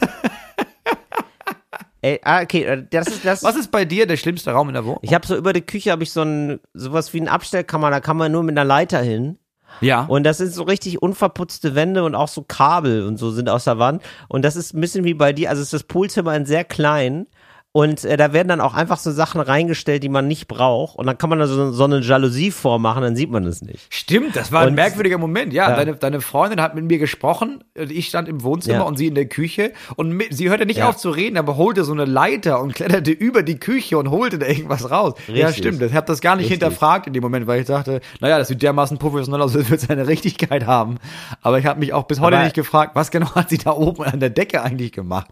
Ey, 2.02 2.20
ah, 2.26 2.42
okay, 2.42 2.64
äh, 2.64 2.84
das 2.90 3.08
ist 3.08 3.24
das. 3.26 3.44
Was 3.44 3.56
ist 3.56 3.72
bei 3.72 3.86
dir 3.86 4.06
der 4.06 4.18
schlimmste 4.18 4.52
Raum 4.52 4.68
in 4.68 4.74
der 4.74 4.84
Wohnung? 4.84 5.00
Ich 5.04 5.14
habe 5.14 5.26
so 5.26 5.38
über 5.38 5.54
die 5.54 5.62
Küche 5.62 5.90
habe 5.92 6.04
ich 6.04 6.12
so 6.12 6.22
ein 6.22 6.60
sowas 6.74 7.14
wie 7.14 7.22
ein 7.22 7.30
Abstellkammer, 7.30 7.90
da 7.92 8.02
kann 8.02 8.18
man 8.18 8.30
nur 8.30 8.44
mit 8.44 8.58
einer 8.58 8.66
Leiter 8.66 9.02
hin. 9.02 9.38
Ja. 9.82 10.06
Und 10.06 10.24
das 10.24 10.38
sind 10.38 10.54
so 10.54 10.64
richtig 10.64 11.02
unverputzte 11.02 11.76
Wände 11.76 12.04
und 12.04 12.16
auch 12.16 12.28
so 12.28 12.44
Kabel 12.44 13.06
und 13.06 13.18
so 13.18 13.32
sind 13.32 13.50
aus 13.50 13.66
der 13.66 13.80
Wand. 13.80 14.02
Und 14.28 14.44
das 14.44 14.56
ist 14.56 14.74
ein 14.74 14.82
bisschen 14.82 15.04
wie 15.04 15.14
bei 15.14 15.34
dir, 15.34 15.50
also 15.50 15.62
ist 15.62 15.74
das 15.74 15.84
Poolzimmer 15.84 16.36
in 16.36 16.46
sehr 16.46 16.64
klein. 16.64 17.28
Und 17.76 18.04
äh, 18.06 18.18
da 18.18 18.34
werden 18.34 18.50
dann 18.50 18.62
auch 18.62 18.76
einfach 18.76 19.00
so 19.00 19.10
Sachen 19.12 19.42
reingestellt, 19.42 20.04
die 20.04 20.10
man 20.10 20.28
nicht 20.28 20.48
braucht. 20.48 20.96
Und 20.96 21.08
dann 21.08 21.18
kann 21.18 21.28
man 21.32 21.40
da 21.40 21.48
so, 21.48 21.72
so 21.72 21.86
eine 21.86 22.02
Jalousie 22.02 22.52
vormachen, 22.52 23.02
dann 23.02 23.16
sieht 23.16 23.32
man 23.32 23.48
es 23.48 23.64
nicht. 23.64 23.88
Stimmt, 23.90 24.36
das 24.36 24.52
war 24.52 24.62
ein 24.62 24.68
Und- 24.70 24.76
merkwürdiger 24.76 25.18
Moment. 25.18 25.54
Ja, 25.54 25.72
Ja. 25.72 25.76
Deine, 25.76 25.96
deine 25.96 26.22
Freundin 26.22 26.62
hat 26.62 26.76
mit 26.76 26.86
mir 26.86 27.00
gesprochen. 27.00 27.64
und 27.76 27.92
Ich 27.92 28.06
stand 28.10 28.30
im 28.30 28.44
Wohnzimmer 28.44 28.76
Ja. 28.78 28.82
und 28.84 28.98
sie 28.98 29.08
in 29.08 29.16
der 29.16 29.26
Küche. 29.26 29.74
Und 29.96 30.12
mit, 30.12 30.38
sie 30.38 30.50
hörte 30.52 30.68
nicht 30.68 30.78
Ja. 30.78 30.90
auf 30.90 30.98
zu 30.98 31.10
reden, 31.10 31.36
aber 31.36 31.58
holte 31.58 31.84
so 31.84 31.94
eine 31.94 32.06
Leiter 32.06 32.62
und 32.62 32.76
kletterte 32.76 33.10
über 33.10 33.42
die 33.42 33.58
Küche 33.58 33.98
und 33.98 34.12
holte 34.12 34.38
da 34.38 34.46
irgendwas 34.46 34.92
raus. 34.92 35.16
Ja, 35.28 35.48
Richtig. 35.48 35.66
stimmt. 35.66 35.82
Ich 35.82 35.96
habe 35.96 36.06
das 36.06 36.22
gar 36.22 36.36
nicht 36.36 36.52
Richtig. 36.52 36.62
hinterfragt 36.62 37.08
in 37.08 37.14
dem 37.14 37.24
Moment, 37.24 37.48
weil 37.48 37.62
ich 37.62 37.66
dachte, 37.66 38.02
naja, 38.20 38.38
das 38.38 38.50
sieht 38.50 38.62
dermaßen 38.62 39.00
professionell 39.00 39.42
aus, 39.42 39.56
als 39.56 39.68
würde 39.72 39.84
es 39.84 39.90
eine 39.90 40.06
Richtigkeit 40.08 40.68
haben. 40.68 40.98
Aber 41.42 41.58
ich 41.58 41.66
habe 41.66 41.80
mich 41.80 41.92
auch 41.92 42.04
bis 42.04 42.20
heute 42.20 42.36
Aber- 42.36 42.44
nicht 42.46 42.56
gefragt, 42.56 42.92
was 42.94 43.10
genau 43.10 43.34
hat 43.34 43.50
sie 43.50 43.58
da 43.58 43.72
oben 43.72 44.04
an 44.04 44.20
der 44.20 44.30
Decke 44.30 44.62
eigentlich 44.62 44.92
gemacht? 44.92 45.32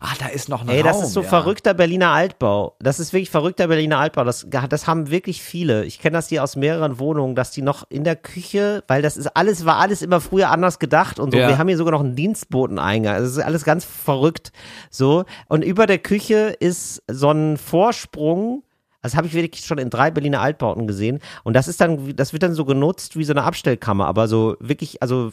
Ah, 0.00 0.10
da 0.20 0.26
ist 0.26 0.48
noch 0.48 0.60
ein 0.62 0.68
Ey, 0.68 0.82
Raum. 0.82 0.92
das 0.92 1.02
ist 1.02 1.12
so 1.14 1.22
ja. 1.22 1.28
verrückter 1.28 1.74
Berliner 1.78 2.10
Altbau. 2.10 2.76
Das 2.80 3.00
ist 3.00 3.14
wirklich 3.14 3.30
verrückter 3.30 3.68
Berliner 3.68 3.98
Altbau. 3.98 4.24
Das, 4.24 4.46
das 4.50 4.86
haben 4.86 5.10
wirklich 5.10 5.42
viele. 5.42 5.86
Ich 5.86 5.98
kenne 5.98 6.18
das 6.18 6.28
hier 6.28 6.44
aus 6.44 6.56
mehreren 6.56 6.98
Wohnungen, 6.98 7.34
dass 7.34 7.50
die 7.52 7.62
noch 7.62 7.86
in 7.88 8.04
der 8.04 8.16
Küche, 8.16 8.84
weil 8.86 9.00
das 9.00 9.16
ist 9.16 9.28
alles, 9.28 9.64
war 9.64 9.76
alles 9.76 10.02
immer 10.02 10.20
früher 10.20 10.50
anders 10.50 10.78
gedacht 10.78 11.18
und 11.18 11.30
so. 11.30 11.38
Ja. 11.38 11.48
Wir 11.48 11.56
haben 11.56 11.68
hier 11.68 11.78
sogar 11.78 11.92
noch 11.92 12.00
einen 12.00 12.16
Dienstboteneingang. 12.16 13.14
Also 13.14 13.26
Das 13.26 13.38
ist 13.38 13.44
alles 13.44 13.64
ganz 13.64 13.86
verrückt. 13.86 14.52
So. 14.90 15.24
Und 15.48 15.64
über 15.64 15.86
der 15.86 15.98
Küche 15.98 16.54
ist 16.60 17.02
so 17.10 17.30
ein 17.30 17.56
Vorsprung. 17.56 18.62
Das 19.00 19.16
habe 19.16 19.26
ich 19.26 19.32
wirklich 19.32 19.64
schon 19.64 19.78
in 19.78 19.88
drei 19.88 20.10
Berliner 20.10 20.42
Altbauten 20.42 20.86
gesehen. 20.86 21.20
Und 21.44 21.54
das 21.54 21.68
ist 21.68 21.80
dann, 21.80 22.14
das 22.16 22.34
wird 22.34 22.42
dann 22.42 22.52
so 22.52 22.66
genutzt 22.66 23.16
wie 23.16 23.24
so 23.24 23.32
eine 23.32 23.44
Abstellkammer, 23.44 24.06
aber 24.06 24.28
so 24.28 24.56
wirklich, 24.60 25.00
also 25.00 25.32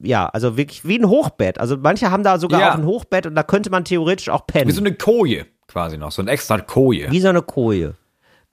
ja, 0.00 0.26
also 0.26 0.56
wirklich 0.56 0.84
wie 0.86 0.98
ein 0.98 1.08
Hochbett. 1.08 1.58
Also 1.58 1.76
manche 1.76 2.10
haben 2.10 2.22
da 2.22 2.38
sogar 2.38 2.60
Ja. 2.60 2.70
auch 2.72 2.78
ein 2.78 2.86
Hochbett 2.86 3.26
und 3.26 3.34
da 3.34 3.42
könnte 3.42 3.70
man 3.70 3.84
theoretisch 3.84 4.28
auch 4.28 4.46
pennen. 4.46 4.68
Wie 4.68 4.72
so 4.72 4.80
eine 4.80 4.94
Koje 4.94 5.46
quasi 5.68 5.96
noch, 5.96 6.12
so 6.12 6.22
ein 6.22 6.28
extra 6.28 6.58
Koje. 6.58 7.10
Wie 7.10 7.20
so 7.20 7.28
eine 7.28 7.42
Koje. 7.42 7.94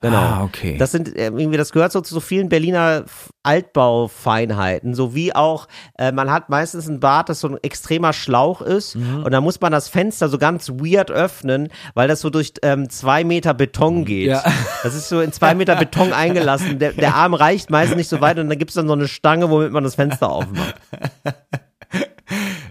Genau. 0.02 0.16
Ah, 0.16 0.44
okay. 0.44 0.78
Das 0.78 0.92
sind 0.92 1.14
äh, 1.14 1.26
irgendwie, 1.26 1.58
das 1.58 1.72
gehört 1.72 1.92
so 1.92 2.00
zu 2.00 2.14
so 2.14 2.20
vielen 2.20 2.48
Berliner 2.48 3.04
Altbaufeinheiten, 3.42 4.94
so 4.94 5.14
wie 5.14 5.34
auch, 5.34 5.68
äh, 5.98 6.10
man 6.10 6.30
hat 6.30 6.48
meistens 6.48 6.88
ein 6.88 7.00
Bad, 7.00 7.28
das 7.28 7.40
so 7.40 7.48
ein 7.48 7.58
extremer 7.62 8.12
Schlauch 8.14 8.62
ist 8.62 8.94
Mhm. 8.96 9.24
und 9.24 9.30
da 9.32 9.40
muss 9.42 9.60
man 9.60 9.72
das 9.72 9.88
Fenster 9.88 10.28
so 10.30 10.38
ganz 10.38 10.70
weird 10.70 11.10
öffnen, 11.10 11.68
weil 11.94 12.08
das 12.08 12.20
so 12.20 12.30
durch 12.30 12.54
ähm, 12.62 12.88
zwei 12.88 13.24
Meter 13.24 13.52
Beton 13.54 14.04
geht. 14.04 14.28
Ja. 14.28 14.42
Das 14.82 14.94
ist 14.94 15.10
so 15.10 15.20
in 15.20 15.30
zwei 15.32 15.54
Meter 15.54 15.76
Beton 15.76 16.14
eingelassen. 16.14 16.78
Der, 16.78 16.92
der 16.92 17.14
Arm 17.14 17.34
reicht 17.34 17.68
meistens 17.68 17.96
nicht 17.98 18.08
so 18.08 18.22
weit 18.22 18.38
und 18.38 18.48
dann 18.48 18.58
gibt 18.58 18.70
es 18.70 18.76
dann 18.76 18.86
so 18.86 18.94
eine 18.94 19.06
Stange, 19.08 19.50
womit 19.50 19.72
man 19.72 19.84
das 19.84 19.96
Fenster 19.96 20.30
aufmacht. 20.30 20.74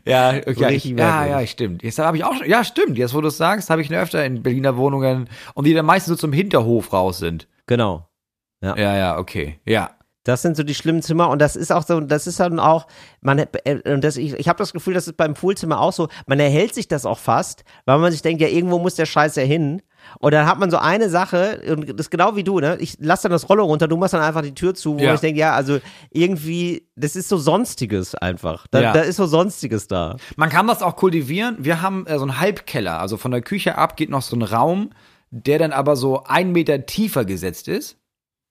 Ja, 0.09 0.29
okay, 0.29 0.55
ja, 0.57 0.69
ich, 0.69 0.85
ja, 0.85 1.25
ja, 1.25 1.47
stimmt. 1.47 1.83
Jetzt 1.83 1.99
habe 1.99 2.17
ich 2.17 2.23
auch 2.23 2.43
ja, 2.43 2.63
stimmt. 2.63 2.97
Jetzt, 2.97 3.13
wo 3.13 3.21
du 3.21 3.27
es 3.27 3.37
sagst, 3.37 3.69
habe 3.69 3.81
ich 3.81 3.89
ne 3.89 3.99
öfter 3.99 4.23
in 4.25 4.43
Berliner 4.43 4.77
Wohnungen 4.77 5.29
und 5.53 5.65
die 5.65 5.73
dann 5.73 5.85
meistens 5.85 6.11
so 6.11 6.15
zum 6.15 6.33
Hinterhof 6.33 6.91
raus 6.93 7.19
sind. 7.19 7.47
Genau. 7.67 8.09
Ja, 8.61 8.75
ja, 8.75 9.17
okay. 9.17 9.59
Ja. 9.65 9.91
Das 10.23 10.41
sind 10.41 10.57
so 10.57 10.63
die 10.63 10.75
schlimmen 10.75 11.01
Zimmer 11.01 11.29
und 11.29 11.39
das 11.41 11.55
ist 11.55 11.71
auch 11.71 11.83
so, 11.83 12.01
das 12.01 12.27
ist 12.27 12.39
dann 12.39 12.59
auch, 12.59 12.87
man, 13.21 13.39
äh, 13.39 13.91
und 13.91 14.03
das, 14.03 14.17
ich, 14.17 14.33
ich 14.33 14.49
habe 14.49 14.59
das 14.59 14.73
Gefühl, 14.73 14.93
das 14.93 15.07
ist 15.07 15.15
beim 15.15 15.33
Poolzimmer 15.33 15.79
auch 15.79 15.93
so, 15.93 16.09
man 16.27 16.39
erhält 16.39 16.75
sich 16.75 16.87
das 16.87 17.05
auch 17.05 17.17
fast, 17.17 17.63
weil 17.85 17.99
man 17.99 18.11
sich 18.11 18.21
denkt, 18.21 18.41
ja, 18.41 18.49
irgendwo 18.49 18.79
muss 18.79 18.95
der 18.95 19.05
Scheiß 19.05 19.37
ja 19.37 19.43
hin. 19.43 19.81
Und 20.19 20.33
dann 20.33 20.47
hat 20.47 20.57
man 20.59 20.71
so 20.71 20.77
eine 20.77 21.09
Sache, 21.09 21.61
und 21.71 21.87
das 21.89 22.07
ist 22.07 22.09
genau 22.09 22.35
wie 22.35 22.43
du, 22.43 22.59
ne? 22.59 22.77
Ich 22.79 22.97
lass 22.99 23.21
dann 23.21 23.31
das 23.31 23.47
Rollo 23.49 23.63
runter, 23.65 23.87
du 23.87 23.95
machst 23.97 24.13
dann 24.13 24.21
einfach 24.21 24.41
die 24.41 24.53
Tür 24.55 24.73
zu, 24.73 24.97
wo 24.97 25.03
Ja. 25.03 25.13
ich 25.13 25.19
denke, 25.19 25.39
ja, 25.39 25.53
also 25.53 25.79
irgendwie, 26.11 26.87
das 26.95 27.15
ist 27.15 27.29
so 27.29 27.37
Sonstiges 27.37 28.15
einfach. 28.15 28.67
Da, 28.71 28.81
Ja. 28.81 28.93
da 28.93 29.01
ist 29.01 29.17
so 29.17 29.25
Sonstiges 29.25 29.87
da. 29.87 30.17
Man 30.35 30.49
kann 30.49 30.67
das 30.67 30.81
auch 30.81 30.95
kultivieren. 30.95 31.57
Wir 31.59 31.81
haben 31.81 32.05
äh, 32.07 32.17
so 32.17 32.23
einen 32.23 32.39
Halbkeller. 32.39 32.99
Also 32.99 33.17
von 33.17 33.31
der 33.31 33.41
Küche 33.41 33.77
ab 33.77 33.95
geht 33.95 34.09
noch 34.09 34.21
so 34.21 34.35
ein 34.35 34.41
Raum, 34.41 34.89
der 35.31 35.59
dann 35.59 35.71
aber 35.71 35.95
so 35.95 36.23
ein 36.23 36.51
Meter 36.51 36.85
tiefer 36.85 37.23
gesetzt 37.25 37.67
ist. 37.67 37.97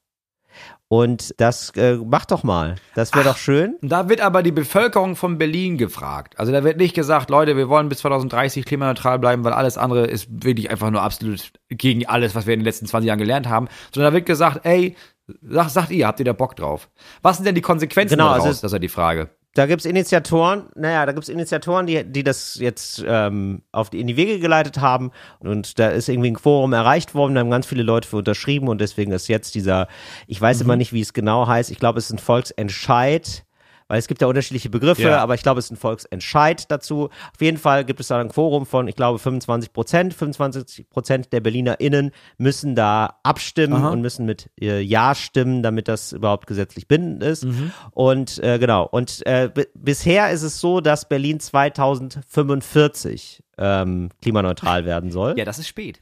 Und 0.91 1.33
das 1.39 1.69
äh, 1.77 1.95
macht 1.95 2.31
doch 2.31 2.43
mal. 2.43 2.75
Das 2.95 3.15
wäre 3.15 3.23
doch 3.23 3.37
schön. 3.37 3.77
Da 3.81 4.09
wird 4.09 4.19
aber 4.19 4.43
die 4.43 4.51
Bevölkerung 4.51 5.15
von 5.15 5.37
Berlin 5.37 5.77
gefragt. 5.77 6.37
Also 6.37 6.51
da 6.51 6.65
wird 6.65 6.75
nicht 6.75 6.93
gesagt, 6.93 7.29
Leute, 7.29 7.55
wir 7.55 7.69
wollen 7.69 7.87
bis 7.87 7.99
2030 7.99 8.65
klimaneutral 8.65 9.17
bleiben, 9.17 9.45
weil 9.45 9.53
alles 9.53 9.77
andere 9.77 10.05
ist 10.05 10.27
wirklich 10.43 10.69
einfach 10.69 10.89
nur 10.91 11.01
absolut 11.01 11.53
gegen 11.69 12.05
alles, 12.07 12.35
was 12.35 12.45
wir 12.45 12.53
in 12.55 12.59
den 12.59 12.65
letzten 12.65 12.87
20 12.87 13.07
Jahren 13.07 13.19
gelernt 13.19 13.47
haben. 13.47 13.69
Sondern 13.93 14.11
da 14.11 14.17
wird 14.17 14.25
gesagt, 14.25 14.65
ey, 14.65 14.97
sag, 15.41 15.69
sagt 15.69 15.91
ihr, 15.91 16.07
habt 16.07 16.19
ihr 16.19 16.25
da 16.25 16.33
Bock 16.33 16.57
drauf? 16.57 16.89
Was 17.21 17.37
sind 17.37 17.45
denn 17.45 17.55
die 17.55 17.61
Konsequenzen 17.61 18.17
Genau, 18.17 18.25
daraus? 18.25 18.47
also 18.47 18.61
das 18.61 18.63
ist 18.63 18.73
ja 18.73 18.79
die 18.79 18.89
Frage. 18.89 19.29
Da 19.53 19.65
gibt's 19.65 19.85
Initiatoren, 19.85 20.69
naja, 20.75 21.05
da 21.05 21.11
gibt's 21.11 21.27
Initiatoren, 21.27 21.85
die, 21.85 22.05
die 22.05 22.23
das 22.23 22.55
jetzt 22.55 23.03
ähm, 23.05 23.63
auf 23.73 23.89
die, 23.89 23.99
in 23.99 24.07
die 24.07 24.15
Wege 24.15 24.39
geleitet 24.39 24.79
haben. 24.79 25.11
Und 25.39 25.77
da 25.77 25.89
ist 25.89 26.07
irgendwie 26.07 26.31
ein 26.31 26.35
Quorum 26.35 26.71
erreicht 26.71 27.15
worden, 27.15 27.35
da 27.35 27.41
haben 27.41 27.51
ganz 27.51 27.65
viele 27.65 27.83
Leute 27.83 28.07
für 28.07 28.17
unterschrieben 28.17 28.69
und 28.69 28.79
deswegen 28.79 29.11
ist 29.11 29.27
jetzt 29.27 29.53
dieser, 29.55 29.89
ich 30.27 30.39
weiß 30.39 30.61
immer 30.61 30.77
nicht, 30.77 30.93
wie 30.93 31.01
es 31.01 31.11
genau 31.11 31.47
heißt, 31.47 31.69
ich 31.69 31.79
glaube, 31.79 31.99
es 31.99 32.05
ist 32.05 32.13
ein 32.13 32.19
Volksentscheid. 32.19 33.43
Weil 33.91 33.99
es 33.99 34.07
gibt 34.07 34.21
ja 34.21 34.27
unterschiedliche 34.29 34.69
Begriffe, 34.69 35.01
Ja. 35.01 35.21
aber 35.21 35.35
ich 35.35 35.43
glaube, 35.43 35.59
es 35.59 35.65
ist 35.65 35.71
ein 35.71 35.75
Volksentscheid 35.75 36.71
dazu. 36.71 37.09
Auf 37.33 37.41
jeden 37.41 37.57
Fall 37.57 37.83
gibt 37.83 37.99
es 37.99 38.07
da 38.07 38.21
ein 38.21 38.29
Quorum 38.29 38.65
von, 38.65 38.87
ich 38.87 38.95
glaube, 38.95 39.19
25 39.19 39.73
Prozent. 39.73 40.13
25 40.13 40.89
Prozent 40.89 41.33
der 41.33 41.41
BerlinerInnen 41.41 42.11
müssen 42.37 42.73
da 42.73 43.17
abstimmen 43.23 43.83
und 43.85 43.99
müssen 43.99 44.25
mit 44.25 44.49
äh, 44.61 44.79
Ja 44.79 45.13
stimmen, 45.13 45.61
damit 45.61 45.89
das 45.89 46.13
überhaupt 46.13 46.47
gesetzlich 46.47 46.87
bindend 46.87 47.21
ist. 47.21 47.43
Mhm. 47.43 47.73
Und 47.91 48.41
äh, 48.41 48.59
genau. 48.59 48.87
Und 48.89 49.27
äh, 49.27 49.49
bi- 49.53 49.67
bisher 49.75 50.31
ist 50.31 50.43
es 50.43 50.61
so, 50.61 50.79
dass 50.79 51.09
Berlin 51.09 51.41
2045 51.41 53.43
ähm, 53.57 54.09
klimaneutral 54.21 54.85
werden 54.85 55.11
soll. 55.11 55.35
Ja, 55.37 55.45
das 55.45 55.59
ist 55.59 55.67
spät. 55.67 56.01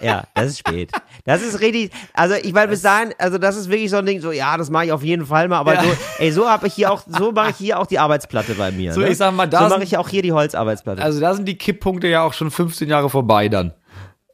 Ja, 0.00 0.24
das 0.34 0.46
ist 0.48 0.58
spät. 0.58 0.92
Das 1.24 1.42
ist 1.42 1.60
richtig, 1.60 1.90
also 2.12 2.34
ich 2.34 2.52
meine 2.52 2.68
bis 2.68 2.82
dahin, 2.82 3.14
also 3.18 3.38
das 3.38 3.56
ist 3.56 3.70
wirklich 3.70 3.90
so 3.90 3.96
ein 3.96 4.06
Ding, 4.06 4.20
so 4.20 4.30
ja, 4.30 4.56
das 4.56 4.68
mache 4.70 4.84
ich 4.86 4.92
auf 4.92 5.02
jeden 5.02 5.24
Fall 5.26 5.48
mal, 5.48 5.56
aber 5.58 5.74
Ja. 5.74 5.82
so, 5.84 5.88
ey, 6.18 6.30
so 6.32 6.48
habe 6.48 6.66
ich 6.66 6.74
hier 6.74 6.92
auch, 6.92 7.02
so 7.06 7.32
mache 7.32 7.50
ich 7.50 7.56
hier 7.56 7.78
auch 7.80 7.86
die 7.86 7.98
Arbeitsplatte 7.98 8.54
bei 8.54 8.70
mir. 8.70 8.92
So, 8.92 9.00
ne? 9.00 9.08
ich 9.08 9.16
sag 9.16 9.32
mal, 9.34 9.46
da 9.46 9.68
so 9.68 9.74
mache 9.74 9.84
ich 9.84 9.96
auch 9.96 10.08
hier 10.08 10.22
die 10.22 10.32
Holzarbeitsplatte. 10.32 11.02
Also 11.02 11.18
da 11.20 11.34
sind 11.34 11.46
die 11.46 11.56
Kipppunkte 11.56 12.08
ja 12.08 12.22
auch 12.22 12.34
schon 12.34 12.50
15 12.50 12.88
Jahre 12.88 13.08
vorbei 13.10 13.48
dann. 13.48 13.72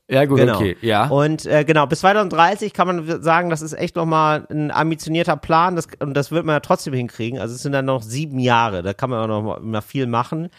Ja, 0.09 0.25
gut, 0.27 0.39
Genau. 0.39 0.57
okay. 0.57 0.77
Ja. 0.83 1.07
Und 1.07 1.47
äh, 1.47 1.65
genau, 1.65 1.87
bis 1.87 2.01
2030 2.01 2.75
kann 2.75 2.87
man 2.89 3.23
sagen, 3.23 3.49
das 3.49 3.63
ist 3.63 3.73
echt 3.73 3.97
nochmal 3.97 4.47
ein 4.51 4.71
ambitionierter 4.71 5.37
Plan 5.37 5.77
das, 5.77 5.87
und 6.01 6.13
das 6.15 6.31
wird 6.33 6.45
man 6.45 6.57
ja 6.57 6.61
trotzdem 6.61 6.93
hinkriegen. 6.93 7.39
Also 7.39 7.55
es 7.55 7.63
sind 7.63 7.73
dann 7.73 7.87
noch 7.87 8.03
sieben 8.03 8.39
Jahre, 8.41 8.83
da 8.83 8.93
kann 8.93 9.09
man 9.09 9.21
auch 9.21 9.29
noch 9.29 9.43
mal, 9.43 9.61
mal 9.61 9.81
viel 9.81 10.07
machen. 10.07 10.51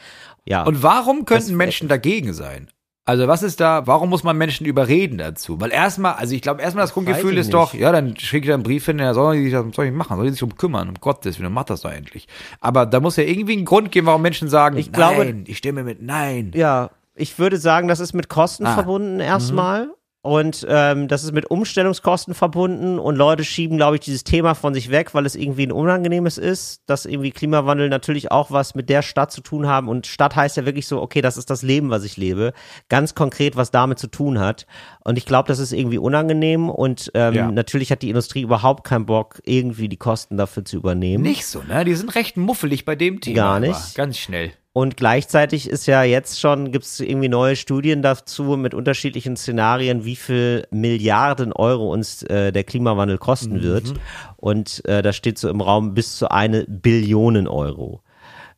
Ja. 0.46 0.64
Und 0.64 0.82
warum 0.82 1.26
könnten 1.26 1.50
Das- 1.50 1.56
Menschen 1.58 1.88
dagegen 1.88 2.34
sein? 2.34 2.70
Also 3.06 3.28
was 3.28 3.44
ist 3.44 3.60
da, 3.60 3.86
warum 3.86 4.10
muss 4.10 4.24
man 4.24 4.38
Menschen 4.38 4.66
überreden 4.66 5.18
dazu? 5.18 5.60
Weil 5.60 5.72
erstmal, 5.72 6.14
also 6.14 6.34
ich 6.34 6.42
glaube 6.42 6.62
erstmal 6.62 6.84
das 6.86 6.94
Grundgefühl 6.94 7.38
ist 7.38 7.54
doch, 7.54 7.74
ja, 7.74 7.92
dann 7.92 8.16
schicke 8.16 8.46
ich 8.46 8.48
da 8.48 8.54
einen 8.54 8.64
Brief 8.64 8.86
hin, 8.86 8.98
ja, 9.00 9.14
soll 9.14 9.36
ich, 9.36 9.54
was 9.54 9.76
soll 9.76 9.86
ich 9.88 9.92
machen? 9.92 10.16
Soll 10.16 10.26
ich 10.28 10.32
sich 10.32 10.40
drum 10.40 10.56
kümmern? 10.56 10.88
Um 10.88 10.96
Gottes 11.02 11.38
Willen, 11.38 11.52
mach 11.52 11.66
das 11.66 11.82
doch 11.82 11.92
endlich. 11.92 12.28
Aber 12.62 12.86
da 12.86 13.02
muss 13.02 13.18
ja 13.18 13.24
irgendwie 13.26 13.58
ein 13.58 13.66
Grund 13.66 13.92
geben, 13.92 14.08
warum 14.08 14.22
Menschen 14.22 14.48
sagen, 14.48 14.78
Ich 14.78 14.94
glaube- 14.94 15.26
nein, 15.26 15.44
ich 15.48 15.58
stimme 15.58 15.84
mit 15.84 16.02
nein. 16.02 16.52
Ja, 16.56 16.92
ich 17.16 17.38
würde 17.38 17.58
sagen, 17.58 17.90
das 17.90 18.00
ist 18.00 18.14
mit 18.14 18.30
Kosten 18.30 18.66
Ah. 18.66 18.74
verbunden 18.74 19.20
erstmal. 19.20 19.90
Und 20.26 20.66
ähm, 20.70 21.10
das 21.10 21.26
ist 21.26 21.34
mit 21.34 21.52
Umstellungskosten 21.52 22.34
verbunden 22.34 22.98
und 22.98 23.18
Leute 23.18 23.44
schieben, 23.44 23.76
glaube 23.76 23.98
ich, 23.98 24.02
dieses 24.02 24.24
Thema 24.24 24.54
von 24.56 24.74
sich 24.74 24.90
weg, 24.90 25.14
weil 25.14 25.26
es 25.26 25.36
irgendwie 25.36 25.68
ein 25.68 25.72
unangenehmes 25.74 26.38
ist, 26.38 26.82
dass 26.86 27.06
irgendwie 27.06 27.32
Klimawandel 27.32 27.90
natürlich 27.90 28.32
auch 28.32 28.50
was 28.50 28.74
mit 28.74 28.88
der 28.90 29.02
Stadt 29.02 29.34
zu 29.34 29.42
tun 29.42 29.68
haben. 29.68 29.90
Und 29.90 30.08
Stadt 30.08 30.38
heißt 30.38 30.56
ja 30.56 30.66
wirklich 30.66 30.88
so, 30.88 31.02
okay, 31.02 31.20
das 31.22 31.36
ist 31.36 31.50
das 31.50 31.62
Leben, 31.62 31.90
was 31.90 32.06
ich 32.06 32.16
lebe. 32.16 32.54
Ganz 32.88 33.16
konkret, 33.16 33.58
was 33.58 33.70
damit 33.72 34.00
zu 34.00 34.08
tun 34.08 34.40
hat. 34.40 34.66
Und 35.04 35.18
ich 35.18 35.26
glaube, 35.26 35.50
das 35.50 35.60
ist 35.60 35.74
irgendwie 35.74 35.98
unangenehm 35.98 36.70
und 36.70 37.12
ähm, 37.16 37.34
Ja. 37.34 37.52
natürlich 37.52 37.92
hat 37.92 38.02
die 38.02 38.10
Industrie 38.10 38.44
überhaupt 38.44 38.86
keinen 38.86 39.06
Bock, 39.06 39.42
irgendwie 39.44 39.90
die 39.90 39.98
Kosten 39.98 40.38
dafür 40.38 40.64
zu 40.64 40.78
übernehmen. 40.78 41.22
Nicht 41.22 41.46
so, 41.46 41.62
ne? 41.64 41.84
Die 41.84 41.96
sind 41.96 42.16
recht 42.16 42.38
muffelig 42.38 42.86
bei 42.86 42.96
dem 42.96 43.20
Thema. 43.20 43.36
Gar 43.36 43.60
nicht. 43.60 43.96
Ganz 43.96 44.18
schnell. 44.18 44.54
Und 44.74 44.98
gleichzeitig 44.98 45.70
ist 45.70 45.86
ja 45.86 46.02
jetzt 46.04 46.40
schon, 46.40 46.72
gibt 46.72 46.86
es 46.86 47.00
irgendwie 47.00 47.30
neue 47.30 47.56
Studien 47.56 48.02
dazu 48.02 48.58
mit 48.58 48.74
unterschiedlichen 48.74 49.38
Szenarien, 49.38 50.04
wie 50.04 50.16
viel 50.16 50.66
Milliarden 50.72 51.54
Euro 51.54 51.94
uns 51.94 52.24
äh, 52.24 52.52
der 52.52 52.64
Klimawandel 52.64 53.20
kosten 53.20 53.62
wird. 53.62 53.94
Und 54.36 54.84
äh, 54.86 55.04
da 55.04 55.14
steht 55.14 55.38
so 55.38 55.48
im 55.48 55.62
Raum 55.62 55.94
bis 55.94 56.18
zu 56.18 56.32
eine 56.32 56.66
Billionen 56.68 57.48
Euro 57.48 58.02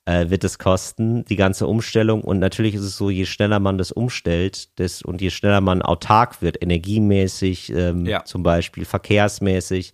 äh, 0.06 0.30
wird 0.30 0.44
es 0.44 0.58
kosten, 0.58 1.26
die 1.26 1.36
ganze 1.36 1.68
Umstellung. 1.68 2.22
Und 2.22 2.40
natürlich 2.40 2.76
ist 2.76 2.84
es 2.84 2.96
so, 2.98 3.10
je 3.10 3.26
schneller 3.26 3.60
man 3.60 3.78
das 3.78 3.92
umstellt 3.92 4.78
des, 4.80 5.02
und 5.02 5.22
je 5.22 5.32
schneller 5.32 5.62
man 5.62 5.82
autark 5.82 6.42
wird, 6.42 6.62
energiemäßig 6.62 7.72
ähm, 7.72 8.06
Ja. 8.06 8.24
zum 8.24 8.44
Beispiel, 8.44 8.86
verkehrsmäßig, 8.86 9.92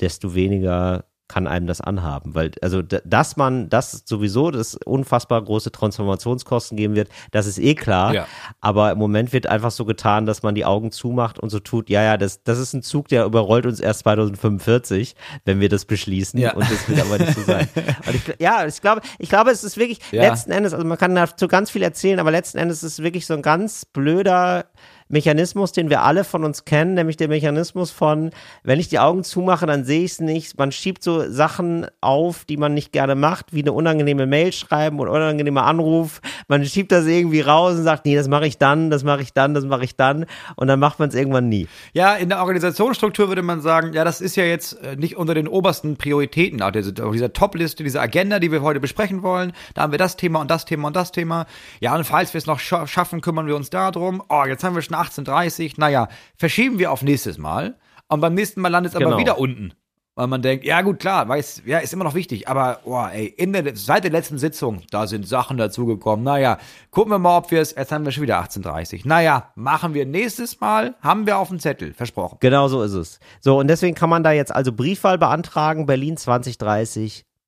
desto 0.00 0.34
weniger 0.34 1.04
kann 1.30 1.46
einem 1.46 1.66
das 1.68 1.80
anhaben. 1.80 2.34
Weil, 2.34 2.50
also, 2.60 2.82
dass 2.82 3.36
man 3.36 3.68
das 3.68 4.02
sowieso, 4.04 4.50
das 4.50 4.74
unfassbar 4.84 5.40
große 5.42 5.70
Transformationskosten 5.70 6.76
geben 6.76 6.96
wird, 6.96 7.08
das 7.30 7.46
ist 7.46 7.58
eh 7.58 7.74
klar. 7.76 8.12
Ja. 8.12 8.26
Aber 8.60 8.90
im 8.90 8.98
Moment 8.98 9.32
wird 9.32 9.46
einfach 9.46 9.70
so 9.70 9.84
getan, 9.84 10.26
dass 10.26 10.42
man 10.42 10.56
die 10.56 10.64
Augen 10.64 10.90
zumacht 10.90 11.38
und 11.38 11.50
so 11.50 11.60
tut, 11.60 11.88
ja, 11.88 12.02
ja, 12.02 12.16
das, 12.16 12.42
das 12.42 12.58
ist 12.58 12.72
ein 12.74 12.82
Zug, 12.82 13.06
der 13.08 13.24
überrollt 13.24 13.64
uns 13.64 13.78
erst 13.78 14.00
2045, 14.00 15.14
wenn 15.44 15.60
wir 15.60 15.68
das 15.68 15.84
beschließen. 15.84 16.40
Ja. 16.40 16.54
Und 16.54 16.68
das 16.70 16.88
wird 16.88 17.00
aber 17.00 17.18
nicht 17.18 17.34
so 17.34 17.42
sein. 17.42 17.68
Und 18.06 18.14
ich, 18.14 18.22
ja, 18.40 18.66
ich 18.66 18.80
glaube, 18.80 19.02
ich 19.18 19.28
glaube, 19.28 19.50
es 19.50 19.62
ist 19.62 19.76
wirklich 19.76 20.00
Ja. 20.10 20.22
letzten 20.22 20.50
Endes, 20.50 20.74
also 20.74 20.84
man 20.84 20.98
kann 20.98 21.14
dazu 21.14 21.46
ganz 21.46 21.70
viel 21.70 21.82
erzählen, 21.82 22.18
aber 22.18 22.30
letzten 22.32 22.58
Endes 22.58 22.82
ist 22.82 22.94
es 22.94 23.02
wirklich 23.04 23.26
so 23.26 23.34
ein 23.34 23.42
ganz 23.42 23.84
blöder 23.84 24.66
Mechanismus, 25.10 25.72
den 25.72 25.90
wir 25.90 26.02
alle 26.02 26.24
von 26.24 26.44
uns 26.44 26.64
kennen, 26.64 26.94
nämlich 26.94 27.16
der 27.16 27.28
Mechanismus 27.28 27.90
von, 27.90 28.30
wenn 28.62 28.78
ich 28.78 28.88
die 28.88 28.98
Augen 28.98 29.24
zumache, 29.24 29.66
dann 29.66 29.84
sehe 29.84 30.04
ich 30.04 30.12
es 30.12 30.20
nicht. 30.20 30.56
Man 30.56 30.72
schiebt 30.72 31.02
so 31.02 31.28
Sachen 31.30 31.86
auf, 32.00 32.44
die 32.44 32.56
man 32.56 32.74
nicht 32.74 32.92
gerne 32.92 33.16
macht, 33.16 33.52
wie 33.52 33.62
eine 33.62 33.72
unangenehme 33.72 34.26
Mail 34.26 34.52
schreiben 34.52 35.00
oder 35.00 35.12
unangenehmer 35.12 35.64
Anruf. 35.64 36.20
Man 36.48 36.64
schiebt 36.64 36.92
das 36.92 37.06
irgendwie 37.06 37.40
raus 37.40 37.76
und 37.76 37.82
sagt, 37.82 38.06
nee, 38.06 38.14
das 38.14 38.28
mache 38.28 38.46
ich 38.46 38.58
dann, 38.58 38.90
das 38.90 39.02
mache 39.02 39.22
ich 39.22 39.32
dann, 39.32 39.52
das 39.52 39.64
mache 39.64 39.84
ich 39.84 39.96
dann. 39.96 40.26
Und 40.56 40.68
dann 40.68 40.78
macht 40.78 40.98
man 41.00 41.08
es 41.08 41.14
irgendwann 41.14 41.48
nie. 41.48 41.66
Ja, 41.92 42.14
in 42.14 42.28
der 42.28 42.38
Organisationsstruktur 42.38 43.28
würde 43.28 43.42
man 43.42 43.60
sagen, 43.60 43.92
ja, 43.92 44.04
das 44.04 44.20
ist 44.20 44.36
ja 44.36 44.44
jetzt 44.44 44.74
äh, 44.82 44.96
nicht 44.96 45.16
unter 45.16 45.34
den 45.34 45.48
obersten 45.48 45.96
Prioritäten 45.96 46.62
auf 46.62 46.70
dieser, 46.70 46.92
dieser 46.92 47.32
Top-Liste, 47.32 47.82
dieser 47.82 48.00
Agenda, 48.00 48.38
die 48.38 48.52
wir 48.52 48.62
heute 48.62 48.78
besprechen 48.78 49.22
wollen. 49.22 49.52
Da 49.74 49.82
haben 49.82 49.92
wir 49.92 49.98
das 49.98 50.16
Thema 50.16 50.40
und 50.40 50.50
das 50.50 50.64
Thema 50.64 50.88
und 50.88 50.96
das 50.96 51.10
Thema. 51.10 51.46
Ja, 51.80 51.96
und 51.96 52.04
falls 52.04 52.32
wir 52.32 52.38
es 52.38 52.46
noch 52.46 52.60
scha 52.60 52.86
schaffen, 52.86 53.20
kümmern 53.20 53.46
wir 53.46 53.56
uns 53.56 53.70
darum. 53.70 54.22
Oh, 54.28 54.44
jetzt 54.46 54.62
haben 54.62 54.74
wir 54.74 54.82
schon 54.82 54.99
18.30 55.00 55.74
Naja, 55.78 56.08
verschieben 56.36 56.78
wir 56.78 56.92
auf 56.92 57.02
nächstes 57.02 57.38
Mal. 57.38 57.76
Und 58.08 58.20
beim 58.20 58.34
nächsten 58.34 58.60
Mal 58.60 58.68
landet 58.68 58.92
es 58.92 58.96
aber 58.96 59.06
Genau. 59.06 59.18
wieder 59.18 59.38
unten. 59.38 59.72
Weil 60.16 60.26
man 60.26 60.42
denkt, 60.42 60.64
ja 60.64 60.82
gut, 60.82 60.98
klar, 60.98 61.28
weiß, 61.28 61.62
ja, 61.64 61.78
ist 61.78 61.92
immer 61.94 62.04
noch 62.04 62.14
wichtig, 62.14 62.48
aber, 62.48 62.80
oh, 62.84 63.06
ey, 63.10 63.26
in 63.26 63.52
der, 63.52 63.74
seit 63.76 64.02
der 64.04 64.10
letzten 64.10 64.38
Sitzung, 64.38 64.82
da 64.90 65.06
sind 65.06 65.26
Sachen 65.26 65.56
dazugekommen. 65.56 66.24
Naja, 66.24 66.58
gucken 66.90 67.12
wir 67.12 67.18
mal, 67.18 67.38
ob 67.38 67.50
wir 67.52 67.60
es, 67.60 67.74
jetzt 67.74 67.92
haben 67.92 68.04
wir 68.04 68.12
schon 68.12 68.24
wieder 68.24 68.38
18.30 68.42 69.02
Naja, 69.04 69.52
machen 69.54 69.94
wir 69.94 70.04
nächstes 70.04 70.60
Mal, 70.60 70.96
haben 71.00 71.26
wir 71.26 71.38
auf 71.38 71.48
dem 71.48 71.60
Zettel, 71.60 71.94
versprochen. 71.94 72.36
Genau 72.40 72.68
so 72.68 72.82
ist 72.82 72.92
es. 72.92 73.20
So, 73.40 73.60
und 73.60 73.68
deswegen 73.68 73.94
kann 73.94 74.10
man 74.10 74.22
da 74.24 74.32
jetzt 74.32 74.54
also 74.54 74.72
Briefwahl 74.72 75.16
beantragen, 75.16 75.86
Berlin 75.86 76.16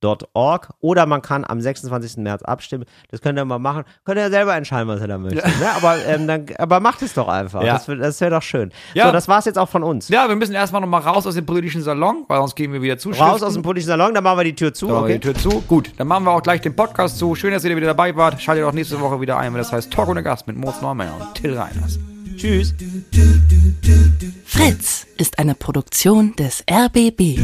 2030.org 0.03 0.71
oder 0.81 1.07
man 1.07 1.23
kann 1.23 1.45
am 1.45 1.61
26. 1.61 2.19
März 2.19 2.43
abstimmen. 2.43 2.85
Das 3.11 3.21
könnt 3.21 3.39
ihr 3.39 3.45
mal 3.45 3.59
machen. 3.59 3.85
Könnt 4.05 4.19
ihr 4.19 4.25
ja 4.25 4.31
selber 4.31 4.55
entscheiden, 4.55 4.89
was 4.89 5.01
ihr 5.01 5.09
da 5.09 5.19
möchtet. 5.19 5.45
Ne? 5.45 5.71
Aber, 5.77 5.97
ähm, 6.07 6.27
dann, 6.27 6.47
aber 6.59 6.81
macht 6.81 7.03
es 7.03 7.15
doch 7.15 7.29
einfach. 7.29 7.63
Ja. 7.63 7.75
Das, 7.75 7.87
das 7.87 8.21
wäre 8.21 8.31
doch 8.31 8.43
schön. 8.43 8.73
Ja. 8.95 9.07
So, 9.07 9.13
das 9.13 9.29
war's 9.29 9.45
jetzt 9.45 9.59
auch 9.59 9.69
von 9.69 9.83
uns. 9.83 10.09
Ja, 10.09 10.29
wir 10.29 10.37
müssen 10.37 10.55
erstmal 10.55 10.81
noch 10.81 10.89
mal 10.89 10.99
raus 10.99 11.27
aus 11.27 11.35
dem 11.35 11.47
politischen 11.47 11.83
Salon, 11.83 12.25
weil 12.29 12.39
sonst 12.39 12.57
gehen 12.57 12.73
wir 12.73 12.83
wieder 12.83 12.99
zu. 12.99 13.11
Raus 13.11 13.43
aus 13.43 13.55
dem 13.55 13.63
politischen 13.63 13.89
Salon, 13.89 14.15
dann 14.15 14.25
machen 14.25 14.39
wir 14.39 14.45
die 14.45 14.55
Tür 14.55 14.75
zu. 14.75 14.89
okay. 14.89 15.03
Okay. 15.03 15.13
die 15.15 15.21
Tür 15.21 15.35
zu. 15.35 15.61
Gut, 15.63 15.93
dann 15.97 16.09
machen 16.09 16.25
wir 16.25 16.33
auch 16.33 16.43
gleich 16.43 16.61
den 16.61 16.75
Podcast 16.75 17.19
zu. 17.19 17.35
Schön, 17.35 17.53
dass 17.53 17.65
ihr 17.65 17.77
wieder 17.77 17.89
dabei 17.89 18.15
wart. 18.17 18.41
Schaltet 18.41 18.65
auch 18.65 18.73
nächste 18.73 19.01
Woche 19.01 19.21
wieder 19.21 19.37
ein, 19.39 19.53
wenn 19.53 19.59
das 19.59 19.73
heißt 19.73 19.93
Talk 19.93 20.09
ohne 20.09 20.23
Gast 20.23 20.47
mit 20.47 20.57
Moritz 20.57 20.81
Neumeier 20.81 21.15
und 21.19 21.35
Till 21.35 21.57
Reiners. 21.57 21.99
Tschüss. 22.37 22.75
Fritz 24.45 25.07
ist 25.19 25.39
eine 25.39 25.55
Produktion 25.55 26.35
des 26.37 26.65
RBB. 26.71 27.39